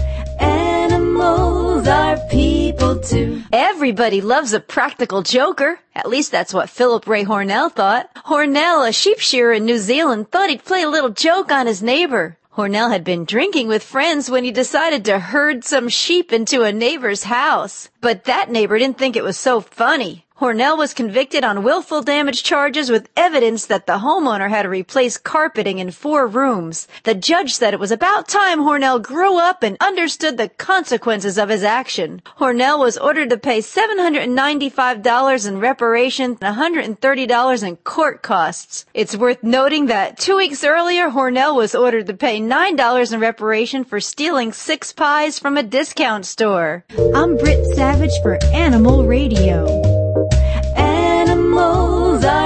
animals 1.22 1.88
are 1.88 2.18
people 2.30 3.00
too. 3.00 3.44
Everybody 3.52 4.22
loves 4.22 4.54
a 4.54 4.60
practical 4.60 5.22
joker. 5.22 5.80
At 5.96 6.10
least 6.10 6.32
that's 6.32 6.54
what 6.54 6.70
Philip 6.70 7.08
Ray 7.08 7.26
Hornell 7.26 7.72
thought. 7.72 8.10
Hornell, 8.26 8.88
a 8.88 8.92
sheep 8.92 9.20
shearer 9.20 9.54
in 9.54 9.66
New 9.66 9.78
Zealand, 9.78 10.32
thought 10.32 10.50
he'd 10.50 10.66
play 10.66 10.84
a 10.84 10.90
little 10.90 11.10
joke 11.10 11.52
on 11.52 11.68
his 11.68 11.84
neighbor. 11.84 12.38
Hornell 12.58 12.92
had 12.92 13.04
been 13.06 13.24
drinking 13.24 13.70
with 13.70 13.82
friends 13.82 14.30
when 14.30 14.44
he 14.44 14.52
decided 14.52 15.06
to 15.06 15.20
herd 15.20 15.64
some 15.64 15.88
sheep 15.88 16.34
into 16.34 16.64
a 16.64 16.74
neighbor's 16.74 17.24
house. 17.24 17.90
But 18.02 18.26
that 18.26 18.52
neighbor 18.52 18.78
didn't 18.78 18.98
think 18.98 19.16
it 19.16 19.24
was 19.24 19.38
so 19.38 19.62
funny. 19.62 20.26
Hornell 20.42 20.76
was 20.76 20.96
convicted 20.96 21.44
on 21.44 21.62
willful 21.62 22.02
damage 22.02 22.42
charges 22.42 22.90
with 22.90 23.08
evidence 23.16 23.68
that 23.68 23.86
the 23.86 24.00
homeowner 24.00 24.50
had 24.50 24.64
to 24.64 24.70
replace 24.70 25.20
carpeting 25.20 25.78
in 25.78 25.92
four 25.92 26.26
rooms. 26.26 26.88
The 27.04 27.14
judge 27.14 27.54
said 27.54 27.76
it 27.76 27.80
was 27.80 27.92
about 27.92 28.28
time 28.28 28.62
Hornell 28.62 29.00
grew 29.00 29.38
up 29.38 29.62
and 29.62 29.78
understood 29.80 30.38
the 30.38 30.50
consequences 30.50 31.38
of 31.38 31.50
his 31.50 31.64
action. 31.64 32.24
Hornell 32.40 32.80
was 32.80 32.98
ordered 32.98 33.30
to 33.30 33.38
pay 33.38 33.60
$795 33.60 35.48
in 35.48 35.60
reparation 35.60 36.38
and 36.42 36.98
$130 37.00 37.64
in 37.68 37.76
court 37.76 38.24
costs. 38.24 38.88
It's 38.96 39.16
worth 39.16 39.44
noting 39.44 39.86
that 39.86 40.18
two 40.18 40.38
weeks 40.38 40.64
earlier, 40.64 41.12
Hornell 41.12 41.56
was 41.56 41.76
ordered 41.76 42.08
to 42.08 42.16
pay 42.16 42.42
$9 42.42 43.14
in 43.14 43.20
reparation 43.20 43.84
for 43.84 44.00
stealing 44.00 44.54
six 44.54 44.92
pies 44.92 45.38
from 45.38 45.56
a 45.56 45.62
discount 45.62 46.26
store. 46.26 46.84
I'm 47.14 47.38
Britt 47.38 47.64
Savage 47.76 48.20
for 48.24 48.44
Animal 48.46 49.06
Radio. 49.06 50.01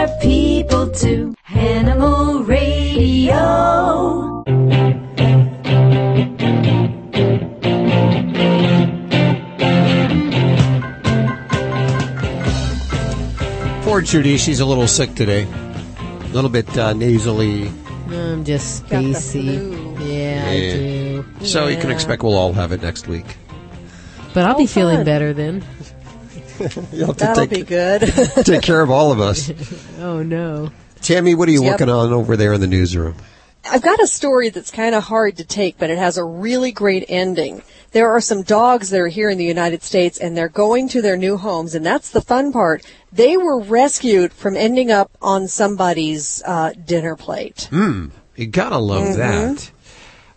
Animals 0.06 0.08
are 0.18 0.22
people 0.22 0.90
too. 0.92 1.36
Animal 1.50 2.44
Radio. 2.44 4.44
Poor 13.84 14.02
Judy, 14.02 14.38
she's 14.38 14.60
a 14.60 14.66
little 14.66 14.88
sick 14.88 15.14
today. 15.16 15.44
A 15.44 16.28
little 16.34 16.50
bit 16.50 16.76
uh, 16.78 16.94
nasally. 16.94 17.72
I'm 18.10 18.44
just 18.44 18.88
Got 18.90 19.04
the 19.04 19.10
spacey. 19.12 19.60
flu. 19.60 20.06
Yeah, 20.06 20.46
I 20.48 20.54
Yeah. 20.56 20.74
do. 20.74 21.26
So 21.44 21.68
you 21.68 21.78
can 21.78 21.90
Yeah. 21.90 21.96
expect 21.96 22.24
we'll 22.24 22.36
all 22.36 22.54
have 22.54 22.72
it 22.72 22.82
next 22.82 23.08
week. 23.08 23.38
But 24.34 24.46
I'll 24.46 24.58
be 24.58 24.64
Oh, 24.64 24.68
feeling 24.68 24.98
fun. 24.98 25.06
better 25.06 25.34
then. 25.34 25.64
You'll 26.92 27.08
have 27.08 27.18
to 27.18 27.24
That'll 27.26 27.48
take, 27.48 27.50
be 27.50 27.64
good. 27.64 28.02
take 28.46 28.62
care 28.62 28.82
of 28.82 28.90
all 28.90 29.12
of 29.12 29.20
us. 29.20 29.52
Oh 30.00 30.22
no. 30.24 30.72
Tammy, 31.02 31.36
what 31.36 31.48
are 31.48 31.52
you 31.52 31.64
Yep. 31.64 31.72
working 31.74 31.90
on 31.90 32.12
over 32.12 32.36
there 32.38 32.54
in 32.54 32.62
the 32.62 32.68
newsroom? 32.68 33.16
I've 33.70 33.82
got 33.82 34.00
a 34.02 34.08
story 34.08 34.50
that's 34.50 34.70
kind 34.70 34.94
of 34.94 35.04
hard 35.06 35.38
to 35.38 35.44
take, 35.44 35.78
but 35.80 35.90
it 35.90 35.98
has 35.98 36.18
a 36.18 36.24
really 36.24 36.72
great 36.72 37.06
ending. 37.10 37.64
There 37.92 38.12
are 38.12 38.22
some 38.22 38.44
dogs 38.44 38.90
that 38.92 39.00
are 39.00 39.08
here 39.08 39.30
in 39.30 39.38
the 39.40 39.46
United 39.46 39.82
States 39.84 40.20
and 40.20 40.36
they're 40.38 40.50
going 40.50 40.88
to 40.90 41.02
their 41.02 41.18
new 41.18 41.38
homes, 41.38 41.74
and 41.74 41.84
that's 41.86 42.10
the 42.12 42.22
fun 42.22 42.52
part. 42.52 42.86
They 43.12 43.38
were 43.38 43.60
rescued 43.62 44.34
from 44.34 44.56
ending 44.56 44.92
up 44.92 45.10
on 45.22 45.48
somebody's 45.48 46.44
uh, 46.46 46.74
dinner 46.86 47.16
plate. 47.16 47.68
Hmm. 47.72 48.08
You 48.36 48.48
gotta 48.48 48.78
love 48.78 49.04
Mhm. 49.04 49.16
that. 49.16 49.72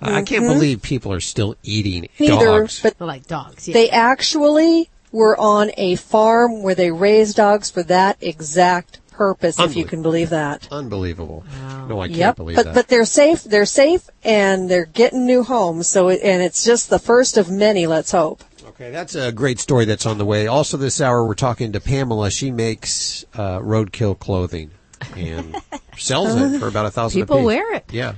I 0.00 0.22
can't 0.22 0.44
Mhm. 0.44 0.54
believe 0.54 0.80
people 0.82 1.12
are 1.12 1.20
still 1.20 1.56
eating 1.64 2.08
Neither, 2.20 2.46
dogs. 2.60 2.80
but 2.82 2.94
like 3.00 3.26
dogs. 3.26 3.66
Yeah. 3.68 3.74
they 3.74 3.90
actually 3.90 4.88
were 5.12 5.38
on 5.38 5.70
a 5.76 5.96
farm 5.96 6.62
where 6.62 6.74
they 6.74 6.90
raise 6.90 7.34
dogs 7.34 7.70
for 7.70 7.82
that 7.84 8.16
exact 8.20 9.00
purpose, 9.18 9.58
if 9.58 9.76
you 9.76 9.84
can 9.84 10.00
believe 10.00 10.30
that. 10.30 10.68
Unbelievable. 10.70 11.44
No, 11.88 12.00
I 12.00 12.06
can't 12.06 12.18
yep, 12.18 12.36
believe 12.36 12.56
but 12.56 12.66
that. 12.66 12.74
but 12.74 12.88
they're 12.88 13.04
safe. 13.04 13.42
They're 13.42 13.66
safe, 13.66 14.08
and 14.22 14.70
they're 14.70 14.86
getting 14.86 15.26
new 15.26 15.42
homes. 15.42 15.88
So 15.88 16.08
it, 16.08 16.20
and 16.22 16.40
it's 16.42 16.64
just 16.64 16.88
the 16.88 16.98
first 16.98 17.36
of 17.36 17.50
many. 17.50 17.86
Let's 17.86 18.12
hope. 18.12 18.42
Okay, 18.68 18.90
that's 18.90 19.16
a 19.16 19.32
great 19.32 19.58
story 19.58 19.84
that's 19.84 20.06
on 20.06 20.18
the 20.18 20.24
way. 20.24 20.46
Also, 20.46 20.76
this 20.76 21.00
hour 21.00 21.26
we're 21.26 21.34
talking 21.34 21.72
to 21.72 21.80
Pamela. 21.80 22.30
She 22.30 22.52
makes 22.52 23.24
uh, 23.34 23.58
roadkill 23.58 24.18
clothing 24.18 24.70
and 25.16 25.56
sells 25.98 26.34
it 26.34 26.60
for 26.60 26.68
about 26.68 26.86
a 26.86 26.90
thousand. 26.90 27.20
People 27.20 27.38
apiece. 27.38 27.46
wear 27.46 27.74
it. 27.74 27.84
Yeah, 27.90 28.14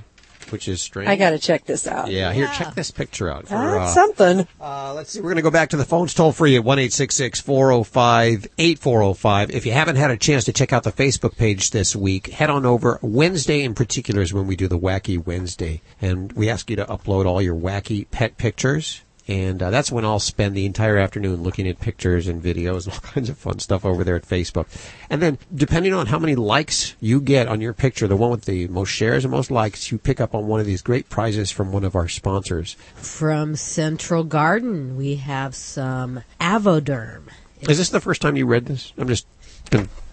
which 0.51 0.67
is 0.67 0.81
strange. 0.81 1.09
I 1.09 1.15
got 1.15 1.31
to 1.31 1.39
check 1.39 1.65
this 1.65 1.87
out. 1.87 2.09
Yeah, 2.11 2.31
here, 2.33 2.49
check 2.57 2.75
this 2.75 2.91
picture 2.91 3.29
out. 3.29 3.47
For, 3.47 3.55
That's 3.55 3.91
uh, 3.91 3.93
something. 3.93 4.47
Uh, 4.59 4.93
let's 4.93 5.11
see. 5.11 5.19
We're 5.19 5.29
going 5.29 5.35
to 5.37 5.41
go 5.41 5.51
back 5.51 5.69
to 5.69 5.77
the 5.77 5.85
phones 5.85 6.13
toll 6.13 6.31
free 6.31 6.55
at 6.55 6.63
one 6.63 6.79
eight 6.79 6.93
six 6.93 7.15
six 7.15 7.39
four 7.39 7.71
zero 7.71 7.83
five 7.83 8.47
eight 8.57 8.79
four 8.79 9.01
zero 9.01 9.13
five. 9.13 9.51
If 9.51 9.65
you 9.65 9.71
haven't 9.71 9.95
had 9.95 10.11
a 10.11 10.17
chance 10.17 10.45
to 10.45 10.53
check 10.53 10.73
out 10.73 10.83
the 10.83 10.91
Facebook 10.91 11.37
page 11.37 11.71
this 11.71 11.95
week, 11.95 12.27
head 12.27 12.49
on 12.49 12.65
over. 12.65 12.99
Wednesday 13.01 13.63
in 13.63 13.73
particular 13.73 14.21
is 14.21 14.33
when 14.33 14.47
we 14.47 14.55
do 14.55 14.67
the 14.67 14.79
Wacky 14.79 15.23
Wednesday, 15.23 15.81
and 16.01 16.31
we 16.33 16.49
ask 16.49 16.69
you 16.69 16.75
to 16.75 16.85
upload 16.85 17.25
all 17.25 17.41
your 17.41 17.55
wacky 17.55 18.09
pet 18.11 18.37
pictures. 18.37 19.01
And 19.27 19.61
uh, 19.61 19.69
that's 19.69 19.91
when 19.91 20.03
I'll 20.03 20.19
spend 20.19 20.55
the 20.55 20.65
entire 20.65 20.97
afternoon 20.97 21.43
looking 21.43 21.67
at 21.67 21.79
pictures 21.79 22.27
and 22.27 22.41
videos 22.41 22.85
and 22.85 22.93
all 22.93 22.99
kinds 23.13 23.29
of 23.29 23.37
fun 23.37 23.59
stuff 23.59 23.85
over 23.85 24.03
there 24.03 24.15
at 24.15 24.27
Facebook. 24.27 24.67
And 25.09 25.21
then, 25.21 25.37
depending 25.53 25.93
on 25.93 26.07
how 26.07 26.19
many 26.19 26.35
likes 26.35 26.95
you 26.99 27.21
get 27.21 27.47
on 27.47 27.61
your 27.61 27.73
picture, 27.73 28.07
the 28.07 28.15
one 28.15 28.31
with 28.31 28.45
the 28.45 28.67
most 28.67 28.89
shares 28.89 29.23
and 29.23 29.31
most 29.31 29.51
likes, 29.51 29.91
you 29.91 29.97
pick 29.97 30.19
up 30.19 30.33
on 30.33 30.47
one 30.47 30.59
of 30.59 30.65
these 30.65 30.81
great 30.81 31.09
prizes 31.09 31.51
from 31.51 31.71
one 31.71 31.83
of 31.83 31.95
our 31.95 32.07
sponsors. 32.07 32.75
From 32.95 33.55
Central 33.55 34.23
Garden, 34.23 34.97
we 34.97 35.15
have 35.15 35.55
some 35.55 36.23
Avoderm. 36.39 37.23
Is 37.61 37.77
this 37.77 37.89
the 37.89 37.99
first 37.99 38.21
time 38.21 38.35
you 38.35 38.47
read 38.47 38.65
this? 38.65 38.91
I'm 38.97 39.07
just 39.07 39.27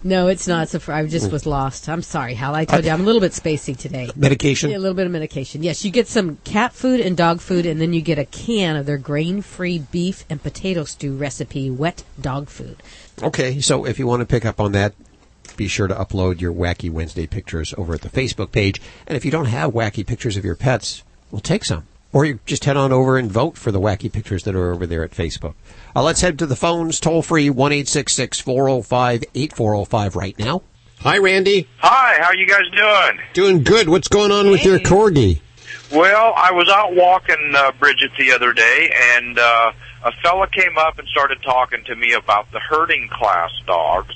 No, 0.01 0.27
it's 0.27 0.47
not. 0.47 0.69
So 0.69 0.79
I 0.87 1.05
just 1.05 1.27
mm. 1.27 1.31
was 1.31 1.45
lost. 1.45 1.89
I'm 1.89 2.01
sorry, 2.01 2.33
Hal. 2.33 2.55
I 2.55 2.63
told 2.63 2.85
you 2.85 2.91
I'm 2.91 3.01
a 3.01 3.03
little 3.03 3.19
bit 3.19 3.33
spacey 3.33 3.77
today. 3.77 4.09
Medication? 4.15 4.71
Yeah, 4.71 4.77
a 4.77 4.79
little 4.79 4.95
bit 4.95 5.05
of 5.05 5.11
medication. 5.11 5.61
Yes, 5.61 5.83
you 5.83 5.91
get 5.91 6.07
some 6.07 6.37
cat 6.45 6.73
food 6.73 7.01
and 7.01 7.17
dog 7.17 7.41
food, 7.41 7.65
and 7.65 7.81
then 7.81 7.91
you 7.91 8.01
get 8.01 8.17
a 8.17 8.25
can 8.25 8.77
of 8.77 8.85
their 8.85 8.97
grain-free 8.97 9.79
beef 9.91 10.23
and 10.29 10.41
potato 10.41 10.85
stew 10.85 11.15
recipe, 11.15 11.69
wet 11.69 12.03
dog 12.19 12.47
food. 12.47 12.77
Okay, 13.21 13.59
so 13.59 13.85
if 13.85 13.99
you 13.99 14.07
want 14.07 14.21
to 14.21 14.25
pick 14.25 14.45
up 14.45 14.61
on 14.61 14.71
that, 14.71 14.93
be 15.57 15.67
sure 15.67 15.87
to 15.87 15.95
upload 15.95 16.39
your 16.39 16.53
Wacky 16.53 16.89
Wednesday 16.89 17.27
pictures 17.27 17.73
over 17.77 17.93
at 17.93 18.01
the 18.01 18.09
Facebook 18.09 18.53
page. 18.53 18.81
And 19.05 19.17
if 19.17 19.25
you 19.25 19.31
don't 19.31 19.45
have 19.45 19.73
wacky 19.73 20.07
pictures 20.07 20.37
of 20.37 20.45
your 20.45 20.55
pets, 20.55 21.03
we'll 21.31 21.41
take 21.41 21.65
some. 21.65 21.85
Or 22.11 22.25
you 22.25 22.39
just 22.45 22.65
head 22.65 22.75
on 22.75 22.91
over 22.91 23.17
and 23.17 23.31
vote 23.31 23.57
for 23.57 23.71
the 23.71 23.79
wacky 23.79 24.11
pictures 24.11 24.43
that 24.43 24.55
are 24.55 24.71
over 24.73 24.87
there 24.87 25.03
at 25.03 25.11
Facebook. 25.11 25.53
Uh, 25.95 26.03
let's 26.03 26.21
head 26.21 26.39
to 26.39 26.47
the 26.47 26.55
phones, 26.55 26.99
toll 26.99 27.21
free, 27.21 27.49
1 27.49 27.85
405 27.85 29.23
8405 29.35 30.15
right 30.15 30.39
now. 30.39 30.63
Hi, 31.01 31.17
Randy. 31.17 31.67
Hi, 31.77 32.17
how 32.19 32.31
you 32.33 32.47
guys 32.47 32.69
doing? 32.75 33.19
Doing 33.33 33.63
good. 33.63 33.87
What's 33.87 34.07
going 34.07 34.31
on 34.31 34.49
with 34.49 34.65
your 34.65 34.79
corgi? 34.79 35.39
Well, 35.91 36.33
I 36.35 36.51
was 36.51 36.67
out 36.69 36.95
walking 36.95 37.53
uh, 37.55 37.71
Bridget 37.79 38.11
the 38.17 38.33
other 38.33 38.53
day, 38.53 38.91
and 39.15 39.39
uh, 39.39 39.71
a 40.03 40.11
fella 40.23 40.47
came 40.47 40.77
up 40.77 40.99
and 40.99 41.07
started 41.07 41.41
talking 41.41 41.83
to 41.85 41.95
me 41.95 42.13
about 42.13 42.51
the 42.51 42.59
herding 42.59 43.07
class 43.11 43.49
dogs. 43.65 44.13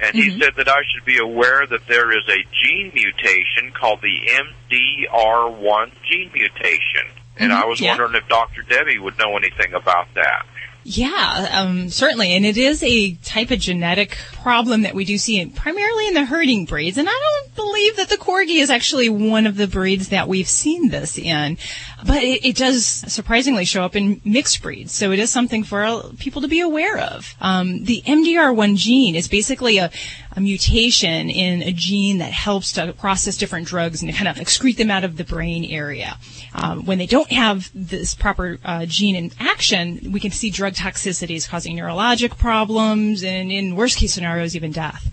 And 0.00 0.14
he 0.14 0.38
said 0.38 0.52
that 0.56 0.68
I 0.68 0.82
should 0.92 1.06
be 1.06 1.18
aware 1.18 1.66
that 1.66 1.86
there 1.86 2.12
is 2.12 2.24
a 2.28 2.44
gene 2.62 2.92
mutation 2.92 3.72
called 3.72 4.02
the 4.02 4.28
MDR1 4.70 5.90
gene 6.04 6.30
mutation. 6.34 7.06
And 7.38 7.52
I 7.52 7.66
was 7.66 7.80
yeah. 7.80 7.90
wondering 7.90 8.14
if 8.14 8.28
Dr. 8.28 8.62
Debbie 8.62 8.98
would 8.98 9.18
know 9.18 9.36
anything 9.36 9.74
about 9.74 10.06
that. 10.14 10.46
Yeah, 10.88 11.48
um, 11.52 11.88
certainly. 11.88 12.36
And 12.36 12.46
it 12.46 12.56
is 12.56 12.80
a 12.84 13.14
type 13.14 13.50
of 13.50 13.58
genetic 13.58 14.16
problem 14.34 14.82
that 14.82 14.94
we 14.94 15.04
do 15.04 15.18
see 15.18 15.40
in, 15.40 15.50
primarily 15.50 16.06
in 16.06 16.14
the 16.14 16.24
herding 16.24 16.64
breeds. 16.64 16.96
And 16.96 17.08
I 17.08 17.12
don't 17.12 17.54
believe 17.56 17.96
that 17.96 18.08
the 18.08 18.16
Corgi 18.16 18.60
is 18.60 18.70
actually 18.70 19.08
one 19.08 19.48
of 19.48 19.56
the 19.56 19.66
breeds 19.66 20.10
that 20.10 20.28
we've 20.28 20.48
seen 20.48 20.90
this 20.90 21.18
in. 21.18 21.58
But 22.06 22.22
it, 22.22 22.44
it 22.44 22.56
does 22.56 22.86
surprisingly 22.86 23.64
show 23.64 23.82
up 23.82 23.96
in 23.96 24.20
mixed 24.24 24.62
breeds. 24.62 24.92
So 24.92 25.12
it 25.12 25.18
is 25.18 25.30
something 25.30 25.64
for 25.64 26.02
people 26.18 26.42
to 26.42 26.48
be 26.48 26.60
aware 26.60 26.98
of. 26.98 27.34
Um, 27.40 27.84
the 27.84 28.02
MDR1 28.06 28.76
gene 28.76 29.14
is 29.16 29.28
basically 29.28 29.78
a, 29.78 29.90
a 30.36 30.40
mutation 30.40 31.30
in 31.30 31.62
a 31.62 31.72
gene 31.72 32.18
that 32.18 32.32
helps 32.32 32.72
to 32.72 32.92
process 32.92 33.36
different 33.36 33.66
drugs 33.66 34.02
and 34.02 34.10
to 34.10 34.16
kind 34.16 34.28
of 34.28 34.36
excrete 34.36 34.76
them 34.76 34.90
out 34.90 35.02
of 35.02 35.16
the 35.16 35.24
brain 35.24 35.64
area. 35.64 36.18
Um, 36.54 36.84
when 36.84 36.98
they 36.98 37.06
don't 37.06 37.30
have 37.32 37.70
this 37.74 38.14
proper 38.14 38.58
uh, 38.64 38.86
gene 38.86 39.16
in 39.16 39.32
action, 39.40 40.12
we 40.12 40.20
can 40.20 40.30
see 40.30 40.50
drug 40.50 40.74
toxicities 40.74 41.48
causing 41.48 41.76
neurologic 41.76 42.38
problems 42.38 43.24
and, 43.24 43.50
in 43.50 43.76
worst 43.76 43.98
case 43.98 44.12
scenarios, 44.12 44.54
even 44.54 44.72
death. 44.72 45.10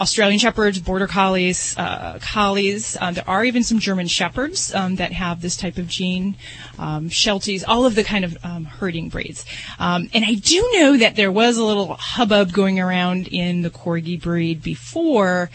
Australian 0.00 0.38
Shepherds, 0.38 0.78
Border 0.78 1.06
Collies, 1.06 1.76
uh, 1.78 2.18
Collies, 2.20 2.96
uh, 3.00 3.10
there 3.10 3.28
are 3.28 3.44
even 3.44 3.62
some 3.62 3.78
German 3.78 4.06
Shepherds 4.06 4.74
um, 4.74 4.96
that 4.96 5.12
have 5.12 5.40
this 5.40 5.56
type 5.56 5.78
of 5.78 5.88
gene, 5.88 6.35
um, 6.78 7.08
Shelties, 7.08 7.64
all 7.66 7.86
of 7.86 7.94
the 7.94 8.04
kind 8.04 8.24
of 8.24 8.36
um, 8.44 8.64
herding 8.64 9.08
breeds. 9.08 9.44
Um, 9.78 10.08
and 10.12 10.24
I 10.24 10.34
do 10.34 10.68
know 10.74 10.96
that 10.96 11.16
there 11.16 11.32
was 11.32 11.56
a 11.56 11.64
little 11.64 11.94
hubbub 11.94 12.52
going 12.52 12.80
around 12.80 13.28
in 13.28 13.62
the 13.62 13.70
Corgi 13.70 14.20
breed 14.20 14.62
before 14.62 15.50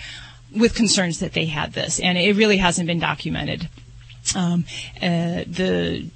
with 0.56 0.76
concerns 0.76 1.20
that 1.20 1.34
they 1.34 1.46
had 1.46 1.74
this, 1.74 2.00
and 2.00 2.18
it 2.18 2.36
really 2.36 2.58
hasn't 2.58 2.88
been 2.88 3.00
documented. 3.00 3.70
Um, 4.36 4.66
uh, 4.98 5.44
the 5.48 6.10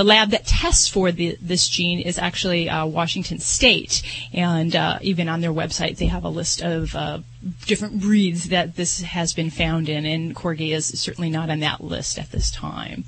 the 0.00 0.04
lab 0.04 0.30
that 0.30 0.46
tests 0.46 0.88
for 0.88 1.12
the, 1.12 1.36
this 1.42 1.68
gene 1.68 2.00
is 2.00 2.16
actually 2.16 2.70
uh, 2.70 2.86
Washington 2.86 3.38
State, 3.38 4.02
and 4.32 4.74
uh, 4.74 4.98
even 5.02 5.28
on 5.28 5.42
their 5.42 5.52
website 5.52 5.98
they 5.98 6.06
have 6.06 6.24
a 6.24 6.28
list 6.30 6.62
of 6.62 6.94
uh, 6.96 7.18
different 7.66 8.00
breeds 8.00 8.48
that 8.48 8.76
this 8.76 9.02
has 9.02 9.34
been 9.34 9.50
found 9.50 9.90
in, 9.90 10.06
and 10.06 10.34
Corgi 10.34 10.72
is 10.72 10.86
certainly 10.86 11.28
not 11.28 11.50
on 11.50 11.60
that 11.60 11.84
list 11.84 12.18
at 12.18 12.32
this 12.32 12.50
time. 12.50 13.04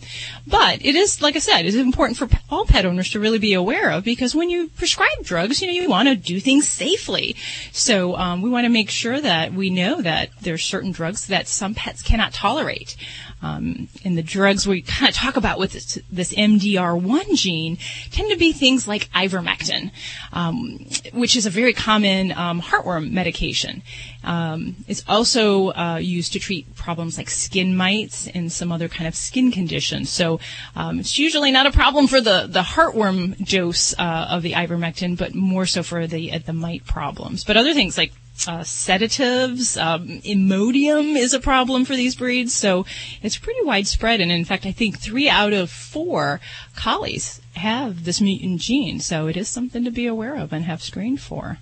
But 0.46 0.84
it 0.84 0.94
is, 0.94 1.22
like 1.22 1.34
I 1.34 1.38
said, 1.38 1.60
it 1.60 1.68
is 1.68 1.76
important 1.76 2.18
for 2.18 2.28
all 2.50 2.66
pet 2.66 2.84
owners 2.84 3.08
to 3.12 3.20
really 3.20 3.38
be 3.38 3.54
aware 3.54 3.90
of 3.90 4.04
because 4.04 4.34
when 4.34 4.50
you 4.50 4.68
prescribe 4.68 5.22
drugs, 5.22 5.62
you 5.62 5.68
know 5.68 5.72
you 5.72 5.88
want 5.88 6.08
to 6.08 6.14
do 6.14 6.40
things 6.40 6.68
safely. 6.68 7.36
So 7.72 8.16
um, 8.16 8.42
we 8.42 8.50
want 8.50 8.66
to 8.66 8.70
make 8.70 8.90
sure 8.90 9.18
that 9.18 9.54
we 9.54 9.70
know 9.70 10.02
that 10.02 10.28
there's 10.42 10.62
certain 10.62 10.92
drugs 10.92 11.26
that 11.28 11.48
some 11.48 11.74
pets 11.74 12.02
cannot 12.02 12.34
tolerate. 12.34 12.96
Um, 13.42 13.88
and 14.04 14.16
the 14.16 14.22
drugs 14.22 14.66
we 14.66 14.82
kind 14.96 15.08
of 15.08 15.14
talk 15.14 15.36
about 15.36 15.58
with 15.58 15.72
this, 15.72 15.98
this 16.10 16.32
MDR1 16.32 17.34
gene 17.36 17.78
tend 18.10 18.30
to 18.30 18.36
be 18.36 18.52
things 18.52 18.86
like 18.86 19.10
ivermectin, 19.10 19.90
um, 20.32 20.86
which 21.12 21.36
is 21.36 21.46
a 21.46 21.50
very 21.50 21.72
common 21.72 22.32
um, 22.32 22.60
heartworm 22.60 23.10
medication. 23.10 23.82
Um, 24.24 24.76
it's 24.86 25.04
also 25.08 25.72
uh, 25.72 25.98
used 26.00 26.32
to 26.34 26.38
treat 26.38 26.74
problems 26.76 27.18
like 27.18 27.28
skin 27.28 27.76
mites 27.76 28.28
and 28.28 28.52
some 28.52 28.70
other 28.70 28.88
kind 28.88 29.08
of 29.08 29.14
skin 29.14 29.50
conditions. 29.50 30.10
So 30.10 30.38
um, 30.76 31.00
it's 31.00 31.18
usually 31.18 31.50
not 31.50 31.66
a 31.66 31.72
problem 31.72 32.06
for 32.06 32.20
the, 32.20 32.46
the 32.48 32.62
heartworm 32.62 33.36
dose 33.48 33.94
uh, 33.98 34.28
of 34.30 34.42
the 34.42 34.52
ivermectin, 34.52 35.16
but 35.16 35.34
more 35.34 35.66
so 35.66 35.82
for 35.82 36.06
the 36.06 36.32
uh, 36.32 36.38
the 36.38 36.52
mite 36.52 36.86
problems. 36.86 37.44
But 37.44 37.56
other 37.56 37.74
things 37.74 37.98
like 37.98 38.12
uh, 38.46 38.64
sedatives, 38.64 39.76
um, 39.76 40.20
Imodium 40.22 41.16
is 41.16 41.32
a 41.32 41.40
problem 41.40 41.84
for 41.84 41.94
these 41.94 42.16
breeds, 42.16 42.52
so 42.52 42.84
it's 43.22 43.38
pretty 43.38 43.62
widespread. 43.62 44.20
And 44.20 44.32
in 44.32 44.44
fact, 44.44 44.66
I 44.66 44.72
think 44.72 44.98
three 44.98 45.28
out 45.28 45.52
of 45.52 45.70
four 45.70 46.40
collies 46.74 47.40
have 47.54 48.04
this 48.04 48.20
mutant 48.20 48.60
gene, 48.60 49.00
so 49.00 49.26
it 49.26 49.36
is 49.36 49.48
something 49.48 49.84
to 49.84 49.90
be 49.90 50.06
aware 50.06 50.36
of 50.36 50.52
and 50.52 50.64
have 50.64 50.82
screened 50.82 51.20
for. 51.20 51.58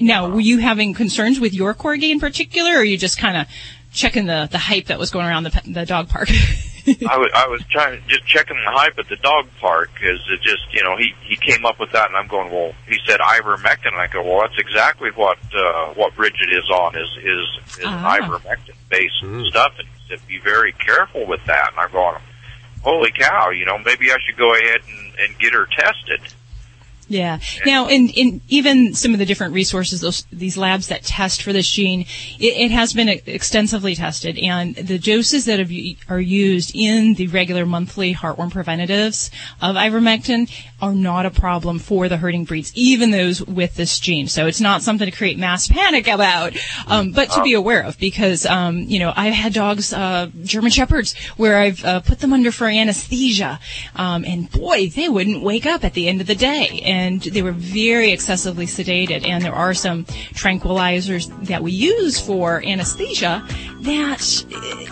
Now, 0.00 0.28
were 0.28 0.40
you 0.40 0.58
having 0.58 0.94
concerns 0.94 1.40
with 1.40 1.54
your 1.54 1.74
corgi 1.74 2.10
in 2.10 2.20
particular, 2.20 2.72
or 2.72 2.78
are 2.78 2.84
you 2.84 2.98
just 2.98 3.18
kind 3.18 3.36
of 3.36 3.46
checking 3.92 4.26
the, 4.26 4.48
the 4.50 4.58
hype 4.58 4.86
that 4.86 4.98
was 4.98 5.10
going 5.10 5.26
around 5.26 5.44
the, 5.44 5.60
the 5.66 5.86
dog 5.86 6.08
park? 6.08 6.28
I 7.08 7.16
was 7.16 7.30
I 7.34 7.46
was 7.48 7.62
trying 7.70 8.02
just 8.08 8.26
checking 8.26 8.56
the 8.56 8.70
hype 8.70 8.98
at 8.98 9.08
the 9.08 9.16
dog 9.16 9.46
park 9.60 9.90
because 9.94 10.20
it 10.30 10.40
just 10.42 10.72
you 10.72 10.82
know 10.82 10.96
he 10.96 11.14
he 11.22 11.36
came 11.36 11.64
up 11.64 11.80
with 11.80 11.90
that 11.92 12.08
and 12.08 12.16
I'm 12.16 12.28
going 12.28 12.50
well 12.52 12.72
he 12.86 12.98
said 13.06 13.20
ivermectin. 13.20 13.86
And 13.88 13.96
I 13.96 14.06
go 14.06 14.22
well 14.22 14.40
that's 14.42 14.58
exactly 14.58 15.10
what 15.14 15.38
uh, 15.54 15.94
what 15.94 16.14
Bridget 16.14 16.50
is 16.52 16.68
on 16.70 16.94
is 16.96 17.08
is 17.22 17.78
is 17.78 17.86
Ah. 17.86 18.18
ivermectin 18.20 18.74
based 18.90 19.14
stuff 19.48 19.72
and 19.78 19.88
he 19.88 20.08
said 20.16 20.26
be 20.28 20.38
very 20.38 20.72
careful 20.72 21.26
with 21.26 21.40
that. 21.46 21.70
And 21.70 21.80
I'm 21.80 21.90
going 21.92 22.20
holy 22.82 23.12
cow 23.12 23.50
you 23.50 23.64
know 23.64 23.78
maybe 23.78 24.10
I 24.12 24.16
should 24.26 24.36
go 24.36 24.52
ahead 24.54 24.80
and, 24.86 25.14
and 25.20 25.38
get 25.38 25.54
her 25.54 25.66
tested 25.66 26.20
Yeah. 27.08 27.38
Now, 27.66 27.88
in, 27.88 28.08
in 28.10 28.40
even 28.48 28.94
some 28.94 29.12
of 29.12 29.18
the 29.18 29.26
different 29.26 29.54
resources, 29.54 30.00
those 30.00 30.24
these 30.32 30.56
labs 30.56 30.88
that 30.88 31.02
test 31.02 31.42
for 31.42 31.52
this 31.52 31.68
gene, 31.68 32.02
it, 32.38 32.56
it 32.56 32.70
has 32.70 32.94
been 32.94 33.08
extensively 33.08 33.94
tested, 33.94 34.38
and 34.38 34.74
the 34.74 34.98
doses 34.98 35.44
that 35.44 35.58
have, 35.58 35.70
are 36.08 36.20
used 36.20 36.72
in 36.74 37.14
the 37.14 37.26
regular 37.26 37.66
monthly 37.66 38.14
heartworm 38.14 38.50
preventatives 38.50 39.30
of 39.60 39.76
ivermectin 39.76 40.50
are 40.80 40.94
not 40.94 41.26
a 41.26 41.30
problem 41.30 41.78
for 41.78 42.08
the 42.08 42.16
herding 42.16 42.44
breeds, 42.44 42.72
even 42.74 43.10
those 43.10 43.42
with 43.42 43.74
this 43.74 43.98
gene. 43.98 44.28
So 44.28 44.46
it's 44.46 44.60
not 44.60 44.82
something 44.82 45.06
to 45.06 45.16
create 45.16 45.38
mass 45.38 45.68
panic 45.68 46.08
about, 46.08 46.56
um, 46.86 47.12
but 47.12 47.30
to 47.32 47.42
be 47.42 47.54
aware 47.54 47.82
of, 47.82 47.98
because 47.98 48.46
um, 48.46 48.78
you 48.78 48.98
know 48.98 49.12
I've 49.14 49.34
had 49.34 49.52
dogs, 49.52 49.92
uh, 49.92 50.30
German 50.42 50.70
shepherds, 50.70 51.14
where 51.36 51.58
I've 51.58 51.84
uh, 51.84 52.00
put 52.00 52.20
them 52.20 52.32
under 52.32 52.50
for 52.50 52.66
anesthesia, 52.66 53.60
um, 53.94 54.24
and 54.24 54.50
boy, 54.50 54.88
they 54.88 55.08
wouldn't 55.08 55.42
wake 55.42 55.66
up 55.66 55.84
at 55.84 55.92
the 55.92 56.08
end 56.08 56.20
of 56.20 56.26
the 56.26 56.34
day 56.34 56.80
and 56.84 56.93
they 57.20 57.42
were 57.42 57.52
very 57.52 58.12
excessively 58.12 58.66
sedated. 58.66 59.26
And 59.26 59.44
there 59.44 59.54
are 59.54 59.74
some 59.74 60.04
tranquilizers 60.34 61.28
that 61.46 61.62
we 61.62 61.72
use 61.72 62.20
for 62.20 62.62
anesthesia 62.64 63.46
that 63.82 64.44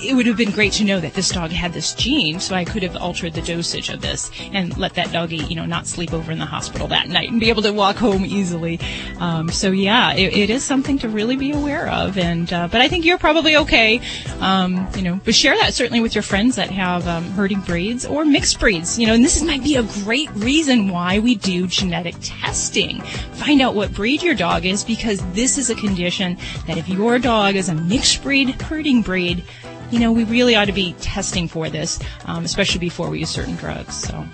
it 0.03 0.15
would 0.15 0.27
have 0.27 0.37
been 0.37 0.51
great 0.51 0.73
to 0.73 0.85
know 0.85 1.01
that 1.01 1.15
this 1.15 1.31
dog 1.31 1.51
had 1.51 1.73
this 1.73 1.95
gene, 1.95 2.41
so 2.41 2.55
I 2.55 2.65
could 2.65 2.83
have 2.83 2.97
altered 2.97 3.33
the 3.33 3.41
dosage 3.43 3.89
of 3.89 4.01
this 4.03 4.31
and 4.53 4.77
let 4.77 4.95
that 4.95 5.13
doggy, 5.13 5.37
you 5.37 5.57
know, 5.57 5.65
not 5.65 5.87
sleep 5.87 6.13
over 6.13 6.31
in 6.31 6.39
the 6.39 6.45
hospital 6.45 6.89
that 6.89 7.09
night 7.09 7.31
and 7.31 7.41
be 7.41 7.49
able 7.49 7.63
to 7.63 7.73
walk 7.73 7.97
home 7.97 8.25
easily. 8.25 8.79
Um, 9.19 9.49
so 9.49 9.71
yeah, 9.71 10.13
it, 10.13 10.37
it 10.37 10.51
is 10.51 10.63
something 10.63 10.99
to 10.99 11.09
really 11.09 11.37
be 11.37 11.53
aware 11.53 11.89
of. 11.89 12.19
And 12.19 12.53
uh, 12.53 12.69
but 12.69 12.81
I 12.81 12.89
think 12.89 13.05
you're 13.05 13.19
probably 13.19 13.57
okay. 13.57 14.01
Um, 14.41 14.89
you 14.95 15.03
know, 15.03 15.21
but 15.25 15.35
share 15.35 15.57
that 15.57 15.73
certainly 15.73 16.01
with 16.01 16.15
your 16.15 16.23
friends 16.23 16.57
that 16.57 16.71
have 16.71 17.07
um, 17.09 17.25
herding 17.31 17.61
breeds 17.61 18.05
or 18.05 18.25
mixed 18.25 18.61
breeds. 18.61 18.99
You 18.99 19.07
know, 19.07 19.15
and 19.15 19.25
this 19.25 19.43
might 19.43 19.63
be 19.63 19.77
a 19.77 19.85
great 20.05 20.31
reason 20.33 20.89
why 20.89 21.19
we 21.19 21.35
do 21.35 21.67
genetic 21.67 21.92
testing. 22.21 23.01
Find 23.35 23.61
out 23.61 23.75
what 23.75 23.93
breed 23.93 24.23
your 24.23 24.35
dog 24.35 24.65
is 24.65 24.85
because 24.85 25.21
this 25.33 25.59
is 25.59 25.71
a 25.71 25.75
condition 25.75 26.39
that 26.67 26.79
if 26.79 26.89
your 26.89 27.19
dog 27.19 27.57
is 27.57 27.69
a 27.69 27.75
mixed 27.75 28.23
breed 28.23 28.51
herding 28.63 29.03
breed, 29.03 29.45
you 29.91 30.01
know, 30.01 30.11
we 30.11 30.25
really 30.25 30.57
ought 30.57 30.65
to 30.65 30.73
be 30.73 30.95
testing 30.95 31.47
for 31.47 31.69
this, 31.69 32.01
um, 32.25 32.45
especially 32.45 32.81
before 32.81 33.11
we 33.11 33.21
use 33.21 33.31
certain 33.31 33.57
drugs. 33.57 33.95
So. 33.95 34.25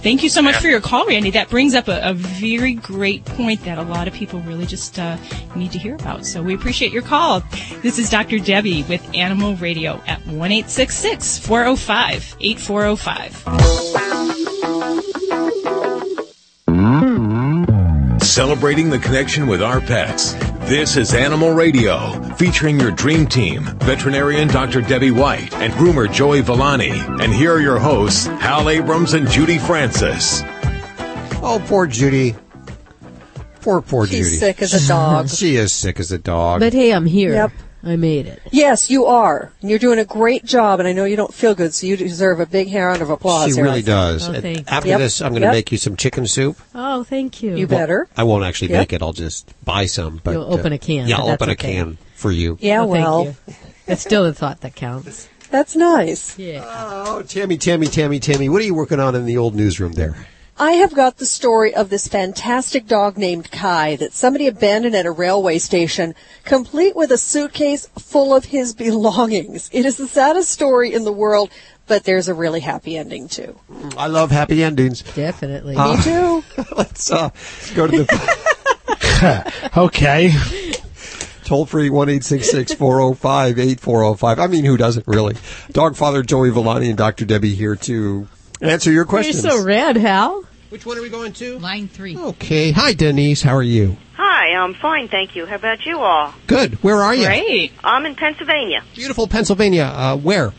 Thank 0.00 0.22
you 0.22 0.28
so 0.28 0.40
much 0.40 0.54
for 0.54 0.68
your 0.68 0.80
call, 0.80 1.04
Randy. 1.06 1.30
That 1.30 1.50
brings 1.50 1.74
up 1.74 1.88
a, 1.88 2.00
a 2.10 2.14
very 2.14 2.74
great 2.74 3.24
point 3.24 3.64
that 3.64 3.78
a 3.78 3.82
lot 3.82 4.06
of 4.06 4.14
people 4.14 4.38
really 4.40 4.64
just 4.64 4.96
uh, 4.96 5.16
need 5.56 5.72
to 5.72 5.78
hear 5.78 5.96
about. 5.96 6.24
So 6.24 6.40
we 6.40 6.54
appreciate 6.54 6.92
your 6.92 7.02
call. 7.02 7.42
This 7.82 7.98
is 7.98 8.08
Dr. 8.08 8.38
Debbie 8.38 8.84
with 8.84 9.02
Animal 9.12 9.56
Radio 9.56 10.00
at 10.06 10.24
1 10.24 10.62
405 10.62 12.36
8405. 12.40 14.37
Celebrating 18.28 18.90
the 18.90 18.98
connection 18.98 19.46
with 19.46 19.62
our 19.62 19.80
pets. 19.80 20.34
This 20.68 20.96
is 20.98 21.14
Animal 21.14 21.52
Radio, 21.54 22.12
featuring 22.34 22.78
your 22.78 22.90
dream 22.90 23.26
team, 23.26 23.64
veterinarian 23.80 24.48
Dr. 24.48 24.82
Debbie 24.82 25.10
White 25.10 25.52
and 25.54 25.72
groomer 25.72 26.12
Joey 26.12 26.42
Villani. 26.42 26.90
And 26.90 27.32
here 27.32 27.54
are 27.54 27.60
your 27.60 27.78
hosts, 27.78 28.26
Hal 28.26 28.68
Abrams 28.68 29.14
and 29.14 29.26
Judy 29.28 29.58
Francis. 29.58 30.42
Oh, 31.42 31.60
poor 31.66 31.86
Judy. 31.86 32.36
Poor, 33.62 33.80
poor 33.80 34.06
She's 34.06 34.18
Judy. 34.18 34.30
She's 34.30 34.40
sick 34.40 34.62
as 34.62 34.74
a 34.74 34.88
dog. 34.88 35.28
she 35.30 35.56
is 35.56 35.72
sick 35.72 35.98
as 35.98 36.12
a 36.12 36.18
dog. 36.18 36.60
But 36.60 36.74
hey, 36.74 36.92
I'm 36.92 37.06
here. 37.06 37.32
Yep. 37.32 37.52
I 37.82 37.94
made 37.96 38.26
it. 38.26 38.42
Yes, 38.50 38.90
you 38.90 39.06
are. 39.06 39.52
And 39.60 39.70
You're 39.70 39.78
doing 39.78 39.98
a 40.00 40.04
great 40.04 40.44
job, 40.44 40.80
and 40.80 40.88
I 40.88 40.92
know 40.92 41.04
you 41.04 41.14
don't 41.16 41.32
feel 41.32 41.54
good, 41.54 41.72
so 41.74 41.86
you 41.86 41.96
deserve 41.96 42.40
a 42.40 42.46
big 42.46 42.74
round 42.74 43.02
of 43.02 43.10
applause. 43.10 43.50
she 43.50 43.54
here, 43.54 43.64
really 43.64 43.82
does. 43.82 44.28
Oh, 44.28 44.40
thank 44.40 44.70
After 44.70 44.88
Yep. 44.88 44.98
this, 44.98 45.22
I'm 45.22 45.30
going 45.30 45.42
to 45.42 45.46
Yep. 45.46 45.54
make 45.54 45.72
you 45.72 45.78
some 45.78 45.96
chicken 45.96 46.26
soup. 46.26 46.58
Oh, 46.74 47.04
thank 47.04 47.40
you. 47.42 47.56
You 47.56 47.66
Well, 47.68 47.78
better. 47.78 48.08
I 48.16 48.24
won't 48.24 48.44
actually 48.44 48.70
Yep. 48.70 48.78
make 48.80 48.92
it. 48.94 49.02
I'll 49.02 49.12
just 49.12 49.52
buy 49.64 49.86
some. 49.86 50.20
But 50.24 50.32
You'll 50.32 50.52
open 50.52 50.72
a 50.72 50.78
can, 50.78 51.06
Yeah, 51.06 51.18
I'll 51.18 51.26
that's 51.26 51.40
open 51.42 51.50
a 51.50 51.52
okay. 51.52 51.72
can 51.74 51.98
for 52.16 52.32
you. 52.32 52.58
Yeah, 52.60 52.82
Oh, 52.82 52.92
thank 52.92 53.04
well, 53.04 53.24
you. 53.24 53.54
It's 53.86 54.02
still 54.02 54.24
the 54.24 54.34
thought 54.34 54.60
that 54.62 54.74
counts. 54.74 55.28
that's 55.50 55.76
nice. 55.76 56.36
Yeah. 56.36 56.64
Oh, 56.66 57.22
Tammy, 57.22 57.56
Tammy, 57.56 57.86
Tammy, 57.86 58.18
Tammy, 58.18 58.48
what 58.48 58.60
are 58.60 58.64
you 58.66 58.74
working 58.74 58.98
on 59.00 59.14
in 59.14 59.24
the 59.24 59.38
old 59.38 59.54
newsroom 59.54 59.92
there? 59.92 60.26
I 60.60 60.72
have 60.72 60.92
got 60.92 61.18
the 61.18 61.26
story 61.26 61.72
of 61.72 61.88
this 61.88 62.08
fantastic 62.08 62.88
dog 62.88 63.16
named 63.16 63.50
Kai 63.52 63.94
that 63.96 64.12
somebody 64.12 64.48
abandoned 64.48 64.96
at 64.96 65.06
a 65.06 65.10
railway 65.10 65.58
station, 65.58 66.16
complete 66.44 66.96
with 66.96 67.12
a 67.12 67.18
suitcase 67.18 67.86
full 67.98 68.34
of 68.34 68.46
his 68.46 68.74
belongings. 68.74 69.70
It 69.72 69.86
is 69.86 69.96
the 69.96 70.08
saddest 70.08 70.50
story 70.50 70.92
in 70.92 71.04
the 71.04 71.12
world, 71.12 71.50
but 71.86 72.02
there's 72.02 72.26
a 72.26 72.34
really 72.34 72.58
happy 72.58 72.96
ending 72.96 73.28
too. 73.28 73.56
I 73.96 74.08
love 74.08 74.32
happy 74.32 74.64
endings. 74.64 75.02
Definitely. 75.02 75.76
Uh, 75.76 75.96
Me 75.96 76.02
too. 76.02 76.44
Let's 76.76 77.10
uh, 77.12 77.30
go 77.76 77.86
to 77.86 78.02
the 78.02 79.70
okay. 79.76 80.32
toll 81.44 81.66
free 81.66 81.88
one 81.88 82.08
eight 82.08 82.24
six 82.24 82.50
six 82.50 82.74
four 82.74 82.96
zero 82.96 83.14
five 83.14 83.60
eight 83.60 83.78
four 83.78 84.00
zero 84.00 84.14
five. 84.14 84.40
I 84.40 84.48
mean, 84.48 84.64
who 84.64 84.76
doesn't 84.76 85.06
really? 85.06 85.36
Dog 85.70 85.94
father 85.94 86.24
Joey 86.24 86.50
Villani 86.50 86.88
and 86.88 86.98
Dr. 86.98 87.24
Debbie 87.24 87.54
here 87.54 87.76
to 87.76 88.26
answer 88.60 88.90
your 88.90 89.04
questions. 89.04 89.44
You're 89.44 89.52
so 89.52 89.64
rad, 89.64 89.96
Hal. 89.96 90.44
Which 90.70 90.84
one 90.84 90.98
are 90.98 91.02
we 91.02 91.08
going 91.08 91.32
to? 91.34 91.58
Line 91.58 91.88
three. 91.88 92.16
Okay. 92.16 92.72
Hi, 92.72 92.92
Denise. 92.92 93.42
How 93.42 93.56
are 93.56 93.62
you? 93.62 93.96
Hi, 94.16 94.54
I'm 94.54 94.74
fine, 94.74 95.08
thank 95.08 95.36
you. 95.36 95.46
How 95.46 95.56
about 95.56 95.86
you 95.86 95.98
all? 95.98 96.34
Good. 96.46 96.74
Where 96.82 96.96
are 96.96 97.14
you? 97.14 97.24
Great. 97.24 97.72
I'm 97.82 98.04
in 98.04 98.14
Pennsylvania, 98.14 98.82
Beautiful 98.94 99.28
Pennsylvania. 99.28 99.84
Uh, 99.84 100.16
where? 100.16 100.52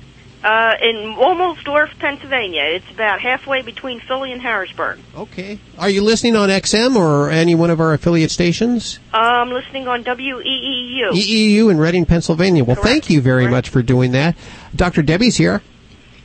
uh, 0.43 0.75
in 0.81 1.15
Womelsdorf, 1.15 1.97
Pennsylvania. 1.99 2.63
It's 2.63 2.89
about 2.91 3.19
halfway 3.19 3.61
between 3.61 3.99
Philly 3.99 4.31
and 4.31 4.41
Harrisburg. 4.41 4.99
Okay. 5.15 5.59
Are 5.77 5.89
you 5.89 6.01
listening 6.01 6.35
on 6.35 6.49
XM 6.49 6.95
or 6.95 7.29
any 7.29 7.55
one 7.55 7.69
of 7.69 7.81
our 7.81 7.93
affiliate 7.93 8.31
stations? 8.31 8.99
Uh, 9.13 9.17
I'm 9.17 9.49
listening 9.49 9.87
on 9.87 10.03
WEEU. 10.03 11.11
EEU 11.11 11.69
in 11.69 11.77
Reading, 11.77 12.05
Pennsylvania. 12.05 12.63
Well, 12.63 12.77
thank 12.77 13.09
you 13.09 13.21
very 13.21 13.47
much 13.47 13.69
for 13.69 13.81
doing 13.81 14.13
that. 14.13 14.37
Dr. 14.75 15.01
Debbie's 15.01 15.35
here. 15.35 15.61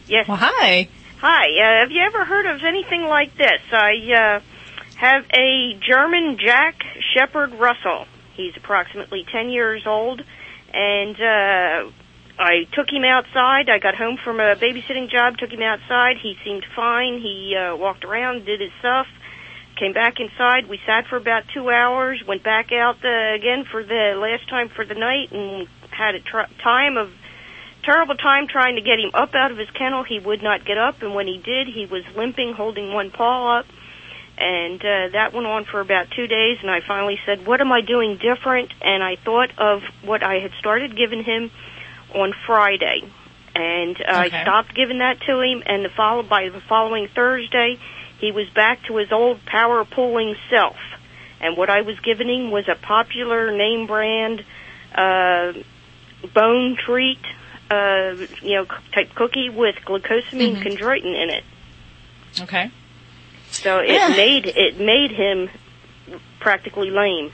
Yes. 0.06 0.28
Well, 0.28 0.36
hi. 0.36 0.88
Hi. 1.26 1.46
Uh, 1.56 1.80
have 1.80 1.90
you 1.90 2.02
ever 2.02 2.26
heard 2.26 2.44
of 2.44 2.62
anything 2.64 3.04
like 3.04 3.34
this? 3.38 3.62
I 3.72 3.94
uh, 4.12 4.40
have 4.96 5.24
a 5.32 5.72
German 5.80 6.36
Jack 6.36 6.74
Shepherd 7.14 7.54
Russell. 7.54 8.04
He's 8.34 8.52
approximately 8.58 9.24
10 9.32 9.48
years 9.48 9.86
old, 9.86 10.20
and 10.74 11.16
uh, 11.16 11.90
I 12.38 12.68
took 12.74 12.92
him 12.92 13.04
outside. 13.04 13.70
I 13.70 13.78
got 13.78 13.94
home 13.94 14.18
from 14.22 14.38
a 14.38 14.54
babysitting 14.56 15.08
job, 15.08 15.38
took 15.38 15.50
him 15.50 15.62
outside. 15.62 16.18
He 16.22 16.36
seemed 16.44 16.66
fine. 16.76 17.22
He 17.22 17.56
uh, 17.56 17.74
walked 17.74 18.04
around, 18.04 18.44
did 18.44 18.60
his 18.60 18.72
stuff, 18.80 19.06
came 19.80 19.94
back 19.94 20.20
inside. 20.20 20.68
We 20.68 20.78
sat 20.84 21.06
for 21.06 21.16
about 21.16 21.44
two 21.54 21.70
hours, 21.70 22.22
went 22.28 22.44
back 22.44 22.70
out 22.70 23.02
uh, 23.02 23.34
again 23.34 23.64
for 23.64 23.82
the 23.82 24.12
last 24.20 24.46
time 24.50 24.68
for 24.68 24.84
the 24.84 24.94
night, 24.94 25.32
and 25.32 25.68
had 25.88 26.16
a 26.16 26.20
tr- 26.20 26.52
time 26.62 26.98
of 26.98 27.08
terrible 27.84 28.16
time 28.16 28.46
trying 28.48 28.76
to 28.76 28.82
get 28.82 28.98
him 28.98 29.10
up 29.14 29.34
out 29.34 29.50
of 29.50 29.58
his 29.58 29.70
kennel. 29.70 30.02
He 30.02 30.18
would 30.18 30.42
not 30.42 30.64
get 30.64 30.78
up, 30.78 31.02
and 31.02 31.14
when 31.14 31.26
he 31.26 31.38
did, 31.38 31.68
he 31.68 31.86
was 31.86 32.02
limping, 32.16 32.52
holding 32.54 32.92
one 32.92 33.10
paw 33.10 33.58
up. 33.58 33.66
And 34.36 34.80
uh, 34.80 35.08
that 35.12 35.32
went 35.32 35.46
on 35.46 35.64
for 35.64 35.80
about 35.80 36.10
two 36.10 36.26
days, 36.26 36.58
and 36.60 36.70
I 36.70 36.80
finally 36.80 37.20
said, 37.24 37.46
"What 37.46 37.60
am 37.60 37.70
I 37.70 37.82
doing 37.82 38.16
different?" 38.16 38.72
And 38.82 39.02
I 39.02 39.16
thought 39.16 39.50
of 39.58 39.82
what 40.02 40.24
I 40.24 40.40
had 40.40 40.50
started 40.58 40.96
giving 40.96 41.22
him 41.22 41.52
on 42.12 42.32
Friday, 42.46 43.02
and 43.54 43.96
uh, 44.00 44.04
I 44.08 44.28
stopped 44.28 44.74
giving 44.74 44.98
that 44.98 45.20
to 45.28 45.40
him. 45.40 45.62
And 45.64 45.84
the 45.84 45.88
follow 45.88 46.24
by 46.24 46.48
the 46.48 46.60
following 46.60 47.06
Thursday, 47.14 47.78
he 48.18 48.32
was 48.32 48.48
back 48.50 48.82
to 48.88 48.96
his 48.96 49.12
old 49.12 49.44
power 49.46 49.84
pulling 49.84 50.34
self. 50.50 50.76
And 51.40 51.56
what 51.56 51.70
I 51.70 51.82
was 51.82 51.98
giving 52.00 52.28
him 52.28 52.50
was 52.50 52.66
a 52.68 52.74
popular 52.74 53.56
name 53.56 53.86
brand 53.86 54.44
uh, 54.94 55.52
bone 56.32 56.76
treat, 56.76 57.22
uh, 57.70 58.14
you 58.42 58.54
know, 58.56 58.66
type 58.94 59.14
cookie 59.14 59.50
with 59.50 59.76
glucosamine 59.86 60.56
Mhm. 60.56 60.62
chondroitin 60.62 61.14
in 61.22 61.30
it. 61.30 61.44
Okay. 62.40 62.70
So 63.50 63.78
it 63.78 63.92
Yeah. 63.92 64.08
made 64.08 64.46
it 64.46 64.78
made 64.80 65.12
him 65.12 65.48
practically 66.40 66.90
lame. 66.90 67.32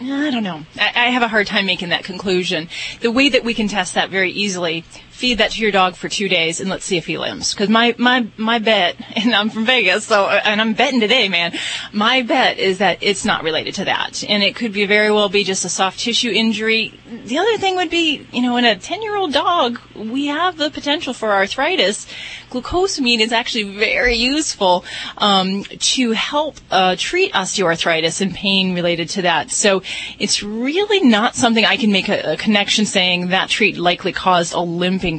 I 0.00 0.30
don't 0.30 0.42
know. 0.42 0.66
I, 0.78 1.06
I 1.06 1.10
have 1.10 1.22
a 1.22 1.28
hard 1.28 1.46
time 1.46 1.66
making 1.66 1.90
that 1.90 2.02
conclusion. 2.02 2.68
The 3.00 3.12
way 3.12 3.28
that 3.28 3.44
we 3.44 3.54
can 3.54 3.68
test 3.68 3.94
that 3.94 4.10
very 4.10 4.32
easily, 4.32 4.84
feed 5.14 5.38
that 5.38 5.52
to 5.52 5.62
your 5.62 5.70
dog 5.70 5.94
for 5.94 6.08
two 6.08 6.28
days 6.28 6.60
and 6.60 6.68
let's 6.68 6.84
see 6.84 6.96
if 6.96 7.06
he 7.06 7.16
limps. 7.16 7.54
Because 7.54 7.68
my, 7.68 7.94
my, 7.98 8.26
my 8.36 8.58
bet, 8.58 8.96
and 9.16 9.32
I'm 9.32 9.48
from 9.48 9.64
Vegas, 9.64 10.04
so, 10.04 10.26
and 10.26 10.60
I'm 10.60 10.74
betting 10.74 10.98
today, 10.98 11.28
man, 11.28 11.56
my 11.92 12.22
bet 12.22 12.58
is 12.58 12.78
that 12.78 12.98
it's 13.00 13.24
not 13.24 13.44
related 13.44 13.76
to 13.76 13.84
that. 13.84 14.24
And 14.28 14.42
it 14.42 14.56
could 14.56 14.72
be 14.72 14.86
very 14.86 15.12
well 15.12 15.28
be 15.28 15.44
just 15.44 15.64
a 15.64 15.68
soft 15.68 16.00
tissue 16.00 16.30
injury. 16.30 16.98
The 17.26 17.38
other 17.38 17.56
thing 17.58 17.76
would 17.76 17.90
be, 17.90 18.26
you 18.32 18.42
know, 18.42 18.56
in 18.56 18.64
a 18.64 18.76
10 18.76 19.02
year 19.02 19.16
old 19.16 19.32
dog, 19.32 19.78
we 19.94 20.26
have 20.26 20.56
the 20.56 20.68
potential 20.68 21.14
for 21.14 21.30
arthritis. 21.30 22.08
Glucosamine 22.50 23.20
is 23.20 23.32
actually 23.32 23.76
very 23.76 24.16
useful 24.16 24.84
um, 25.18 25.62
to 25.64 26.10
help 26.10 26.56
uh, 26.72 26.96
treat 26.98 27.32
osteoarthritis 27.32 28.20
and 28.20 28.34
pain 28.34 28.74
related 28.74 29.08
to 29.10 29.22
that. 29.22 29.52
So 29.52 29.82
it's 30.18 30.42
really 30.42 31.00
not 31.00 31.36
something 31.36 31.64
I 31.64 31.76
can 31.76 31.92
make 31.92 32.08
a, 32.08 32.32
a 32.32 32.36
connection 32.36 32.84
saying 32.84 33.28
that 33.28 33.48
treat 33.48 33.76
likely 33.76 34.12
caused 34.12 34.54
a 34.54 34.60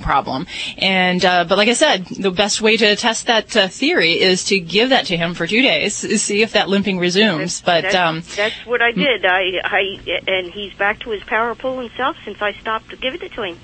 problem. 0.01 0.47
And 0.77 1.23
uh, 1.23 1.45
but 1.45 1.57
like 1.57 1.69
I 1.69 1.73
said, 1.73 2.05
the 2.05 2.31
best 2.31 2.61
way 2.61 2.77
to 2.77 2.95
test 2.95 3.27
that 3.27 3.55
uh, 3.55 3.67
theory 3.67 4.19
is 4.19 4.43
to 4.45 4.59
give 4.59 4.89
that 4.89 5.05
to 5.07 5.17
him 5.17 5.33
for 5.33 5.47
two 5.47 5.61
days, 5.61 5.95
see 6.21 6.41
if 6.41 6.53
that 6.53 6.69
limping 6.69 6.99
resumes. 6.99 7.61
But 7.61 7.83
that's, 7.83 7.95
um, 7.95 8.23
that's 8.35 8.65
what 8.65 8.81
I 8.81 8.91
did. 8.91 9.25
I, 9.25 9.61
I, 9.63 10.21
and 10.27 10.51
he's 10.51 10.73
back 10.73 10.99
to 11.01 11.11
his 11.11 11.23
power 11.23 11.55
pull 11.55 11.79
himself 11.79 12.17
since 12.25 12.41
I 12.41 12.53
stopped 12.53 12.99
giving 13.01 13.21
it 13.21 13.31
to 13.33 13.43
him. 13.43 13.59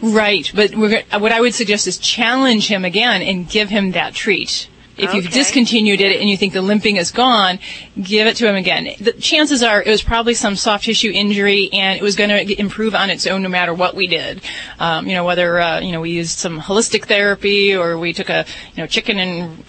Right, 0.00 0.50
but 0.54 0.74
we're, 0.74 1.02
what 1.18 1.32
I 1.32 1.40
would 1.40 1.54
suggest 1.54 1.86
is 1.86 1.98
challenge 1.98 2.68
him 2.68 2.84
again 2.84 3.22
and 3.22 3.48
give 3.48 3.70
him 3.70 3.92
that 3.92 4.14
treat. 4.14 4.68
If 4.96 5.14
you've 5.14 5.30
discontinued 5.30 6.00
it 6.00 6.20
and 6.20 6.28
you 6.28 6.36
think 6.36 6.52
the 6.52 6.62
limping 6.62 6.96
is 6.96 7.10
gone, 7.10 7.58
give 8.00 8.26
it 8.26 8.36
to 8.36 8.48
him 8.48 8.54
again. 8.54 8.94
The 9.00 9.12
chances 9.12 9.62
are 9.62 9.82
it 9.82 9.88
was 9.88 10.02
probably 10.02 10.34
some 10.34 10.56
soft 10.56 10.84
tissue 10.84 11.10
injury 11.12 11.68
and 11.72 11.98
it 11.98 12.02
was 12.02 12.16
going 12.16 12.30
to 12.30 12.60
improve 12.60 12.94
on 12.94 13.10
its 13.10 13.26
own 13.26 13.42
no 13.42 13.48
matter 13.48 13.74
what 13.74 13.94
we 13.94 14.06
did. 14.06 14.40
Um, 14.78 15.06
you 15.06 15.14
know, 15.14 15.24
whether, 15.24 15.60
uh, 15.60 15.80
you 15.80 15.92
know, 15.92 16.00
we 16.00 16.10
used 16.10 16.38
some 16.38 16.60
holistic 16.60 17.06
therapy 17.06 17.74
or 17.74 17.98
we 17.98 18.12
took 18.12 18.28
a, 18.28 18.46
you 18.74 18.82
know, 18.82 18.86
chicken 18.86 19.18
and 19.18 19.64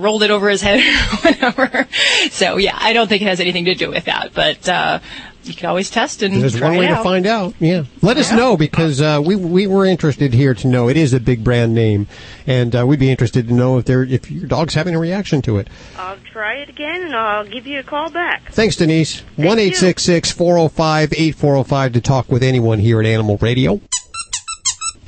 rolled 0.00 0.22
it 0.22 0.30
over 0.30 0.48
his 0.48 0.62
head 0.62 0.78
or 1.24 1.30
whatever. 1.30 1.88
So 2.30 2.56
yeah, 2.56 2.76
I 2.78 2.92
don't 2.92 3.08
think 3.08 3.22
it 3.22 3.28
has 3.28 3.40
anything 3.40 3.64
to 3.64 3.74
do 3.74 3.90
with 3.90 4.04
that, 4.04 4.32
but, 4.34 4.68
uh, 4.68 5.00
you 5.44 5.54
can 5.54 5.68
always 5.68 5.90
test 5.90 6.22
and 6.22 6.40
There's 6.40 6.56
try 6.56 6.68
one 6.70 6.78
way 6.78 6.86
it 6.86 6.90
to 6.90 7.02
find 7.02 7.26
out. 7.26 7.54
Yeah. 7.58 7.84
Let 8.02 8.16
us 8.16 8.32
know 8.32 8.56
because 8.56 9.00
uh, 9.00 9.22
we 9.24 9.36
we 9.36 9.66
were 9.66 9.86
interested 9.86 10.34
here 10.34 10.54
to 10.54 10.66
know. 10.68 10.88
It 10.88 10.96
is 10.96 11.12
a 11.12 11.20
big 11.20 11.42
brand 11.42 11.74
name, 11.74 12.08
and 12.46 12.74
uh, 12.74 12.86
we'd 12.86 13.00
be 13.00 13.10
interested 13.10 13.48
to 13.48 13.54
know 13.54 13.78
if 13.78 13.84
they're 13.84 14.02
if 14.02 14.30
your 14.30 14.46
dog's 14.46 14.74
having 14.74 14.94
a 14.94 14.98
reaction 14.98 15.42
to 15.42 15.58
it. 15.58 15.68
I'll 15.96 16.18
try 16.32 16.56
it 16.56 16.68
again 16.68 17.02
and 17.02 17.14
I'll 17.14 17.46
give 17.46 17.66
you 17.66 17.80
a 17.80 17.82
call 17.82 18.10
back. 18.10 18.52
Thanks, 18.52 18.76
Denise. 18.76 19.20
One 19.36 19.58
eight 19.58 19.76
six 19.76 20.02
six 20.02 20.30
four 20.30 20.56
zero 20.56 20.68
five 20.68 21.12
eight 21.16 21.34
four 21.34 21.54
zero 21.54 21.64
five 21.64 21.92
to 21.92 22.00
talk 22.00 22.28
with 22.30 22.42
anyone 22.42 22.78
here 22.78 23.00
at 23.00 23.06
Animal 23.06 23.38
Radio. 23.38 23.80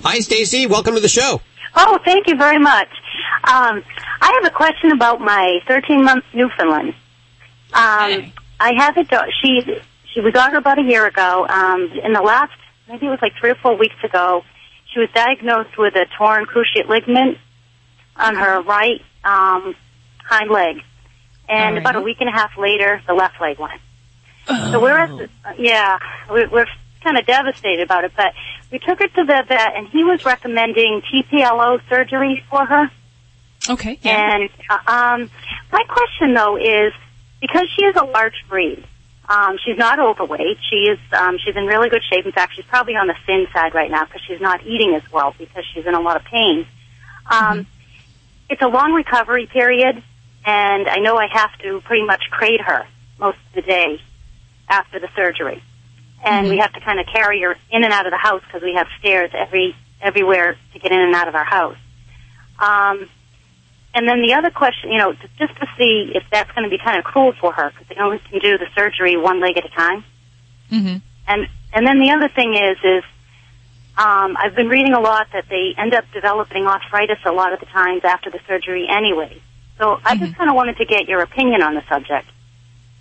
Hi, 0.02 0.18
Stacy. 0.18 0.66
Welcome 0.66 0.94
to 0.94 1.00
the 1.00 1.08
show. 1.08 1.40
Oh, 1.74 1.98
thank 2.04 2.26
you 2.26 2.36
very 2.36 2.58
much. 2.58 2.88
Um, 3.44 3.82
I 4.20 4.40
have 4.42 4.52
a 4.52 4.54
question 4.54 4.92
about 4.92 5.20
my 5.20 5.60
13 5.66 6.04
month 6.04 6.24
Newfoundland. 6.34 6.94
Um, 7.72 8.32
I 8.60 8.74
have 8.76 8.96
a 8.96 9.04
dog. 9.04 9.26
She 9.42 9.62
she 10.12 10.20
was 10.20 10.34
on 10.34 10.52
her 10.52 10.58
about 10.58 10.78
a 10.78 10.82
year 10.82 11.06
ago. 11.06 11.46
Um, 11.48 11.90
in 12.04 12.12
the 12.12 12.22
last, 12.22 12.52
maybe 12.88 13.06
it 13.06 13.10
was 13.10 13.20
like 13.22 13.32
three 13.38 13.50
or 13.50 13.54
four 13.56 13.76
weeks 13.76 13.96
ago, 14.04 14.44
she 14.92 15.00
was 15.00 15.08
diagnosed 15.14 15.76
with 15.78 15.94
a 15.94 16.06
torn 16.18 16.44
cruciate 16.44 16.88
ligament 16.88 17.38
on 18.16 18.34
her 18.34 18.60
right 18.62 19.00
um, 19.24 19.74
hind 20.24 20.50
leg, 20.50 20.82
and 21.48 21.78
about 21.78 21.96
a 21.96 22.00
week 22.00 22.18
and 22.20 22.28
a 22.28 22.32
half 22.32 22.56
later, 22.58 23.02
the 23.06 23.14
left 23.14 23.40
leg 23.40 23.58
went. 23.58 23.80
So 24.46 24.80
we're 24.80 24.98
at, 24.98 25.08
the, 25.08 25.28
yeah, 25.58 25.98
we're, 26.28 26.48
we're 26.48 26.66
kind 27.02 27.16
of 27.16 27.26
devastated 27.26 27.82
about 27.82 28.04
it, 28.04 28.12
but 28.16 28.32
we 28.70 28.78
took 28.78 28.98
her 28.98 29.06
to 29.06 29.24
the 29.24 29.44
vet, 29.46 29.76
and 29.76 29.88
he 29.88 30.04
was 30.04 30.24
recommending 30.24 31.02
TPLO 31.02 31.80
surgery 31.88 32.44
for 32.50 32.64
her. 32.66 32.90
Okay. 33.68 33.98
And 34.04 34.50
uh, 34.68 34.90
um, 34.90 35.30
my 35.70 35.84
question 35.88 36.34
though 36.34 36.56
is 36.56 36.92
because 37.40 37.68
she 37.76 37.84
is 37.84 37.96
a 37.96 38.04
large 38.04 38.44
breed, 38.48 38.84
um, 39.34 39.52
she's 39.64 39.78
not 39.78 39.96
overweight. 39.98 40.58
She 40.68 40.80
is 40.92 40.98
um, 41.12 41.38
she's 41.42 41.56
in 41.56 41.64
really 41.66 41.88
good 41.88 42.02
shape. 42.10 42.24
In 42.26 42.32
fact, 42.32 42.50
she's 42.54 42.66
probably 42.66 42.96
on 42.96 43.06
the 43.06 43.16
thin 43.26 43.46
side 43.54 43.72
right 43.74 43.90
now 43.90 44.04
because 44.04 44.22
she's 44.26 44.40
not 44.40 44.58
eating 44.66 44.94
as 44.94 45.02
well 45.14 45.34
because 45.38 45.64
she's 45.72 45.86
in 45.86 45.94
a 45.94 46.00
lot 46.00 46.16
of 46.16 46.24
pain. 46.24 46.66
Um, 47.30 47.66
It's 48.48 48.60
a 48.62 48.68
long 48.68 48.92
recovery 48.92 49.46
period, 49.46 49.94
and 50.44 50.88
I 50.96 50.98
know 51.04 51.16
I 51.16 51.28
have 51.32 51.52
to 51.64 51.80
pretty 51.88 52.04
much 52.04 52.22
crate 52.30 52.60
her 52.60 52.86
most 53.18 53.38
of 53.48 53.52
the 53.54 53.62
day 53.62 53.90
after 54.68 54.98
the 55.00 55.08
surgery, 55.16 55.62
and 56.22 56.48
we 56.48 56.58
have 56.58 56.72
to 56.74 56.80
kind 56.80 57.00
of 57.00 57.06
carry 57.06 57.40
her 57.42 57.56
in 57.70 57.84
and 57.84 57.92
out 57.92 58.04
of 58.06 58.12
the 58.12 58.22
house 58.28 58.42
because 58.46 58.62
we 58.62 58.74
have 58.74 58.86
stairs 58.98 59.30
every 59.32 59.74
everywhere 60.02 60.56
to 60.72 60.78
get 60.78 60.90
in 60.92 61.00
and 61.00 61.14
out 61.14 61.28
of 61.28 61.34
our 61.34 61.44
house. 61.58 61.80
Um, 62.58 63.08
and 63.94 64.08
then 64.08 64.22
the 64.22 64.34
other 64.34 64.50
question, 64.50 64.90
you 64.90 64.98
know, 64.98 65.12
just 65.38 65.54
to 65.56 65.66
see 65.76 66.12
if 66.14 66.22
that's 66.30 66.50
going 66.52 66.64
to 66.64 66.70
be 66.70 66.78
kind 66.82 66.98
of 66.98 67.04
cruel 67.04 67.32
for 67.38 67.52
her 67.52 67.70
because 67.70 67.86
they 67.88 67.96
only 67.96 68.18
can 68.30 68.40
do 68.40 68.56
the 68.58 68.66
surgery 68.74 69.16
one 69.16 69.40
leg 69.40 69.56
at 69.58 69.66
a 69.66 69.68
time. 69.68 70.04
Mm-hmm. 70.70 70.96
And 71.28 71.48
and 71.74 71.86
then 71.86 71.98
the 71.98 72.10
other 72.10 72.28
thing 72.28 72.54
is 72.54 72.78
is 72.82 73.04
um, 73.98 74.36
I've 74.38 74.54
been 74.54 74.68
reading 74.68 74.94
a 74.94 75.00
lot 75.00 75.28
that 75.34 75.44
they 75.50 75.74
end 75.76 75.94
up 75.94 76.04
developing 76.14 76.66
arthritis 76.66 77.18
a 77.26 77.32
lot 77.32 77.52
of 77.52 77.60
the 77.60 77.66
times 77.66 78.02
after 78.04 78.30
the 78.30 78.40
surgery 78.48 78.86
anyway. 78.88 79.42
So 79.78 80.00
I 80.04 80.16
just 80.16 80.36
kind 80.36 80.48
of 80.48 80.56
wanted 80.56 80.76
to 80.78 80.84
get 80.84 81.08
your 81.08 81.20
opinion 81.20 81.62
on 81.62 81.74
the 81.74 81.82
subject. 81.88 82.28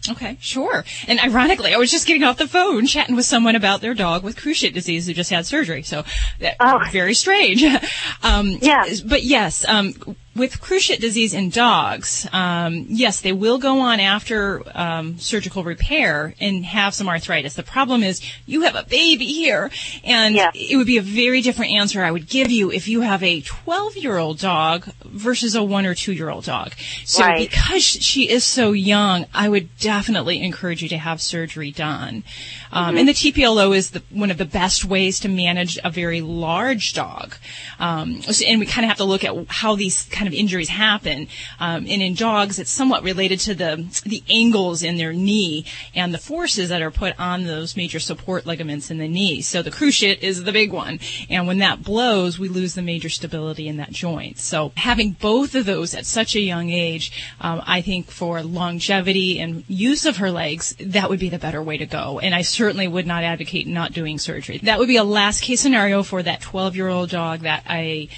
Okay, 0.09 0.37
sure. 0.41 0.83
And 1.07 1.19
ironically, 1.19 1.73
I 1.73 1.77
was 1.77 1.91
just 1.91 2.07
getting 2.07 2.23
off 2.23 2.37
the 2.37 2.47
phone 2.47 2.87
chatting 2.87 3.15
with 3.15 3.25
someone 3.25 3.55
about 3.55 3.81
their 3.81 3.93
dog 3.93 4.23
with 4.23 4.35
cruciate 4.35 4.73
disease 4.73 5.05
who 5.05 5.13
just 5.13 5.29
had 5.29 5.45
surgery. 5.45 5.83
So, 5.83 6.03
that, 6.39 6.57
very 6.91 7.13
strange. 7.13 7.63
um, 8.23 8.57
yeah. 8.61 8.83
But 9.05 9.23
yes, 9.23 9.63
um, 9.67 9.93
with 10.33 10.61
cruciate 10.61 10.99
disease 10.99 11.33
in 11.33 11.49
dogs, 11.49 12.25
um, 12.31 12.85
yes, 12.87 13.19
they 13.19 13.33
will 13.33 13.57
go 13.57 13.79
on 13.81 13.99
after 13.99 14.63
um, 14.73 15.17
surgical 15.19 15.63
repair 15.63 16.33
and 16.39 16.65
have 16.65 16.93
some 16.93 17.09
arthritis. 17.09 17.55
The 17.55 17.63
problem 17.63 18.01
is 18.01 18.21
you 18.45 18.61
have 18.61 18.75
a 18.75 18.83
baby 18.83 19.25
here, 19.25 19.69
and 20.05 20.35
it 20.55 20.77
would 20.77 20.87
be 20.87 20.97
a 20.97 21.01
very 21.01 21.41
different 21.41 21.71
answer 21.73 22.01
I 22.03 22.11
would 22.11 22.29
give 22.29 22.49
you 22.49 22.71
if 22.71 22.87
you 22.87 23.01
have 23.01 23.21
a 23.23 23.41
12-year-old 23.41 24.39
dog 24.39 24.85
versus 25.03 25.53
a 25.55 25.63
one 25.63 25.85
or 25.85 25.93
two-year-old 25.93 26.45
dog. 26.45 26.73
So 27.03 27.23
Right. 27.25 27.49
because 27.49 27.83
she 27.83 28.29
is 28.29 28.43
so 28.45 28.71
young, 28.71 29.25
I 29.33 29.49
would 29.49 29.77
definitely 29.79 30.41
encourage 30.41 30.81
you 30.81 30.89
to 30.89 30.97
have 30.97 31.21
surgery 31.21 31.71
done. 31.71 32.23
Um, 32.71 32.95
Mhm. 32.95 32.99
And 32.99 33.07
the 33.09 33.13
TPLO 33.13 33.75
is 33.75 33.89
the, 33.89 34.01
one 34.11 34.31
of 34.31 34.37
the 34.37 34.45
best 34.45 34.85
ways 34.85 35.19
to 35.19 35.27
manage 35.27 35.77
a 35.83 35.89
very 35.89 36.21
large 36.21 36.93
dog. 36.93 37.35
Um, 37.79 38.21
so- 38.21 38.45
and 38.45 38.59
we 38.61 38.65
kind 38.65 38.85
of 38.85 38.89
have 38.89 38.97
to 38.97 39.03
look 39.03 39.23
at 39.25 39.35
how 39.47 39.75
these 39.75 40.03
kind 40.21 40.27
of 40.31 40.39
injuries 40.39 40.69
happen. 40.69 41.27
Um, 41.59 41.87
and 41.89 41.99
in 41.99 42.13
dogs, 42.13 42.59
it's 42.59 42.69
somewhat 42.69 43.01
related 43.01 43.39
to 43.41 43.55
the 43.55 43.71
the 44.05 44.23
angles 44.29 44.83
in 44.83 44.97
their 44.97 45.13
knee 45.13 45.65
and 45.95 46.13
the 46.13 46.19
forces 46.19 46.69
that 46.69 46.83
are 46.83 46.91
put 46.91 47.19
on 47.19 47.45
those 47.45 47.75
major 47.75 47.99
support 47.99 48.45
ligaments 48.45 48.91
in 48.91 48.99
the 48.99 49.07
knee. 49.07 49.41
So 49.41 49.63
the 49.63 49.71
cruciate 49.71 50.19
is 50.19 50.43
the 50.43 50.51
big 50.51 50.71
one, 50.71 50.99
and 51.27 51.47
when 51.47 51.57
that 51.57 51.81
blows, 51.81 52.37
we 52.37 52.49
lose 52.49 52.75
the 52.75 52.83
major 52.83 53.09
stability 53.09 53.67
in 53.67 53.77
that 53.77 53.91
joint. 53.91 54.37
So 54.37 54.73
having 54.77 55.13
both 55.13 55.55
of 55.55 55.65
those 55.65 55.95
at 55.95 56.05
such 56.05 56.35
a 56.35 56.39
young 56.39 56.69
age, 56.69 57.11
um, 57.41 57.63
I 57.65 57.81
think 57.81 58.11
for 58.11 58.43
longevity 58.43 59.39
and 59.39 59.63
use 59.67 60.05
of 60.05 60.17
her 60.17 60.29
legs, 60.29 60.75
that 60.79 61.09
would 61.09 61.19
be 61.19 61.29
the 61.29 61.39
better 61.39 61.63
way 61.63 61.77
to 61.77 61.87
go. 61.87 62.19
And 62.19 62.35
I 62.35 62.43
certainly 62.43 62.87
would 62.87 63.07
not 63.07 63.23
advocate 63.23 63.65
not 63.65 63.91
doing 63.91 64.19
surgery. 64.19 64.59
That 64.59 64.77
would 64.77 64.87
be 64.87 64.97
a 64.97 65.03
last 65.03 65.41
case 65.41 65.61
scenario 65.61 66.03
for 66.03 66.21
that 66.21 66.41
12 66.41 66.75
year 66.75 66.89
old 66.89 67.09
dog 67.09 67.39
that 67.39 67.63
I 67.67 68.09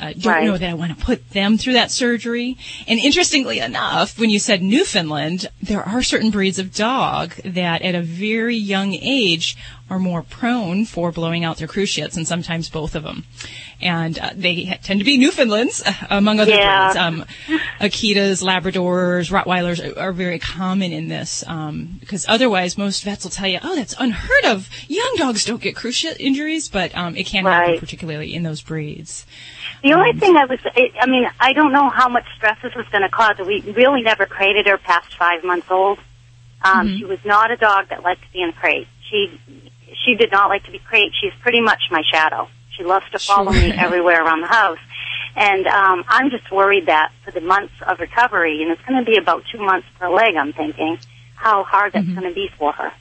uh, 0.00 0.12
don't 0.12 0.24
Right. 0.26 0.44
know 0.44 0.58
that 0.58 0.68
I 0.68 0.74
want 0.74 0.98
to 0.98 1.04
put 1.04 1.30
them 1.30 1.56
through 1.58 1.74
that 1.74 1.90
surgery. 1.90 2.56
And 2.86 2.98
interestingly 2.98 3.58
enough, 3.60 4.18
when 4.18 4.30
you 4.30 4.38
said 4.38 4.62
Newfoundland, 4.62 5.48
there 5.62 5.82
are 5.82 6.02
certain 6.02 6.30
breeds 6.30 6.58
of 6.58 6.74
dog 6.74 7.34
that 7.44 7.82
at 7.82 7.94
a 7.94 8.02
very 8.02 8.56
young 8.56 8.94
age 8.94 9.56
are 9.88 9.98
more 10.00 10.22
prone 10.22 10.84
for 10.84 11.12
blowing 11.12 11.44
out 11.44 11.58
their 11.58 11.68
cruciates 11.68 12.16
and 12.16 12.26
sometimes 12.26 12.68
both 12.68 12.94
of 12.96 13.04
them. 13.04 13.24
And 13.80 14.18
uh, 14.18 14.30
they 14.34 14.78
tend 14.82 14.98
to 15.00 15.04
be 15.04 15.16
Newfoundlands, 15.16 15.82
uh, 15.86 15.92
among 16.10 16.40
other 16.40 16.50
Yeah. 16.52 16.86
breeds. 16.86 16.96
Um, 16.96 17.24
Akitas, 17.80 18.42
Labradors, 18.42 19.30
Rottweilers 19.30 19.96
are, 19.96 19.98
are 19.98 20.12
very 20.12 20.38
common 20.40 20.92
in 20.92 21.06
this 21.08 21.44
um, 21.46 21.98
because 22.00 22.26
otherwise 22.28 22.76
most 22.76 23.04
vets 23.04 23.22
will 23.24 23.30
tell 23.30 23.46
you, 23.48 23.58
oh, 23.62 23.76
that's 23.76 23.94
unheard 23.98 24.44
of. 24.46 24.68
Young 24.88 25.14
dogs 25.18 25.44
don't 25.44 25.60
get 25.62 25.76
cruciate 25.76 26.16
injuries, 26.18 26.68
but 26.68 26.96
um, 26.96 27.14
it 27.16 27.26
can 27.26 27.44
happen 27.44 27.78
particularly 27.78 28.34
in 28.34 28.42
those 28.42 28.62
breeds. 28.62 29.24
The 29.82 29.92
only 29.92 30.18
thing 30.18 30.36
I 30.36 30.46
was, 30.46 30.58
I 30.64 30.90
I 31.00 31.06
mean, 31.06 31.28
I 31.38 31.52
don't 31.52 31.72
know 31.72 31.90
how 31.90 32.08
much 32.08 32.24
stress 32.34 32.58
this 32.62 32.74
was 32.74 32.86
going 32.88 33.02
to 33.02 33.08
cause. 33.08 33.36
We 33.38 33.60
really 33.60 34.02
never 34.02 34.26
crated 34.26 34.66
her 34.66 34.78
past 34.78 35.14
five 35.16 35.44
months 35.44 35.70
old. 35.70 35.98
Um, 36.62 36.96
She 36.98 37.04
was 37.04 37.18
not 37.24 37.50
a 37.52 37.56
dog 37.56 37.90
that 37.90 38.02
liked 38.02 38.22
to 38.22 38.32
be 38.32 38.40
in 38.42 38.48
a 38.48 38.52
crate. 38.52 38.88
She, 39.08 39.38
she 40.06 40.14
did 40.14 40.32
not 40.32 40.48
like 40.48 40.64
to 40.64 40.70
be 40.70 40.78
crate. 40.78 41.12
She's 41.20 41.32
pretty 41.42 41.60
much 41.60 41.80
my 41.90 42.02
shadow. 42.10 42.48
She 42.76 42.84
loves 42.84 43.04
to 43.10 43.18
follow 43.18 43.52
me 43.52 43.72
everywhere 43.72 44.24
around 44.24 44.40
the 44.42 44.46
house. 44.46 44.78
And 45.34 45.66
um, 45.66 46.04
I'm 46.08 46.30
just 46.30 46.50
worried 46.50 46.86
that 46.86 47.12
for 47.24 47.30
the 47.30 47.40
months 47.42 47.74
of 47.86 47.98
recovery, 48.00 48.62
and 48.62 48.70
it's 48.70 48.80
going 48.88 49.04
to 49.04 49.10
be 49.10 49.18
about 49.18 49.42
two 49.52 49.58
months 49.58 49.86
per 49.98 50.08
leg, 50.08 50.34
I'm 50.36 50.52
thinking, 50.54 50.98
how 51.34 51.64
hard 51.64 51.92
that's 51.92 52.06
going 52.08 52.22
to 52.28 52.34
be 52.34 52.48
for 52.58 52.72
her. 52.72 52.92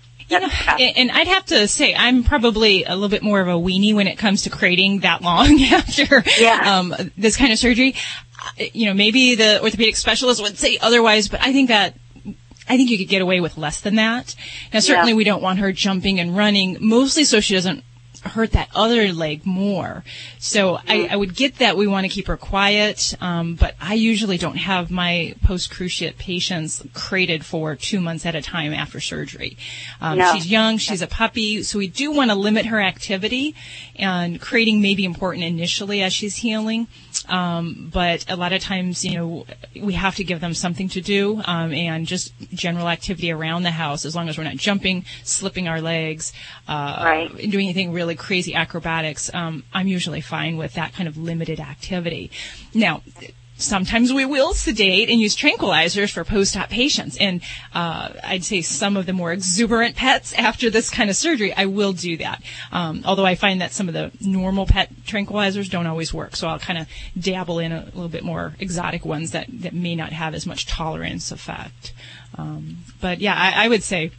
And, 0.79 0.97
and 0.97 1.11
I'd 1.11 1.27
have 1.27 1.45
to 1.47 1.67
say, 1.67 1.93
I'm 1.95 2.23
probably 2.23 2.83
a 2.83 2.93
little 2.95 3.09
bit 3.09 3.21
more 3.23 3.39
of 3.41 3.47
a 3.47 3.51
weenie 3.51 3.93
when 3.93 4.07
it 4.07 4.17
comes 4.17 4.41
to 4.43 4.49
crating 4.49 5.01
that 5.01 5.21
long 5.21 5.61
after 5.71 6.23
um, 6.65 6.93
this 7.17 7.37
kind 7.37 7.53
of 7.53 7.59
surgery. 7.59 7.95
Uh, 8.59 8.63
You 8.73 8.87
know, 8.87 8.93
maybe 8.93 9.35
the 9.35 9.61
orthopedic 9.61 9.95
specialist 9.95 10.41
would 10.41 10.57
say 10.57 10.77
otherwise, 10.81 11.27
but 11.29 11.41
I 11.41 11.53
think 11.53 11.69
that 11.69 11.93
I 12.67 12.77
think 12.77 12.89
you 12.89 12.97
could 12.97 13.07
get 13.09 13.21
away 13.21 13.39
with 13.41 13.57
less 13.57 13.79
than 13.81 13.95
that. 13.95 14.35
Now, 14.73 14.79
certainly 14.79 15.11
Yeah. 15.11 15.17
we 15.17 15.23
don't 15.23 15.41
want 15.41 15.59
her 15.59 15.71
jumping 15.71 16.19
and 16.19 16.35
running, 16.35 16.77
mostly 16.79 17.23
so 17.23 17.39
she 17.39 17.53
doesn't 17.53 17.83
hurt 18.23 18.53
that 18.53 18.69
other 18.73 19.13
leg 19.13 19.45
more. 19.45 20.03
So 20.39 20.79
I, 20.87 21.09
I 21.11 21.15
would 21.15 21.35
get 21.35 21.59
that 21.59 21.77
we 21.77 21.85
want 21.85 22.05
to 22.05 22.09
keep 22.09 22.25
her 22.25 22.37
quiet, 22.37 23.13
um, 23.21 23.53
but 23.53 23.75
I 23.79 23.93
usually 23.93 24.39
don't 24.39 24.57
have 24.57 24.89
my 24.89 25.35
post 25.43 25.71
cruciate 25.71 26.17
patients 26.17 26.81
crated 26.95 27.45
for 27.45 27.75
two 27.75 28.01
months 28.01 28.25
at 28.25 28.33
a 28.33 28.41
time 28.41 28.73
after 28.73 28.99
surgery. 28.99 29.57
Um, 30.01 30.17
No. 30.17 30.33
She's 30.33 30.47
young, 30.47 30.79
she's 30.79 31.03
a 31.03 31.07
puppy, 31.07 31.61
so 31.61 31.77
we 31.77 31.87
do 31.87 32.11
want 32.11 32.31
to 32.31 32.35
limit 32.35 32.65
her 32.65 32.81
activity, 32.81 33.53
and 33.95 34.41
crating 34.41 34.81
may 34.81 34.95
be 34.95 35.05
important 35.05 35.43
initially 35.43 36.01
as 36.01 36.11
she's 36.11 36.37
healing. 36.37 36.87
Um, 37.29 37.89
but 37.93 38.25
a 38.29 38.35
lot 38.35 38.53
of 38.53 38.61
times, 38.61 39.03
you 39.03 39.15
know, 39.15 39.45
we 39.81 39.93
have 39.93 40.15
to 40.15 40.23
give 40.23 40.39
them 40.39 40.53
something 40.53 40.89
to 40.89 41.01
do, 41.01 41.41
um, 41.45 41.73
and 41.73 42.05
just 42.05 42.33
general 42.53 42.87
activity 42.89 43.31
around 43.31 43.63
the 43.63 43.71
house, 43.71 44.05
as 44.05 44.15
long 44.15 44.29
as 44.29 44.37
we're 44.37 44.43
not 44.43 44.57
jumping, 44.57 45.05
slipping 45.23 45.67
our 45.67 45.81
legs, 45.81 46.33
uh, 46.67 47.01
Right. 47.03 47.37
doing 47.49 47.65
anything 47.67 47.91
really 47.93 48.15
crazy 48.15 48.53
acrobatics. 48.55 49.29
Um, 49.33 49.63
I'm 49.73 49.87
usually 49.87 50.21
fine 50.21 50.57
with 50.57 50.73
that 50.73 50.93
kind 50.93 51.07
of 51.07 51.17
limited 51.17 51.59
activity. 51.59 52.31
Now, 52.73 53.01
sometimes 53.57 54.11
we 54.13 54.25
will 54.25 54.53
sedate 54.53 55.09
and 55.09 55.19
use 55.19 55.35
tranquilizers 55.35 56.11
for 56.11 56.23
post-op 56.23 56.69
patients. 56.69 57.17
And 57.17 57.41
uh, 57.73 58.09
I'd 58.23 58.43
say 58.43 58.61
some 58.61 58.97
of 58.97 59.05
the 59.05 59.13
more 59.13 59.31
exuberant 59.31 59.95
pets 59.95 60.33
after 60.33 60.69
this 60.69 60.89
kind 60.89 61.09
of 61.09 61.15
surgery, 61.15 61.53
I 61.53 61.65
will 61.65 61.93
do 61.93 62.17
that. 62.17 62.41
Um, 62.71 63.03
although 63.05 63.25
I 63.25 63.35
find 63.35 63.61
that 63.61 63.71
some 63.71 63.87
of 63.87 63.93
the 63.93 64.11
normal 64.21 64.65
pet 64.65 64.93
tranquilizers 65.05 65.69
don't 65.69 65.87
always 65.87 66.13
work, 66.13 66.35
so 66.35 66.47
I'll 66.47 66.59
kind 66.59 66.79
of 66.79 66.87
dabble 67.19 67.59
in 67.59 67.71
a 67.71 67.85
little 67.85 68.09
bit 68.09 68.23
more 68.23 68.55
exotic 68.59 69.05
ones 69.05 69.31
that 69.31 69.47
that 69.61 69.73
may 69.73 69.95
not 69.95 70.11
have 70.11 70.33
as 70.33 70.45
much 70.45 70.65
tolerance 70.65 71.31
effect. 71.31 71.93
Um, 72.37 72.77
but 72.99 73.21
yeah, 73.21 73.35
I, 73.35 73.65
I 73.65 73.67
would 73.69 73.83
say 73.83 74.11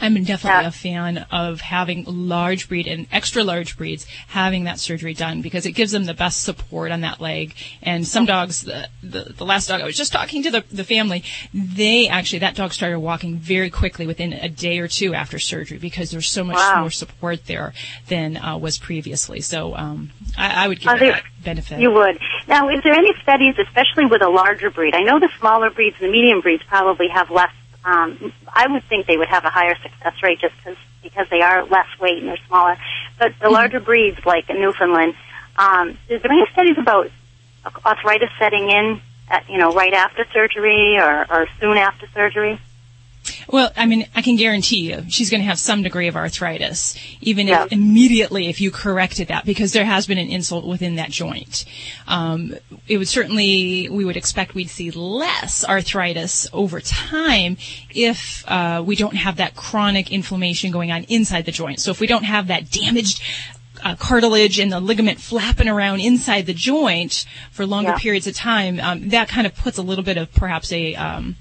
I'm 0.00 0.14
definitely 0.24 0.62
yeah. 0.62 0.68
a 0.68 0.72
fan 0.72 1.26
of 1.30 1.60
having 1.60 2.04
large 2.06 2.68
breed 2.68 2.86
and 2.86 3.06
extra 3.10 3.42
large 3.42 3.76
breeds 3.76 4.06
having 4.28 4.64
that 4.64 4.78
surgery 4.78 5.14
done 5.14 5.42
because 5.42 5.66
it 5.66 5.72
gives 5.72 5.92
them 5.92 6.04
the 6.04 6.14
best 6.14 6.42
support 6.42 6.90
on 6.92 7.00
that 7.02 7.20
leg. 7.20 7.54
And 7.82 8.06
some 8.06 8.26
dogs, 8.26 8.62
the, 8.62 8.88
the, 9.02 9.34
the 9.36 9.44
last 9.44 9.68
dog 9.68 9.80
I 9.80 9.84
was 9.84 9.96
just 9.96 10.12
talking 10.12 10.42
to 10.44 10.50
the, 10.50 10.64
the 10.70 10.84
family, 10.84 11.24
they 11.52 12.08
actually, 12.08 12.40
that 12.40 12.54
dog 12.54 12.72
started 12.72 13.00
walking 13.00 13.36
very 13.36 13.70
quickly 13.70 14.06
within 14.06 14.32
a 14.32 14.48
day 14.48 14.78
or 14.78 14.88
two 14.88 15.14
after 15.14 15.38
surgery 15.38 15.78
because 15.78 16.10
there's 16.10 16.28
so 16.28 16.44
much 16.44 16.56
wow. 16.56 16.80
more 16.80 16.90
support 16.90 17.46
there 17.46 17.72
than 18.08 18.36
uh, 18.36 18.56
was 18.56 18.78
previously. 18.78 19.40
So 19.40 19.74
um, 19.74 20.10
I, 20.36 20.64
I 20.64 20.68
would 20.68 20.80
give 20.80 20.98
that 20.98 21.22
benefit. 21.42 21.80
You 21.80 21.92
would. 21.92 22.18
Now, 22.46 22.68
is 22.68 22.82
there 22.82 22.94
any 22.94 23.12
studies, 23.22 23.54
especially 23.58 24.06
with 24.06 24.22
a 24.22 24.28
larger 24.28 24.70
breed? 24.70 24.94
I 24.94 25.02
know 25.02 25.18
the 25.18 25.30
smaller 25.38 25.70
breeds 25.70 25.96
and 26.00 26.08
the 26.08 26.12
medium 26.12 26.40
breeds 26.40 26.62
probably 26.68 27.08
have 27.08 27.30
less 27.30 27.50
um, 27.88 28.32
I 28.52 28.66
would 28.68 28.84
think 28.84 29.06
they 29.06 29.16
would 29.16 29.28
have 29.28 29.44
a 29.44 29.50
higher 29.50 29.76
success 29.82 30.14
rate 30.22 30.40
just 30.40 30.54
cause, 30.62 30.76
because 31.02 31.26
they 31.30 31.40
are 31.40 31.64
less 31.64 31.86
weight 31.98 32.18
and 32.18 32.28
they're 32.28 32.46
smaller. 32.46 32.76
But 33.18 33.32
the 33.38 33.46
mm-hmm. 33.46 33.54
larger 33.54 33.80
breeds, 33.80 34.18
like 34.26 34.48
Newfoundland, 34.50 35.14
um, 35.56 35.96
is 36.08 36.20
there 36.22 36.30
any 36.30 36.46
studies 36.52 36.76
about 36.78 37.10
arthritis 37.84 38.30
setting 38.38 38.70
in, 38.70 39.00
at, 39.30 39.48
you 39.48 39.58
know, 39.58 39.72
right 39.72 39.94
after 39.94 40.26
surgery 40.32 40.98
or, 40.98 41.26
or 41.30 41.46
soon 41.60 41.76
after 41.78 42.06
surgery? 42.14 42.60
Well, 43.48 43.70
I 43.76 43.86
mean, 43.86 44.06
I 44.14 44.22
can 44.22 44.36
guarantee 44.36 44.90
you 44.90 45.04
she's 45.08 45.30
going 45.30 45.40
to 45.40 45.46
have 45.46 45.58
some 45.58 45.82
degree 45.82 46.08
of 46.08 46.16
arthritis, 46.16 46.96
even 47.20 47.46
yeah. 47.46 47.64
if 47.64 47.72
immediately 47.72 48.48
if 48.48 48.60
you 48.60 48.70
corrected 48.70 49.28
that, 49.28 49.44
because 49.44 49.72
there 49.72 49.84
has 49.84 50.06
been 50.06 50.18
an 50.18 50.28
insult 50.28 50.66
within 50.66 50.96
that 50.96 51.10
joint. 51.10 51.64
Um, 52.06 52.54
it 52.86 52.98
would 52.98 53.08
certainly, 53.08 53.88
we 53.90 54.04
would 54.04 54.16
expect 54.16 54.54
we'd 54.54 54.70
see 54.70 54.90
less 54.90 55.64
arthritis 55.64 56.48
over 56.52 56.80
time 56.80 57.56
if 57.90 58.44
uh, 58.48 58.82
we 58.84 58.96
don't 58.96 59.16
have 59.16 59.36
that 59.36 59.54
chronic 59.56 60.12
inflammation 60.12 60.70
going 60.70 60.90
on 60.90 61.04
inside 61.04 61.44
the 61.44 61.52
joint. 61.52 61.80
So 61.80 61.90
if 61.90 62.00
we 62.00 62.06
don't 62.06 62.24
have 62.24 62.48
that 62.48 62.70
damaged 62.70 63.22
uh, 63.82 63.94
cartilage 63.96 64.58
and 64.58 64.72
the 64.72 64.80
ligament 64.80 65.20
flapping 65.20 65.68
around 65.68 66.00
inside 66.00 66.46
the 66.46 66.54
joint 66.54 67.24
for 67.50 67.64
longer 67.64 67.90
yeah. 67.90 67.98
periods 67.98 68.26
of 68.26 68.34
time, 68.34 68.80
um, 68.80 69.08
that 69.10 69.28
kind 69.28 69.46
of 69.46 69.54
puts 69.54 69.78
a 69.78 69.82
little 69.82 70.04
bit 70.04 70.16
of 70.16 70.32
perhaps 70.32 70.72
a 70.72 70.94
um, 70.96 71.36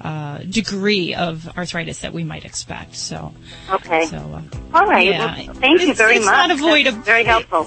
uh, 0.00 0.38
degree 0.38 1.14
of 1.14 1.48
arthritis 1.56 2.00
that 2.00 2.12
we 2.12 2.24
might 2.24 2.44
expect. 2.44 2.94
So, 2.94 3.34
okay. 3.70 4.06
So, 4.06 4.16
uh, 4.16 4.42
all 4.74 4.86
right. 4.86 5.06
Yeah. 5.06 5.46
Well, 5.46 5.54
thank 5.54 5.80
you 5.82 5.94
very 5.94 6.16
it's 6.16 6.24
much. 6.26 6.48
Not 6.48 6.50
avoidable. 6.52 6.96
That's 6.98 7.06
very 7.06 7.24
helpful. 7.24 7.66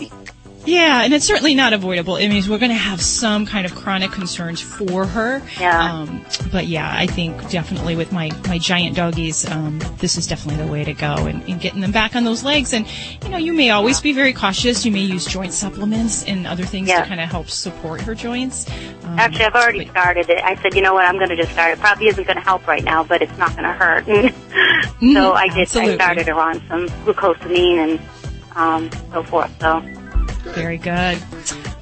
Yeah, 0.66 1.04
and 1.04 1.14
it's 1.14 1.26
certainly 1.26 1.56
not 1.56 1.74
avoidable. 1.74 2.18
It 2.18 2.28
means 2.28 2.48
we're 2.48 2.60
going 2.60 2.72
to 2.72 2.76
have 2.76 3.02
some 3.02 3.46
kind 3.46 3.66
of 3.66 3.74
chronic 3.74 4.12
concerns 4.12 4.62
for 4.62 5.06
her. 5.06 5.42
Yeah. 5.60 5.94
Um, 5.94 6.26
but 6.52 6.68
yeah, 6.68 6.94
I 6.96 7.08
think 7.08 7.50
definitely 7.50 7.96
with 7.96 8.12
my, 8.12 8.32
my 8.48 8.60
giant 8.60 8.96
doggies, 8.96 9.50
um, 9.50 9.80
this 9.98 10.18
is 10.18 10.28
definitely 10.28 10.64
the 10.64 10.72
way 10.72 10.84
to 10.84 10.94
go 10.94 11.14
and, 11.26 11.44
and, 11.50 11.60
getting 11.62 11.82
them 11.82 11.92
back 11.92 12.16
on 12.16 12.24
those 12.24 12.44
legs. 12.44 12.74
And, 12.74 12.88
you 13.24 13.30
know, 13.30 13.38
you 13.38 13.54
may 13.54 13.72
always 13.72 14.02
be 14.02 14.14
very 14.14 14.34
cautious. 14.34 14.86
You 14.86 14.92
may 14.92 15.02
use 15.02 15.26
joint 15.26 15.54
supplements 15.54 16.24
and 16.26 16.46
other 16.46 16.64
things 16.64 16.88
yeah. 16.88 17.02
to 17.02 17.08
kind 17.08 17.22
of 17.22 17.30
help 17.30 17.50
support 17.50 18.02
her 18.02 18.16
joints. 18.16 18.70
Um, 19.04 19.20
Actually, 19.20 19.46
I've 19.46 19.56
already 19.56 19.86
but, 19.86 19.92
started 19.92 20.30
it. 20.30 20.44
I 20.44 20.56
said, 20.62 20.76
you 20.76 20.82
know 20.82 20.94
what, 20.94 21.06
I'm 21.06 21.18
going 21.18 21.30
to 21.30 21.36
just 21.36 21.52
start. 21.52 21.78
It 21.78 21.80
probably 21.80 22.08
isn't 22.08 22.24
going 22.24 22.38
to 22.38 22.44
help 22.44 22.68
right 22.68 22.84
now, 22.84 23.04
but 23.04 23.22
it's 23.22 23.38
not 23.38 23.52
going 23.52 23.64
to 23.64 23.74
hurt. 23.74 24.06
mm-hmm, 24.06 25.14
so 25.14 25.34
I 25.34 25.48
did, 25.48 25.62
absolutely. 25.62 25.94
I 25.94 25.96
started 25.96 26.28
her 26.28 26.40
on 26.40 26.68
some 26.68 26.88
glucosamine 27.06 27.78
and, 27.78 28.00
um, 28.56 28.90
so 29.12 29.24
forth. 29.24 29.52
So. 29.60 30.01
Very 30.44 30.78
good. 30.78 31.22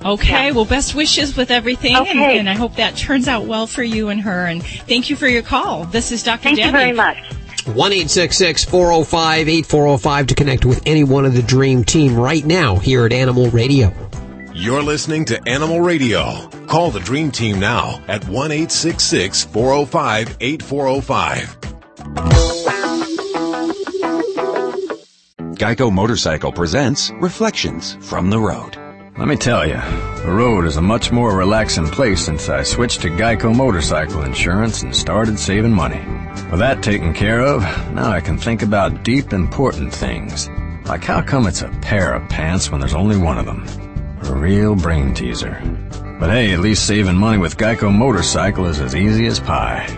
Okay, 0.03 0.47
yeah. 0.47 0.51
well, 0.51 0.65
best 0.65 0.95
wishes 0.95 1.35
with 1.35 1.51
everything, 1.51 1.95
okay. 1.95 2.11
and, 2.11 2.39
and, 2.39 2.49
I 2.49 2.53
hope 2.53 2.75
that 2.75 2.95
turns 2.95 3.27
out 3.27 3.45
well 3.45 3.67
for 3.67 3.83
you 3.83 4.09
and 4.09 4.21
her. 4.21 4.45
And 4.45 4.63
thank 4.63 5.09
you 5.09 5.15
for 5.15 5.27
your 5.27 5.41
call. 5.41 5.85
This 5.85 6.11
is 6.11 6.23
Dr. 6.23 6.43
Thank 6.43 6.57
Debbie. 6.57 6.67
you 6.67 6.71
very 6.71 6.93
much. 6.93 7.17
1 7.65 7.91
405 7.91 9.49
8405 9.49 10.27
to 10.27 10.35
connect 10.35 10.65
with 10.65 10.81
any 10.85 11.03
one 11.03 11.25
of 11.25 11.33
the 11.33 11.41
Dream 11.41 11.83
Team 11.83 12.15
right 12.15 12.45
now 12.45 12.77
here 12.77 13.05
at 13.05 13.13
Animal 13.13 13.49
Radio. 13.49 13.91
You're 14.53 14.83
listening 14.83 15.25
to 15.25 15.41
Animal 15.47 15.81
Radio. 15.81 16.47
Call 16.67 16.91
the 16.91 16.99
Dream 16.99 17.31
Team 17.31 17.59
now 17.59 18.03
at 18.07 18.27
1 18.27 18.67
405 18.67 20.37
8405. 20.41 22.88
Geico 25.59 25.91
Motorcycle 25.91 26.53
presents 26.53 27.11
Reflections 27.19 27.97
from 27.99 28.29
the 28.29 28.39
Road. 28.39 28.77
Let 29.17 29.27
me 29.27 29.35
tell 29.35 29.67
you, 29.67 29.75
the 30.23 30.31
road 30.31 30.63
is 30.63 30.77
a 30.77 30.81
much 30.81 31.11
more 31.11 31.35
relaxing 31.35 31.87
place 31.87 32.23
since 32.23 32.47
I 32.47 32.63
switched 32.63 33.01
to 33.01 33.09
Geico 33.09 33.53
Motorcycle 33.53 34.21
Insurance 34.21 34.83
and 34.83 34.95
started 34.95 35.37
saving 35.37 35.73
money. 35.73 35.99
With 36.49 36.61
that 36.61 36.81
taken 36.81 37.13
care 37.13 37.41
of, 37.41 37.61
now 37.93 38.09
I 38.09 38.21
can 38.21 38.37
think 38.37 38.61
about 38.61 39.03
deep 39.03 39.33
important 39.33 39.93
things. 39.93 40.47
Like 40.85 41.03
how 41.03 41.21
come 41.21 41.45
it's 41.45 41.61
a 41.61 41.77
pair 41.81 42.13
of 42.13 42.29
pants 42.29 42.71
when 42.71 42.79
there's 42.79 42.95
only 42.95 43.17
one 43.17 43.37
of 43.37 43.45
them? 43.45 43.65
A 44.29 44.33
real 44.33 44.77
brain 44.77 45.13
teaser. 45.13 45.61
But 46.21 46.29
hey, 46.29 46.53
at 46.53 46.61
least 46.61 46.87
saving 46.87 47.17
money 47.17 47.37
with 47.37 47.57
Geico 47.57 47.93
Motorcycle 47.93 48.65
is 48.67 48.79
as 48.79 48.95
easy 48.95 49.25
as 49.25 49.41
pie. 49.41 49.89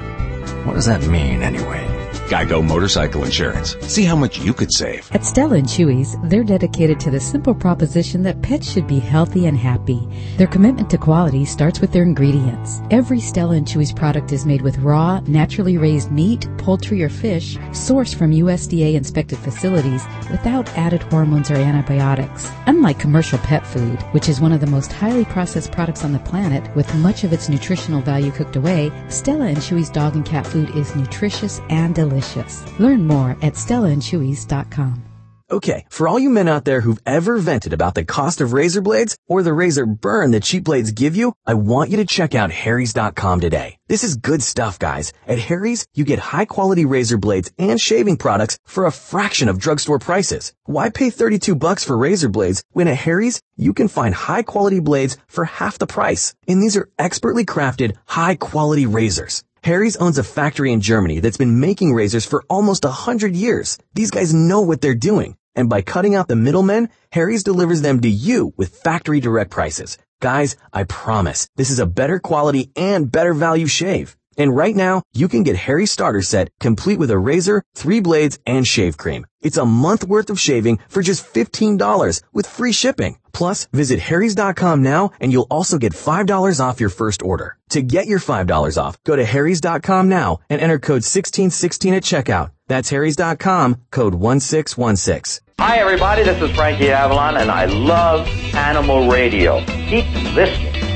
What 0.66 0.74
does 0.74 0.88
that 0.88 1.06
mean 1.06 1.44
anyway? 1.44 2.01
Geico 2.32 2.66
Motorcycle 2.66 3.26
Insurance. 3.26 3.76
See 3.82 4.06
how 4.06 4.16
much 4.16 4.40
you 4.40 4.54
could 4.54 4.72
save. 4.72 5.06
At 5.12 5.26
Stella 5.26 5.58
and 5.58 5.68
Chewy's, 5.68 6.16
they're 6.24 6.46
dedicated 6.46 6.98
to 7.02 7.12
the 7.12 7.20
simple 7.20 7.54
proposition 7.54 8.24
that 8.24 8.42
pets 8.42 8.72
should 8.72 8.88
be 8.88 9.00
healthy 9.00 9.48
and 9.48 9.58
happy. 9.58 10.08
Their 10.38 10.48
commitment 10.48 10.90
to 10.92 10.98
quality 10.98 11.44
starts 11.44 11.82
with 11.82 11.92
their 11.92 12.04
ingredients. 12.04 12.80
Every 12.90 13.20
Stella 13.20 13.56
and 13.56 13.68
Chewy's 13.68 13.92
product 13.92 14.32
is 14.32 14.46
made 14.46 14.62
with 14.62 14.78
raw, 14.78 15.20
naturally 15.28 15.78
raised 15.78 16.10
meat, 16.10 16.48
poultry, 16.58 17.04
or 17.04 17.10
fish 17.10 17.58
sourced 17.72 18.16
from 18.16 18.32
USDA 18.32 18.94
inspected 18.94 19.38
facilities 19.40 20.06
without 20.32 20.70
added 20.78 21.04
hormones 21.04 21.52
or 21.52 21.56
antibiotics. 21.56 22.50
Unlike 22.66 22.98
commercial 22.98 23.40
pet 23.40 23.68
food, 23.68 24.02
which 24.14 24.30
is 24.30 24.40
one 24.40 24.54
of 24.54 24.62
the 24.62 24.68
most 24.68 24.94
highly 24.94 25.26
processed 25.26 25.74
products 25.74 26.06
on 26.06 26.14
the 26.14 26.20
planet 26.20 26.74
with 26.78 26.96
much 26.96 27.26
of 27.26 27.34
its 27.34 27.50
nutritional 27.50 28.00
value 28.00 28.32
cooked 28.32 28.56
away, 28.56 28.90
Stella 29.10 29.48
and 29.48 29.58
Chewy's 29.58 29.90
dog 29.90 30.16
and 30.16 30.26
cat 30.26 30.48
food 30.48 30.70
is 30.78 30.96
nutritious 30.96 31.60
and 31.70 31.94
delicious 31.94 32.21
delicious. 32.22 32.64
Learn 32.80 33.08
more 33.08 33.32
at 33.42 33.54
StellaandChewy's.com. 33.54 35.06
Okay, 35.52 35.84
for 35.90 36.08
all 36.08 36.18
you 36.18 36.30
men 36.30 36.48
out 36.48 36.64
there 36.64 36.80
who've 36.80 37.02
ever 37.06 37.38
vented 37.38 37.74
about 37.74 37.94
the 37.94 38.06
cost 38.06 38.40
of 38.40 38.54
razor 38.54 38.80
blades 38.80 39.18
or 39.28 39.44
the 39.44 39.52
razor 39.52 39.86
burn 39.86 40.32
that 40.32 40.44
cheap 40.44 40.64
blades 40.64 40.94
give 40.94 41.14
you, 41.14 41.34
I 41.46 41.56
want 41.56 41.90
you 41.90 41.98
to 41.98 42.06
check 42.06 42.34
out 42.34 42.52
Harry's.com 42.52 43.42
today. 43.42 43.76
This 43.90 44.06
is 44.06 44.16
good 44.16 44.42
stuff, 44.42 44.80
guys. 44.80 45.12
At 45.28 45.40
Harry's, 45.40 45.86
you 45.94 46.06
get 46.06 46.20
high 46.20 46.46
quality 46.46 46.86
razor 46.86 47.18
blades 47.18 47.52
and 47.58 47.82
shaving 47.82 48.16
products 48.16 48.60
for 48.66 48.86
a 48.86 48.94
fraction 48.94 49.50
of 49.50 49.60
drugstore 49.60 50.00
prices. 50.00 50.54
Why 50.64 50.90
pay 50.90 51.10
32 51.10 51.56
bucks 51.56 51.84
for 51.84 51.98
razor 51.98 52.30
blades 52.30 52.64
when 52.72 52.88
at 52.88 52.96
Harry's, 52.96 53.42
you 53.58 53.74
can 53.74 53.90
find 53.90 54.16
high 54.16 54.44
quality 54.44 54.80
blades 54.80 55.18
for 55.28 55.44
half 55.44 55.78
the 55.78 55.86
price? 55.86 56.34
And 56.48 56.64
these 56.64 56.78
are 56.78 56.88
expertly 56.98 57.44
crafted, 57.44 57.98
high 58.06 58.36
quality 58.36 58.86
razors. 58.86 59.44
Harry's 59.64 59.96
owns 59.98 60.18
a 60.18 60.24
factory 60.24 60.72
in 60.72 60.82
Germany 60.82 61.20
that's 61.20 61.38
been 61.38 61.60
making 61.60 61.94
razors 61.94 62.26
for 62.26 62.44
almost 62.50 62.84
a 62.84 62.90
hundred 62.90 63.36
years. 63.36 63.78
These 63.94 64.10
guys 64.10 64.34
know 64.34 64.62
what 64.62 64.82
they're 64.82 64.96
doing. 64.96 65.38
And 65.56 65.70
by 65.70 65.84
cutting 65.84 66.16
out 66.16 66.28
the 66.28 66.36
middlemen, 66.36 66.90
Harry's 67.12 67.44
delivers 67.44 67.84
them 67.84 68.02
to 68.02 68.10
you 68.10 68.54
with 68.58 68.76
factory 68.76 69.20
direct 69.20 69.52
prices. 69.52 70.00
Guys, 70.20 70.56
I 70.74 70.86
promise, 70.86 71.48
this 71.58 71.70
is 71.70 71.78
a 71.78 71.86
better 71.86 72.18
quality 72.18 72.72
and 72.76 73.12
better 73.12 73.36
value 73.36 73.68
shave. 73.68 74.18
And 74.38 74.56
right 74.56 74.76
now, 74.76 75.04
you 75.14 75.28
can 75.28 75.44
get 75.44 75.56
Harry's 75.56 75.92
starter 75.92 76.22
set 76.22 76.50
complete 76.60 77.00
with 77.00 77.12
a 77.12 77.18
razor, 77.18 77.64
three 77.76 78.00
blades, 78.00 78.40
and 78.46 78.68
shave 78.68 78.98
cream. 78.98 79.26
It's 79.42 79.58
a 79.58 79.66
month 79.66 80.04
worth 80.04 80.30
of 80.30 80.40
shaving 80.40 80.80
for 80.88 81.02
just 81.02 81.34
$15 81.34 82.22
with 82.32 82.46
free 82.48 82.72
shipping. 82.72 83.18
Plus, 83.34 83.68
visit 83.72 84.00
harrys.com 84.00 84.84
now 84.84 85.12
and 85.20 85.32
you'll 85.32 85.48
also 85.50 85.78
get 85.78 85.94
$5 85.94 86.60
off 86.64 86.80
your 86.80 86.90
first 86.90 87.24
order. 87.24 87.58
To 87.70 87.82
get 87.82 88.06
your 88.06 88.20
$5 88.20 88.82
off, 88.82 89.02
go 89.04 89.16
to 89.16 89.26
harrys.com 89.26 90.10
now 90.10 90.40
and 90.50 90.62
enter 90.62 90.80
code 90.80 91.04
1616 91.04 91.94
at 91.96 92.04
checkout. 92.04 92.52
That's 92.68 92.90
harrys.com, 92.90 93.82
code 93.90 94.14
1616. 94.16 95.46
Hi 95.60 95.78
everybody, 95.78 96.24
this 96.24 96.42
is 96.42 96.56
Frankie 96.56 96.92
Avalon 96.92 97.38
and 97.38 97.52
I 97.52 97.66
love 97.66 98.28
Animal 98.56 99.10
Radio. 99.10 99.64
Keep 99.66 100.06
listening. 100.36 100.91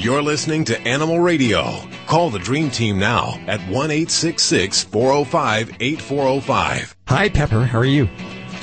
You're 0.00 0.22
listening 0.22 0.62
to 0.66 0.80
Animal 0.82 1.18
Radio. 1.18 1.82
Call 2.06 2.30
the 2.30 2.38
Dream 2.38 2.70
Team 2.70 3.00
now 3.00 3.36
at 3.48 3.58
1 3.62 3.90
405 4.06 5.76
8405. 5.80 6.96
Hi, 7.08 7.28
Pepper. 7.28 7.64
How 7.64 7.78
are 7.80 7.84
you? 7.84 8.08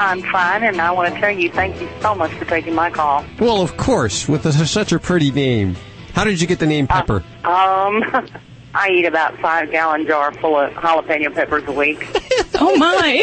I'm 0.00 0.20
fine, 0.32 0.64
and 0.64 0.80
I 0.80 0.90
want 0.90 1.14
to 1.14 1.20
tell 1.20 1.30
you 1.30 1.48
thank 1.52 1.80
you 1.80 1.88
so 2.00 2.16
much 2.16 2.32
for 2.32 2.44
taking 2.46 2.74
my 2.74 2.90
call. 2.90 3.24
Well, 3.38 3.62
of 3.62 3.76
course, 3.76 4.28
with 4.28 4.46
a, 4.46 4.52
such 4.52 4.90
a 4.90 4.98
pretty 4.98 5.30
name. 5.30 5.76
How 6.12 6.24
did 6.24 6.40
you 6.40 6.48
get 6.48 6.58
the 6.58 6.66
name 6.66 6.88
Pepper? 6.88 7.22
Um, 7.44 8.02
I 8.74 8.88
eat 8.90 9.06
about 9.06 9.38
five 9.38 9.70
gallon 9.70 10.08
jar 10.08 10.34
full 10.34 10.58
of 10.58 10.72
jalapeno 10.72 11.32
peppers 11.32 11.62
a 11.68 11.72
week. 11.72 12.04
oh 12.56 12.74
my! 12.76 13.22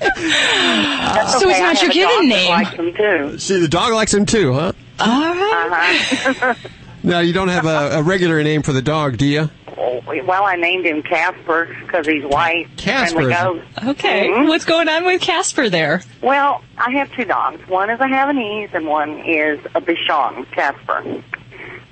That's 0.00 1.32
So 1.40 1.46
okay. 1.48 1.50
it's 1.50 1.60
I 1.60 1.62
not 1.62 1.76
have 1.78 1.94
your 1.94 2.08
a 2.08 2.12
given 2.12 2.28
name. 2.28 2.50
Likes 2.50 2.76
them 2.76 2.92
too. 2.92 3.38
See, 3.38 3.60
the 3.60 3.68
dog 3.68 3.92
likes 3.92 4.12
him 4.12 4.26
too, 4.26 4.52
huh? 4.52 4.72
All 5.00 5.68
right. 5.68 6.26
Uh-huh. 6.26 6.54
Now, 7.02 7.20
you 7.20 7.32
don't 7.32 7.48
have 7.48 7.64
a, 7.64 7.98
a 7.98 8.02
regular 8.02 8.42
name 8.42 8.62
for 8.62 8.72
the 8.74 8.82
dog, 8.82 9.16
do 9.16 9.26
you? 9.26 9.48
well, 9.76 10.44
I 10.44 10.56
named 10.56 10.84
him 10.84 11.02
Casper 11.02 11.74
because 11.86 12.06
he's 12.06 12.24
white. 12.24 12.68
Casper. 12.76 13.24
Friendly 13.30 13.60
ghost. 13.62 13.86
Okay. 13.98 14.28
Mhm. 14.28 14.48
What's 14.48 14.64
going 14.66 14.88
on 14.88 15.04
with 15.06 15.20
Casper 15.22 15.70
there? 15.70 16.02
Well, 16.20 16.62
I 16.76 16.90
have 16.92 17.10
two 17.12 17.24
dogs. 17.24 17.66
One 17.68 17.88
is 17.88 17.98
a 18.00 18.04
Havanese 18.04 18.74
and 18.74 18.86
one 18.86 19.20
is 19.20 19.58
a 19.74 19.80
Bichon, 19.80 20.50
Casper. 20.52 21.22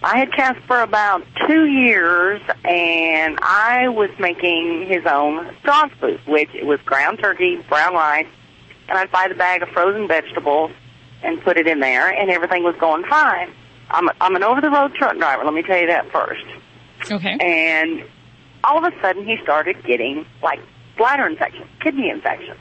I 0.02 0.18
had 0.18 0.32
Casper 0.32 0.80
about 0.80 1.24
two 1.48 1.64
years, 1.66 2.40
and 2.64 3.38
I 3.42 3.88
was 3.88 4.10
making 4.20 4.86
his 4.86 5.04
own 5.06 5.52
dog 5.64 5.90
food, 6.00 6.20
which 6.26 6.50
it 6.54 6.64
was 6.66 6.80
ground 6.82 7.18
turkey, 7.18 7.56
brown 7.68 7.94
rice, 7.94 8.26
and 8.88 8.96
I'd 8.96 9.10
buy 9.10 9.26
the 9.28 9.34
bag 9.34 9.62
of 9.62 9.70
frozen 9.70 10.06
vegetables 10.06 10.70
and 11.22 11.42
put 11.42 11.56
it 11.56 11.66
in 11.66 11.80
there, 11.80 12.08
and 12.08 12.30
everything 12.30 12.62
was 12.62 12.76
going 12.76 13.04
fine. 13.04 13.50
I'm, 13.90 14.08
a, 14.08 14.12
I'm 14.20 14.36
an 14.36 14.42
over-the-road 14.42 14.94
truck 14.94 15.16
driver. 15.16 15.44
Let 15.44 15.54
me 15.54 15.62
tell 15.62 15.78
you 15.78 15.86
that 15.86 16.10
first. 16.12 16.44
Okay. 17.10 17.38
And 17.40 18.04
all 18.64 18.84
of 18.84 18.92
a 18.92 19.00
sudden, 19.00 19.24
he 19.24 19.36
started 19.42 19.82
getting 19.84 20.26
like 20.42 20.60
bladder 20.96 21.26
infection, 21.26 21.66
kidney 21.80 22.10
infection 22.10 22.56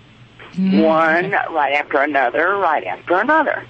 mm, 0.54 0.84
one 0.84 1.32
right 1.32 1.74
after 1.74 2.00
another, 2.00 2.56
right 2.56 2.84
after 2.86 3.16
another. 3.16 3.66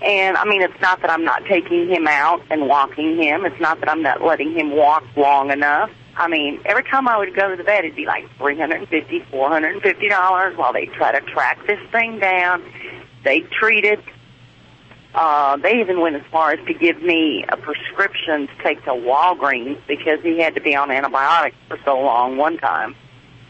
And 0.00 0.36
I 0.36 0.44
mean, 0.44 0.62
it's 0.62 0.80
not 0.80 1.00
that 1.02 1.10
I'm 1.10 1.24
not 1.24 1.44
taking 1.46 1.88
him 1.88 2.06
out 2.06 2.40
and 2.50 2.68
walking 2.68 3.20
him. 3.20 3.44
It's 3.44 3.60
not 3.60 3.80
that 3.80 3.90
I'm 3.90 4.02
not 4.02 4.22
letting 4.22 4.52
him 4.52 4.76
walk 4.76 5.04
long 5.16 5.50
enough. 5.50 5.90
I 6.16 6.28
mean, 6.28 6.60
every 6.64 6.84
time 6.84 7.08
I 7.08 7.18
would 7.18 7.34
go 7.34 7.50
to 7.50 7.56
the 7.56 7.62
vet, 7.64 7.84
it'd 7.84 7.96
be 7.96 8.06
like 8.06 8.28
three 8.38 8.56
hundred 8.56 8.80
and 8.80 8.88
fifty, 8.88 9.20
four 9.30 9.48
hundred 9.48 9.74
and 9.74 9.82
fifty 9.82 10.08
dollars 10.08 10.56
while 10.56 10.72
they 10.72 10.86
try 10.86 11.12
to 11.12 11.20
track 11.26 11.58
this 11.66 11.80
thing 11.90 12.18
down. 12.18 12.62
They 13.28 13.40
treat 13.40 13.84
it. 13.84 14.00
Uh, 15.14 15.58
they 15.58 15.80
even 15.80 16.00
went 16.00 16.16
as 16.16 16.22
far 16.32 16.52
as 16.52 16.66
to 16.66 16.72
give 16.72 17.02
me 17.02 17.44
a 17.46 17.58
prescription 17.58 18.46
to 18.46 18.62
take 18.62 18.82
to 18.84 18.92
Walgreens 18.92 19.78
because 19.86 20.22
he 20.22 20.38
had 20.38 20.54
to 20.54 20.62
be 20.62 20.74
on 20.74 20.90
antibiotics 20.90 21.54
for 21.68 21.78
so 21.84 22.00
long 22.00 22.38
one 22.38 22.56
time. 22.56 22.96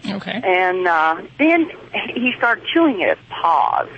Okay. 0.05 0.41
And 0.43 0.89
uh, 0.89 1.23
then 1.39 1.71
he 2.13 2.33
started 2.37 2.65
chewing 2.75 3.05
at 3.05 3.17
his 3.17 3.27
paws. 3.29 3.89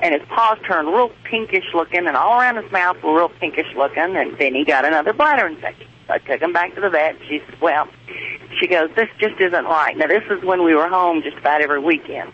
And 0.00 0.12
his 0.12 0.28
paws 0.28 0.58
turned 0.66 0.88
real 0.88 1.12
pinkish 1.22 1.66
looking, 1.72 2.08
and 2.08 2.16
all 2.16 2.40
around 2.40 2.56
his 2.56 2.72
mouth 2.72 3.00
were 3.00 3.14
real 3.14 3.28
pinkish 3.28 3.72
looking. 3.76 4.16
And 4.16 4.36
then 4.38 4.56
he 4.56 4.64
got 4.64 4.84
another 4.84 5.12
bladder 5.12 5.46
infection. 5.46 5.86
So 6.08 6.14
I 6.14 6.18
took 6.18 6.42
him 6.42 6.52
back 6.52 6.74
to 6.74 6.80
the 6.80 6.90
vet. 6.90 7.14
She 7.28 7.42
said, 7.46 7.60
"Well," 7.60 7.86
she 8.58 8.66
goes, 8.66 8.90
"This 8.96 9.08
just 9.20 9.40
isn't 9.40 9.64
right." 9.66 9.96
Now 9.96 10.08
this 10.08 10.24
is 10.28 10.42
when 10.42 10.64
we 10.64 10.74
were 10.74 10.88
home 10.88 11.22
just 11.22 11.36
about 11.36 11.60
every 11.60 11.78
weekend. 11.78 12.32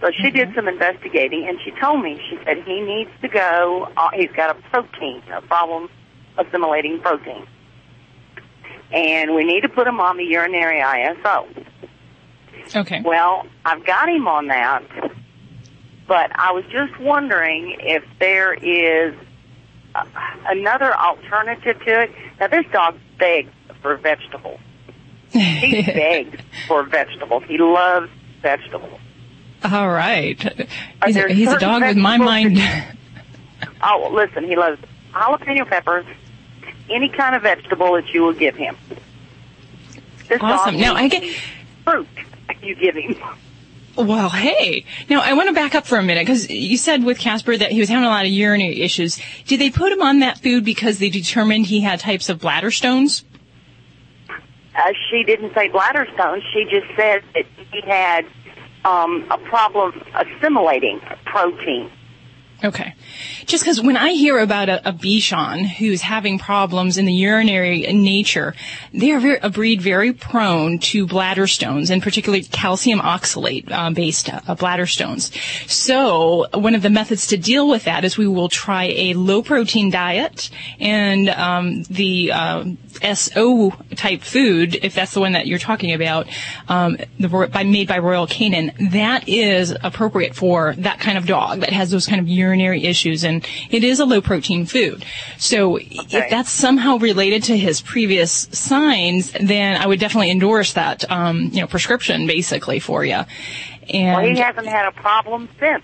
So 0.00 0.10
she 0.20 0.30
did 0.30 0.54
some 0.54 0.68
investigating, 0.68 1.46
and 1.48 1.58
she 1.64 1.70
told 1.80 2.02
me 2.02 2.20
she 2.28 2.38
said 2.44 2.58
he 2.64 2.80
needs 2.80 3.10
to 3.22 3.28
go. 3.28 3.88
Uh, 3.96 4.10
he's 4.14 4.30
got 4.32 4.56
a 4.56 4.60
protein, 4.70 5.22
a 5.32 5.40
problem 5.40 5.88
assimilating 6.36 7.00
protein, 7.00 7.46
and 8.92 9.34
we 9.34 9.44
need 9.44 9.62
to 9.62 9.68
put 9.68 9.86
him 9.86 10.00
on 10.00 10.16
the 10.16 10.24
urinary 10.24 10.82
SO. 11.22 11.46
Okay. 12.74 13.02
Well, 13.04 13.46
I've 13.64 13.84
got 13.86 14.08
him 14.08 14.26
on 14.26 14.48
that, 14.48 14.82
but 16.08 16.30
I 16.34 16.52
was 16.52 16.64
just 16.70 16.98
wondering 17.00 17.76
if 17.80 18.02
there 18.18 18.52
is 18.52 19.14
uh, 19.94 20.04
another 20.46 20.94
alternative 20.94 21.78
to 21.86 22.02
it. 22.02 22.10
Now, 22.40 22.48
this 22.48 22.64
dog 22.72 22.96
begs 23.18 23.52
for 23.80 23.96
vegetables. 23.96 24.60
He 25.30 25.82
begs 25.86 26.40
for 26.66 26.84
vegetables. 26.84 27.44
He 27.46 27.58
loves 27.58 28.10
vegetables. 28.42 29.00
All 29.64 29.88
right. 29.88 30.40
He's 31.06 31.16
a, 31.16 31.32
he's 31.32 31.52
a 31.52 31.58
dog 31.58 31.82
with 31.82 31.96
my 31.96 32.18
mind. 32.18 32.58
Oh, 33.82 34.00
well, 34.00 34.12
listen, 34.12 34.44
he 34.44 34.56
loves 34.56 34.80
jalapeno 35.12 35.66
peppers, 35.68 36.04
any 36.90 37.08
kind 37.08 37.34
of 37.34 37.42
vegetable 37.42 37.94
that 37.94 38.08
you 38.12 38.22
will 38.22 38.32
give 38.32 38.56
him. 38.56 38.76
This 40.28 40.38
Awesome. 40.40 40.76
Now, 40.76 40.94
I 40.94 41.08
get- 41.08 41.34
fruit 41.84 42.08
you 42.62 42.74
give 42.74 42.94
him. 42.94 43.16
Well, 43.96 44.28
hey. 44.28 44.84
Now, 45.08 45.20
I 45.20 45.34
want 45.34 45.48
to 45.48 45.54
back 45.54 45.74
up 45.74 45.86
for 45.86 45.98
a 45.98 46.02
minute 46.02 46.22
because 46.22 46.50
you 46.50 46.76
said 46.76 47.04
with 47.04 47.18
Casper 47.18 47.56
that 47.56 47.70
he 47.70 47.78
was 47.78 47.88
having 47.88 48.04
a 48.04 48.08
lot 48.08 48.24
of 48.24 48.32
urinary 48.32 48.80
issues. 48.80 49.20
Did 49.46 49.60
they 49.60 49.70
put 49.70 49.92
him 49.92 50.02
on 50.02 50.20
that 50.20 50.38
food 50.38 50.64
because 50.64 50.98
they 50.98 51.10
determined 51.10 51.66
he 51.66 51.80
had 51.80 52.00
types 52.00 52.28
of 52.28 52.40
bladder 52.40 52.72
stones? 52.72 53.24
Uh, 54.28 54.92
she 55.08 55.22
didn't 55.22 55.54
say 55.54 55.68
bladder 55.68 56.08
stones. 56.14 56.42
She 56.52 56.64
just 56.64 56.86
said 56.96 57.22
that 57.34 57.46
he 57.70 57.80
had 57.82 58.26
um, 58.84 59.26
a 59.30 59.38
problem 59.38 60.02
assimilating 60.14 61.00
protein. 61.24 61.90
Okay. 62.64 62.94
Just 63.44 63.62
because 63.62 63.82
when 63.82 63.98
I 63.98 64.12
hear 64.12 64.38
about 64.38 64.70
a, 64.70 64.88
a 64.88 64.92
Bichon 64.92 65.66
who's 65.66 66.00
having 66.00 66.38
problems 66.38 66.96
in 66.96 67.04
the 67.04 67.12
urinary 67.12 67.80
nature, 67.92 68.54
they 68.94 69.10
are 69.10 69.20
very, 69.20 69.38
a 69.42 69.50
breed 69.50 69.82
very 69.82 70.14
prone 70.14 70.78
to 70.78 71.06
bladder 71.06 71.46
stones, 71.46 71.90
and 71.90 72.02
particularly 72.02 72.42
calcium 72.42 73.00
oxalate 73.00 73.70
uh, 73.70 73.90
based 73.90 74.30
uh, 74.32 74.54
bladder 74.54 74.86
stones. 74.86 75.30
So 75.70 76.46
one 76.54 76.74
of 76.74 76.80
the 76.80 76.88
methods 76.88 77.26
to 77.28 77.36
deal 77.36 77.68
with 77.68 77.84
that 77.84 78.02
is 78.02 78.16
we 78.16 78.26
will 78.26 78.48
try 78.48 78.84
a 78.84 79.12
low 79.12 79.42
protein 79.42 79.90
diet 79.90 80.48
and 80.80 81.28
um, 81.28 81.82
the 81.84 82.32
uh, 82.32 82.64
SO 83.14 83.72
type 83.94 84.22
food, 84.22 84.76
if 84.82 84.94
that's 84.94 85.12
the 85.12 85.20
one 85.20 85.32
that 85.32 85.46
you're 85.46 85.58
talking 85.58 85.92
about, 85.92 86.28
um, 86.68 86.96
the, 87.20 87.28
by, 87.28 87.64
made 87.64 87.88
by 87.88 87.98
Royal 87.98 88.26
Canin, 88.26 88.72
that 88.92 89.28
is 89.28 89.76
appropriate 89.82 90.34
for 90.34 90.74
that 90.78 90.98
kind 90.98 91.18
of 91.18 91.26
dog 91.26 91.60
that 91.60 91.70
has 91.70 91.90
those 91.90 92.06
kind 92.06 92.22
of 92.22 92.28
urinary 92.28 92.53
issues, 92.60 93.24
and 93.24 93.46
it 93.70 93.82
is 93.84 94.00
a 94.00 94.04
low 94.04 94.20
protein 94.20 94.66
food. 94.66 95.04
So 95.38 95.78
if 95.80 96.30
that's 96.30 96.50
somehow 96.50 96.98
related 96.98 97.44
to 97.44 97.56
his 97.56 97.80
previous 97.80 98.32
signs, 98.52 99.32
then 99.32 99.80
I 99.80 99.86
would 99.86 100.00
definitely 100.00 100.30
endorse 100.30 100.74
that, 100.74 101.10
um, 101.10 101.50
you 101.52 101.60
know, 101.60 101.66
prescription 101.66 102.26
basically 102.26 102.78
for 102.80 103.04
you. 103.04 103.20
And 103.92 104.16
well, 104.22 104.24
he 104.34 104.38
hasn't 104.38 104.66
had 104.66 104.86
a 104.86 104.92
problem 104.92 105.48
since. 105.58 105.82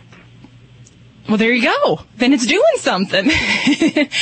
well, 1.29 1.37
there 1.37 1.53
you 1.53 1.63
go. 1.85 2.01
Then 2.17 2.33
it's 2.33 2.47
doing 2.47 2.63
something. 2.77 3.31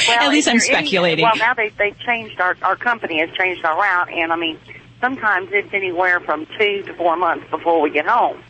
Well, 0.08 0.20
At 0.20 0.30
least 0.30 0.48
I'm 0.48 0.54
you're 0.56 0.64
any- 0.64 0.74
speculating. 0.74 1.22
well, 1.24 1.36
now 1.36 1.54
they 1.54 1.68
they 1.70 1.92
changed 2.04 2.40
our 2.40 2.56
our 2.62 2.76
company 2.76 3.20
has 3.20 3.30
changed 3.36 3.64
our 3.64 3.76
route, 3.80 4.10
and 4.10 4.32
I 4.32 4.36
mean 4.36 4.58
sometimes 5.00 5.50
it's 5.52 5.72
anywhere 5.72 6.18
from 6.20 6.46
two 6.58 6.82
to 6.82 6.94
four 6.94 7.16
months 7.16 7.48
before 7.50 7.80
we 7.80 7.90
get 7.90 8.06
home. 8.06 8.42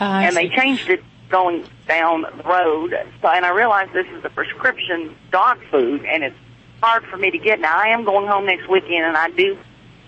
Uh, 0.00 0.04
and 0.04 0.36
they 0.36 0.48
changed 0.48 0.88
it 0.90 1.02
going 1.28 1.64
down 1.86 2.22
the 2.22 2.42
road. 2.44 2.94
So, 3.22 3.28
and 3.28 3.44
I 3.44 3.50
realize 3.50 3.88
this 3.92 4.06
is 4.06 4.24
a 4.24 4.30
prescription 4.30 5.14
dog 5.30 5.58
food, 5.70 6.04
and 6.04 6.24
it's 6.24 6.36
hard 6.82 7.04
for 7.04 7.16
me 7.16 7.30
to 7.30 7.38
get. 7.38 7.60
Now, 7.60 7.78
I 7.78 7.88
am 7.88 8.04
going 8.04 8.26
home 8.26 8.46
next 8.46 8.68
weekend, 8.68 9.04
and 9.04 9.16
I 9.16 9.30
do 9.30 9.58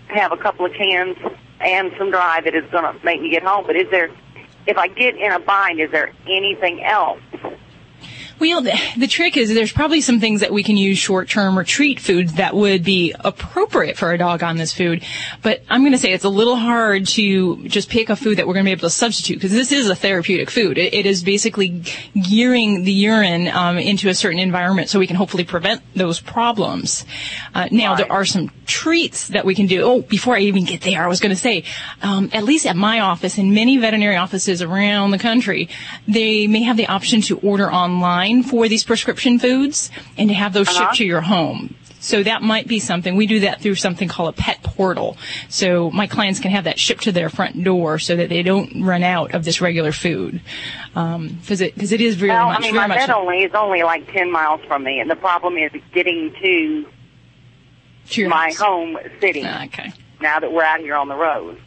have 0.09 0.33
a 0.33 0.37
couple 0.37 0.67
of 0.67 0.73
cans 0.73 1.17
and 1.61 1.93
some 1.99 2.11
dry 2.11 2.41
that 2.41 2.55
is 2.55 2.65
going 2.71 2.85
to 2.85 3.05
make 3.05 3.21
me 3.21 3.31
get 3.31 3.43
home. 3.43 3.65
But 3.67 3.77
is 3.77 3.91
there, 3.91 4.11
if 4.67 4.79
I 4.79 4.89
get 4.89 5.17
in 5.17 5.33
a 5.33 5.39
bind, 5.39 5.81
is 5.81 5.91
there 5.91 6.13
anything 6.27 6.83
else? 6.83 7.21
Well, 8.41 8.63
the, 8.63 8.75
the 8.97 9.07
trick 9.07 9.37
is 9.37 9.53
there's 9.53 9.71
probably 9.71 10.01
some 10.01 10.19
things 10.19 10.41
that 10.41 10.51
we 10.51 10.63
can 10.63 10.79
use 10.79 10.97
short-term 10.97 11.59
retreat 11.59 12.01
foods 12.01 12.33
that 12.35 12.57
would 12.57 12.83
be 12.83 13.15
appropriate 13.21 13.99
for 13.99 14.13
a 14.13 14.19
dog 14.19 14.43
on 14.43 14.57
this 14.57 14.73
food. 14.73 15.05
But 15.43 15.63
I'm 15.69 15.83
going 15.83 15.93
to 15.93 15.99
say 15.99 16.15
it's 16.15 16.25
a 16.25 16.31
little 16.31 16.57
hard 16.57 17.07
to 17.09 17.69
just 17.69 17.91
pick 17.91 18.09
a 18.09 18.17
food 18.17 18.39
that 18.39 18.47
we're 18.47 18.55
going 18.55 18.65
to 18.65 18.69
be 18.69 18.73
able 18.73 18.81
to 18.81 18.91
substitute 18.91 19.35
because 19.35 19.53
this 19.53 19.73
is 19.73 19.91
a 19.91 19.95
therapeutic 19.95 20.51
food. 20.51 20.79
It, 20.79 20.95
it 20.95 21.05
is 21.05 21.23
basically 21.23 21.83
gearing 22.15 22.85
the 22.85 22.93
urine 22.93 23.49
um, 23.49 23.77
into 23.77 24.09
a 24.09 24.15
certain 24.15 24.39
environment 24.39 24.89
so 24.89 24.99
we 24.99 25.07
can 25.07 25.17
hopefully 25.17 25.45
prevent 25.45 25.83
those 25.95 26.19
problems. 26.19 27.05
Uh, 27.55 27.69
now, 27.71 27.95
there 27.95 28.11
are 28.11 28.25
some 28.25 28.51
treats 28.65 29.29
that 29.29 29.45
we 29.45 29.55
can 29.55 29.67
do. 29.67 29.83
Oh, 29.83 30.01
before 30.01 30.35
I 30.35 30.41
even 30.41 30.65
get 30.65 30.81
there, 30.81 31.05
I 31.05 31.09
was 31.09 31.21
going 31.21 31.31
to 31.31 31.37
say, 31.37 31.65
um, 32.01 32.31
at 32.33 32.45
least 32.45 32.65
at 32.65 32.75
my 32.75 33.01
office 33.01 33.37
and 33.37 33.55
many 33.55 33.77
veterinary 33.77 34.17
offices 34.17 34.63
around 34.63 35.11
the 35.11 35.19
country, 35.19 35.69
they 36.09 36.47
may 36.47 36.63
have 36.63 36.79
the 36.79 36.87
option 36.87 37.21
to 37.23 37.39
order 37.41 37.71
online 37.71 38.30
for 38.43 38.69
these 38.69 38.85
prescription 38.85 39.39
foods 39.39 39.91
and 40.17 40.29
to 40.29 40.35
have 40.35 40.53
those 40.53 40.69
Uh-huh. 40.69 40.79
shipped 40.87 40.97
to 40.97 41.05
your 41.05 41.21
home. 41.23 41.75
So 42.03 42.23
that 42.23 42.41
might 42.41 42.67
be 42.67 42.79
something. 42.79 43.15
We 43.15 43.27
do 43.27 43.41
that 43.41 43.61
through 43.61 43.75
something 43.75 44.09
called 44.09 44.31
a 44.31 44.33
pet 44.33 44.63
portal. 44.63 45.19
So 45.51 45.91
my 45.91 46.07
clients 46.07 46.41
can 46.41 46.51
have 46.51 46.65
that 46.65 46.79
shipped 46.79 47.03
to 47.03 47.13
their 47.13 47.29
front 47.29 47.63
door 47.63 47.99
so 47.99 48.17
that 48.17 48.31
they 48.31 48.43
don't 48.43 48.83
run 48.83 49.03
out 49.03 49.35
of 49.35 49.45
this 49.45 49.61
regular 49.61 49.93
food. 49.93 50.41
Um, 50.95 51.39
cause 51.47 51.61
it, 51.61 51.77
cause 51.79 51.93
it 51.93 52.01
is 52.01 52.15
very 52.15 52.31
well, 52.31 52.47
much, 52.47 52.59
I 52.59 52.63
mean, 52.63 52.75
my 52.75 52.89
vet 52.89 53.11
only 53.11 53.45
is 53.45 53.53
only 53.55 53.83
like 53.83 54.11
ten 54.13 54.33
miles 54.33 54.63
from 54.67 54.83
me, 54.83 54.99
and 55.01 55.11
the 55.11 55.15
problem 55.17 55.59
is 55.59 55.73
getting 55.93 56.33
to 56.41 56.87
To 58.13 58.29
my 58.31 58.47
house. 58.47 58.57
home 58.59 58.97
city. 59.21 59.47
Okay. 59.47 59.93
Now 60.23 60.41
that 60.41 60.51
we're 60.51 60.65
out 60.65 60.81
here 60.81 60.95
on 60.97 61.09
the 61.09 61.17
road. 61.17 61.59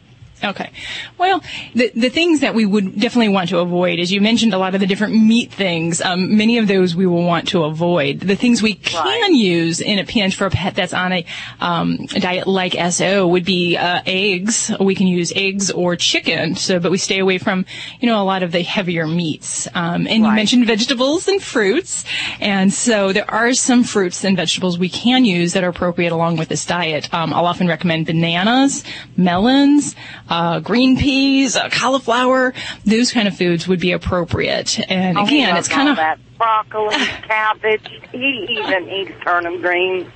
Okay. 0.44 0.70
Well, 1.18 1.42
the 1.74 1.90
the 1.94 2.10
things 2.10 2.40
that 2.40 2.54
we 2.54 2.66
would 2.66 3.00
definitely 3.00 3.30
want 3.30 3.48
to 3.48 3.58
avoid, 3.58 3.98
as 3.98 4.12
you 4.12 4.20
mentioned, 4.20 4.52
a 4.52 4.58
lot 4.58 4.74
of 4.74 4.80
the 4.80 4.86
different 4.86 5.14
meat 5.14 5.52
things. 5.52 6.02
Um, 6.02 6.36
many 6.36 6.58
of 6.58 6.68
those 6.68 6.94
we 6.94 7.06
will 7.06 7.24
want 7.24 7.48
to 7.48 7.64
avoid. 7.64 8.20
The 8.20 8.36
things 8.36 8.62
we 8.62 8.74
can 8.74 9.34
use 9.34 9.80
in 9.80 9.98
a 9.98 10.04
pinch 10.04 10.36
for 10.36 10.46
a 10.46 10.50
pet 10.50 10.74
that's 10.74 10.92
on 10.92 11.12
a, 11.12 11.26
um, 11.60 12.06
a 12.14 12.20
diet 12.20 12.46
like 12.46 12.74
SO 12.92 13.26
would 13.26 13.44
be 13.44 13.76
uh, 13.76 14.02
eggs. 14.06 14.70
We 14.78 14.94
can 14.94 15.06
use 15.06 15.32
eggs 15.34 15.70
or 15.70 15.96
chicken. 15.96 16.56
So, 16.56 16.78
but 16.78 16.90
we 16.90 16.98
stay 16.98 17.18
away 17.18 17.38
from, 17.38 17.64
you 18.00 18.08
know, 18.08 18.20
a 18.20 18.24
lot 18.24 18.42
of 18.42 18.52
the 18.52 18.62
heavier 18.62 19.06
meats. 19.06 19.66
Um, 19.74 20.06
and 20.06 20.24
you 20.24 20.32
mentioned 20.32 20.66
vegetables 20.66 21.28
and 21.28 21.42
fruits, 21.42 22.04
and 22.40 22.72
so 22.72 23.12
there 23.12 23.30
are 23.30 23.52
some 23.54 23.84
fruits 23.84 24.24
and 24.24 24.36
vegetables 24.36 24.78
we 24.78 24.88
can 24.88 25.24
use 25.24 25.52
that 25.54 25.64
are 25.64 25.70
appropriate 25.70 26.12
along 26.12 26.36
with 26.36 26.48
this 26.48 26.64
diet. 26.66 27.12
Um, 27.14 27.32
I'll 27.32 27.46
often 27.46 27.66
recommend 27.68 28.06
bananas, 28.06 28.84
melons 29.16 29.94
uh, 30.34 30.60
green 30.60 30.96
peas, 30.96 31.54
uh, 31.56 31.68
cauliflower, 31.70 32.52
those 32.84 33.12
kind 33.12 33.28
of 33.28 33.36
foods 33.36 33.68
would 33.68 33.80
be 33.80 33.92
appropriate. 33.92 34.78
And 34.90 35.18
again, 35.18 35.56
it's 35.56 35.68
kind 35.68 35.88
of 35.88 35.96
that 35.96 36.18
broccoli, 36.38 36.96
cabbage. 37.28 37.88
He 38.12 38.58
even 38.60 38.88
eats 38.88 39.12
turnip 39.24 39.60
greens. 39.60 40.08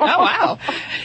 oh 0.00 0.06
wow. 0.06 0.58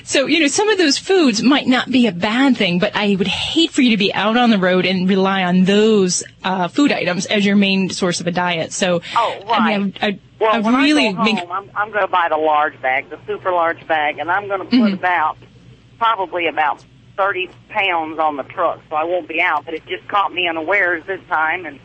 So 0.03 0.27
you 0.27 0.39
know, 0.39 0.47
some 0.47 0.69
of 0.69 0.77
those 0.77 0.97
foods 0.97 1.41
might 1.41 1.67
not 1.67 1.89
be 1.89 2.07
a 2.07 2.11
bad 2.11 2.55
thing, 2.55 2.79
but 2.79 2.95
I 2.95 3.15
would 3.15 3.27
hate 3.27 3.71
for 3.71 3.81
you 3.81 3.89
to 3.91 3.97
be 3.97 4.13
out 4.13 4.37
on 4.37 4.51
the 4.51 4.59
road 4.59 4.85
and 4.85 5.09
rely 5.09 5.43
on 5.43 5.65
those 5.65 6.23
uh, 6.43 6.67
food 6.69 6.91
items 6.91 7.25
as 7.25 7.45
your 7.45 7.55
main 7.55 7.89
source 7.89 8.21
of 8.21 8.27
a 8.27 8.31
diet. 8.31 8.71
So 8.71 9.01
Oh, 9.17 9.39
right. 9.49 9.59
I 9.61 9.77
mean, 9.79 9.93
I, 10.01 10.07
I, 10.07 10.19
Well, 10.39 10.51
I 10.53 10.59
when 10.59 10.75
really 10.75 11.07
I 11.07 11.11
go 11.13 11.23
make 11.23 11.39
home, 11.39 11.51
I'm, 11.51 11.71
I'm 11.75 11.89
going 11.91 12.05
to 12.05 12.11
buy 12.11 12.27
the 12.29 12.37
large 12.37 12.79
bag, 12.81 13.09
the 13.09 13.19
super 13.27 13.51
large 13.51 13.85
bag, 13.87 14.19
and 14.19 14.29
I'm 14.31 14.47
going 14.47 14.59
to 14.61 14.65
put 14.65 14.91
Mhm. 14.91 14.93
about 14.93 15.37
probably 15.97 16.47
about 16.47 16.85
30 17.19 17.49
pounds 17.67 18.17
on 18.17 18.37
the 18.37 18.43
truck, 18.43 18.79
so 18.89 18.95
I 18.95 19.03
won't 19.03 19.27
be 19.27 19.41
out. 19.41 19.65
But 19.65 19.73
it 19.73 19.85
just 19.87 20.07
caught 20.07 20.33
me 20.33 20.47
unawares 20.47 21.03
this 21.05 21.19
time, 21.27 21.65
and 21.65 21.77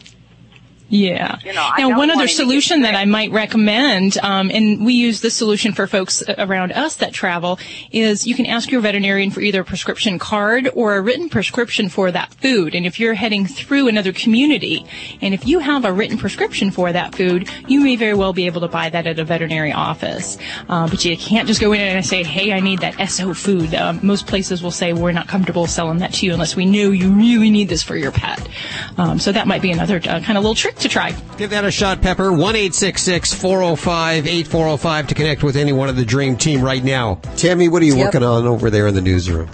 Yeah. 0.95 1.39
You 1.45 1.53
know, 1.53 1.71
now, 1.77 1.89
one 1.89 2.09
other 2.09 2.19
want 2.19 2.21
him 2.21 2.21
to 2.21 2.27
get 2.27 2.37
solution 2.37 2.83
that 2.83 2.95
I 2.95 3.05
might 3.05 3.33
recommend, 3.33 4.17
um, 4.19 4.49
and 4.55 4.87
we 4.87 4.93
use 4.93 5.23
this 5.23 5.35
solution 5.35 5.73
for 5.73 5.89
folks 5.89 6.23
around 6.39 6.71
us 6.71 6.95
that 6.97 7.13
travel, 7.13 7.59
is 7.91 8.29
you 8.29 8.37
can 8.37 8.47
ask 8.47 8.71
your 8.71 8.81
veterinarian 8.81 9.33
for 9.33 9.41
either 9.41 9.63
a 9.63 9.65
prescription 9.65 10.21
card 10.21 10.71
or 10.73 10.95
a 10.95 11.01
written 11.01 11.29
prescription 11.29 11.89
for 11.89 12.13
that 12.13 12.33
food. 12.35 12.77
And 12.77 12.87
if 12.87 13.01
you're 13.01 13.15
heading 13.15 13.45
through 13.45 13.89
another 13.89 14.13
community, 14.13 14.87
and 15.21 15.35
if 15.35 15.49
you 15.49 15.59
have 15.59 15.85
a 15.85 15.93
written 15.93 16.17
prescription 16.17 16.71
for 16.71 16.93
that 16.93 17.17
food, 17.17 17.51
you 17.67 17.81
may 17.81 17.97
very 17.97 18.15
well 18.15 18.33
be 18.33 18.47
able 18.47 18.61
to 18.61 18.69
buy 18.69 18.89
that 18.89 19.05
at 19.09 19.19
a 19.19 19.25
veterinary 19.25 19.73
office. 19.73 20.39
Uh, 20.69 20.89
but 20.89 21.05
you 21.05 21.17
can't 21.17 21.49
just 21.49 21.61
go 21.61 21.73
in 21.73 21.81
and 21.81 22.07
say, 22.07 22.23
"Hey, 22.23 22.53
I 22.53 22.61
need 22.61 22.79
that 22.81 23.01
SO 23.11 23.35
food." 23.35 23.75
Um, 23.75 23.99
most 24.05 24.29
places 24.29 24.63
will 24.63 24.71
say, 24.71 24.93
"We're 24.93 25.11
not 25.11 25.27
comfortable 25.27 25.67
selling 25.67 25.99
that 25.99 26.13
to 26.15 26.27
you 26.27 26.33
unless 26.33 26.55
we 26.55 26.67
know 26.67 26.93
you 26.93 27.11
really 27.11 27.51
need 27.51 27.69
this 27.69 27.83
for 27.83 27.97
your 27.97 28.13
pet." 28.13 28.49
Um, 28.97 29.19
so 29.19 29.33
that 29.33 29.49
might 29.49 29.61
be 29.61 29.73
another 29.73 29.97
uh, 29.97 30.21
kind 30.21 30.39
of 30.39 30.45
little 30.45 30.55
trick 30.55 30.77
to 30.85 30.89
try. 30.89 31.11
Give 31.37 31.51
that 31.51 31.65
a 31.65 31.71
shot, 31.71 32.01
Pepper. 32.01 32.33
1 32.33 32.55
405 32.55 34.27
8405 34.27 35.07
to 35.09 35.15
connect 35.15 35.43
with 35.43 35.57
any 35.57 35.73
one 35.73 35.89
of 35.89 35.97
the 35.97 36.05
Dream 36.05 36.37
Team 36.37 36.63
right 36.63 36.85
now. 36.85 37.17
Tammy, 37.37 37.69
what 37.69 37.83
are 37.83 37.87
you 37.87 37.97
Yep. 37.97 38.07
working 38.07 38.23
on 38.23 38.47
over 38.47 38.71
there 38.71 38.87
in 38.87 38.95
the 38.95 39.01
newsroom? 39.01 39.49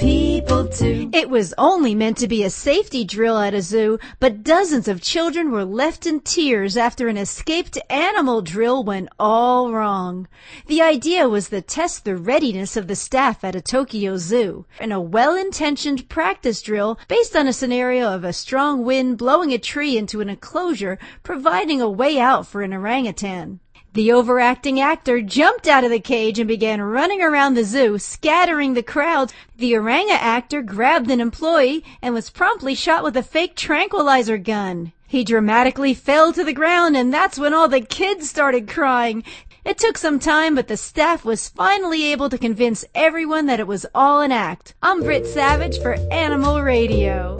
people. 0.00 0.68
It 0.80 1.30
was 1.30 1.54
only 1.56 1.94
meant 1.94 2.16
to 2.18 2.28
be 2.28 2.42
a 2.42 2.50
safety 2.50 3.04
drill 3.04 3.38
at 3.38 3.54
a 3.54 3.62
zoo, 3.62 3.98
but 4.18 4.42
dozens 4.42 4.88
of 4.88 5.00
children 5.00 5.52
were 5.52 5.64
left 5.64 6.06
in 6.06 6.20
tears 6.20 6.76
after 6.76 7.06
an 7.06 7.16
escaped 7.16 7.78
animal 7.88 8.42
drill 8.42 8.82
went 8.82 9.10
all 9.18 9.70
wrong. 9.70 10.26
The 10.66 10.82
idea 10.82 11.28
was 11.28 11.50
to 11.50 11.60
test 11.60 12.04
the 12.04 12.16
readiness 12.16 12.76
of 12.76 12.88
the 12.88 12.96
staff 12.96 13.44
at 13.44 13.54
a 13.54 13.60
Tokyo 13.60 14.16
zoo, 14.16 14.66
in 14.80 14.90
a 14.90 15.00
well-intentioned 15.00 16.08
practice 16.08 16.60
drill 16.60 16.98
based 17.06 17.36
on 17.36 17.46
a 17.46 17.52
scenario 17.52 18.12
of 18.12 18.24
a 18.24 18.32
strong 18.32 18.84
wind 18.84 19.18
blowing 19.18 19.52
a 19.52 19.58
tree 19.58 19.96
into 19.96 20.20
an 20.20 20.28
enclosure, 20.28 20.98
providing 21.22 21.80
a 21.80 21.88
way 21.88 22.18
out 22.18 22.46
for 22.46 22.62
an 22.62 22.74
orangutan. 22.74 23.60
The 23.94 24.10
overacting 24.10 24.80
actor 24.80 25.22
jumped 25.22 25.68
out 25.68 25.84
of 25.84 25.90
the 25.92 26.00
cage 26.00 26.40
and 26.40 26.48
began 26.48 26.82
running 26.82 27.22
around 27.22 27.54
the 27.54 27.62
zoo, 27.62 27.96
scattering 27.96 28.74
the 28.74 28.82
crowds. 28.82 29.32
The 29.56 29.74
oranga 29.74 30.18
actor 30.18 30.62
grabbed 30.62 31.12
an 31.12 31.20
employee 31.20 31.84
and 32.02 32.12
was 32.12 32.28
promptly 32.28 32.74
shot 32.74 33.04
with 33.04 33.16
a 33.16 33.22
fake 33.22 33.54
tranquilizer 33.54 34.36
gun. 34.36 34.92
He 35.06 35.22
dramatically 35.22 35.94
fell 35.94 36.32
to 36.32 36.42
the 36.42 36.52
ground 36.52 36.96
and 36.96 37.14
that's 37.14 37.38
when 37.38 37.54
all 37.54 37.68
the 37.68 37.82
kids 37.82 38.28
started 38.28 38.66
crying. 38.66 39.22
It 39.64 39.78
took 39.78 39.96
some 39.96 40.18
time, 40.18 40.56
but 40.56 40.66
the 40.66 40.76
staff 40.76 41.24
was 41.24 41.48
finally 41.48 42.10
able 42.10 42.28
to 42.30 42.36
convince 42.36 42.84
everyone 42.96 43.46
that 43.46 43.60
it 43.60 43.68
was 43.68 43.86
all 43.94 44.22
an 44.22 44.32
act. 44.32 44.74
I'm 44.82 45.04
Britt 45.04 45.24
Savage 45.24 45.78
for 45.78 45.94
Animal 46.10 46.62
Radio. 46.62 47.38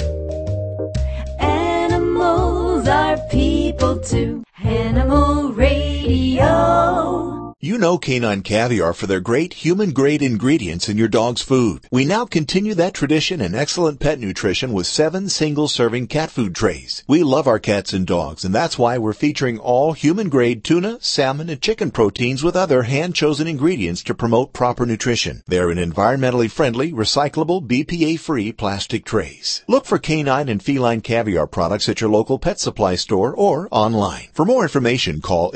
Animals 1.41 2.87
are 2.87 3.19
people 3.29 3.99
too. 3.99 4.45
Animal 4.63 5.53
Radio. 5.53 5.94
Radio. 6.07 7.34
You 7.65 7.79
know 7.79 7.97
Canine 7.97 8.43
Caviar 8.43 8.93
for 8.93 9.07
their 9.07 9.21
great 9.21 9.55
human-grade 9.55 10.21
ingredients 10.21 10.91
in 10.91 10.99
your 10.99 11.09
dog's 11.09 11.41
food. 11.41 11.87
We 11.91 12.05
now 12.05 12.27
continue 12.27 12.75
that 12.75 12.93
tradition 12.93 13.41
in 13.41 13.55
excellent 13.55 14.01
pet 14.01 14.21
nutrition 14.21 14.75
with 14.75 14.87
seven 14.87 15.31
single-serving 15.31 16.09
cat 16.09 16.31
food 16.31 16.55
trays. 16.55 17.03
We 17.09 17.23
love 17.23 17.49
our 17.49 17.59
cats 17.59 17.95
and 17.95 18.07
dogs, 18.07 18.45
and 18.45 18.55
that's 18.55 18.77
why 18.77 18.99
we're 18.99 19.15
featuring 19.15 19.59
all 19.59 19.95
human-grade 19.95 20.63
tuna, 20.63 20.99
salmon, 21.01 21.49
and 21.49 21.59
chicken 21.59 21.91
proteins 21.91 22.45
with 22.45 22.55
other 22.55 22.83
hand-chosen 22.83 23.47
ingredients 23.47 24.03
to 24.03 24.15
promote 24.15 24.53
proper 24.53 24.85
nutrition. 24.85 25.43
They're 25.47 25.71
in 25.71 25.79
environmentally 25.79 26.51
friendly, 26.51 26.93
recyclable, 26.93 27.67
BPA-free 27.67 28.53
plastic 28.53 29.07
trays. 29.07 29.65
Look 29.67 29.87
for 29.87 29.97
canine 29.97 30.51
and 30.51 30.63
feline 30.63 31.01
caviar 31.01 31.47
products 31.47 31.89
at 31.89 32.03
your 32.03 32.11
local 32.11 32.39
pet 32.39 32.61
supply 32.61 32.97
store 32.97 33.35
or 33.35 33.69
online. 33.71 34.29
For 34.35 34.45
more 34.45 34.65
information, 34.65 35.23
call 35.23 35.51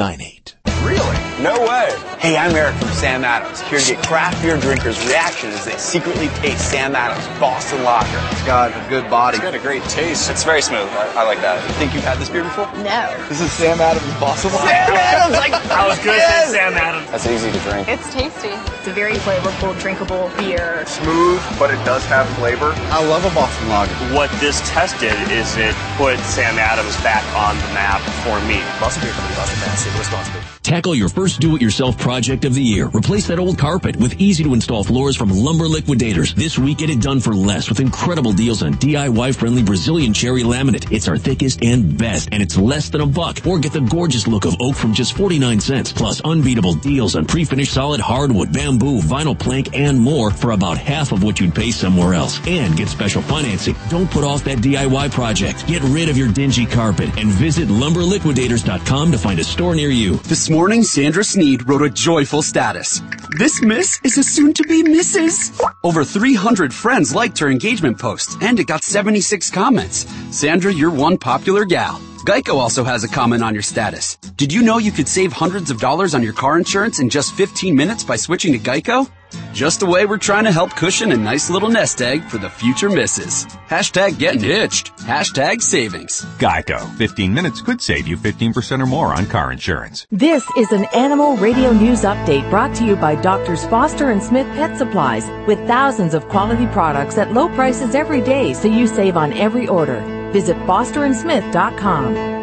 800-392-7898. 0.00 0.54
Really? 0.86 1.29
No 1.40 1.58
way. 1.64 1.88
Hey, 2.18 2.36
I'm 2.36 2.54
Eric 2.54 2.76
from 2.76 2.88
Sam 2.90 3.24
Adams, 3.24 3.62
here 3.62 3.78
to 3.78 3.94
get 3.94 4.04
craft 4.04 4.42
beer 4.42 4.60
drinkers' 4.60 5.00
reaction 5.06 5.48
as 5.48 5.64
they 5.64 5.74
secretly 5.78 6.28
taste 6.44 6.70
Sam 6.70 6.94
Adams 6.94 7.24
Boston 7.40 7.82
Lager. 7.82 8.20
It's 8.32 8.44
got 8.44 8.76
a 8.76 8.88
good 8.90 9.08
body. 9.08 9.38
It's 9.38 9.44
got 9.44 9.54
a 9.54 9.58
great 9.58 9.82
taste. 9.84 10.28
It's 10.28 10.44
very 10.44 10.60
smooth. 10.60 10.84
I, 11.00 11.08
I 11.16 11.24
like 11.24 11.40
that. 11.40 11.66
You 11.66 11.72
think 11.80 11.94
you've 11.94 12.04
had 12.04 12.18
this 12.18 12.28
beer 12.28 12.44
before? 12.44 12.66
No. 12.84 13.08
This 13.30 13.40
is 13.40 13.50
Sam 13.52 13.80
Adams 13.80 14.04
Boston 14.20 14.52
Lager. 14.52 14.68
Sam 14.68 14.92
Adams, 15.00 15.36
like, 15.40 15.52
I 15.72 15.88
was 15.88 15.96
good 16.04 16.20
yes. 16.20 16.52
say 16.52 16.58
Sam 16.58 16.74
Adams. 16.74 17.08
That's 17.10 17.24
easy 17.24 17.50
to 17.50 17.60
drink. 17.64 17.88
It's 17.88 18.12
tasty. 18.12 18.52
It's 18.76 18.88
a 18.88 18.92
very 18.92 19.16
flavorful, 19.24 19.72
drinkable 19.80 20.28
beer. 20.36 20.84
Smooth, 20.84 21.40
but 21.58 21.72
it 21.72 21.80
does 21.88 22.04
have 22.12 22.28
flavor. 22.36 22.76
I 22.92 23.00
love 23.00 23.24
a 23.24 23.32
Boston 23.32 23.70
Lager. 23.70 23.96
What 24.12 24.28
this 24.44 24.60
test 24.68 25.00
did 25.00 25.16
is 25.32 25.56
it 25.56 25.72
put 25.96 26.20
Sam 26.28 26.60
Adams 26.60 27.00
back 27.00 27.24
on 27.32 27.56
the 27.56 27.70
map 27.72 28.04
for 28.28 28.36
me. 28.44 28.60
Boston 28.76 29.08
Beer 29.08 29.16
Company, 29.16 29.36
Boston, 29.40 29.56
Mass. 29.64 29.80
State 29.80 29.92
of 29.96 29.98
Wisconsin. 30.04 30.50
Tackle 30.62 30.94
your 30.94 31.08
first 31.08 31.29
do-it-yourself 31.36 31.98
project 31.98 32.44
of 32.44 32.54
the 32.54 32.62
year. 32.62 32.86
Replace 32.88 33.26
that 33.28 33.38
old 33.38 33.58
carpet 33.58 33.96
with 33.96 34.20
easy-to-install 34.20 34.84
floors 34.84 35.16
from 35.16 35.30
Lumber 35.30 35.66
Liquidators. 35.66 36.34
This 36.34 36.58
week, 36.58 36.78
get 36.78 36.90
it 36.90 37.00
done 37.00 37.20
for 37.20 37.34
less 37.34 37.68
with 37.68 37.80
incredible 37.80 38.32
deals 38.32 38.62
on 38.62 38.74
DIY-friendly 38.74 39.62
Brazilian 39.62 40.12
cherry 40.12 40.42
laminate. 40.42 40.90
It's 40.92 41.08
our 41.08 41.18
thickest 41.18 41.62
and 41.62 41.96
best, 41.96 42.28
and 42.32 42.42
it's 42.42 42.56
less 42.56 42.88
than 42.88 43.00
a 43.00 43.06
buck. 43.06 43.38
Or 43.46 43.58
get 43.58 43.72
the 43.72 43.80
gorgeous 43.80 44.26
look 44.26 44.44
of 44.44 44.56
oak 44.60 44.76
from 44.76 44.94
just 44.94 45.14
49 45.14 45.60
cents. 45.60 45.92
Plus, 45.92 46.20
unbeatable 46.22 46.74
deals 46.74 47.16
on 47.16 47.26
pre-finished 47.26 47.72
solid 47.72 48.00
hardwood, 48.00 48.52
bamboo, 48.52 49.00
vinyl 49.00 49.38
plank, 49.38 49.76
and 49.76 49.98
more 49.98 50.30
for 50.30 50.52
about 50.52 50.78
half 50.78 51.12
of 51.12 51.22
what 51.22 51.40
you'd 51.40 51.54
pay 51.54 51.70
somewhere 51.70 52.14
else. 52.14 52.40
And 52.46 52.76
get 52.76 52.88
special 52.88 53.22
financing. 53.22 53.76
Don't 53.88 54.10
put 54.10 54.24
off 54.24 54.44
that 54.44 54.58
DIY 54.58 55.12
project. 55.12 55.66
Get 55.66 55.82
rid 55.82 56.08
of 56.08 56.16
your 56.16 56.32
dingy 56.32 56.66
carpet 56.66 57.10
and 57.18 57.28
visit 57.28 57.68
lumberliquidators.com 57.68 59.12
to 59.12 59.18
find 59.18 59.38
a 59.38 59.44
store 59.44 59.74
near 59.74 59.90
you. 59.90 60.16
This 60.16 60.50
morning, 60.50 60.82
Sandra 60.82 61.19
Sandra 61.20 61.32
Sneed 61.32 61.68
wrote 61.68 61.82
a 61.82 61.90
joyful 61.90 62.40
status. 62.40 63.02
This 63.36 63.60
miss 63.60 64.00
is 64.02 64.16
a 64.16 64.22
soon 64.22 64.54
to 64.54 64.62
be 64.62 64.82
Mrs. 64.82 65.60
Over 65.84 66.02
300 66.02 66.72
friends 66.72 67.14
liked 67.14 67.38
her 67.40 67.50
engagement 67.50 67.98
post, 67.98 68.38
and 68.40 68.58
it 68.58 68.66
got 68.66 68.82
76 68.82 69.50
comments. 69.50 70.06
Sandra, 70.30 70.72
you're 70.72 70.90
one 70.90 71.18
popular 71.18 71.66
gal. 71.66 72.00
Geico 72.26 72.54
also 72.54 72.84
has 72.84 73.04
a 73.04 73.08
comment 73.08 73.42
on 73.42 73.52
your 73.52 73.62
status. 73.62 74.16
Did 74.36 74.50
you 74.50 74.62
know 74.62 74.78
you 74.78 74.92
could 74.92 75.08
save 75.08 75.30
hundreds 75.30 75.70
of 75.70 75.78
dollars 75.78 76.14
on 76.14 76.22
your 76.22 76.32
car 76.32 76.56
insurance 76.56 77.00
in 77.00 77.10
just 77.10 77.34
15 77.34 77.76
minutes 77.76 78.02
by 78.02 78.16
switching 78.16 78.54
to 78.54 78.58
Geico? 78.58 79.06
Just 79.52 79.80
the 79.80 79.86
way 79.86 80.06
we're 80.06 80.16
trying 80.16 80.44
to 80.44 80.52
help 80.52 80.74
cushion 80.74 81.12
a 81.12 81.16
nice 81.16 81.50
little 81.50 81.68
nest 81.68 82.00
egg 82.00 82.24
for 82.24 82.38
the 82.38 82.48
future 82.48 82.88
misses. 82.88 83.46
Hashtag 83.68 84.18
getting 84.18 84.42
hitched. 84.42 84.96
Hashtag 84.98 85.60
savings. 85.60 86.24
Geico. 86.38 86.88
15 86.96 87.34
minutes 87.34 87.60
could 87.60 87.82
save 87.82 88.06
you 88.06 88.16
15% 88.16 88.80
or 88.80 88.86
more 88.86 89.12
on 89.14 89.26
car 89.26 89.52
insurance. 89.52 90.06
This 90.10 90.44
is 90.56 90.72
an 90.72 90.86
Animal 90.94 91.36
Radio 91.36 91.72
News 91.72 92.02
Update 92.02 92.48
brought 92.48 92.74
to 92.76 92.84
you 92.84 92.96
by 92.96 93.14
Doctors 93.14 93.64
Foster 93.66 94.10
and 94.10 94.22
Smith 94.22 94.46
Pet 94.56 94.78
Supplies 94.78 95.28
with 95.46 95.58
thousands 95.66 96.14
of 96.14 96.28
quality 96.28 96.66
products 96.68 97.18
at 97.18 97.32
low 97.32 97.48
prices 97.50 97.94
every 97.94 98.20
day 98.22 98.54
so 98.54 98.68
you 98.68 98.86
save 98.86 99.16
on 99.16 99.32
every 99.34 99.68
order. 99.68 100.00
Visit 100.32 100.56
fosterandsmith.com. 100.58 102.39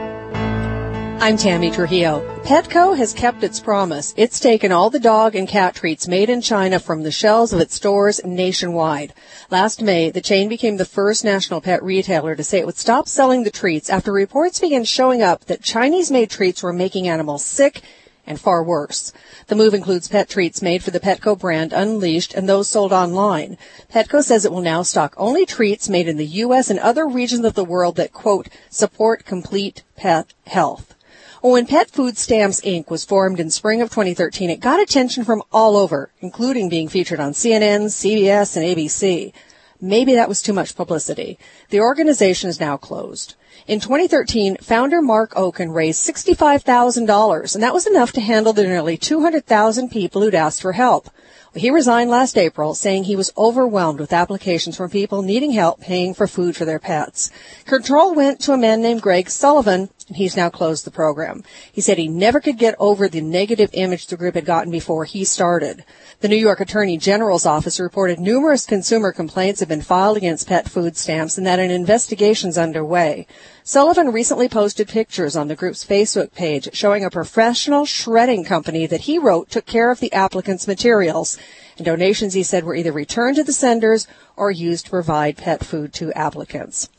I'm 1.20 1.36
Tammy 1.36 1.72
Trujillo. 1.72 2.22
Petco 2.44 2.96
has 2.96 3.12
kept 3.12 3.44
its 3.44 3.60
promise. 3.60 4.14
It's 4.18 4.40
taken 4.40 4.72
all 4.72 4.92
the 4.92 5.00
dog 5.00 5.36
and 5.36 5.48
cat 5.48 5.74
treats 5.74 6.08
made 6.08 6.30
in 6.30 6.42
China 6.42 6.80
from 6.80 7.02
the 7.02 7.12
shelves 7.12 7.52
of 7.52 7.60
its 7.60 7.74
stores 7.74 8.22
nationwide. 8.24 9.16
Last 9.50 9.82
May, 9.82 10.12
the 10.12 10.22
chain 10.22 10.48
became 10.48 10.78
the 10.78 10.86
first 10.86 11.26
national 11.26 11.60
pet 11.60 11.82
retailer 11.82 12.36
to 12.36 12.44
say 12.44 12.60
it 12.60 12.68
would 12.68 12.78
stop 12.78 13.08
selling 13.08 13.44
the 13.44 13.50
treats 13.50 13.90
after 13.90 14.12
reports 14.12 14.60
began 14.60 14.84
showing 14.84 15.24
up 15.24 15.46
that 15.46 15.64
Chinese 15.64 16.12
made 16.12 16.30
treats 16.30 16.62
were 16.62 16.72
making 16.72 17.08
animals 17.08 17.44
sick 17.44 17.82
and 18.28 18.40
far 18.40 18.64
worse. 18.64 19.12
The 19.48 19.56
move 19.56 19.74
includes 19.74 20.08
pet 20.08 20.30
treats 20.30 20.62
made 20.62 20.84
for 20.84 20.92
the 20.92 21.00
Petco 21.00 21.38
brand 21.38 21.74
Unleashed 21.74 22.36
and 22.36 22.48
those 22.48 22.70
sold 22.70 22.94
online. 22.94 23.58
Petco 23.92 24.24
says 24.24 24.46
it 24.46 24.52
will 24.52 24.62
now 24.62 24.84
stock 24.84 25.16
only 25.18 25.48
treats 25.48 25.90
made 25.90 26.08
in 26.08 26.18
the 26.18 26.26
U.S. 26.26 26.70
and 26.70 26.80
other 26.80 27.08
regions 27.08 27.44
of 27.44 27.56
the 27.56 27.66
world 27.66 27.96
that, 27.96 28.14
quote, 28.14 28.50
support 28.70 29.26
complete 29.26 29.84
pet 29.96 30.34
health. 30.46 30.94
Well, 31.44 31.54
when 31.54 31.68
Pet 31.68 31.92
Food 31.92 32.18
Stamps 32.18 32.62
Inc. 32.62 32.90
was 32.90 33.06
formed 33.06 33.40
in 33.40 33.52
spring 33.52 33.80
of 33.82 33.92
2013, 33.92 34.50
it 34.50 34.60
got 34.60 34.80
attention 34.80 35.24
from 35.24 35.44
all 35.52 35.78
over, 35.78 36.10
including 36.20 36.68
being 36.68 36.88
featured 36.88 37.20
on 37.20 37.34
CNN, 37.34 37.86
CBS, 37.86 38.58
and 38.58 38.66
ABC. 38.66 39.34
Maybe 39.80 40.16
that 40.16 40.30
was 40.30 40.42
too 40.42 40.54
much 40.54 40.76
publicity. 40.76 41.38
The 41.70 41.82
organization 41.82 42.50
is 42.50 42.60
now 42.60 42.76
closed. 42.76 43.36
In 43.68 43.80
2013, 43.80 44.58
founder 44.62 45.00
Marc 45.00 45.36
Okon 45.36 45.76
raised 45.76 46.02
$65,000, 46.10 47.54
and 47.54 47.64
that 47.64 47.74
was 47.74 47.86
enough 47.86 48.12
to 48.14 48.22
handle 48.22 48.54
the 48.54 48.64
nearly 48.64 48.98
200,000 48.98 49.90
people 49.90 50.24
who'd 50.24 50.34
asked 50.34 50.64
for 50.64 50.72
help. 50.72 51.12
He 51.54 51.70
resigned 51.70 52.10
last 52.10 52.38
April, 52.38 52.74
saying 52.74 53.04
he 53.04 53.16
was 53.16 53.34
overwhelmed 53.38 54.00
with 54.00 54.14
applications 54.14 54.78
from 54.78 54.90
people 54.90 55.22
needing 55.22 55.52
help 55.52 55.82
paying 55.82 56.14
for 56.14 56.28
food 56.28 56.56
for 56.56 56.66
their 56.66 56.80
pets. 56.80 57.30
Control 57.66 58.14
went 58.16 58.40
to 58.42 58.54
a 58.54 58.58
man 58.58 58.82
named 58.82 59.02
Greg 59.02 59.30
Sullivan, 59.30 59.90
he's 60.16 60.38
now 60.38 60.50
closed 60.50 60.86
the 60.86 60.92
program. 60.92 61.44
He 61.72 61.82
said 61.82 61.98
he 61.98 62.08
never 62.08 62.40
could 62.40 62.58
get 62.58 62.76
over 62.80 63.08
the 63.08 63.22
negative 63.22 63.70
image 63.74 64.08
the 64.08 64.18
group 64.18 64.36
had 64.36 64.46
gotten 64.46 64.72
before 64.72 65.06
he 65.06 65.26
started. 65.26 65.84
The 66.22 66.30
New 66.30 66.38
York 66.38 66.62
Attorney 66.62 66.98
General's 66.98 67.46
office 67.46 67.80
reported 67.80 68.20
numerous 68.20 68.66
consumer 68.66 69.12
complaints 69.12 69.60
have 69.60 69.70
been 69.70 69.82
filed 69.82 70.18
against 70.18 70.48
pet 70.48 70.70
food 70.70 70.96
stamps 70.96 71.38
and 71.38 71.46
that 71.46 71.60
an 71.60 71.72
investigation 71.72 72.50
is 72.50 72.58
underway. 72.58 73.28
Sullivan 73.64 74.12
recently 74.12 74.48
posted 74.48 74.88
pictures 74.88 75.36
on 75.36 75.50
the 75.50 75.56
group's 75.56 75.84
Facebook 75.84 76.34
page 76.34 76.70
showing 76.74 77.04
a 77.04 77.10
professional 77.10 77.86
shredding 77.86 78.46
company 78.46 78.86
that 78.86 79.02
he 79.02 79.20
wrote 79.20 79.50
took 79.50 79.66
care 79.66 79.92
of 79.92 80.00
the 80.00 80.14
applicants' 80.14 80.68
materials. 80.68 81.38
And 81.78 81.86
donations, 81.86 82.34
he 82.34 82.44
said, 82.44 82.64
were 82.64 82.76
either 82.76 82.94
returned 82.94 83.36
to 83.36 83.44
the 83.44 83.54
senders 83.54 84.08
or 84.36 84.52
used 84.52 84.86
to 84.86 84.92
provide 84.92 85.38
pet 85.38 85.66
food 85.66 85.94
to 85.96 86.14
applicants. 86.14 86.90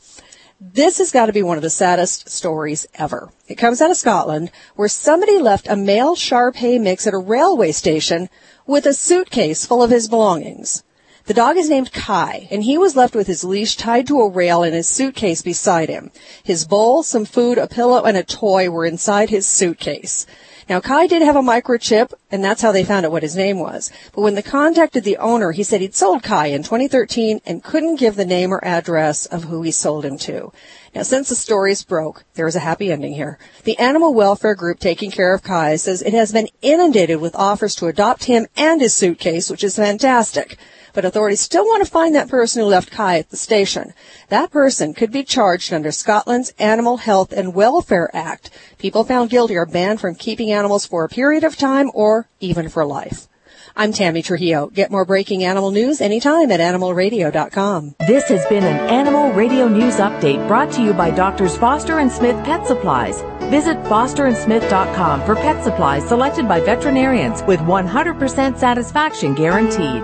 This 0.61 0.97
has 0.97 1.13
got 1.13 1.27
to 1.27 1.31
be 1.31 1.41
one 1.41 1.55
of 1.55 1.63
the 1.63 1.69
saddest 1.69 2.27
stories 2.27 2.85
ever. 2.95 3.31
It 3.47 3.55
comes 3.55 3.79
out 3.79 3.91
of 3.91 3.95
Scotland, 3.97 4.51
where 4.75 4.89
somebody 4.89 5.37
left 5.37 5.69
a 5.69 5.77
male 5.77 6.17
Shar 6.17 6.51
Pei 6.51 6.77
mix 6.77 7.07
at 7.07 7.13
a 7.13 7.17
railway 7.17 7.71
station 7.71 8.29
with 8.67 8.85
a 8.85 8.93
suitcase 8.93 9.65
full 9.65 9.81
of 9.81 9.89
his 9.89 10.09
belongings. 10.09 10.83
The 11.27 11.33
dog 11.33 11.55
is 11.55 11.69
named 11.69 11.93
Kai, 11.93 12.49
and 12.51 12.61
he 12.61 12.77
was 12.77 12.97
left 12.97 13.15
with 13.15 13.27
his 13.27 13.45
leash 13.45 13.77
tied 13.77 14.05
to 14.07 14.19
a 14.19 14.27
rail 14.27 14.61
and 14.61 14.75
his 14.75 14.89
suitcase 14.89 15.41
beside 15.41 15.87
him. 15.87 16.11
His 16.43 16.65
bowl, 16.65 17.03
some 17.03 17.23
food, 17.23 17.57
a 17.57 17.65
pillow, 17.65 18.03
and 18.03 18.17
a 18.17 18.23
toy 18.23 18.69
were 18.69 18.85
inside 18.85 19.29
his 19.29 19.47
suitcase. 19.47 20.25
Now, 20.69 20.79
Kai 20.79 21.07
did 21.07 21.23
have 21.23 21.35
a 21.35 21.41
microchip, 21.41 22.13
and 22.31 22.43
that's 22.43 22.61
how 22.61 22.71
they 22.71 22.83
found 22.83 23.03
out 23.03 23.11
what 23.11 23.23
his 23.23 23.35
name 23.35 23.57
was. 23.57 23.91
But 24.13 24.21
when 24.21 24.35
they 24.35 24.43
contacted 24.43 25.03
the 25.03 25.17
owner, 25.17 25.51
he 25.51 25.63
said 25.63 25.81
he'd 25.81 25.95
sold 25.95 26.21
Kai 26.21 26.47
in 26.47 26.61
2013 26.61 27.41
and 27.43 27.63
couldn't 27.63 27.95
give 27.95 28.15
the 28.15 28.23
name 28.23 28.53
or 28.53 28.63
address 28.63 29.25
of 29.25 29.45
who 29.45 29.63
he 29.63 29.71
sold 29.71 30.05
him 30.05 30.19
to. 30.19 30.53
Now, 30.93 31.01
since 31.01 31.27
the 31.27 31.35
stories 31.35 31.83
broke, 31.83 32.23
there 32.35 32.45
is 32.45 32.55
a 32.55 32.59
happy 32.59 32.91
ending 32.91 33.13
here. 33.13 33.39
The 33.63 33.79
animal 33.79 34.13
welfare 34.13 34.53
group 34.53 34.79
taking 34.79 35.09
care 35.09 35.33
of 35.33 35.41
Kai 35.41 35.75
says 35.77 36.03
it 36.03 36.13
has 36.13 36.31
been 36.31 36.49
inundated 36.61 37.19
with 37.19 37.35
offers 37.35 37.73
to 37.77 37.87
adopt 37.87 38.25
him 38.25 38.45
and 38.55 38.79
his 38.79 38.93
suitcase, 38.93 39.49
which 39.49 39.63
is 39.63 39.75
fantastic 39.75 40.59
but 40.99 41.05
authorities 41.05 41.39
still 41.39 41.63
want 41.63 41.81
to 41.81 41.89
find 41.89 42.13
that 42.13 42.27
person 42.27 42.61
who 42.61 42.67
left 42.67 42.91
Kai 42.91 43.19
at 43.19 43.29
the 43.29 43.37
station. 43.37 43.93
That 44.27 44.51
person 44.51 44.93
could 44.93 45.13
be 45.13 45.23
charged 45.23 45.71
under 45.71 45.93
Scotland's 45.93 46.51
Animal 46.59 46.97
Health 46.97 47.31
and 47.31 47.53
Welfare 47.53 48.09
Act. 48.13 48.49
People 48.79 49.05
found 49.05 49.29
guilty 49.29 49.55
are 49.55 49.65
banned 49.65 50.01
from 50.01 50.15
keeping 50.15 50.51
animals 50.51 50.85
for 50.85 51.05
a 51.05 51.07
period 51.07 51.45
of 51.45 51.55
time 51.55 51.89
or 51.93 52.27
even 52.41 52.67
for 52.67 52.85
life. 52.85 53.29
I'm 53.77 53.93
Tammy 53.93 54.21
Trujillo. 54.21 54.67
Get 54.67 54.91
more 54.91 55.05
breaking 55.05 55.45
animal 55.45 55.71
news 55.71 56.01
anytime 56.01 56.51
at 56.51 56.59
animalradio.com. 56.59 57.95
This 58.05 58.25
has 58.25 58.45
been 58.47 58.65
an 58.65 58.89
Animal 58.89 59.31
Radio 59.31 59.69
News 59.69 59.99
Update 59.99 60.45
brought 60.49 60.73
to 60.73 60.83
you 60.83 60.91
by 60.91 61.11
Doctors 61.11 61.55
Foster 61.55 61.99
and 61.99 62.11
Smith 62.11 62.43
Pet 62.43 62.67
Supplies. 62.67 63.21
Visit 63.49 63.77
fosterandsmith.com 63.83 65.25
for 65.25 65.35
pet 65.35 65.63
supplies 65.63 66.05
selected 66.05 66.45
by 66.45 66.59
veterinarians 66.59 67.41
with 67.43 67.61
100% 67.61 68.57
satisfaction 68.57 69.33
guaranteed. 69.33 70.03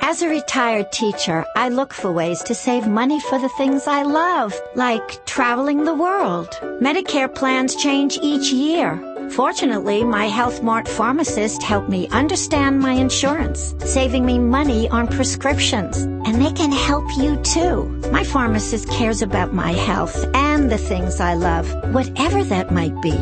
As 0.00 0.22
a 0.22 0.28
retired 0.28 0.92
teacher, 0.92 1.44
I 1.56 1.68
look 1.68 1.92
for 1.92 2.12
ways 2.12 2.42
to 2.44 2.54
save 2.54 2.86
money 2.86 3.18
for 3.18 3.38
the 3.38 3.48
things 3.48 3.86
I 3.86 4.02
love, 4.02 4.54
like 4.74 5.24
traveling 5.26 5.84
the 5.84 5.94
world. 5.94 6.50
Medicare 6.80 7.34
plans 7.34 7.74
change 7.74 8.18
each 8.22 8.52
year. 8.52 9.00
Fortunately, 9.30 10.04
my 10.04 10.26
Health 10.26 10.62
Mart 10.62 10.86
pharmacist 10.86 11.62
helped 11.62 11.88
me 11.88 12.06
understand 12.08 12.78
my 12.78 12.92
insurance, 12.92 13.74
saving 13.84 14.24
me 14.24 14.38
money 14.38 14.88
on 14.90 15.08
prescriptions. 15.08 15.96
And 15.96 16.40
they 16.40 16.52
can 16.52 16.70
help 16.70 17.06
you 17.16 17.36
too. 17.42 17.84
My 18.12 18.22
pharmacist 18.22 18.88
cares 18.88 19.22
about 19.22 19.52
my 19.52 19.72
health 19.72 20.26
and 20.34 20.70
the 20.70 20.78
things 20.78 21.20
I 21.20 21.34
love, 21.34 21.72
whatever 21.94 22.44
that 22.44 22.70
might 22.70 23.00
be. 23.00 23.16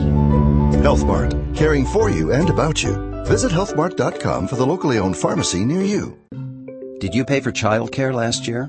Health 0.83 1.05
Mart, 1.05 1.35
caring 1.55 1.87
for 1.87 2.11
you 2.11 2.33
and 2.33 2.51
about 2.51 2.83
you. 2.83 2.95
Visit 3.25 3.53
healthmart.com 3.53 4.49
for 4.49 4.57
the 4.57 4.67
locally 4.67 4.99
owned 4.99 5.17
pharmacy 5.17 5.65
near 5.65 5.83
you. 5.83 6.20
Did 7.01 7.15
you 7.15 7.25
pay 7.25 7.41
for 7.41 7.51
childcare 7.51 8.13
last 8.13 8.47
year? 8.47 8.69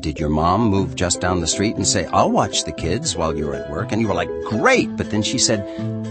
Did 0.00 0.18
your 0.18 0.30
mom 0.30 0.62
move 0.62 0.96
just 0.96 1.20
down 1.20 1.38
the 1.38 1.46
street 1.46 1.76
and 1.76 1.86
say, 1.86 2.04
I'll 2.06 2.32
watch 2.32 2.64
the 2.64 2.72
kids 2.72 3.14
while 3.14 3.36
you're 3.36 3.54
at 3.54 3.70
work? 3.70 3.92
And 3.92 4.00
you 4.00 4.08
were 4.08 4.14
like, 4.14 4.28
great. 4.46 4.96
But 4.96 5.12
then 5.12 5.22
she 5.22 5.38
said, 5.38 5.64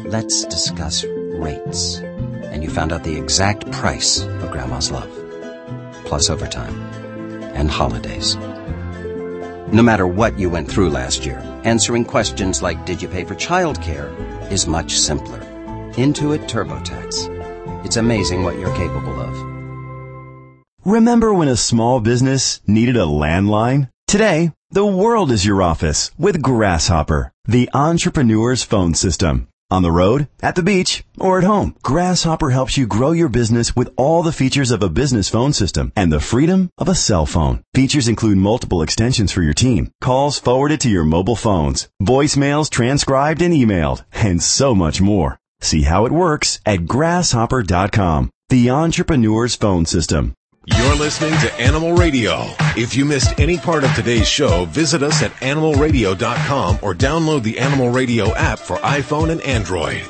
let's 0.05 0.45
discuss 0.45 1.03
rates. 1.03 1.97
And 1.97 2.63
you 2.63 2.69
found 2.69 2.93
out 2.93 3.03
the 3.03 3.17
exact 3.17 3.69
price 3.73 4.21
of 4.21 4.49
grandma's 4.49 4.91
love. 4.91 5.11
Plus 6.05 6.29
overtime. 6.29 6.73
And 7.53 7.69
holidays. 7.69 8.37
No 9.73 9.83
matter 9.83 10.07
what 10.07 10.39
you 10.39 10.49
went 10.49 10.71
through 10.71 10.89
last 10.89 11.25
year, 11.25 11.39
answering 11.65 12.05
questions 12.05 12.61
like, 12.61 12.85
did 12.85 13.01
you 13.01 13.09
pay 13.09 13.25
for 13.25 13.35
childcare 13.35 14.09
is 14.49 14.67
much 14.67 14.97
simpler. 14.97 15.41
Intuit 15.95 16.47
TurboTax. 16.47 17.85
It's 17.85 17.97
amazing 17.97 18.43
what 18.43 18.57
you're 18.57 18.73
capable 18.77 19.19
of. 19.19 19.54
Remember 20.85 21.33
when 21.33 21.47
a 21.47 21.57
small 21.57 21.99
business 21.99 22.61
needed 22.67 22.95
a 22.95 23.07
landline? 23.07 23.89
Today, 24.07 24.51
the 24.69 24.85
world 24.85 25.31
is 25.31 25.43
your 25.43 25.63
office 25.63 26.11
with 26.15 26.43
Grasshopper, 26.43 27.31
the 27.45 27.71
entrepreneur's 27.73 28.61
phone 28.61 28.93
system. 28.93 29.47
On 29.71 29.81
the 29.81 29.91
road, 29.91 30.27
at 30.43 30.53
the 30.53 30.61
beach, 30.61 31.03
or 31.19 31.39
at 31.39 31.43
home, 31.43 31.73
Grasshopper 31.81 32.51
helps 32.51 32.77
you 32.77 32.85
grow 32.85 33.13
your 33.13 33.29
business 33.29 33.75
with 33.75 33.89
all 33.97 34.21
the 34.21 34.31
features 34.31 34.69
of 34.69 34.83
a 34.83 34.89
business 34.89 35.27
phone 35.27 35.53
system 35.53 35.91
and 35.95 36.13
the 36.13 36.19
freedom 36.19 36.69
of 36.77 36.87
a 36.87 36.93
cell 36.93 37.25
phone. 37.25 37.63
Features 37.73 38.07
include 38.07 38.37
multiple 38.37 38.83
extensions 38.83 39.31
for 39.31 39.41
your 39.41 39.55
team, 39.55 39.89
calls 40.01 40.37
forwarded 40.37 40.81
to 40.81 40.89
your 40.89 41.03
mobile 41.03 41.35
phones, 41.35 41.89
voicemails 41.99 42.69
transcribed 42.69 43.41
and 43.41 43.55
emailed, 43.55 44.03
and 44.13 44.39
so 44.43 44.75
much 44.75 45.01
more. 45.01 45.39
See 45.61 45.81
how 45.81 46.05
it 46.05 46.11
works 46.11 46.59
at 46.63 46.85
grasshopper.com. 46.85 48.29
The 48.49 48.69
entrepreneur's 48.69 49.55
phone 49.55 49.87
system. 49.87 50.35
You're 50.67 50.95
listening 50.95 51.39
to 51.41 51.53
Animal 51.59 51.93
Radio. 51.93 52.47
If 52.75 52.95
you 52.95 53.05
missed 53.05 53.39
any 53.39 53.57
part 53.57 53.83
of 53.83 53.93
today's 53.93 54.27
show, 54.27 54.65
visit 54.65 55.03
us 55.03 55.21
at 55.21 55.31
animalradio.com 55.33 56.79
or 56.81 56.95
download 56.95 57.43
the 57.43 57.59
Animal 57.59 57.89
Radio 57.89 58.33
app 58.33 58.57
for 58.57 58.77
iPhone 58.77 59.29
and 59.29 59.41
Android. 59.41 60.01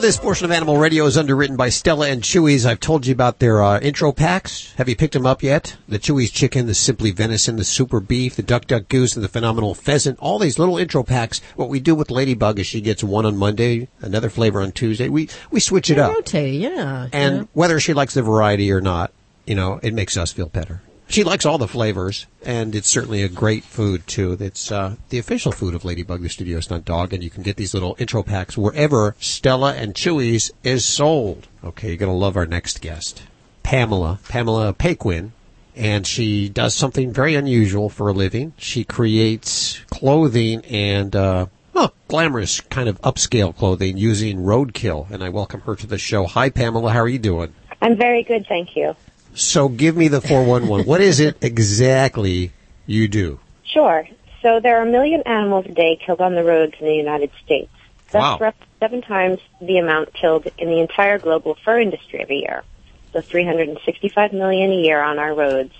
This 0.00 0.16
portion 0.16 0.46
of 0.46 0.50
Animal 0.50 0.78
Radio 0.78 1.04
is 1.04 1.18
underwritten 1.18 1.56
by 1.56 1.68
Stella 1.68 2.08
and 2.08 2.22
Chewy's. 2.22 2.64
I've 2.64 2.80
told 2.80 3.06
you 3.06 3.12
about 3.12 3.38
their 3.38 3.62
uh, 3.62 3.78
intro 3.80 4.12
packs. 4.12 4.72
Have 4.76 4.88
you 4.88 4.96
picked 4.96 5.12
them 5.12 5.26
up 5.26 5.42
yet? 5.42 5.76
The 5.88 5.98
Chewy's 5.98 6.30
chicken, 6.30 6.66
the 6.66 6.74
Simply 6.74 7.10
Venison, 7.10 7.56
the 7.56 7.64
Super 7.64 8.00
Beef, 8.00 8.34
the 8.34 8.42
Duck 8.42 8.66
Duck 8.66 8.88
Goose, 8.88 9.14
and 9.14 9.22
the 9.22 9.28
Phenomenal 9.28 9.74
Pheasant. 9.74 10.18
All 10.18 10.38
these 10.38 10.58
little 10.58 10.78
intro 10.78 11.02
packs. 11.02 11.42
What 11.54 11.68
we 11.68 11.80
do 11.80 11.94
with 11.94 12.10
Ladybug 12.10 12.58
is 12.58 12.66
she 12.66 12.80
gets 12.80 13.04
one 13.04 13.26
on 13.26 13.36
Monday, 13.36 13.88
another 14.00 14.30
flavor 14.30 14.62
on 14.62 14.72
Tuesday. 14.72 15.10
We 15.10 15.28
we 15.50 15.60
switch 15.60 15.90
it 15.90 15.98
up. 15.98 16.14
Rotate, 16.14 16.54
yeah. 16.54 17.08
And 17.12 17.36
yeah. 17.36 17.44
whether 17.52 17.78
she 17.78 17.92
likes 17.92 18.14
the 18.14 18.22
variety 18.22 18.72
or 18.72 18.80
not, 18.80 19.12
you 19.46 19.54
know, 19.54 19.80
it 19.82 19.92
makes 19.92 20.16
us 20.16 20.32
feel 20.32 20.48
better. 20.48 20.80
She 21.10 21.24
likes 21.24 21.44
all 21.44 21.58
the 21.58 21.66
flavors, 21.66 22.26
and 22.44 22.72
it's 22.72 22.88
certainly 22.88 23.24
a 23.24 23.28
great 23.28 23.64
food 23.64 24.06
too. 24.06 24.36
It's 24.38 24.70
uh, 24.70 24.94
the 25.08 25.18
official 25.18 25.50
food 25.50 25.74
of 25.74 25.84
Ladybug, 25.84 26.22
the 26.22 26.28
Studio 26.28 26.60
Stunt 26.60 26.84
Dog, 26.84 27.12
and 27.12 27.20
you 27.20 27.30
can 27.30 27.42
get 27.42 27.56
these 27.56 27.74
little 27.74 27.96
intro 27.98 28.22
packs 28.22 28.56
wherever 28.56 29.16
Stella 29.18 29.74
and 29.74 29.92
Chewy's 29.92 30.52
is 30.62 30.84
sold. 30.84 31.48
Okay, 31.64 31.88
you're 31.88 31.96
gonna 31.96 32.14
love 32.14 32.36
our 32.36 32.46
next 32.46 32.80
guest, 32.80 33.24
Pamela, 33.64 34.20
Pamela 34.28 34.72
Paquin, 34.72 35.32
and 35.74 36.06
she 36.06 36.48
does 36.48 36.76
something 36.76 37.12
very 37.12 37.34
unusual 37.34 37.88
for 37.88 38.06
a 38.06 38.12
living. 38.12 38.52
She 38.56 38.84
creates 38.84 39.80
clothing 39.90 40.64
and 40.66 41.16
uh, 41.16 41.46
well, 41.72 41.92
glamorous 42.06 42.60
kind 42.60 42.88
of 42.88 43.00
upscale 43.00 43.52
clothing 43.56 43.96
using 43.96 44.44
roadkill, 44.44 45.10
and 45.10 45.24
I 45.24 45.30
welcome 45.30 45.62
her 45.62 45.74
to 45.74 45.88
the 45.88 45.98
show. 45.98 46.26
Hi, 46.26 46.50
Pamela. 46.50 46.92
How 46.92 47.00
are 47.00 47.08
you 47.08 47.18
doing? 47.18 47.52
I'm 47.82 47.96
very 47.96 48.22
good, 48.22 48.46
thank 48.46 48.76
you. 48.76 48.94
So 49.34 49.68
give 49.68 49.96
me 49.96 50.08
the 50.08 50.20
411. 50.20 50.86
what 50.86 51.00
is 51.00 51.20
it 51.20 51.36
exactly 51.42 52.52
you 52.86 53.08
do? 53.08 53.40
Sure. 53.64 54.06
So 54.42 54.60
there 54.60 54.78
are 54.78 54.82
a 54.82 54.90
million 54.90 55.22
animals 55.26 55.66
a 55.66 55.72
day 55.72 55.98
killed 56.04 56.20
on 56.20 56.34
the 56.34 56.42
roads 56.44 56.74
in 56.80 56.86
the 56.86 56.94
United 56.94 57.30
States. 57.44 57.70
That's 58.10 58.22
Wow. 58.22 58.38
roughly 58.40 58.66
seven 58.80 59.02
times 59.02 59.38
the 59.60 59.78
amount 59.78 60.12
killed 60.14 60.48
in 60.58 60.68
the 60.68 60.80
entire 60.80 61.18
global 61.18 61.56
fur 61.64 61.78
industry 61.78 62.20
every 62.20 62.38
year. 62.38 62.64
So 63.12 63.20
365 63.20 64.32
million 64.32 64.70
a 64.72 64.76
year 64.76 65.00
on 65.00 65.18
our 65.18 65.34
roads 65.34 65.74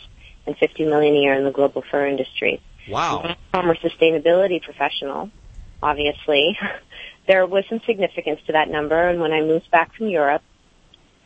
and 0.47 0.57
50 0.57 0.85
million 0.85 1.15
a 1.15 1.19
year 1.19 1.35
in 1.35 1.45
the 1.45 1.51
global 1.51 1.83
fur 1.91 2.07
industry. 2.07 2.61
Wow. 2.89 3.35
I'm 3.55 3.71
a 3.71 3.75
sustainability 3.75 4.63
professional, 4.63 5.31
obviously. 5.83 6.59
There 7.27 7.47
was 7.47 7.65
some 7.69 7.81
significance 7.87 8.41
to 8.47 8.53
that 8.55 8.69
number, 8.71 9.09
and 9.09 9.21
when 9.21 9.33
I 9.33 9.41
moved 9.43 9.71
back 9.71 9.95
from 9.95 10.09
Europe 10.09 10.43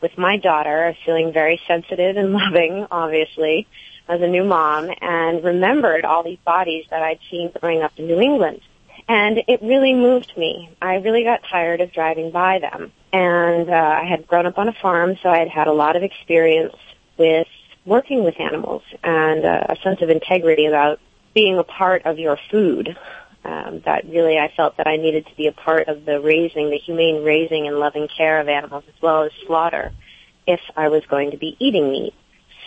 with 0.00 0.16
my 0.18 0.36
daughter, 0.36 0.96
feeling 1.04 1.32
very 1.32 1.60
sensitive 1.66 2.16
and 2.16 2.32
loving, 2.32 2.86
obviously, 2.90 3.66
as 4.08 4.20
a 4.20 4.28
new 4.28 4.44
mom, 4.44 4.90
and 5.00 5.42
remembered 5.42 6.04
all 6.04 6.22
these 6.22 6.38
bodies 6.44 6.84
that 6.90 7.02
I'd 7.02 7.20
seen 7.30 7.50
growing 7.60 7.82
up 7.82 7.92
in 7.96 8.06
New 8.06 8.20
England. 8.20 8.60
And 9.08 9.42
it 9.48 9.60
really 9.62 9.92
moved 9.92 10.32
me. 10.36 10.70
I 10.80 10.96
really 10.96 11.24
got 11.24 11.42
tired 11.50 11.80
of 11.80 11.92
driving 11.92 12.30
by 12.30 12.58
them. 12.58 12.92
And 13.12 13.68
uh, 13.68 13.72
I 13.72 14.04
had 14.04 14.26
grown 14.26 14.46
up 14.46 14.58
on 14.58 14.68
a 14.68 14.72
farm, 14.72 15.16
so 15.22 15.28
I 15.28 15.38
had 15.38 15.48
had 15.48 15.66
a 15.66 15.72
lot 15.72 15.96
of 15.96 16.02
experience 16.02 16.74
with 17.18 17.46
working 17.84 18.24
with 18.24 18.40
animals 18.40 18.82
and 19.02 19.44
uh, 19.44 19.66
a 19.68 19.76
sense 19.76 20.00
of 20.00 20.08
integrity 20.08 20.66
about 20.66 21.00
being 21.34 21.58
a 21.58 21.64
part 21.64 22.06
of 22.06 22.18
your 22.18 22.38
food. 22.50 22.96
Um, 23.44 23.82
that 23.84 24.08
really 24.08 24.38
I 24.38 24.50
felt 24.56 24.78
that 24.78 24.86
I 24.86 24.96
needed 24.96 25.26
to 25.26 25.36
be 25.36 25.48
a 25.48 25.52
part 25.52 25.88
of 25.88 26.04
the 26.06 26.20
raising, 26.20 26.70
the 26.70 26.78
humane 26.78 27.22
raising 27.22 27.66
and 27.66 27.78
loving 27.78 28.08
care 28.08 28.40
of 28.40 28.48
animals 28.48 28.84
as 28.88 29.02
well 29.02 29.24
as 29.24 29.32
slaughter 29.46 29.92
if 30.46 30.60
I 30.76 30.88
was 30.88 31.04
going 31.06 31.32
to 31.32 31.36
be 31.36 31.56
eating 31.58 31.90
meat. 31.90 32.14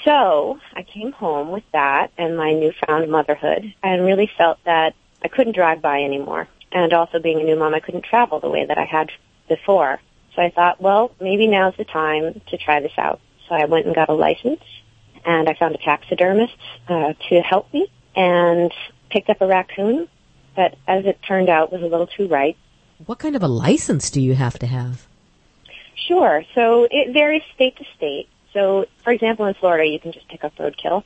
So 0.05 0.59
I 0.73 0.83
came 0.83 1.11
home 1.11 1.51
with 1.51 1.63
that 1.73 2.11
and 2.17 2.37
my 2.37 2.53
newfound 2.53 3.09
motherhood 3.09 3.73
and 3.81 4.05
really 4.05 4.29
felt 4.37 4.59
that 4.65 4.93
I 5.23 5.27
couldn't 5.27 5.55
drive 5.55 5.81
by 5.81 6.03
anymore. 6.03 6.47
And 6.71 6.93
also 6.93 7.19
being 7.19 7.39
a 7.39 7.43
new 7.43 7.55
mom, 7.55 7.73
I 7.73 7.79
couldn't 7.79 8.03
travel 8.03 8.39
the 8.39 8.49
way 8.49 8.65
that 8.65 8.77
I 8.77 8.85
had 8.85 9.11
before. 9.49 9.99
So 10.35 10.41
I 10.41 10.51
thought, 10.51 10.79
well, 10.79 11.11
maybe 11.19 11.47
now's 11.47 11.75
the 11.77 11.85
time 11.85 12.39
to 12.47 12.57
try 12.57 12.81
this 12.81 12.91
out. 12.97 13.19
So 13.49 13.55
I 13.55 13.65
went 13.65 13.85
and 13.85 13.95
got 13.95 14.09
a 14.09 14.13
license 14.13 14.61
and 15.25 15.49
I 15.49 15.55
found 15.55 15.75
a 15.75 15.79
taxidermist 15.79 16.55
uh, 16.87 17.13
to 17.29 17.41
help 17.41 17.73
me 17.73 17.87
and 18.15 18.71
picked 19.09 19.29
up 19.29 19.41
a 19.41 19.47
raccoon 19.47 20.07
that, 20.57 20.77
as 20.87 21.05
it 21.05 21.19
turned 21.25 21.47
out, 21.47 21.71
was 21.71 21.81
a 21.81 21.85
little 21.85 22.07
too 22.07 22.27
ripe. 22.27 22.57
What 23.05 23.19
kind 23.19 23.35
of 23.35 23.43
a 23.43 23.47
license 23.47 24.09
do 24.09 24.19
you 24.19 24.35
have 24.35 24.59
to 24.59 24.67
have? 24.67 25.07
Sure. 25.95 26.43
So 26.53 26.87
it 26.89 27.13
varies 27.13 27.43
state 27.55 27.77
to 27.77 27.85
state. 27.95 28.27
So, 28.53 28.85
for 29.03 29.13
example, 29.13 29.45
in 29.45 29.53
Florida, 29.53 29.87
you 29.87 29.99
can 29.99 30.11
just 30.11 30.27
pick 30.27 30.43
up 30.43 30.55
roadkill, 30.57 31.03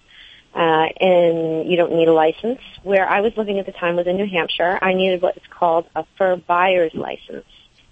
uh, 0.55 0.57
and 0.99 1.69
you 1.69 1.75
don't 1.75 1.93
need 1.93 2.07
a 2.07 2.13
license. 2.13 2.61
Where 2.83 3.07
I 3.07 3.21
was 3.21 3.35
living 3.35 3.59
at 3.59 3.65
the 3.65 3.71
time 3.71 3.95
was 3.97 4.07
in 4.07 4.15
New 4.15 4.27
Hampshire. 4.27 4.79
I 4.81 4.93
needed 4.93 5.21
what 5.21 5.35
is 5.37 5.43
called 5.49 5.85
a 5.95 6.05
fur 6.17 6.37
buyer's 6.37 6.93
license, 6.93 7.45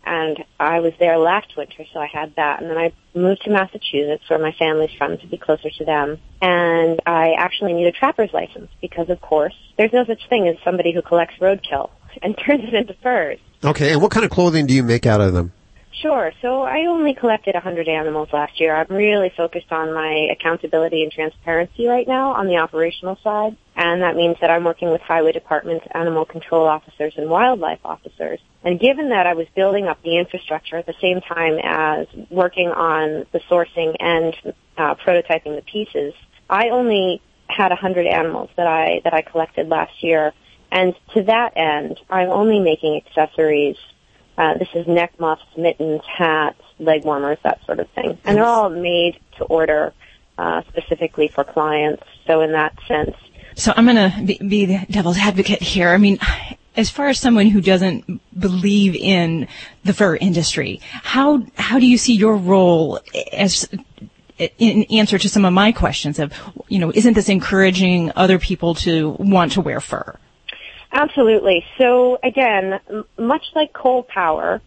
and 0.06 0.44
I 0.60 0.80
was 0.80 0.94
there 1.00 1.18
last 1.18 1.56
winter, 1.58 1.84
so 1.94 2.00
I 2.00 2.08
had 2.08 2.36
that. 2.36 2.62
And 2.62 2.70
then 2.70 2.78
I 2.78 2.94
moved 3.14 3.42
to 3.44 3.52
Massachusetts, 3.52 4.24
where 4.28 4.40
my 4.40 4.54
family's 4.58 4.92
from, 4.98 5.18
to 5.18 5.28
be 5.28 5.38
closer 5.38 5.70
to 5.70 5.86
them. 5.86 6.20
And 6.42 7.00
I 7.06 7.34
actually 7.38 7.74
need 7.74 7.88
a 7.88 7.92
trapper's 7.92 8.32
license 8.34 8.72
because, 8.82 9.10
of 9.10 9.22
course, 9.22 9.56
there's 9.78 9.94
no 9.94 10.06
such 10.06 10.28
thing 10.30 10.48
as 10.48 10.56
somebody 10.64 10.94
who 10.94 11.02
collects 11.02 11.36
roadkill 11.40 11.90
and 12.22 12.38
turns 12.38 12.64
it 12.64 12.74
into 12.74 12.94
furs. 13.02 13.40
Okay, 13.64 13.92
and 13.92 14.02
what 14.02 14.12
kind 14.12 14.26
of 14.26 14.32
clothing 14.32 14.66
do 14.68 14.74
you 14.74 14.84
make 14.84 15.06
out 15.06 15.22
of 15.22 15.34
them? 15.34 15.52
Sure. 15.92 16.32
So 16.42 16.62
I 16.62 16.86
only 16.86 17.14
collected 17.14 17.56
100 17.56 17.88
animals 17.88 18.30
last 18.32 18.60
year. 18.60 18.76
I'm 18.76 18.96
really 18.96 19.32
focused 19.36 19.72
on 19.72 19.94
my 19.94 20.30
accountability 20.32 21.04
and 21.04 21.12
transparency 21.12 21.88
right 21.88 22.08
now 22.08 22.32
on 22.34 22.48
the 22.48 22.58
operational 22.58 23.18
side. 23.24 23.58
And 23.76 24.02
that 24.02 24.16
means 24.16 24.38
that 24.42 24.50
I'm 24.50 24.64
working 24.64 24.92
with 24.92 25.02
highway 25.02 25.32
departments, 25.32 25.86
animal 25.94 26.26
control 26.26 26.68
officers, 26.68 27.14
and 27.18 27.30
wildlife 27.30 27.80
officers. 27.84 28.40
And 28.64 28.80
given 28.80 29.10
that 29.10 29.26
I 29.26 29.34
was 29.34 29.48
building 29.56 29.88
up 29.88 30.02
the 30.04 30.18
infrastructure 30.18 30.78
at 30.78 30.86
the 30.86 30.94
same 31.02 31.22
time 31.22 31.58
as 31.64 32.08
working 32.30 32.70
on 32.70 33.26
the 33.32 33.40
sourcing 33.50 33.96
and 34.00 34.36
uh, 34.78 34.96
prototyping 34.96 35.56
the 35.56 35.64
pieces, 35.64 36.14
I 36.50 36.70
only 36.70 37.22
had 37.48 37.70
100 37.70 38.06
animals 38.06 38.50
that 38.58 38.68
I, 38.68 39.02
that 39.04 39.14
I 39.14 39.22
collected 39.22 39.70
last 39.70 40.04
year. 40.04 40.34
And 40.72 40.94
to 41.16 41.24
that 41.24 41.58
end, 41.58 42.00
I'm 42.10 42.30
only 42.30 42.60
making 42.60 43.02
accessories 43.06 43.76
uh, 44.40 44.58
this 44.58 44.70
is 44.74 44.88
neck 44.88 45.12
muffs, 45.20 45.44
mittens, 45.58 46.02
hats, 46.08 46.62
leg 46.80 47.04
warmers, 47.04 47.38
that 47.44 47.60
sort 47.66 47.80
of 47.80 47.90
thing. 47.90 48.18
And 48.24 48.38
they're 48.38 48.46
all 48.46 48.70
made 48.70 49.20
to 49.38 49.44
order 49.44 49.94
uh, 50.38 50.62
specifically 50.70 51.28
for 51.28 51.44
clients. 51.44 52.04
So 52.26 52.40
in 52.40 52.54
that 52.54 52.74
sense, 52.88 53.16
So 53.56 53.74
I'm 53.76 53.86
going 53.86 53.98
to 53.98 54.24
be, 54.26 54.38
be 54.38 54.66
the 54.66 54.86
devil's 54.90 55.18
advocate 55.18 55.62
here. 55.62 55.90
I 55.90 55.98
mean, 55.98 56.18
as 56.78 56.90
far 56.90 57.10
as 57.10 57.20
someone 57.20 57.48
who 57.48 57.60
doesn't 57.60 58.22
believe 58.40 58.96
in 58.96 59.48
the 59.84 59.94
fur 59.94 60.16
industry, 60.16 60.80
how 61.04 61.44
how 61.56 61.78
do 61.78 61.86
you 61.86 61.98
see 61.98 62.14
your 62.14 62.38
role 62.38 63.00
as 63.34 63.68
in 64.58 64.84
answer 64.86 65.18
to 65.18 65.28
some 65.28 65.44
of 65.44 65.52
my 65.52 65.74
questions 65.74 66.18
of, 66.20 66.32
you 66.70 66.80
know, 66.80 66.92
isn't 66.96 67.14
this 67.14 67.28
encouraging 67.28 68.14
other 68.16 68.40
people 68.40 68.74
to 68.76 69.10
want 69.20 69.52
to 69.54 69.62
wear 69.62 69.82
fur? 69.82 70.18
Absolutely. 70.92 71.64
So 71.78 72.18
again, 72.24 72.80
much 73.18 73.44
like 73.56 73.74
coal 73.74 74.04
power 74.04 74.62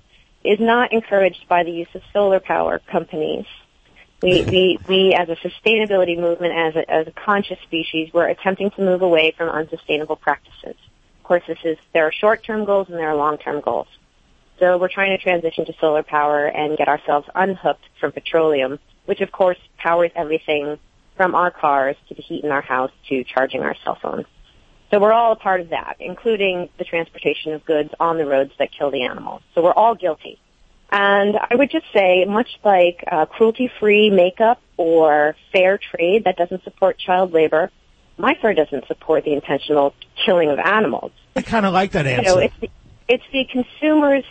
is 0.44 0.59
not 0.61 0.93
encouraged 0.93 1.49
by 1.49 1.65
the 1.65 1.70
use 1.70 1.89
of 1.94 2.03
solar 2.12 2.40
power 2.40 2.81
companies. 2.90 3.47
We, 4.23 4.44
we, 4.51 4.81
we 4.89 5.15
as 5.19 5.28
a 5.28 5.36
sustainability 5.36 6.19
movement, 6.19 6.55
as 6.55 6.77
a, 6.77 6.90
as 6.90 7.07
a 7.09 7.12
conscious 7.12 7.59
species, 7.65 8.11
we're 8.12 8.28
attempting 8.28 8.70
to 8.73 8.82
move 8.82 9.03
away 9.03 9.35
from 9.36 9.49
unsustainable 9.49 10.16
practices. 10.16 10.77
Of 11.19 11.24
course, 11.24 11.43
this 11.47 11.59
is, 11.65 11.78
there 11.93 12.07
are 12.07 12.12
short-term 12.12 12.65
goals 12.65 12.89
and 12.89 12.99
there 12.99 13.09
are 13.09 13.16
long-term 13.16 13.61
goals. 13.61 13.89
So 14.59 14.78
we're 14.78 14.89
trying 14.89 15.16
to 15.16 15.23
transition 15.23 15.65
to 15.66 15.73
solar 15.81 16.03
power 16.05 16.47
and 16.47 16.77
get 16.77 16.86
ourselves 16.89 17.28
unhooked 17.35 17.85
from 17.99 18.12
petroleum, 18.12 18.78
which 19.07 19.20
of 19.20 19.32
course 19.32 19.59
powers 19.78 20.12
everything 20.15 20.78
from 21.16 21.35
our 21.35 21.51
cars 21.51 21.97
to 22.09 22.15
the 22.15 22.23
heat 22.23 22.44
in 22.44 22.51
our 22.51 22.61
house 22.61 22.93
to 23.09 23.24
charging 23.24 23.62
our 23.62 23.74
cell 23.85 23.99
phones. 24.01 24.27
So 24.93 25.01
we're 25.01 25.12
all 25.12 25.32
a 25.32 25.36
part 25.36 25.62
of 25.62 25.70
that, 25.70 25.97
including 26.01 26.69
the 26.78 26.85
transportation 26.85 27.55
of 27.55 27.64
goods 27.64 27.90
on 27.98 28.19
the 28.19 28.27
roads 28.27 28.52
that 28.59 28.69
kill 28.78 28.90
the 28.90 29.05
animals. 29.05 29.43
So 29.55 29.62
we're 29.62 29.73
all 29.73 29.94
guilty. 29.94 30.39
And 30.90 31.35
I 31.51 31.56
would 31.56 31.70
just 31.70 31.86
say, 31.94 32.27
much 32.27 32.48
like 32.62 33.02
uh, 33.10 33.24
cruelty-free 33.24 34.10
makeup 34.10 34.60
or 34.77 35.35
fair 35.51 35.78
trade 35.78 36.24
that 36.24 36.36
doesn't 36.36 36.64
support 36.64 36.98
child 36.98 37.32
labor, 37.32 37.70
my 38.19 38.36
fur 38.43 38.52
doesn't 38.52 38.86
support 38.86 39.24
the 39.24 39.32
intentional 39.32 39.94
killing 40.27 40.51
of 40.51 40.59
animals. 40.59 41.12
I 41.35 41.40
kind 41.40 41.64
of 41.64 41.73
like 41.73 41.93
that 41.93 42.06
answer. 42.06 42.43
it's 42.43 42.55
the, 42.60 42.69
it's 43.09 43.24
the 43.32 43.47
consumer's 43.51 44.24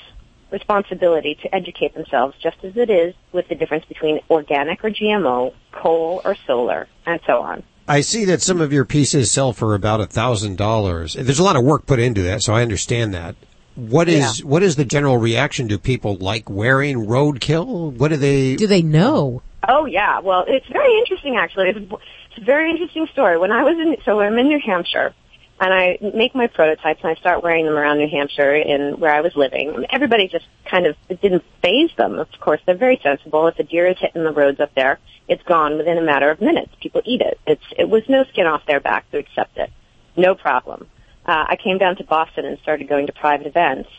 responsibility 0.51 1.39
to 1.41 1.55
educate 1.55 1.95
themselves, 1.95 2.35
just 2.43 2.57
as 2.63 2.77
it 2.77 2.91
is 2.91 3.15
with 3.31 3.47
the 3.47 3.55
difference 3.55 3.85
between 3.85 4.19
organic 4.29 4.83
or 4.83 4.91
GMO, 4.91 5.55
coal 5.71 6.21
or 6.23 6.35
solar, 6.45 6.87
and 7.07 7.19
so 7.25 7.41
on. 7.41 7.63
I 7.87 8.01
see 8.01 8.25
that 8.25 8.41
some 8.41 8.61
of 8.61 8.71
your 8.71 8.85
pieces 8.85 9.31
sell 9.31 9.53
for 9.53 9.73
about 9.75 10.01
a 10.01 10.05
thousand 10.05 10.57
dollars. 10.57 11.13
There's 11.13 11.39
a 11.39 11.43
lot 11.43 11.55
of 11.55 11.63
work 11.63 11.85
put 11.85 11.99
into 11.99 12.21
that, 12.23 12.41
so 12.43 12.53
I 12.53 12.61
understand 12.61 13.13
that. 13.13 13.35
What 13.75 14.07
is 14.09 14.39
Yeah. 14.39 14.45
what 14.45 14.63
is 14.63 14.75
the 14.75 14.85
general 14.85 15.17
reaction? 15.17 15.67
Do 15.67 15.77
people 15.77 16.15
like 16.17 16.49
wearing 16.49 17.05
roadkill? 17.05 17.93
What 17.93 18.09
do 18.09 18.17
they? 18.17 18.55
Do 18.55 18.67
they 18.67 18.81
know? 18.81 19.41
Oh 19.67 19.85
yeah, 19.85 20.19
well, 20.19 20.43
it's 20.47 20.67
very 20.67 20.97
interesting 20.99 21.37
actually. 21.37 21.69
It's, 21.69 21.79
it's 21.79 22.37
a 22.41 22.43
very 22.45 22.69
interesting 22.71 23.07
story. 23.07 23.37
When 23.37 23.51
I 23.51 23.63
was 23.63 23.77
in, 23.77 23.95
so 24.05 24.19
I'm 24.19 24.37
in 24.37 24.47
New 24.47 24.59
Hampshire, 24.65 25.13
and 25.61 25.71
I 25.71 25.99
make 26.15 26.33
my 26.33 26.47
prototypes 26.47 27.01
and 27.03 27.11
I 27.15 27.19
start 27.19 27.43
wearing 27.43 27.65
them 27.65 27.75
around 27.75 27.99
New 27.99 28.09
Hampshire 28.09 28.55
in 28.55 28.99
where 28.99 29.13
I 29.13 29.21
was 29.21 29.35
living. 29.35 29.85
Everybody 29.91 30.27
just 30.27 30.45
kind 30.65 30.87
of 30.87 30.95
didn't 31.07 31.43
faze 31.61 31.91
them. 31.97 32.17
Of 32.17 32.27
course, 32.39 32.59
they're 32.65 32.75
very 32.75 32.99
sensible. 33.03 33.47
If 33.47 33.59
a 33.59 33.63
deer 33.63 33.85
is 33.85 33.97
hitting 33.99 34.23
the 34.23 34.31
roads 34.31 34.59
up 34.59 34.73
there, 34.73 34.99
it's 35.27 35.43
gone 35.43 35.77
within 35.77 35.99
a 35.99 36.01
matter 36.01 36.31
of 36.31 36.41
minutes. 36.41 36.73
People 36.81 37.03
eat 37.05 37.21
it. 37.21 37.39
It's 37.45 37.63
it 37.77 37.87
was 37.87 38.01
no 38.09 38.25
skin 38.31 38.47
off 38.47 38.65
their 38.65 38.79
back 38.79 39.09
to 39.11 39.19
accept 39.19 39.57
it, 39.57 39.69
no 40.17 40.33
problem. 40.33 40.87
Uh, 41.23 41.45
I 41.49 41.57
came 41.63 41.77
down 41.77 41.95
to 41.97 42.03
Boston 42.03 42.45
and 42.45 42.57
started 42.63 42.89
going 42.89 43.05
to 43.05 43.13
private 43.13 43.45
events, 43.45 43.89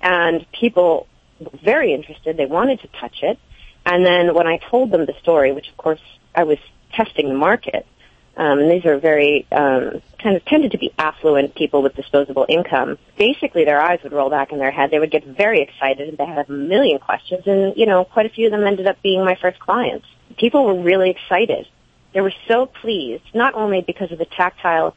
and 0.00 0.46
people 0.52 1.08
were 1.40 1.58
very 1.64 1.92
interested. 1.92 2.36
They 2.36 2.46
wanted 2.46 2.80
to 2.82 2.88
touch 3.00 3.18
it. 3.22 3.36
And 3.84 4.06
then 4.06 4.32
when 4.32 4.46
I 4.46 4.58
told 4.70 4.92
them 4.92 5.06
the 5.06 5.14
story, 5.20 5.50
which 5.50 5.68
of 5.68 5.76
course 5.76 6.00
I 6.36 6.44
was 6.44 6.58
testing 6.92 7.28
the 7.28 7.34
market, 7.34 7.84
um, 8.36 8.58
and 8.58 8.70
these 8.70 8.84
are 8.84 8.98
very 8.98 9.46
um, 9.52 10.00
kind 10.22 10.36
of 10.36 10.44
tended 10.44 10.72
to 10.72 10.78
be 10.78 10.92
affluent 10.98 11.54
people 11.54 11.82
with 11.82 11.94
disposable 11.94 12.46
income. 12.48 12.98
Basically, 13.18 13.64
their 13.64 13.80
eyes 13.80 14.00
would 14.02 14.12
roll 14.12 14.30
back 14.30 14.52
in 14.52 14.58
their 14.58 14.70
head. 14.70 14.90
They 14.90 14.98
would 14.98 15.10
get 15.10 15.24
very 15.24 15.60
excited, 15.62 16.08
and 16.08 16.18
they 16.18 16.26
had 16.26 16.48
a 16.48 16.52
million 16.52 16.98
questions. 16.98 17.42
And 17.46 17.76
you 17.76 17.86
know, 17.86 18.04
quite 18.04 18.26
a 18.26 18.30
few 18.30 18.46
of 18.46 18.52
them 18.52 18.64
ended 18.64 18.86
up 18.86 19.02
being 19.02 19.24
my 19.24 19.34
first 19.34 19.58
clients. 19.58 20.06
People 20.38 20.64
were 20.64 20.82
really 20.82 21.10
excited. 21.10 21.66
They 22.14 22.20
were 22.20 22.32
so 22.48 22.66
pleased, 22.66 23.24
not 23.34 23.54
only 23.54 23.82
because 23.82 24.10
of 24.12 24.18
the 24.18 24.24
tactile, 24.24 24.96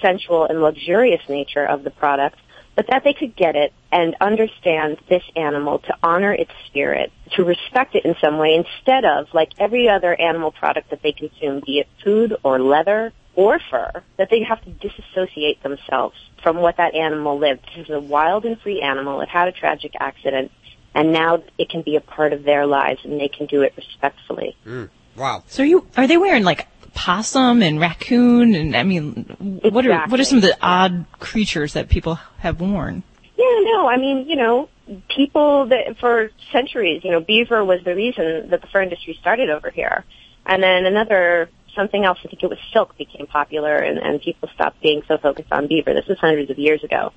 sensual, 0.00 0.44
and 0.44 0.60
luxurious 0.60 1.22
nature 1.28 1.64
of 1.64 1.84
the 1.84 1.90
product, 1.90 2.36
but 2.76 2.86
that 2.88 3.04
they 3.04 3.12
could 3.12 3.36
get 3.36 3.56
it 3.56 3.72
and 3.92 4.16
understand 4.22 4.98
this 5.10 5.22
animal 5.36 5.78
to 5.80 5.94
honor 6.02 6.32
its 6.32 6.50
spirit, 6.66 7.12
to 7.36 7.44
respect 7.44 7.94
it 7.94 8.06
in 8.06 8.16
some 8.20 8.38
way 8.38 8.54
instead 8.54 9.04
of 9.04 9.26
like 9.34 9.50
every 9.58 9.88
other 9.88 10.18
animal 10.18 10.50
product 10.50 10.90
that 10.90 11.02
they 11.02 11.12
consume, 11.12 11.60
be 11.64 11.80
it 11.80 11.88
food 12.02 12.34
or 12.42 12.58
leather 12.58 13.12
or 13.34 13.60
fur, 13.70 14.02
that 14.16 14.30
they 14.30 14.42
have 14.42 14.62
to 14.64 14.70
disassociate 14.70 15.62
themselves 15.62 16.16
from 16.42 16.56
what 16.56 16.78
that 16.78 16.94
animal 16.94 17.38
lived. 17.38 17.60
This 17.76 17.86
is 17.86 17.90
a 17.90 18.00
wild 18.00 18.46
and 18.46 18.58
free 18.60 18.80
animal. 18.80 19.20
It 19.20 19.28
had 19.28 19.48
a 19.48 19.52
tragic 19.52 19.92
accident 20.00 20.50
and 20.94 21.12
now 21.12 21.42
it 21.58 21.68
can 21.68 21.82
be 21.82 21.96
a 21.96 22.00
part 22.00 22.32
of 22.32 22.44
their 22.44 22.66
lives 22.66 23.00
and 23.04 23.20
they 23.20 23.28
can 23.28 23.46
do 23.46 23.60
it 23.62 23.74
respectfully. 23.76 24.56
Mm, 24.66 24.88
wow. 25.16 25.44
So 25.46 25.62
are 25.62 25.66
you 25.66 25.86
are 25.98 26.06
they 26.06 26.16
wearing 26.16 26.44
like 26.44 26.66
possum 26.94 27.62
and 27.62 27.78
raccoon 27.78 28.54
and 28.54 28.74
I 28.76 28.82
mean 28.82 29.60
what 29.62 29.86
are 29.86 30.06
what 30.08 30.18
are 30.18 30.24
some 30.24 30.38
of 30.38 30.42
the 30.42 30.56
odd 30.62 31.04
creatures 31.18 31.74
that 31.74 31.90
people 31.90 32.14
have 32.38 32.60
worn? 32.60 33.02
Yeah, 33.42 33.60
no, 33.64 33.88
I 33.88 33.96
mean, 33.96 34.28
you 34.28 34.36
know, 34.36 34.68
people 35.08 35.66
that 35.66 35.98
for 35.98 36.30
centuries, 36.52 37.02
you 37.04 37.10
know, 37.10 37.20
beaver 37.20 37.64
was 37.64 37.80
the 37.84 37.94
reason 37.94 38.50
that 38.50 38.60
the 38.60 38.66
fur 38.68 38.82
industry 38.82 39.18
started 39.20 39.50
over 39.50 39.70
here. 39.70 40.04
And 40.46 40.62
then 40.62 40.86
another 40.86 41.50
something 41.74 42.04
else, 42.04 42.18
I 42.24 42.28
think 42.28 42.42
it 42.42 42.50
was 42.50 42.58
silk 42.72 42.96
became 42.96 43.26
popular 43.26 43.76
and, 43.76 43.98
and 43.98 44.20
people 44.20 44.48
stopped 44.54 44.80
being 44.82 45.02
so 45.08 45.18
focused 45.18 45.50
on 45.50 45.66
beaver. 45.66 45.94
This 45.94 46.06
was 46.06 46.18
hundreds 46.18 46.50
of 46.50 46.58
years 46.58 46.84
ago. 46.84 47.12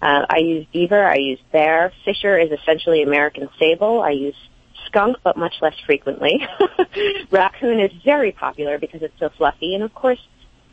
Uh, 0.00 0.24
I 0.28 0.38
use 0.38 0.66
beaver, 0.72 1.04
I 1.04 1.16
use 1.16 1.40
bear. 1.52 1.92
Fisher 2.04 2.38
is 2.38 2.50
essentially 2.50 3.02
American 3.02 3.48
sable. 3.58 4.00
I 4.00 4.10
use 4.10 4.36
skunk, 4.86 5.18
but 5.22 5.36
much 5.36 5.54
less 5.60 5.74
frequently. 5.86 6.40
Raccoon 7.30 7.80
is 7.80 7.92
very 8.04 8.32
popular 8.32 8.78
because 8.78 9.02
it's 9.02 9.18
so 9.18 9.28
fluffy. 9.36 9.74
And 9.74 9.82
of 9.82 9.94
course, 9.94 10.20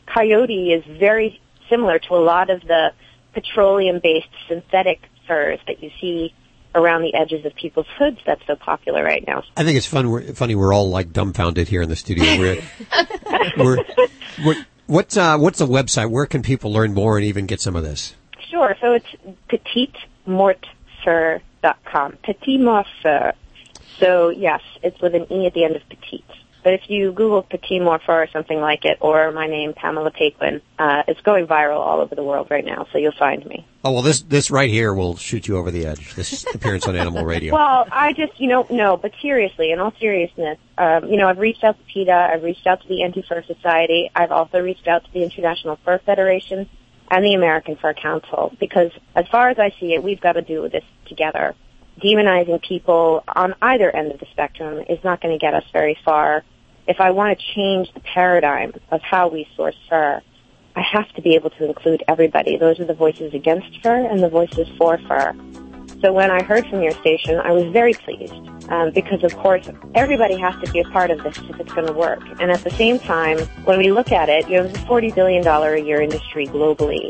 coyote 0.06 0.72
is 0.72 0.84
very 1.00 1.42
similar 1.70 2.00
to 2.00 2.14
a 2.14 2.22
lot 2.24 2.50
of 2.50 2.62
the 2.62 2.92
petroleum-based 3.36 4.30
synthetic 4.48 5.02
furs 5.28 5.60
that 5.68 5.84
you 5.84 5.92
see 6.02 6.34
around 6.74 7.04
the 7.04 7.14
edges 7.14 7.46
of 7.46 7.54
people's 7.56 7.86
hoods 7.98 8.18
that's 8.26 8.42
so 8.48 8.56
popular 8.56 9.04
right 9.04 9.24
now. 9.28 9.44
I 9.56 9.64
think 9.64 9.78
it's 9.78 9.86
fun. 9.86 10.10
We're, 10.10 10.34
funny. 10.34 10.56
We're 10.56 10.74
all 10.74 10.90
like 10.90 11.14
dumbfounded 11.14 11.68
here 11.68 11.84
in 11.84 11.90
the 11.90 11.96
studio. 11.96 12.38
We're, 12.40 12.62
we're, 13.58 13.78
we're, 14.46 14.66
what's 14.88 15.16
uh, 15.16 15.38
what's 15.38 15.60
the 15.60 15.68
website? 15.68 16.10
Where 16.10 16.26
can 16.26 16.42
people 16.42 16.74
learn 16.74 16.94
more 16.94 17.18
and 17.18 17.26
even 17.26 17.46
get 17.46 17.62
some 17.62 17.76
of 17.76 17.84
this? 17.84 18.16
Sure. 18.50 18.76
So 18.82 18.94
it's 18.94 19.08
petitemortfur.com. 20.28 22.18
Petite 22.24 22.60
mort 22.60 22.88
fur. 23.02 23.34
So 24.00 24.30
yes, 24.30 24.62
it's 24.84 25.00
with 25.02 25.16
an 25.16 25.32
E 25.32 25.46
at 25.48 25.54
the 25.54 25.64
end 25.64 25.76
of 25.78 25.88
petite. 25.88 26.26
But 26.66 26.74
if 26.74 26.90
you 26.90 27.12
Google 27.12 27.44
Petite 27.44 27.80
Mort 27.80 28.02
Fur 28.08 28.24
or 28.24 28.28
something 28.34 28.60
like 28.60 28.86
it, 28.86 28.98
or 29.00 29.32
my 29.32 29.46
name, 29.46 29.76
Pamela 29.76 30.10
Paquin, 30.10 30.64
uh, 30.80 31.04
it's 31.08 31.22
going 31.22 31.46
viral 31.46 31.78
all 31.78 32.02
over 32.02 32.16
the 32.16 32.24
world 32.24 32.48
right 32.50 32.66
now, 32.66 32.88
so 32.92 32.98
you'll 32.98 33.12
find 33.12 33.46
me. 33.46 33.68
Oh 33.84 33.92
well, 33.92 34.02
this 34.02 34.24
this 34.24 34.50
right 34.50 34.72
here 34.72 34.92
will 34.92 35.16
shoot 35.16 35.48
you 35.48 35.58
over 35.58 35.70
the 35.70 35.86
edge. 35.86 36.16
This 36.16 36.44
appearance 36.56 36.88
on 36.88 36.96
Animal 36.96 37.24
Radio. 37.24 37.54
Well, 37.66 37.88
I 37.92 38.14
just, 38.14 38.42
you 38.42 38.48
know, 38.48 38.66
no, 38.72 38.98
but 38.98 39.12
seriously, 39.22 39.72
in 39.72 39.80
all 39.80 39.94
seriousness, 40.00 40.58
um, 40.80 41.06
you 41.06 41.18
know, 41.18 41.28
I've 41.28 41.38
reached 41.38 41.64
out 41.64 41.78
to 41.78 41.84
PETA, 41.86 42.30
I've 42.34 42.42
reached 42.42 42.66
out 42.66 42.82
to 42.82 42.88
the 42.88 43.04
Anti-Fur 43.04 43.44
Society, 43.44 44.10
I've 44.16 44.32
also 44.32 44.60
reached 44.60 44.88
out 44.88 45.06
to 45.06 45.12
the 45.14 45.22
International 45.22 45.78
Fur 45.86 46.00
Federation 46.00 46.68
and 47.12 47.24
the 47.24 47.36
American 47.36 47.76
Fur 47.76 47.94
Council, 47.94 48.52
because 48.60 48.92
as 49.16 49.28
far 49.28 49.50
as 49.50 49.60
I 49.60 49.70
see 49.80 49.94
it, 49.94 50.02
we've 50.02 50.20
got 50.20 50.34
to 50.34 50.42
do 50.42 50.68
this 50.68 50.84
together. 51.06 51.54
Demonizing 52.04 52.60
people 52.62 53.24
on 53.28 53.54
either 53.62 53.96
end 53.96 54.12
of 54.12 54.20
the 54.20 54.26
spectrum 54.32 54.84
is 54.90 55.04
not 55.04 55.22
going 55.22 55.38
to 55.38 55.40
get 55.40 55.54
us 55.54 55.64
very 55.72 55.98
far. 56.04 56.44
If 56.88 57.02
I 57.02 57.12
want 57.12 57.40
to 57.40 57.46
change 57.56 57.92
the 57.94 58.00
paradigm 58.00 58.74
of 58.92 59.02
how 59.02 59.28
we 59.28 59.48
source 59.56 59.78
fur, 59.90 60.22
I 60.76 60.82
have 60.82 61.12
to 61.14 61.22
be 61.22 61.36
able 61.36 61.50
to 61.52 61.66
include 61.66 62.04
everybody. 62.08 62.58
Those 62.58 62.80
are 62.80 62.86
the 62.86 62.94
voices 62.94 63.34
against 63.34 63.82
fur 63.82 64.06
and 64.06 64.22
the 64.22 64.30
voices 64.30 64.68
for 64.78 64.98
fur. 65.00 65.34
So 66.02 66.14
when 66.14 66.30
I 66.30 66.44
heard 66.44 66.68
from 66.68 66.84
your 66.84 66.92
station, 66.92 67.40
I 67.40 67.52
was 67.52 67.72
very 67.72 67.94
pleased 67.94 68.34
um, 68.70 68.92
because, 68.92 69.24
of 69.24 69.36
course, 69.38 69.68
everybody 69.96 70.38
has 70.38 70.54
to 70.64 70.72
be 70.72 70.82
a 70.82 70.84
part 70.90 71.10
of 71.10 71.24
this 71.24 71.38
if 71.50 71.60
it's 71.60 71.74
going 71.74 71.88
to 71.88 71.94
work. 71.94 72.22
And 72.40 72.52
at 72.52 72.64
the 72.64 72.70
same 72.70 73.00
time, 73.00 73.40
when 73.64 73.80
we 73.80 73.92
look 73.92 74.12
at 74.12 74.30
it, 74.30 74.48
you 74.48 74.58
know, 74.58 74.66
it's 74.66 74.78
a 74.78 74.82
$40 74.82 75.16
billion 75.16 75.48
a 75.48 75.78
year 75.78 76.02
industry 76.02 76.46
globally. 76.46 77.10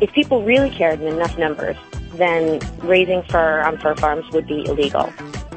If 0.00 0.12
people 0.12 0.44
really 0.44 0.70
cared 0.70 1.00
in 1.00 1.08
enough 1.08 1.36
numbers, 1.38 1.76
then 2.12 2.60
raising 2.82 3.22
fur 3.24 3.62
on 3.62 3.78
fur 3.78 3.94
farms 3.96 4.30
would 4.32 4.46
be 4.46 4.66
illegal. 4.66 5.12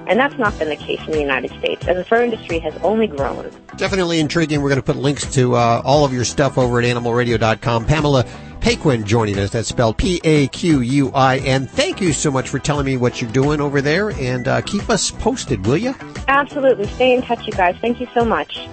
And 0.09 0.19
that's 0.19 0.37
not 0.39 0.57
been 0.57 0.69
the 0.69 0.75
case 0.75 0.99
in 1.05 1.11
the 1.11 1.21
United 1.21 1.51
States. 1.59 1.85
And 1.87 1.95
the 1.97 2.03
fur 2.03 2.23
industry 2.23 2.57
has 2.59 2.73
only 2.81 3.05
grown. 3.05 3.51
Definitely 3.77 4.19
intriguing. 4.19 4.61
We're 4.61 4.69
going 4.69 4.81
to 4.81 4.85
put 4.85 4.95
links 4.95 5.31
to 5.35 5.55
uh, 5.55 5.83
all 5.85 6.03
of 6.03 6.11
your 6.11 6.25
stuff 6.25 6.57
over 6.57 6.79
at 6.79 6.85
animalradio.com. 6.85 7.85
Pamela 7.85 8.25
Paquin 8.59 9.05
joining 9.05 9.37
us. 9.37 9.51
That's 9.51 9.69
spelled 9.69 9.97
P-A-Q-U-I-N. 9.97 11.67
Thank 11.67 12.01
you 12.01 12.11
so 12.11 12.31
much 12.31 12.49
for 12.49 12.57
telling 12.57 12.87
me 12.87 12.97
what 12.97 13.21
you're 13.21 13.31
doing 13.31 13.61
over 13.61 13.81
there, 13.81 14.09
and 14.11 14.47
uh, 14.47 14.61
keep 14.61 14.89
us 14.89 15.11
posted, 15.11 15.63
will 15.65 15.77
you? 15.77 15.93
Absolutely. 16.27 16.87
Stay 16.87 17.13
in 17.13 17.21
touch, 17.21 17.45
you 17.45 17.53
guys. 17.53 17.75
Thank 17.79 18.01
you 18.01 18.07
so 18.13 18.25
much. 18.25 18.67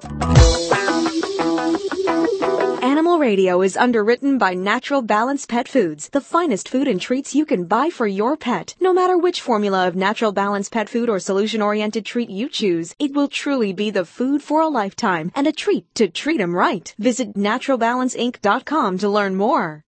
Animal 2.83 3.19
Radio 3.19 3.61
is 3.61 3.77
underwritten 3.77 4.37
by 4.37 4.53
Natural 4.53 5.01
Balance 5.01 5.45
Pet 5.45 5.67
Foods, 5.67 6.09
the 6.09 6.21
finest 6.21 6.67
food 6.67 6.87
and 6.87 6.99
treats 6.99 7.33
you 7.35 7.45
can 7.45 7.65
buy 7.65 7.89
for 7.89 8.07
your 8.07 8.35
pet. 8.35 8.75
No 8.79 8.93
matter 8.93 9.17
which 9.17 9.41
formula 9.41 9.87
of 9.87 9.95
Natural 9.95 10.31
Balance 10.31 10.69
Pet 10.69 10.89
Food 10.89 11.09
or 11.09 11.19
solution-oriented 11.19 12.05
treat 12.05 12.29
you 12.29 12.49
choose, 12.49 12.95
it 12.99 13.13
will 13.13 13.27
truly 13.27 13.73
be 13.73 13.91
the 13.91 14.05
food 14.05 14.41
for 14.43 14.61
a 14.61 14.67
lifetime 14.67 15.31
and 15.35 15.47
a 15.47 15.51
treat 15.51 15.85
to 15.95 16.07
treat 16.09 16.41
'em 16.41 16.55
right. 16.55 16.93
Visit 16.99 17.35
naturalbalanceinc.com 17.35 18.97
to 18.97 19.09
learn 19.09 19.35
more. 19.35 19.83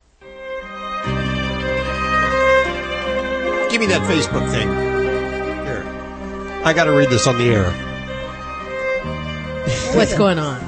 Give 3.73 3.81
me 3.81 3.87
that 3.87 4.03
Facebook 4.03 4.49
thing. 4.51 4.69
Here. 4.69 5.83
I 6.65 6.73
got 6.75 6.85
to 6.85 6.93
read 6.93 7.09
this 7.09 7.27
on 7.27 7.39
the 7.39 7.45
air. 7.49 7.71
What's 9.97 10.15
going 10.17 10.39
on? 10.39 10.61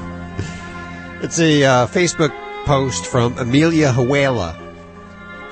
It's 1.21 1.39
a 1.39 1.63
uh, 1.63 1.87
Facebook 1.87 2.31
post 2.65 3.05
from 3.05 3.37
Amelia 3.37 3.91
Huela. 3.91 4.59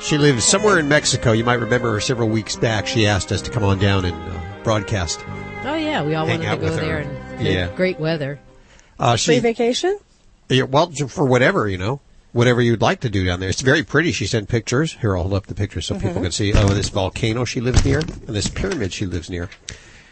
She 0.01 0.17
lives 0.17 0.43
somewhere 0.43 0.79
in 0.79 0.87
Mexico. 0.87 1.31
You 1.31 1.43
might 1.43 1.59
remember 1.59 1.93
her 1.93 1.99
several 1.99 2.27
weeks 2.27 2.55
back. 2.55 2.87
She 2.87 3.05
asked 3.05 3.31
us 3.31 3.41
to 3.43 3.51
come 3.51 3.63
on 3.63 3.77
down 3.79 4.03
and 4.05 4.15
uh, 4.15 4.63
broadcast. 4.63 5.23
Oh 5.63 5.75
yeah, 5.75 6.03
we 6.03 6.15
all 6.15 6.25
Hang 6.25 6.39
wanted 6.39 6.49
to 6.51 6.57
go 6.57 6.63
with 6.63 6.79
her. 6.79 6.85
there 6.85 6.97
and 6.99 7.45
Yeah. 7.45 7.73
great 7.75 7.99
weather. 7.99 8.39
Uh, 8.99 9.11
Free 9.11 9.35
she, 9.35 9.39
vacation? 9.39 9.97
yeah, 10.49 10.63
well, 10.63 10.91
for 10.91 11.25
whatever, 11.25 11.69
you 11.69 11.77
know. 11.77 12.01
Whatever 12.33 12.61
you'd 12.61 12.81
like 12.81 12.99
to 13.01 13.09
do 13.09 13.23
down 13.25 13.39
there. 13.39 13.49
It's 13.49 13.61
very 13.61 13.83
pretty. 13.83 14.11
She 14.11 14.25
sent 14.27 14.49
pictures. 14.49 14.97
Here, 14.99 15.15
I'll 15.15 15.23
hold 15.23 15.33
up 15.35 15.47
the 15.47 15.55
pictures 15.55 15.85
so 15.85 15.95
people 15.95 16.15
Mhm. 16.19 16.23
can 16.23 16.31
see. 16.31 16.53
Oh, 16.53 16.67
this 16.69 16.89
volcano 16.89 17.45
she 17.45 17.61
lives 17.61 17.85
near, 17.85 17.99
and 17.99 18.35
this 18.35 18.47
pyramid 18.49 18.91
she 18.91 19.05
lives 19.05 19.29
near. 19.29 19.49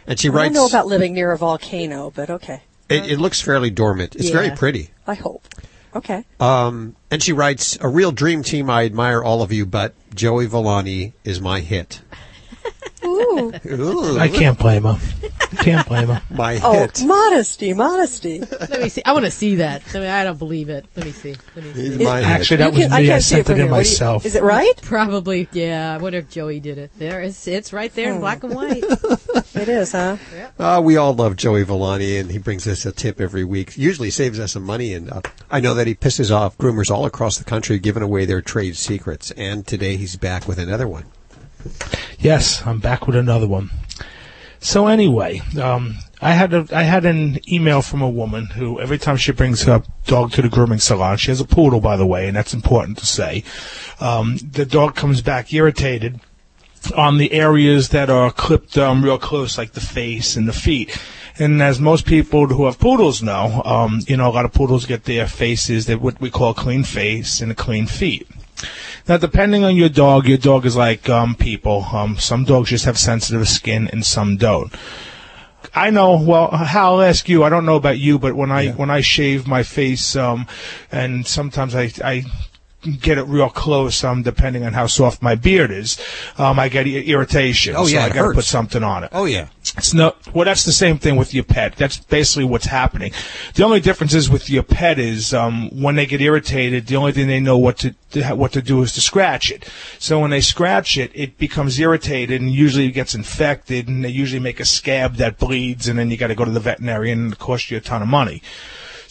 And 0.08 0.20
she 0.20 0.30
writes 0.30 0.52
I 0.52 0.54
don't 0.54 0.64
know 0.64 0.68
about 0.68 0.88
living 0.88 1.14
near 1.14 1.32
a 1.32 1.38
volcano, 1.38 2.12
but 2.16 2.30
okay. 2.30 2.62
it, 2.90 3.12
it 3.12 3.20
looks 3.20 3.42
fairly 3.42 3.70
dormant. 3.70 4.16
It's 4.16 4.30
very 4.30 4.52
pretty. 4.52 4.92
I 5.06 5.16
hope. 5.16 5.44
Okay. 5.94 6.24
Um, 6.40 6.96
and 7.12 7.22
she 7.22 7.34
writes, 7.34 7.78
a 7.82 7.88
real 7.90 8.12
dream 8.14 8.44
team. 8.44 8.70
I 8.70 8.86
admire 8.86 9.22
all 9.22 9.42
of 9.42 9.52
you, 9.52 9.66
but 9.66 9.94
Joey 10.16 10.46
Villani 10.46 11.12
is 11.26 11.42
my 11.42 11.60
hit. 11.60 12.00
Ooh. 13.04 13.52
Ooh. 13.68 14.20
I 14.20 14.28
can't 14.30 14.58
blame 14.58 14.84
her. 14.84 14.98
Can't 15.58 15.88
blame 15.88 16.08
her. 16.10 16.22
My 16.36 16.60
Oh, 16.64 16.74
hit. 16.74 17.04
modesty, 17.04 17.74
modesty. 17.74 18.40
Let 18.42 18.82
me 18.82 18.90
see. 18.90 19.02
I 19.06 19.14
want 19.14 19.26
to 19.26 19.32
see 19.32 19.56
that. 19.56 19.82
I, 19.96 20.00
mean, 20.00 20.08
I 20.10 20.24
don't 20.24 20.38
believe 20.40 20.70
it. 20.70 20.86
Let 20.96 21.06
me 21.06 21.12
see. 21.12 21.36
Let 21.56 21.66
me 21.66 21.74
see. 21.98 22.06
Actually, 22.06 22.58
that 22.58 22.72
was 22.74 22.90
me. 22.90 23.12
I, 23.12 23.20
sent 23.20 23.50
it 23.50 23.60
in 23.60 23.70
myself. 23.70 24.26
Is 24.26 24.36
it 24.36 24.44
right? 24.44 24.74
Probably. 24.82 25.48
Yeah. 25.52 25.94
I 25.94 25.98
wonder 25.98 26.20
if 26.20 26.30
Joey 26.30 26.60
did 26.60 26.78
it. 26.78 26.92
There, 26.98 27.22
it's 27.22 27.48
it's 27.48 27.74
right 27.74 27.94
there 27.96 28.10
in 28.10 28.16
Hmm. 28.16 28.22
black 28.22 28.44
and 28.44 28.56
white. 28.56 28.84
It 29.54 29.68
is, 29.68 29.92
huh? 29.92 30.16
Uh, 30.58 30.82
we 30.84 30.96
all 30.98 31.14
love 31.14 31.36
Joey 31.36 31.64
Villani, 31.64 32.18
and 32.18 32.32
he 32.32 32.38
brings 32.38 32.66
us 32.68 32.86
a 32.86 32.92
tip 32.92 33.20
every 33.20 33.44
week. 33.44 33.78
Usually 33.78 34.10
saves 34.10 34.40
us 34.40 34.54
some 34.54 34.64
money, 34.64 34.94
and 34.94 35.12
uh, 35.12 35.22
I 35.52 35.60
know 35.60 35.74
that 35.74 35.88
he 35.88 35.94
pisses 35.94 36.32
off 36.34 36.58
groomers 36.58 36.90
all 36.90 37.06
across 37.06 37.38
the 37.38 37.44
country, 37.44 37.78
giving 37.78 38.02
away 38.02 38.26
their 38.26 38.42
trade 38.42 38.78
secrets. 38.78 39.30
And 39.32 39.68
today 39.68 39.98
he's 39.98 40.16
back 40.16 40.48
with 40.48 40.58
another 40.58 40.88
one. 40.88 41.06
Yes, 42.20 42.66
I'm 42.66 42.80
back 42.80 43.08
with 43.08 43.16
another 43.16 43.48
one. 43.48 43.72
So 44.60 44.86
anyway, 44.86 45.42
um, 45.60 45.96
I 46.22 46.34
had 46.34 46.54
a 46.54 46.68
I 46.72 46.84
had 46.84 47.04
an 47.04 47.40
email 47.52 47.82
from 47.82 48.04
a 48.04 48.10
woman 48.10 48.46
who 48.46 48.80
every 48.80 49.00
time 49.00 49.18
she 49.18 49.32
brings 49.32 49.64
her 49.64 49.84
dog 50.06 50.34
to 50.34 50.44
the 50.44 50.50
grooming 50.50 50.80
salon, 50.80 51.18
she 51.18 51.32
has 51.32 51.42
a 51.42 51.46
poodle 51.46 51.82
by 51.82 51.98
the 51.98 52.06
way, 52.06 52.28
and 52.28 52.38
that's 52.38 52.54
important 52.54 53.00
to 53.00 53.06
say. 53.08 53.44
Um, 54.00 54.38
the 54.38 54.66
dog 54.66 54.96
comes 54.96 55.22
back 55.22 55.52
irritated 55.52 56.20
on 56.96 57.18
the 57.18 57.34
areas 57.34 57.90
that 57.90 58.10
are 58.10 58.32
clipped 58.32 58.78
um, 58.78 59.04
real 59.04 59.18
close, 59.18 59.58
like 59.58 59.74
the 59.74 59.82
face 59.82 60.36
and 60.36 60.48
the 60.48 60.54
feet. 60.54 60.96
And 61.40 61.62
as 61.62 61.80
most 61.80 62.06
people 62.06 62.48
who 62.48 62.66
have 62.66 62.78
poodles 62.78 63.24
know, 63.24 63.62
um, 63.66 64.02
you 64.08 64.18
know, 64.18 64.30
a 64.30 64.34
lot 64.34 64.46
of 64.46 64.54
poodles 64.54 64.86
get 64.86 65.06
their 65.06 65.28
faces 65.28 65.88
that 65.88 66.02
what 66.02 66.22
we 66.22 66.30
call 66.30 66.54
clean 66.54 66.84
face 66.84 67.42
and 67.42 67.52
a 67.52 67.56
clean 67.56 67.88
feet. 67.88 68.28
Now, 69.08 69.18
depending 69.18 69.64
on 69.64 69.76
your 69.76 69.90
dog, 69.90 70.28
your 70.28 70.38
dog 70.38 70.66
is 70.66 70.76
like 70.76 71.10
um, 71.10 71.36
people. 71.36 71.88
Um, 71.92 72.18
some 72.18 72.44
dogs 72.44 72.70
just 72.70 72.86
have 72.86 72.98
sensitive 72.98 73.48
skin, 73.48 73.90
and 73.92 74.06
some 74.06 74.38
don't. 74.38 74.74
I 75.74 75.90
know. 75.90 76.22
Well, 76.22 76.52
Hal, 76.52 76.96
I'll 76.96 77.02
ask 77.02 77.30
you. 77.30 77.44
I 77.44 77.50
don't 77.50 77.66
know 77.66 77.76
about 77.76 78.00
you, 78.00 78.20
but 78.20 78.36
when 78.36 78.52
I 78.52 78.72
when 78.72 78.90
I 78.90 79.02
shave 79.02 79.48
my 79.48 79.64
face, 79.64 80.16
um, 80.16 80.48
and 80.92 81.26
sometimes 81.26 81.76
I 81.76 81.92
I 82.04 82.26
get 82.82 83.18
it 83.18 83.24
real 83.24 83.50
close, 83.50 84.04
um, 84.04 84.24
depending 84.24 84.64
on 84.64 84.74
how 84.74 84.88
soft 84.88 85.22
my 85.22 85.36
beard 85.36 85.72
is, 85.72 86.00
um, 86.38 86.60
I 86.60 86.70
get 86.70 86.88
irritation. 86.88 87.76
Oh, 87.76 87.86
so 87.86 87.94
yeah, 87.94 88.06
I 88.06 88.08
it 88.08 88.14
got 88.14 88.28
to 88.28 88.34
put 88.34 88.46
something 88.46 88.84
on 88.84 89.04
it. 89.04 89.10
Oh 89.14 89.26
yeah. 89.26 89.48
It's 89.78 89.94
no, 89.94 90.16
well, 90.34 90.46
that's 90.46 90.66
the 90.66 90.72
same 90.72 90.98
thing 90.98 91.16
with 91.16 91.34
your 91.34 91.44
pet. 91.44 91.76
That's 91.76 91.98
basically 91.98 92.46
what's 92.46 92.66
happening. 92.66 93.14
The 93.54 93.64
only 93.64 93.80
difference 93.80 94.14
is 94.14 94.30
with 94.30 94.50
your 94.50 94.64
pet 94.64 94.98
is 94.98 95.34
um, 95.34 95.70
when 95.80 95.96
they 95.96 96.06
get 96.06 96.20
irritated, 96.22 96.88
the 96.88 96.96
only 96.96 97.12
thing 97.12 97.28
they 97.28 97.40
know 97.40 97.58
what 97.58 97.78
to 97.80 97.96
to- 98.12 98.36
what 98.36 98.52
to 98.54 98.62
do 98.62 98.82
is 98.82 98.92
to 98.94 99.02
scratch 99.02 99.52
it. 99.52 99.70
So 100.00 100.20
when 100.20 100.32
they 100.32 100.42
scratch 100.42 100.98
it, 100.98 101.12
it 101.14 101.38
becomes 101.38 101.80
irritated 101.80 102.42
and 102.42 102.52
usually 102.52 102.88
it 102.88 102.92
gets 102.92 103.16
infected, 103.16 103.88
and 103.88 104.04
they 104.04 104.10
usually 104.10 104.42
make 104.42 104.60
a 104.60 104.66
scab 104.66 105.16
that 105.16 105.38
bleeds, 105.38 105.88
and 105.88 105.98
then 105.98 106.10
you 106.12 106.18
got 106.18 106.28
to 106.28 106.36
go 106.36 106.44
to 106.44 106.52
the 106.52 106.60
veterinarian 106.60 107.20
and 107.26 107.34
it 107.34 107.40
costs 107.40 107.72
you 107.72 107.78
a 107.78 107.82
ton 107.82 108.02
of 108.02 108.08
money. 108.08 108.42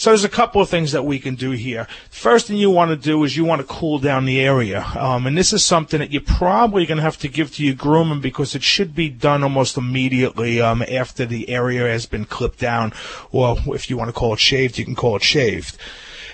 So 0.00 0.08
there's 0.08 0.24
a 0.24 0.30
couple 0.30 0.62
of 0.62 0.70
things 0.70 0.92
that 0.92 1.04
we 1.04 1.18
can 1.18 1.34
do 1.34 1.50
here. 1.50 1.86
First 2.08 2.46
thing 2.46 2.56
you 2.56 2.70
want 2.70 2.88
to 2.90 2.96
do 2.96 3.22
is 3.22 3.36
you 3.36 3.44
want 3.44 3.60
to 3.60 3.66
cool 3.66 3.98
down 3.98 4.24
the 4.24 4.40
area. 4.40 4.82
Um, 4.98 5.26
and 5.26 5.36
this 5.36 5.52
is 5.52 5.62
something 5.62 6.00
that 6.00 6.10
you're 6.10 6.22
probably 6.22 6.86
going 6.86 6.96
to 6.96 7.02
have 7.02 7.18
to 7.18 7.28
give 7.28 7.54
to 7.56 7.66
your 7.66 7.74
groomer 7.74 8.18
because 8.18 8.54
it 8.54 8.62
should 8.62 8.94
be 8.94 9.10
done 9.10 9.42
almost 9.42 9.76
immediately 9.76 10.58
um, 10.58 10.82
after 10.90 11.26
the 11.26 11.50
area 11.50 11.86
has 11.86 12.06
been 12.06 12.24
clipped 12.24 12.58
down. 12.58 12.94
Or 13.30 13.58
if 13.74 13.90
you 13.90 13.98
want 13.98 14.08
to 14.08 14.14
call 14.14 14.32
it 14.32 14.40
shaved, 14.40 14.78
you 14.78 14.86
can 14.86 14.94
call 14.94 15.16
it 15.16 15.22
shaved. 15.22 15.76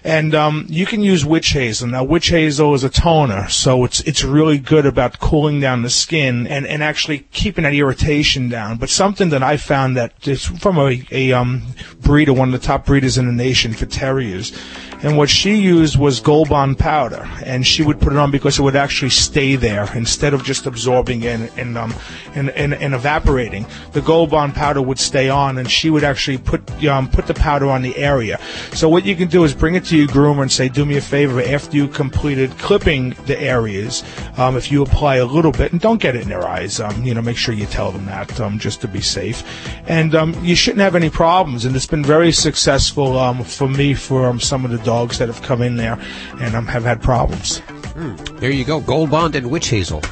And 0.07 0.37
um, 0.37 0.67
you 0.69 0.87
can 0.87 1.01
use 1.01 1.25
witch 1.25 1.49
hazel. 1.49 1.89
Now, 1.89 2.05
witch 2.05 2.29
hazel 2.29 2.75
is 2.75 2.85
a 2.85 2.89
toner, 2.89 3.49
so 3.49 3.83
it's 3.83 3.99
it's 4.03 4.23
really 4.23 4.57
good 4.57 4.87
about 4.87 5.19
cooling 5.19 5.59
down 5.59 5.83
the 5.83 5.91
skin 5.91 6.47
and, 6.47 6.65
and 6.65 6.81
actually 6.81 7.27
keeping 7.33 7.65
that 7.65 7.75
irritation 7.75 8.49
down. 8.49 8.79
But 8.79 8.89
something 8.89 9.31
that 9.31 9.43
I 9.43 9.57
found 9.57 9.97
that 9.97 10.29
is 10.29 10.45
from 10.45 10.79
a, 10.79 11.03
a 11.11 11.33
um, 11.33 11.63
breeder, 12.01 12.33
one 12.33 12.55
of 12.55 12.61
the 12.61 12.65
top 12.65 12.87
breeders 12.87 13.19
in 13.19 13.27
the 13.27 13.33
nation 13.33 13.73
for 13.73 13.87
terriers, 13.87 14.53
and 15.03 15.17
what 15.17 15.29
she 15.29 15.57
used 15.57 15.99
was 15.99 16.21
Gold 16.21 16.49
Bond 16.49 16.79
powder, 16.79 17.29
and 17.45 17.67
she 17.67 17.83
would 17.83 18.01
put 18.01 18.13
it 18.13 18.19
on 18.19 18.31
because 18.31 18.59
it 18.59 18.63
would 18.63 18.77
actually 18.77 19.11
stay 19.11 19.57
there 19.57 19.89
instead 19.95 20.35
of 20.35 20.43
just 20.45 20.67
absorbing 20.67 21.27
and 21.27 21.51
and 21.57 21.77
um 21.77 21.95
and, 22.35 22.51
and, 22.51 22.75
and 22.75 22.95
evaporating. 22.95 23.67
The 23.93 24.01
Gold 24.01 24.31
Bond 24.31 24.55
powder 24.55 24.81
would 24.83 24.99
stay 24.99 25.29
on, 25.29 25.59
and 25.59 25.71
she 25.71 25.91
would 25.91 26.05
actually 26.05 26.39
put 26.39 26.85
um 26.85 27.09
put 27.09 27.27
the 27.27 27.35
powder 27.35 27.67
on 27.67 27.83
the 27.83 27.97
area. 27.97 28.41
So 28.73 28.89
what 28.89 29.05
you 29.05 29.15
can 29.17 29.29
do 29.29 29.45
is 29.45 29.55
bring 29.55 29.75
it 29.75 29.85
to 29.87 29.97
your 29.97 30.09
groomer 30.09 30.43
and 30.43 30.53
say, 30.53 30.69
"Do 30.69 30.85
me 30.85 30.97
a 30.97 31.01
favor 31.01 31.43
after 31.43 31.77
you 31.77 31.89
completed 31.89 32.57
clipping 32.59 33.11
the 33.27 33.39
areas, 33.39 34.03
um, 34.37 34.57
if 34.57 34.73
you 34.73 34.83
apply 34.83 35.17
a 35.17 35.27
little 35.27 35.53
bit, 35.53 35.73
and 35.73 35.81
don't 35.81 36.01
get 36.01 36.17
it 36.17 36.23
in 36.23 36.29
their 36.29 36.47
eyes. 36.47 36.81
Um, 36.81 37.05
you 37.05 37.15
know, 37.15 37.23
make 37.23 37.37
sure 37.37 37.55
you 37.55 37.67
tell 37.67 37.93
them 37.93 38.07
that 38.07 38.41
um, 38.41 38.59
just 38.59 38.81
to 38.81 38.89
be 38.89 39.01
safe, 39.01 39.45
and 39.87 40.15
um, 40.15 40.35
you 40.45 40.55
shouldn't 40.55 40.81
have 40.81 40.95
any 40.95 41.11
problems. 41.11 41.65
And 41.65 41.77
it's 41.77 41.87
been 41.87 42.05
very 42.05 42.33
successful 42.33 43.19
um, 43.19 43.45
for 43.45 43.69
me 43.69 43.95
for 43.95 44.39
some 44.41 44.65
of 44.65 44.71
the 44.71 44.79
dogs 44.87 45.19
that 45.19 45.29
have 45.29 45.43
come 45.43 45.61
in 45.61 45.77
there 45.77 45.99
and 46.41 46.55
um, 46.57 46.67
have 46.67 46.85
had 46.85 47.03
problems. 47.03 47.59
Hmm. 47.97 48.15
There 48.37 48.51
you 48.51 48.65
go. 48.65 48.81
Gold 48.81 49.11
Bond 49.11 49.35
and 49.37 49.51
Witch 49.51 49.69
Hazel. 49.69 50.03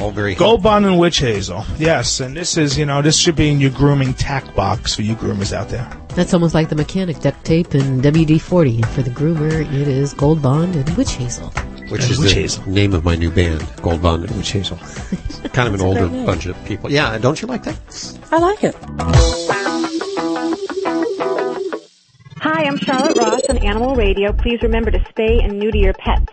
All 0.00 0.10
very 0.10 0.34
Gold 0.34 0.62
Bond 0.62 0.84
and 0.86 0.98
Witch 0.98 1.18
Hazel. 1.18 1.64
Yes, 1.78 2.18
and 2.20 2.36
this 2.36 2.56
is, 2.56 2.76
you 2.76 2.84
know, 2.84 3.00
this 3.02 3.16
should 3.18 3.36
be 3.36 3.48
in 3.48 3.60
your 3.60 3.70
grooming 3.70 4.12
tack 4.14 4.54
box 4.56 4.94
for 4.94 5.02
you 5.02 5.14
groomers 5.14 5.52
out 5.52 5.68
there. 5.68 5.88
That's 6.16 6.34
almost 6.34 6.52
like 6.54 6.68
the 6.68 6.74
mechanic 6.74 7.20
duct 7.20 7.44
tape 7.44 7.74
and 7.74 8.02
WD-40. 8.02 8.84
For 8.86 9.02
the 9.02 9.10
groomer, 9.10 9.60
it 9.72 9.88
is 9.88 10.14
Gold 10.14 10.42
Bond 10.42 10.74
and 10.74 10.88
Witch 10.96 11.12
Hazel. 11.12 11.48
Which 11.90 12.02
And 12.02 12.10
is 12.10 12.18
Witch 12.18 12.34
the 12.34 12.40
Hazel. 12.40 12.68
name 12.68 12.92
of 12.92 13.04
my 13.04 13.14
new 13.14 13.30
band, 13.30 13.64
Gold 13.82 14.02
Bond 14.02 14.24
and 14.24 14.36
Witch 14.36 14.50
Hazel. 14.50 14.76
kind 15.52 15.68
of 15.68 15.74
an 15.74 15.80
older 15.80 16.08
bunch 16.26 16.46
of 16.46 16.56
people. 16.64 16.90
Yeah, 16.90 17.16
don't 17.18 17.40
you 17.40 17.46
like 17.46 17.62
that? 17.62 17.78
I 18.32 18.38
like 18.38 18.64
it. 18.64 18.74
Hi, 22.40 22.64
I'm 22.64 22.78
Charlotte 22.78 23.16
Ross 23.16 23.40
on 23.48 23.58
Animal 23.58 23.96
Radio. 23.96 24.32
Please 24.32 24.62
remember 24.62 24.92
to 24.92 24.98
spay 25.00 25.44
and 25.44 25.58
neuter 25.58 25.78
your 25.78 25.92
pets. 25.94 26.32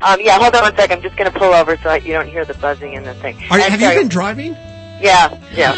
Um, 0.00 0.20
yeah, 0.20 0.38
hold 0.38 0.54
on 0.54 0.62
one 0.62 0.76
sec. 0.76 0.90
I'm 0.90 1.02
just 1.02 1.16
going 1.16 1.30
to 1.30 1.38
pull 1.38 1.52
over 1.52 1.76
so 1.78 1.90
I, 1.90 1.96
you 1.96 2.12
don't 2.14 2.28
hear 2.28 2.44
the 2.46 2.54
buzzing 2.54 2.94
in 2.94 3.02
the 3.02 3.14
thing. 3.14 3.36
Are, 3.50 3.60
I'm 3.60 3.70
have 3.70 3.80
you 3.80 4.00
been 4.00 4.08
driving? 4.08 4.52
Yeah, 5.02 5.38
yeah. 5.52 5.74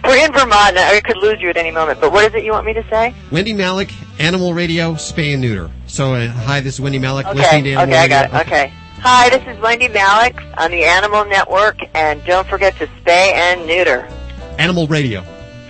We're 0.04 0.24
in 0.24 0.32
Vermont. 0.32 0.76
I 0.76 1.00
could 1.00 1.18
lose 1.18 1.40
you 1.40 1.48
at 1.48 1.56
any 1.56 1.70
moment. 1.70 2.00
But 2.00 2.12
what 2.12 2.24
is 2.24 2.34
it 2.34 2.44
you 2.44 2.50
want 2.50 2.66
me 2.66 2.72
to 2.72 2.82
say? 2.90 3.14
Wendie 3.30 3.54
Malick, 3.54 3.94
Animal 4.18 4.52
Radio, 4.52 4.94
Spay 4.94 5.32
and 5.34 5.42
Neuter. 5.42 5.70
So, 5.86 6.14
uh, 6.14 6.28
hi, 6.28 6.60
this 6.60 6.78
is 6.78 6.84
Wendie 6.84 6.98
Malick, 6.98 7.26
Okay, 7.26 7.38
listening 7.38 7.64
to 7.64 7.72
Animal 7.74 7.94
okay, 7.94 8.04
I 8.04 8.08
got 8.08 8.24
it. 8.26 8.46
Okay. 8.46 8.72
Hi, 8.96 9.28
this 9.30 9.42
is 9.42 9.62
Wendie 9.62 9.92
Malick 9.92 10.58
on 10.58 10.70
the 10.70 10.84
Animal 10.84 11.24
Network, 11.24 11.78
and 11.94 12.24
don't 12.24 12.48
forget 12.48 12.76
to 12.76 12.86
spay 12.86 13.32
and 13.32 13.66
neuter. 13.66 14.08
Animal 14.58 14.86
Radio. 14.86 15.24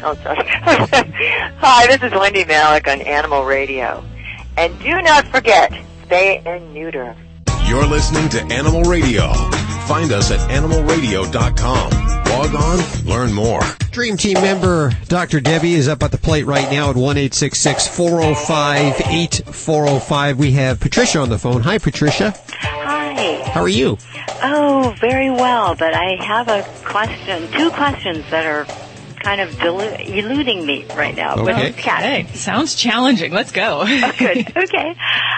Oh, 0.05 0.15
sorry. 0.23 0.45
Hi, 0.47 1.87
this 1.87 2.03
is 2.03 2.13
Wendie 2.13 2.45
Malick 2.45 2.91
on 2.93 3.01
Animal 3.03 3.45
Radio, 3.45 4.05
and 4.57 4.77
do 4.81 5.01
not 5.03 5.27
forget 5.29 5.71
spay 6.07 6.45
and 6.45 6.75
neuter. 6.75 7.15
You're 7.65 7.87
listening 7.87 8.29
to 8.31 8.43
Animal 8.53 8.83
Radio. 8.83 9.33
Find 9.93 10.11
us 10.11 10.31
at 10.31 10.41
animalradio.com. 10.49 11.91
Log 12.31 12.55
on, 12.55 12.79
learn 13.05 13.31
more. 13.31 13.61
Dream 13.91 14.17
Team 14.17 14.41
member 14.41 14.91
Dr. 15.09 15.39
Debbie 15.39 15.75
is 15.75 15.87
up 15.87 16.03
at 16.03 16.11
the 16.11 16.17
plate 16.17 16.47
right 16.47 16.73
now 16.73 16.89
at 16.89 16.97
1 16.97 17.17
405 17.29 19.01
8405. 19.07 20.39
We 20.39 20.53
have 20.53 20.81
Patricia 20.81 21.19
on 21.19 21.29
the 21.29 21.37
phone. 21.39 21.61
Hi, 21.61 21.77
Patricia. 21.77 22.35
Hi. 22.49 23.43
How 23.51 23.61
are 23.61 23.69
you? 23.69 23.99
Oh, 24.43 24.95
very 24.99 25.29
well, 25.29 25.75
but 25.75 25.93
I 25.95 26.17
have 26.25 26.49
a 26.49 26.63
question, 26.87 27.53
two 27.53 27.71
questions 27.73 28.25
that 28.31 28.47
are 28.47 28.65
kind 29.23 29.43
of 29.43 29.51
delu- 29.57 30.01
eluding 30.09 30.65
me 30.65 30.87
right 30.97 31.15
now. 31.15 31.37
But 31.37 31.51
Okay. 31.57 31.67
it's 31.69 31.77
cat- 31.79 32.03
Hey, 32.03 32.27
sounds 32.35 32.75
challenging. 32.77 33.31
Let's 33.31 33.53
go. 33.53 33.83
Oh, 33.87 34.13
good. 34.19 34.51
Okay. 34.57 34.97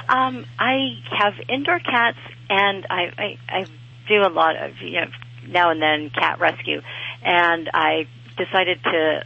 Um, 0.09 0.47
I 0.61 1.01
have 1.19 1.35
indoor 1.49 1.81
cats, 1.81 2.19
and 2.49 2.87
I, 2.89 3.11
I 3.19 3.39
I 3.49 3.67
do 4.09 4.23
a 4.23 4.31
lot 4.31 4.57
of 4.57 4.73
you 4.81 5.01
know 5.01 5.07
now 5.49 5.71
and 5.71 5.81
then 5.81 6.11
cat 6.11 6.41
rescue, 6.41 6.81
and 7.23 7.71
I 7.73 8.07
decided 8.37 8.83
to 8.83 9.25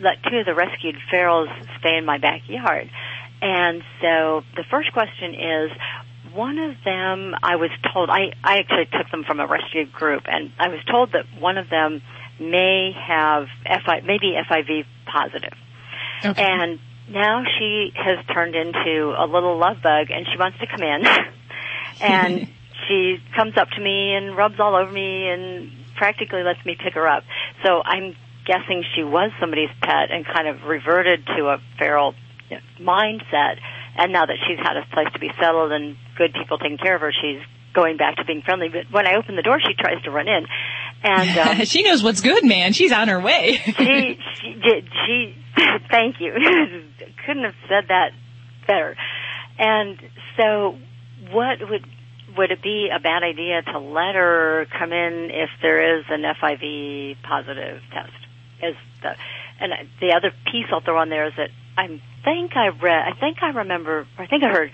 let 0.00 0.22
two 0.28 0.38
of 0.38 0.46
the 0.46 0.54
rescued 0.54 0.96
ferals 1.12 1.48
stay 1.78 1.96
in 1.96 2.04
my 2.04 2.18
backyard. 2.18 2.90
And 3.40 3.82
so 4.00 4.42
the 4.56 4.64
first 4.70 4.92
question 4.92 5.34
is, 5.34 5.70
one 6.32 6.58
of 6.58 6.76
them 6.84 7.34
I 7.42 7.56
was 7.56 7.70
told 7.92 8.10
I 8.10 8.32
I 8.42 8.58
actually 8.58 8.86
took 8.86 9.10
them 9.10 9.24
from 9.24 9.40
a 9.40 9.46
rescue 9.46 9.86
group, 9.86 10.24
and 10.26 10.52
I 10.58 10.68
was 10.68 10.80
told 10.90 11.12
that 11.12 11.26
one 11.40 11.58
of 11.58 11.68
them 11.68 12.02
may 12.40 12.92
have 12.92 13.46
FI 13.64 14.00
maybe 14.04 14.34
FIV 14.48 14.84
positive. 15.06 15.54
Okay. 16.24 16.42
And 16.42 16.78
now 17.08 17.42
she 17.58 17.92
has 17.94 18.24
turned 18.32 18.54
into 18.54 19.14
a 19.18 19.26
little 19.26 19.58
love 19.58 19.82
bug 19.82 20.10
and 20.10 20.26
she 20.30 20.38
wants 20.38 20.58
to 20.60 20.66
come 20.66 20.82
in 20.82 21.04
and 22.00 22.48
she 22.88 23.18
comes 23.34 23.56
up 23.56 23.68
to 23.70 23.80
me 23.80 24.14
and 24.14 24.36
rubs 24.36 24.58
all 24.58 24.74
over 24.74 24.90
me 24.90 25.28
and 25.28 25.70
practically 25.96 26.42
lets 26.42 26.64
me 26.64 26.76
pick 26.76 26.94
her 26.94 27.06
up. 27.06 27.24
So 27.64 27.82
I'm 27.84 28.16
guessing 28.46 28.84
she 28.94 29.04
was 29.04 29.30
somebody's 29.40 29.70
pet 29.80 30.10
and 30.10 30.24
kind 30.26 30.48
of 30.48 30.64
reverted 30.64 31.26
to 31.36 31.48
a 31.48 31.58
feral 31.78 32.14
you 32.50 32.56
know, 32.56 32.62
mindset. 32.80 33.58
And 33.96 34.12
now 34.12 34.26
that 34.26 34.36
she's 34.46 34.58
had 34.58 34.76
a 34.76 34.86
place 34.92 35.08
to 35.12 35.18
be 35.18 35.30
settled 35.38 35.72
and 35.72 35.96
good 36.16 36.32
people 36.32 36.58
taking 36.58 36.78
care 36.78 36.94
of 36.94 37.02
her, 37.02 37.12
she's 37.12 37.42
going 37.74 37.96
back 37.96 38.16
to 38.16 38.24
being 38.24 38.42
friendly. 38.42 38.68
But 38.68 38.90
when 38.90 39.06
I 39.06 39.16
open 39.16 39.36
the 39.36 39.42
door, 39.42 39.58
she 39.60 39.74
tries 39.74 40.02
to 40.04 40.10
run 40.10 40.28
in, 40.28 40.46
and 41.02 41.38
um, 41.60 41.64
she 41.64 41.82
knows 41.82 42.02
what's 42.02 42.20
good, 42.20 42.44
man. 42.44 42.72
She's 42.72 42.92
on 42.92 43.08
her 43.08 43.20
way. 43.20 43.60
she 43.64 44.18
she 44.40 44.54
did 44.54 44.88
she. 45.06 45.36
thank 45.90 46.16
you. 46.20 46.32
Couldn't 47.26 47.44
have 47.44 47.54
said 47.68 47.84
that 47.88 48.12
better. 48.66 48.96
And 49.58 49.98
so, 50.36 50.78
what 51.30 51.58
would 51.68 51.86
would 52.36 52.50
it 52.50 52.62
be 52.62 52.90
a 52.94 52.98
bad 52.98 53.22
idea 53.22 53.62
to 53.62 53.78
let 53.78 54.14
her 54.14 54.66
come 54.78 54.92
in 54.92 55.30
if 55.30 55.50
there 55.60 55.98
is 55.98 56.04
an 56.08 56.22
FIV 56.22 57.22
positive 57.22 57.82
test? 57.92 58.12
Is 58.62 58.76
the 59.02 59.16
and 59.60 59.72
the 60.00 60.12
other 60.12 60.32
piece 60.50 60.66
I'll 60.72 60.80
throw 60.80 60.98
on 60.98 61.08
there 61.08 61.26
is 61.26 61.34
that 61.36 61.50
I 61.76 62.00
think 62.24 62.56
I 62.56 62.68
read, 62.68 63.12
I 63.12 63.12
think 63.18 63.42
I 63.42 63.50
remember, 63.50 64.06
I 64.18 64.26
think 64.26 64.42
I 64.42 64.48
heard 64.48 64.72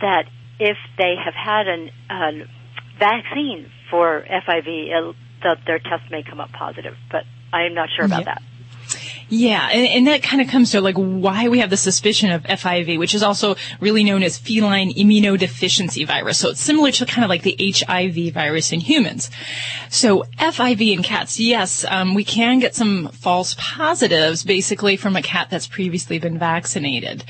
that 0.00 0.26
if 0.58 0.76
they 0.98 1.14
have 1.16 1.34
had 1.34 1.68
an, 1.68 1.90
a 2.10 2.46
vaccine 2.98 3.70
for 3.90 4.24
FIV, 4.28 4.66
it, 4.66 5.16
that 5.42 5.58
their 5.66 5.78
test 5.78 6.10
may 6.10 6.22
come 6.22 6.40
up 6.40 6.52
positive, 6.52 6.96
but 7.10 7.24
I 7.52 7.64
am 7.64 7.74
not 7.74 7.88
sure 7.94 8.04
about 8.04 8.24
that. 8.26 8.42
Yeah, 9.28 9.68
and, 9.72 9.86
and 9.88 10.06
that 10.06 10.22
kind 10.22 10.40
of 10.40 10.48
comes 10.48 10.70
to 10.70 10.80
like 10.80 10.94
why 10.94 11.48
we 11.48 11.58
have 11.58 11.70
the 11.70 11.76
suspicion 11.76 12.30
of 12.30 12.44
FIV, 12.44 12.96
which 12.98 13.12
is 13.12 13.24
also 13.24 13.56
really 13.80 14.04
known 14.04 14.22
as 14.22 14.38
feline 14.38 14.92
immunodeficiency 14.92 16.06
virus. 16.06 16.38
So 16.38 16.50
it's 16.50 16.60
similar 16.60 16.92
to 16.92 17.06
kind 17.06 17.24
of 17.24 17.28
like 17.28 17.42
the 17.42 17.56
HIV 17.58 18.32
virus 18.32 18.70
in 18.70 18.78
humans. 18.78 19.28
So 19.90 20.22
FIV 20.38 20.92
in 20.92 21.02
cats, 21.02 21.40
yes, 21.40 21.84
um, 21.88 22.14
we 22.14 22.22
can 22.22 22.60
get 22.60 22.76
some 22.76 23.08
false 23.08 23.56
positives 23.58 24.44
basically 24.44 24.96
from 24.96 25.16
a 25.16 25.22
cat 25.22 25.48
that's 25.50 25.66
previously 25.66 26.20
been 26.20 26.38
vaccinated. 26.38 27.24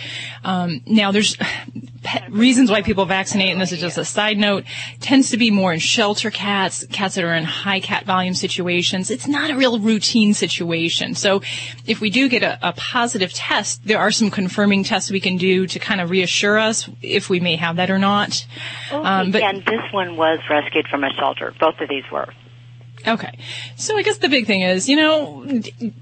Um, 0.44 0.82
now 0.86 1.12
there's 1.12 1.38
reasons 2.28 2.70
why 2.70 2.82
people 2.82 3.06
vaccinate, 3.06 3.52
and 3.52 3.60
this 3.60 3.72
is 3.72 3.80
just 3.80 3.96
a 3.96 4.04
side 4.04 4.36
note, 4.36 4.64
tends 5.00 5.30
to 5.30 5.38
be 5.38 5.50
more 5.50 5.72
in 5.72 5.78
shelter 5.78 6.30
cats, 6.30 6.84
cats 6.92 7.14
that 7.14 7.24
are 7.24 7.32
in 7.32 7.44
high 7.44 7.80
cat 7.80 8.04
volume 8.04 8.34
situations. 8.34 9.10
It's 9.10 9.26
not 9.26 9.50
a 9.50 9.56
real 9.56 9.78
routine 9.78 10.34
situation. 10.34 11.14
So 11.14 11.40
if 11.86 12.00
we 12.00 12.10
do 12.10 12.28
get 12.28 12.42
a, 12.42 12.58
a, 12.68 12.72
positive 12.72 13.32
test, 13.32 13.84
there 13.84 13.98
are 13.98 14.10
some 14.10 14.30
confirming 14.30 14.84
tests 14.84 15.10
we 15.10 15.20
can 15.20 15.36
do 15.36 15.66
to 15.66 15.78
kind 15.78 16.00
of 16.00 16.10
reassure 16.10 16.58
us 16.58 16.88
if 17.02 17.30
we 17.30 17.40
may 17.40 17.56
have 17.56 17.76
that 17.76 17.90
or 17.90 17.98
not. 17.98 18.46
Okay, 18.92 19.08
um, 19.08 19.30
but, 19.30 19.42
and 19.42 19.64
this 19.64 19.92
one 19.92 20.16
was 20.16 20.40
rescued 20.50 20.86
from 20.88 21.04
a 21.04 21.10
shelter. 21.12 21.54
Both 21.58 21.80
of 21.80 21.88
these 21.88 22.04
were. 22.10 22.28
Okay. 23.06 23.38
So 23.76 23.96
I 23.96 24.02
guess 24.02 24.18
the 24.18 24.28
big 24.28 24.46
thing 24.46 24.62
is, 24.62 24.88
you 24.88 24.96
know, 24.96 25.44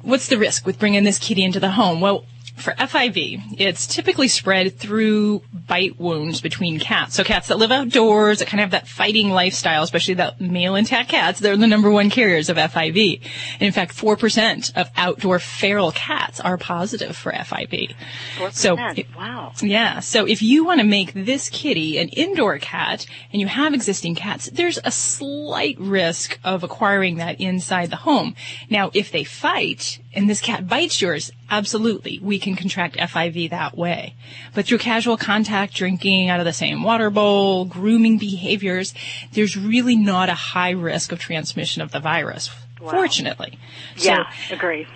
what's 0.02 0.28
the 0.28 0.38
risk 0.38 0.64
with 0.66 0.78
bringing 0.78 1.04
this 1.04 1.18
kitty 1.18 1.44
into 1.44 1.60
the 1.60 1.70
home? 1.70 2.00
Well, 2.00 2.24
for 2.56 2.72
FIV, 2.72 3.56
it's 3.58 3.86
typically 3.86 4.28
spread 4.28 4.78
through 4.78 5.42
bite 5.66 5.98
wounds 5.98 6.40
between 6.40 6.78
cats. 6.78 7.14
So 7.14 7.24
cats 7.24 7.48
that 7.48 7.58
live 7.58 7.72
outdoors, 7.72 8.38
that 8.38 8.48
kind 8.48 8.60
of 8.60 8.64
have 8.64 8.70
that 8.70 8.88
fighting 8.88 9.30
lifestyle, 9.30 9.82
especially 9.82 10.14
the 10.14 10.34
male 10.38 10.76
intact 10.76 11.08
cats, 11.08 11.40
they're 11.40 11.56
the 11.56 11.66
number 11.66 11.90
one 11.90 12.10
carriers 12.10 12.48
of 12.48 12.56
FIV. 12.56 13.20
And 13.54 13.62
in 13.62 13.72
fact, 13.72 13.96
4% 13.96 14.76
of 14.76 14.88
outdoor 14.96 15.38
feral 15.40 15.92
cats 15.92 16.40
are 16.40 16.56
positive 16.56 17.16
for 17.16 17.32
FIV. 17.32 17.94
4%? 18.36 18.52
So, 18.52 18.76
wow. 19.16 19.52
Yeah. 19.60 20.00
So 20.00 20.24
if 20.26 20.40
you 20.40 20.64
want 20.64 20.80
to 20.80 20.86
make 20.86 21.12
this 21.12 21.50
kitty 21.50 21.98
an 21.98 22.08
indoor 22.10 22.58
cat 22.58 23.06
and 23.32 23.40
you 23.40 23.48
have 23.48 23.74
existing 23.74 24.14
cats, 24.14 24.48
there's 24.52 24.78
a 24.84 24.90
slight 24.90 25.78
risk 25.80 26.38
of 26.44 26.62
acquiring 26.62 27.16
that 27.16 27.40
inside 27.40 27.90
the 27.90 27.96
home. 27.96 28.34
Now, 28.70 28.90
if 28.94 29.10
they 29.10 29.24
fight 29.24 29.98
and 30.14 30.28
this 30.28 30.40
cat 30.40 30.68
bites 30.68 31.00
yours, 31.02 31.30
absolutely, 31.50 32.18
we 32.22 32.38
can 32.38 32.56
contract 32.56 32.96
FIV 32.96 33.50
that 33.50 33.76
way. 33.76 34.14
But 34.54 34.66
through 34.66 34.78
casual 34.78 35.16
contact, 35.16 35.74
drinking 35.74 36.28
out 36.28 36.40
of 36.40 36.46
the 36.46 36.52
same 36.52 36.82
water 36.82 37.10
bowl, 37.10 37.64
grooming 37.64 38.18
behaviors, 38.18 38.94
there's 39.32 39.56
really 39.56 39.96
not 39.96 40.28
a 40.28 40.34
high 40.34 40.70
risk 40.70 41.12
of 41.12 41.18
transmission 41.18 41.82
of 41.82 41.92
the 41.92 42.00
virus. 42.00 42.50
Wow. 42.80 42.90
Fortunately. 42.90 43.58
Yeah, 43.96 44.24
so, 44.48 44.54
agree 44.54 44.86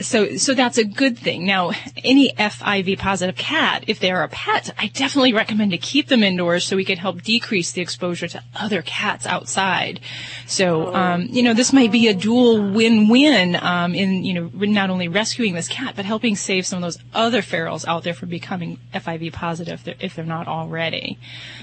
so 0.00 0.36
so 0.36 0.54
that's 0.54 0.78
a 0.78 0.84
good 0.84 1.18
thing. 1.18 1.44
Now, 1.44 1.72
any 2.04 2.30
FIV 2.32 2.98
positive 2.98 3.36
cat, 3.36 3.84
if 3.86 3.98
they 3.98 4.10
are 4.10 4.22
a 4.22 4.28
pet, 4.28 4.70
I 4.78 4.88
definitely 4.88 5.32
recommend 5.32 5.72
to 5.72 5.78
keep 5.78 6.08
them 6.08 6.22
indoors 6.22 6.64
so 6.64 6.76
we 6.76 6.84
can 6.84 6.98
help 6.98 7.22
decrease 7.22 7.72
the 7.72 7.80
exposure 7.80 8.28
to 8.28 8.42
other 8.54 8.82
cats 8.82 9.26
outside. 9.26 10.00
So, 10.46 10.94
um, 10.94 11.26
you 11.30 11.42
know, 11.42 11.54
this 11.54 11.72
might 11.72 11.90
be 11.90 12.08
a 12.08 12.14
dual 12.14 12.72
win-win 12.72 13.56
um, 13.56 13.94
in 13.94 14.24
you 14.24 14.34
know 14.34 14.50
not 14.54 14.90
only 14.90 15.08
rescuing 15.08 15.54
this 15.54 15.68
cat 15.68 15.94
but 15.96 16.04
helping 16.04 16.36
save 16.36 16.66
some 16.66 16.78
of 16.78 16.82
those 16.82 16.98
other 17.12 17.42
ferals 17.42 17.86
out 17.86 18.04
there 18.04 18.14
from 18.14 18.28
becoming 18.28 18.78
FIV 18.94 19.32
positive 19.32 19.82
if 20.00 20.14
they're 20.14 20.24
not 20.24 20.46
already. 20.46 21.18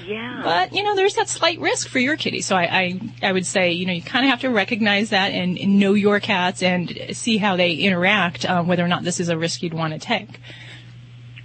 Yeah. 0.05 0.41
But 0.43 0.73
you 0.73 0.83
know, 0.83 0.95
there's 0.95 1.15
that 1.15 1.29
slight 1.29 1.59
risk 1.59 1.87
for 1.87 1.99
your 1.99 2.17
kitty. 2.17 2.41
So 2.41 2.55
I 2.55 2.65
I, 2.65 2.99
I 3.23 3.31
would 3.31 3.45
say 3.45 3.71
you 3.71 3.85
know 3.85 3.93
you 3.93 4.01
kind 4.01 4.25
of 4.25 4.29
have 4.29 4.41
to 4.41 4.49
recognize 4.49 5.11
that 5.11 5.31
and, 5.31 5.57
and 5.57 5.79
know 5.79 5.93
your 5.93 6.19
cats 6.19 6.61
and 6.61 7.09
see 7.13 7.37
how 7.37 7.55
they 7.55 7.73
interact 7.73 8.24
uh, 8.45 8.63
whether 8.63 8.83
or 8.83 8.87
not 8.87 9.03
this 9.03 9.19
is 9.19 9.29
a 9.29 9.37
risk 9.37 9.63
you'd 9.63 9.73
want 9.73 9.93
to 9.93 9.99
take. 9.99 10.39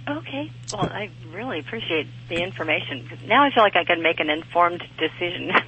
Okay. 0.07 0.51
Well, 0.73 0.89
I 0.91 1.09
really 1.31 1.59
appreciate 1.59 2.07
the 2.29 2.41
information. 2.41 3.07
Now 3.27 3.43
I 3.43 3.51
feel 3.51 3.63
like 3.63 3.75
I 3.75 3.83
can 3.83 4.01
make 4.01 4.19
an 4.19 4.29
informed 4.29 4.83
decision. 4.97 5.51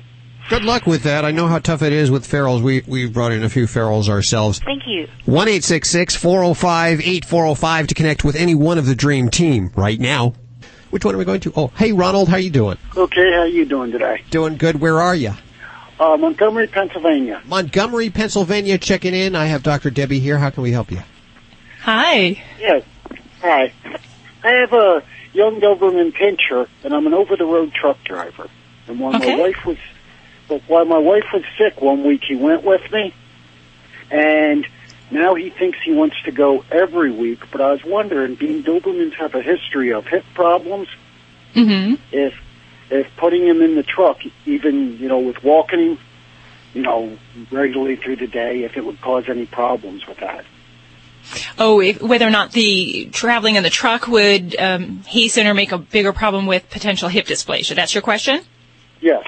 Good 0.49 0.65
luck 0.65 0.85
with 0.85 1.03
that. 1.03 1.23
I 1.23 1.31
know 1.31 1.47
how 1.47 1.59
tough 1.59 1.81
it 1.81 1.93
is 1.93 2.11
with 2.11 2.27
ferals. 2.27 2.61
We 2.61 2.83
we've 2.85 3.13
brought 3.13 3.31
in 3.31 3.43
a 3.43 3.49
few 3.49 3.65
ferals 3.65 4.09
ourselves. 4.09 4.59
Thank 4.59 4.83
you. 4.85 5.07
One 5.25 5.47
eight 5.47 5.63
six 5.63 5.89
six 5.89 6.15
four 6.15 6.39
zero 6.39 6.47
oh 6.49 6.53
five 6.53 6.99
eight 7.01 7.23
four 7.23 7.43
zero 7.43 7.51
oh 7.51 7.55
five 7.55 7.87
to 7.87 7.93
connect 7.95 8.25
with 8.25 8.35
any 8.35 8.53
one 8.53 8.77
of 8.77 8.85
the 8.85 8.95
dream 8.95 9.29
team 9.29 9.71
right 9.75 9.99
now. 9.99 10.33
Which 10.89 11.05
one 11.05 11.15
are 11.15 11.17
we 11.17 11.25
going 11.25 11.39
to? 11.41 11.53
Oh, 11.55 11.67
hey 11.77 11.91
Ronald, 11.93 12.27
how 12.27 12.37
you 12.37 12.49
doing? 12.49 12.77
Okay, 12.95 13.31
how 13.31 13.39
are 13.39 13.47
you 13.47 13.65
doing 13.65 13.91
today? 13.91 14.21
Doing 14.31 14.57
good. 14.57 14.81
Where 14.81 15.01
are 15.01 15.15
you? 15.15 15.33
Uh, 15.99 16.17
Montgomery, 16.17 16.67
Pennsylvania. 16.67 17.41
Montgomery, 17.45 18.09
Pennsylvania, 18.09 18.77
checking 18.77 19.13
in. 19.13 19.35
I 19.35 19.45
have 19.45 19.63
Dr. 19.63 19.89
Debbie 19.89 20.19
here. 20.19 20.39
How 20.39 20.49
can 20.49 20.63
we 20.63 20.71
help 20.71 20.91
you? 20.91 21.01
Hi. 21.81 22.41
Yes. 22.59 22.83
Hi. 23.41 23.71
I 24.43 24.49
have 24.49 24.73
a 24.73 25.03
young 25.33 25.59
Doberman 25.59 26.13
Pinscher, 26.13 26.67
and 26.83 26.93
I'm 26.93 27.05
an 27.07 27.13
over-the-road 27.13 27.73
truck 27.73 28.03
driver. 28.03 28.49
And 28.87 28.99
while 28.99 29.15
okay. 29.15 29.35
my 29.35 29.41
wife 29.41 29.65
was, 29.65 29.77
but 30.47 30.61
while 30.67 30.85
my 30.85 30.97
wife 30.97 31.25
was 31.33 31.43
sick 31.57 31.81
one 31.81 32.03
week, 32.03 32.23
he 32.27 32.35
went 32.35 32.63
with 32.63 32.81
me, 32.91 33.13
and 34.11 34.67
now 35.11 35.35
he 35.35 35.49
thinks 35.49 35.77
he 35.83 35.93
wants 35.93 36.15
to 36.25 36.31
go 36.31 36.65
every 36.71 37.11
week. 37.11 37.51
But 37.51 37.61
I 37.61 37.71
was 37.71 37.83
wondering, 37.83 38.35
being 38.35 38.63
Dobermans 38.63 39.13
have 39.13 39.35
a 39.35 39.41
history 39.41 39.93
of 39.93 40.05
hip 40.07 40.25
problems, 40.33 40.87
mm-hmm. 41.53 41.95
if 42.11 42.33
if 42.89 43.07
putting 43.17 43.45
him 43.45 43.61
in 43.61 43.75
the 43.75 43.83
truck, 43.83 44.19
even 44.45 44.97
you 44.97 45.07
know 45.07 45.19
with 45.19 45.43
walking 45.43 45.79
him, 45.79 45.99
you 46.73 46.81
know 46.81 47.17
regularly 47.51 47.95
through 47.95 48.17
the 48.17 48.27
day, 48.27 48.63
if 48.63 48.77
it 48.77 48.85
would 48.85 49.01
cause 49.01 49.25
any 49.27 49.45
problems 49.45 50.07
with 50.07 50.17
that. 50.19 50.45
Oh, 51.57 51.79
if, 51.79 52.01
whether 52.01 52.27
or 52.27 52.31
not 52.31 52.51
the 52.51 53.09
traveling 53.11 53.55
in 53.55 53.63
the 53.63 53.69
truck 53.69 54.07
would 54.07 54.59
um, 54.59 55.03
hasten 55.03 55.47
or 55.47 55.53
make 55.53 55.71
a 55.71 55.77
bigger 55.77 56.11
problem 56.11 56.45
with 56.45 56.69
potential 56.69 57.09
hip 57.09 57.25
dysplasia. 57.25 57.75
That's 57.75 57.95
your 57.95 58.01
question? 58.01 58.41
Yes. 58.99 59.25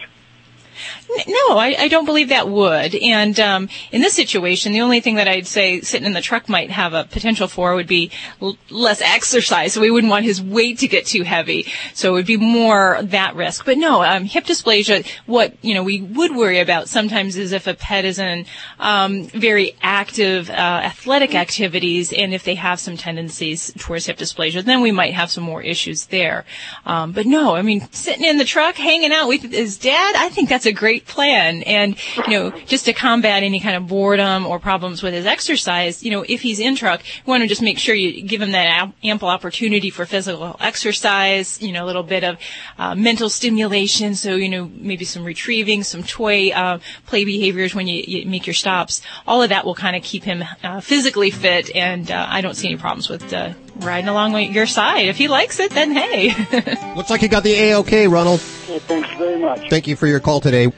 No, 1.27 1.57
I, 1.57 1.75
I, 1.79 1.87
don't 1.87 2.05
believe 2.05 2.29
that 2.29 2.49
would. 2.49 2.95
And 2.95 3.39
um, 3.39 3.69
in 3.91 4.01
this 4.01 4.13
situation, 4.13 4.73
the 4.73 4.81
only 4.81 4.99
thing 4.99 5.15
that 5.15 5.27
I'd 5.27 5.47
say 5.47 5.81
sitting 5.81 6.05
in 6.05 6.13
the 6.13 6.21
truck 6.21 6.49
might 6.49 6.71
have 6.71 6.93
a 6.93 7.05
potential 7.05 7.47
for 7.47 7.75
would 7.75 7.87
be 7.87 8.11
l- 8.41 8.57
less 8.69 9.01
exercise. 9.01 9.73
So 9.73 9.81
we 9.81 9.91
wouldn't 9.91 10.11
want 10.11 10.25
his 10.25 10.41
weight 10.41 10.79
to 10.79 10.87
get 10.87 11.05
too 11.05 11.23
heavy. 11.23 11.67
So 11.93 12.09
it 12.09 12.13
would 12.13 12.25
be 12.25 12.37
more 12.37 12.99
that 13.01 13.35
risk. 13.35 13.65
But 13.65 13.77
no, 13.77 14.03
um, 14.03 14.25
hip 14.25 14.45
dysplasia. 14.45 15.07
What 15.25 15.55
you 15.61 15.73
know 15.73 15.83
we 15.83 16.01
would 16.01 16.35
worry 16.35 16.59
about 16.59 16.89
sometimes 16.89 17.37
is 17.37 17.51
if 17.51 17.67
a 17.67 17.73
pet 17.73 18.05
is 18.05 18.19
in 18.19 18.45
um, 18.79 19.25
very 19.27 19.75
active 19.81 20.49
uh, 20.49 20.53
athletic 20.53 21.33
activities, 21.33 22.11
and 22.11 22.33
if 22.33 22.43
they 22.43 22.55
have 22.55 22.79
some 22.79 22.97
tendencies 22.97 23.71
towards 23.77 24.05
hip 24.05 24.17
dysplasia, 24.17 24.63
then 24.63 24.81
we 24.81 24.91
might 24.91 25.13
have 25.13 25.31
some 25.31 25.43
more 25.43 25.61
issues 25.61 26.07
there. 26.07 26.45
Um, 26.85 27.11
but 27.13 27.25
no, 27.25 27.55
I 27.55 27.61
mean 27.61 27.87
sitting 27.91 28.25
in 28.25 28.37
the 28.37 28.45
truck, 28.45 28.75
hanging 28.75 29.11
out 29.11 29.27
with 29.27 29.43
his 29.43 29.77
dad, 29.77 30.15
I 30.17 30.29
think 30.29 30.49
that's 30.49 30.65
a 30.65 30.73
great 30.73 31.04
plan. 31.07 31.63
And, 31.63 31.95
you 32.27 32.39
know, 32.39 32.51
just 32.65 32.85
to 32.85 32.93
combat 32.93 33.43
any 33.43 33.59
kind 33.59 33.75
of 33.75 33.87
boredom 33.87 34.45
or 34.45 34.59
problems 34.59 35.03
with 35.03 35.13
his 35.13 35.25
exercise, 35.25 36.03
you 36.03 36.11
know, 36.11 36.25
if 36.27 36.41
he's 36.41 36.59
in 36.59 36.75
truck, 36.75 37.01
you 37.03 37.23
want 37.29 37.41
to 37.41 37.47
just 37.47 37.61
make 37.61 37.77
sure 37.77 37.95
you 37.95 38.23
give 38.23 38.41
him 38.41 38.51
that 38.51 38.91
ample 39.03 39.29
opportunity 39.29 39.89
for 39.89 40.05
physical 40.05 40.55
exercise, 40.59 41.61
you 41.61 41.71
know, 41.71 41.85
a 41.85 41.87
little 41.87 42.03
bit 42.03 42.23
of 42.23 42.37
uh, 42.77 42.95
mental 42.95 43.29
stimulation. 43.29 44.15
So, 44.15 44.35
you 44.35 44.49
know, 44.49 44.69
maybe 44.75 45.05
some 45.05 45.23
retrieving, 45.23 45.83
some 45.83 46.03
toy 46.03 46.49
uh, 46.49 46.79
play 47.05 47.25
behaviors 47.25 47.75
when 47.75 47.87
you, 47.87 48.03
you, 48.05 48.25
make 48.25 48.47
your 48.47 48.53
stops. 48.53 49.01
All 49.27 49.41
of 49.41 49.49
that 49.49 49.65
will 49.65 49.75
kind 49.75 49.95
of 49.95 50.03
keep 50.03 50.23
him 50.23 50.43
uh, 50.63 50.81
physically 50.81 51.31
fit. 51.31 51.75
And 51.75 52.09
uh, 52.09 52.25
I 52.29 52.41
don't 52.41 52.55
see 52.55 52.67
any 52.67 52.77
problems 52.77 53.09
with 53.09 53.31
uh, 53.31 53.53
riding 53.77 54.09
along 54.09 54.33
with 54.33 54.51
your 54.51 54.65
side. 54.65 55.05
If 55.07 55.17
he 55.17 55.27
likes 55.27 55.59
it, 55.59 55.71
then 55.71 55.91
hey. 55.91 56.33
Looks 56.95 57.09
like 57.09 57.21
you 57.21 57.27
got 57.27 57.43
the 57.43 57.53
A-OK, 57.53 58.07
Ronald. 58.07 58.41
Okay, 58.63 58.79
thanks 58.79 59.09
very 59.17 59.39
much. 59.39 59.69
Thank 59.69 59.87
you 59.87 59.95
for 59.95 60.07
your 60.07 60.19
call 60.19 60.41
today. 60.41 60.71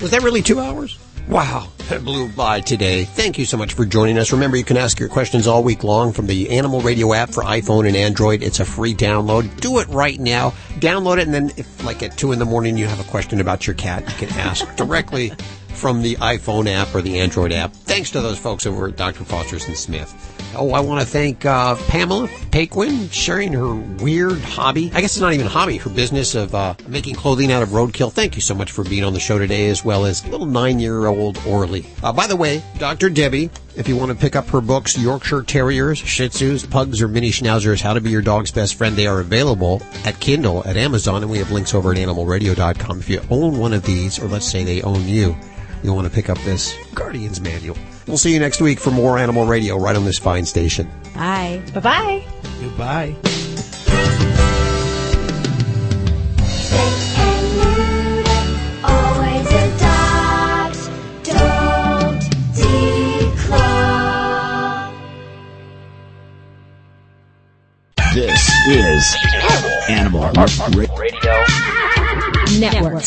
Was 0.00 0.12
that 0.12 0.22
really 0.22 0.42
two 0.42 0.60
hours? 0.60 0.98
Wow, 1.28 1.68
that 1.88 2.04
blew 2.04 2.28
by 2.30 2.60
today. 2.60 3.04
Thank 3.04 3.36
you 3.36 3.44
so 3.44 3.58
much 3.58 3.74
for 3.74 3.84
joining 3.84 4.16
us. 4.16 4.32
Remember, 4.32 4.56
you 4.56 4.64
can 4.64 4.78
ask 4.78 4.98
your 4.98 5.10
questions 5.10 5.46
all 5.46 5.62
week 5.62 5.84
long 5.84 6.12
from 6.12 6.26
the 6.26 6.48
Animal 6.50 6.80
Radio 6.80 7.12
app 7.12 7.30
for 7.30 7.42
iPhone 7.42 7.86
and 7.86 7.94
Android. 7.94 8.42
It's 8.42 8.60
a 8.60 8.64
free 8.64 8.94
download. 8.94 9.60
Do 9.60 9.78
it 9.80 9.88
right 9.88 10.18
now. 10.18 10.50
Download 10.78 11.18
it, 11.18 11.24
and 11.24 11.34
then 11.34 11.50
if, 11.58 11.84
like, 11.84 12.02
at 12.02 12.16
2 12.16 12.32
in 12.32 12.38
the 12.38 12.46
morning 12.46 12.78
you 12.78 12.86
have 12.86 13.00
a 13.00 13.10
question 13.10 13.40
about 13.40 13.66
your 13.66 13.74
cat, 13.74 14.08
you 14.08 14.26
can 14.26 14.38
ask 14.38 14.74
directly 14.76 15.32
from 15.68 16.00
the 16.00 16.16
iPhone 16.16 16.66
app 16.66 16.94
or 16.94 17.02
the 17.02 17.20
Android 17.20 17.52
app. 17.52 17.74
Thanks 17.74 18.10
to 18.12 18.20
those 18.20 18.38
folks 18.38 18.64
over 18.64 18.88
at 18.88 18.96
Dr. 18.96 19.24
Foster's 19.24 19.66
and 19.68 19.76
Smith. 19.76 20.37
Oh, 20.54 20.72
I 20.72 20.80
want 20.80 21.00
to 21.00 21.06
thank 21.06 21.44
uh, 21.44 21.76
Pamela 21.88 22.28
Paquin 22.50 23.08
sharing 23.10 23.52
her 23.52 23.74
weird 23.74 24.40
hobby. 24.40 24.90
I 24.94 25.00
guess 25.00 25.14
it's 25.14 25.20
not 25.20 25.34
even 25.34 25.46
a 25.46 25.50
hobby, 25.50 25.76
her 25.76 25.90
business 25.90 26.34
of 26.34 26.54
uh, 26.54 26.74
making 26.86 27.14
clothing 27.14 27.52
out 27.52 27.62
of 27.62 27.68
roadkill. 27.70 28.12
Thank 28.12 28.34
you 28.34 28.40
so 28.40 28.54
much 28.54 28.72
for 28.72 28.82
being 28.82 29.04
on 29.04 29.12
the 29.12 29.20
show 29.20 29.38
today, 29.38 29.68
as 29.68 29.84
well 29.84 30.06
as 30.06 30.26
little 30.26 30.46
nine-year-old 30.46 31.38
Orly. 31.46 31.86
Uh, 32.02 32.12
by 32.12 32.26
the 32.26 32.34
way, 32.34 32.62
Dr. 32.78 33.10
Debbie, 33.10 33.50
if 33.76 33.86
you 33.88 33.96
want 33.96 34.10
to 34.10 34.16
pick 34.16 34.36
up 34.36 34.48
her 34.48 34.60
books, 34.60 34.96
Yorkshire 34.98 35.42
Terriers, 35.42 35.98
Shih 35.98 36.28
Tzus, 36.28 36.68
Pugs, 36.68 37.02
or 37.02 37.08
Mini 37.08 37.30
Schnauzers, 37.30 37.80
How 37.80 37.92
to 37.92 38.00
Be 38.00 38.10
Your 38.10 38.22
Dog's 38.22 38.50
Best 38.50 38.76
Friend, 38.76 38.96
they 38.96 39.06
are 39.06 39.20
available 39.20 39.82
at 40.04 40.18
Kindle 40.18 40.66
at 40.66 40.76
Amazon, 40.76 41.22
and 41.22 41.30
we 41.30 41.38
have 41.38 41.50
links 41.50 41.74
over 41.74 41.92
at 41.92 41.98
animalradio.com. 41.98 43.00
If 43.00 43.08
you 43.08 43.20
own 43.30 43.58
one 43.58 43.74
of 43.74 43.84
these, 43.84 44.18
or 44.18 44.26
let's 44.26 44.48
say 44.48 44.64
they 44.64 44.82
own 44.82 45.06
you, 45.06 45.36
you'll 45.82 45.94
want 45.94 46.08
to 46.08 46.14
pick 46.14 46.30
up 46.30 46.38
this 46.38 46.74
Guardian's 46.94 47.40
Manual. 47.40 47.76
We'll 48.08 48.16
see 48.16 48.32
you 48.32 48.40
next 48.40 48.60
week 48.62 48.80
for 48.80 48.90
more 48.90 49.18
Animal 49.18 49.46
Radio 49.46 49.76
right 49.78 49.94
on 49.94 50.04
this 50.06 50.18
fine 50.18 50.46
station. 50.46 50.90
Bye. 51.14 51.62
Bye 51.74 51.80
bye. 51.80 52.24
Goodbye. 52.60 53.14
Always 58.84 59.46
adopt, 59.46 60.90
don't 61.24 62.22
declaw. 62.54 63.78
This 68.14 68.50
is 68.68 69.16
Animal 69.88 70.30
Radio 70.96 71.34
Network. 72.58 73.04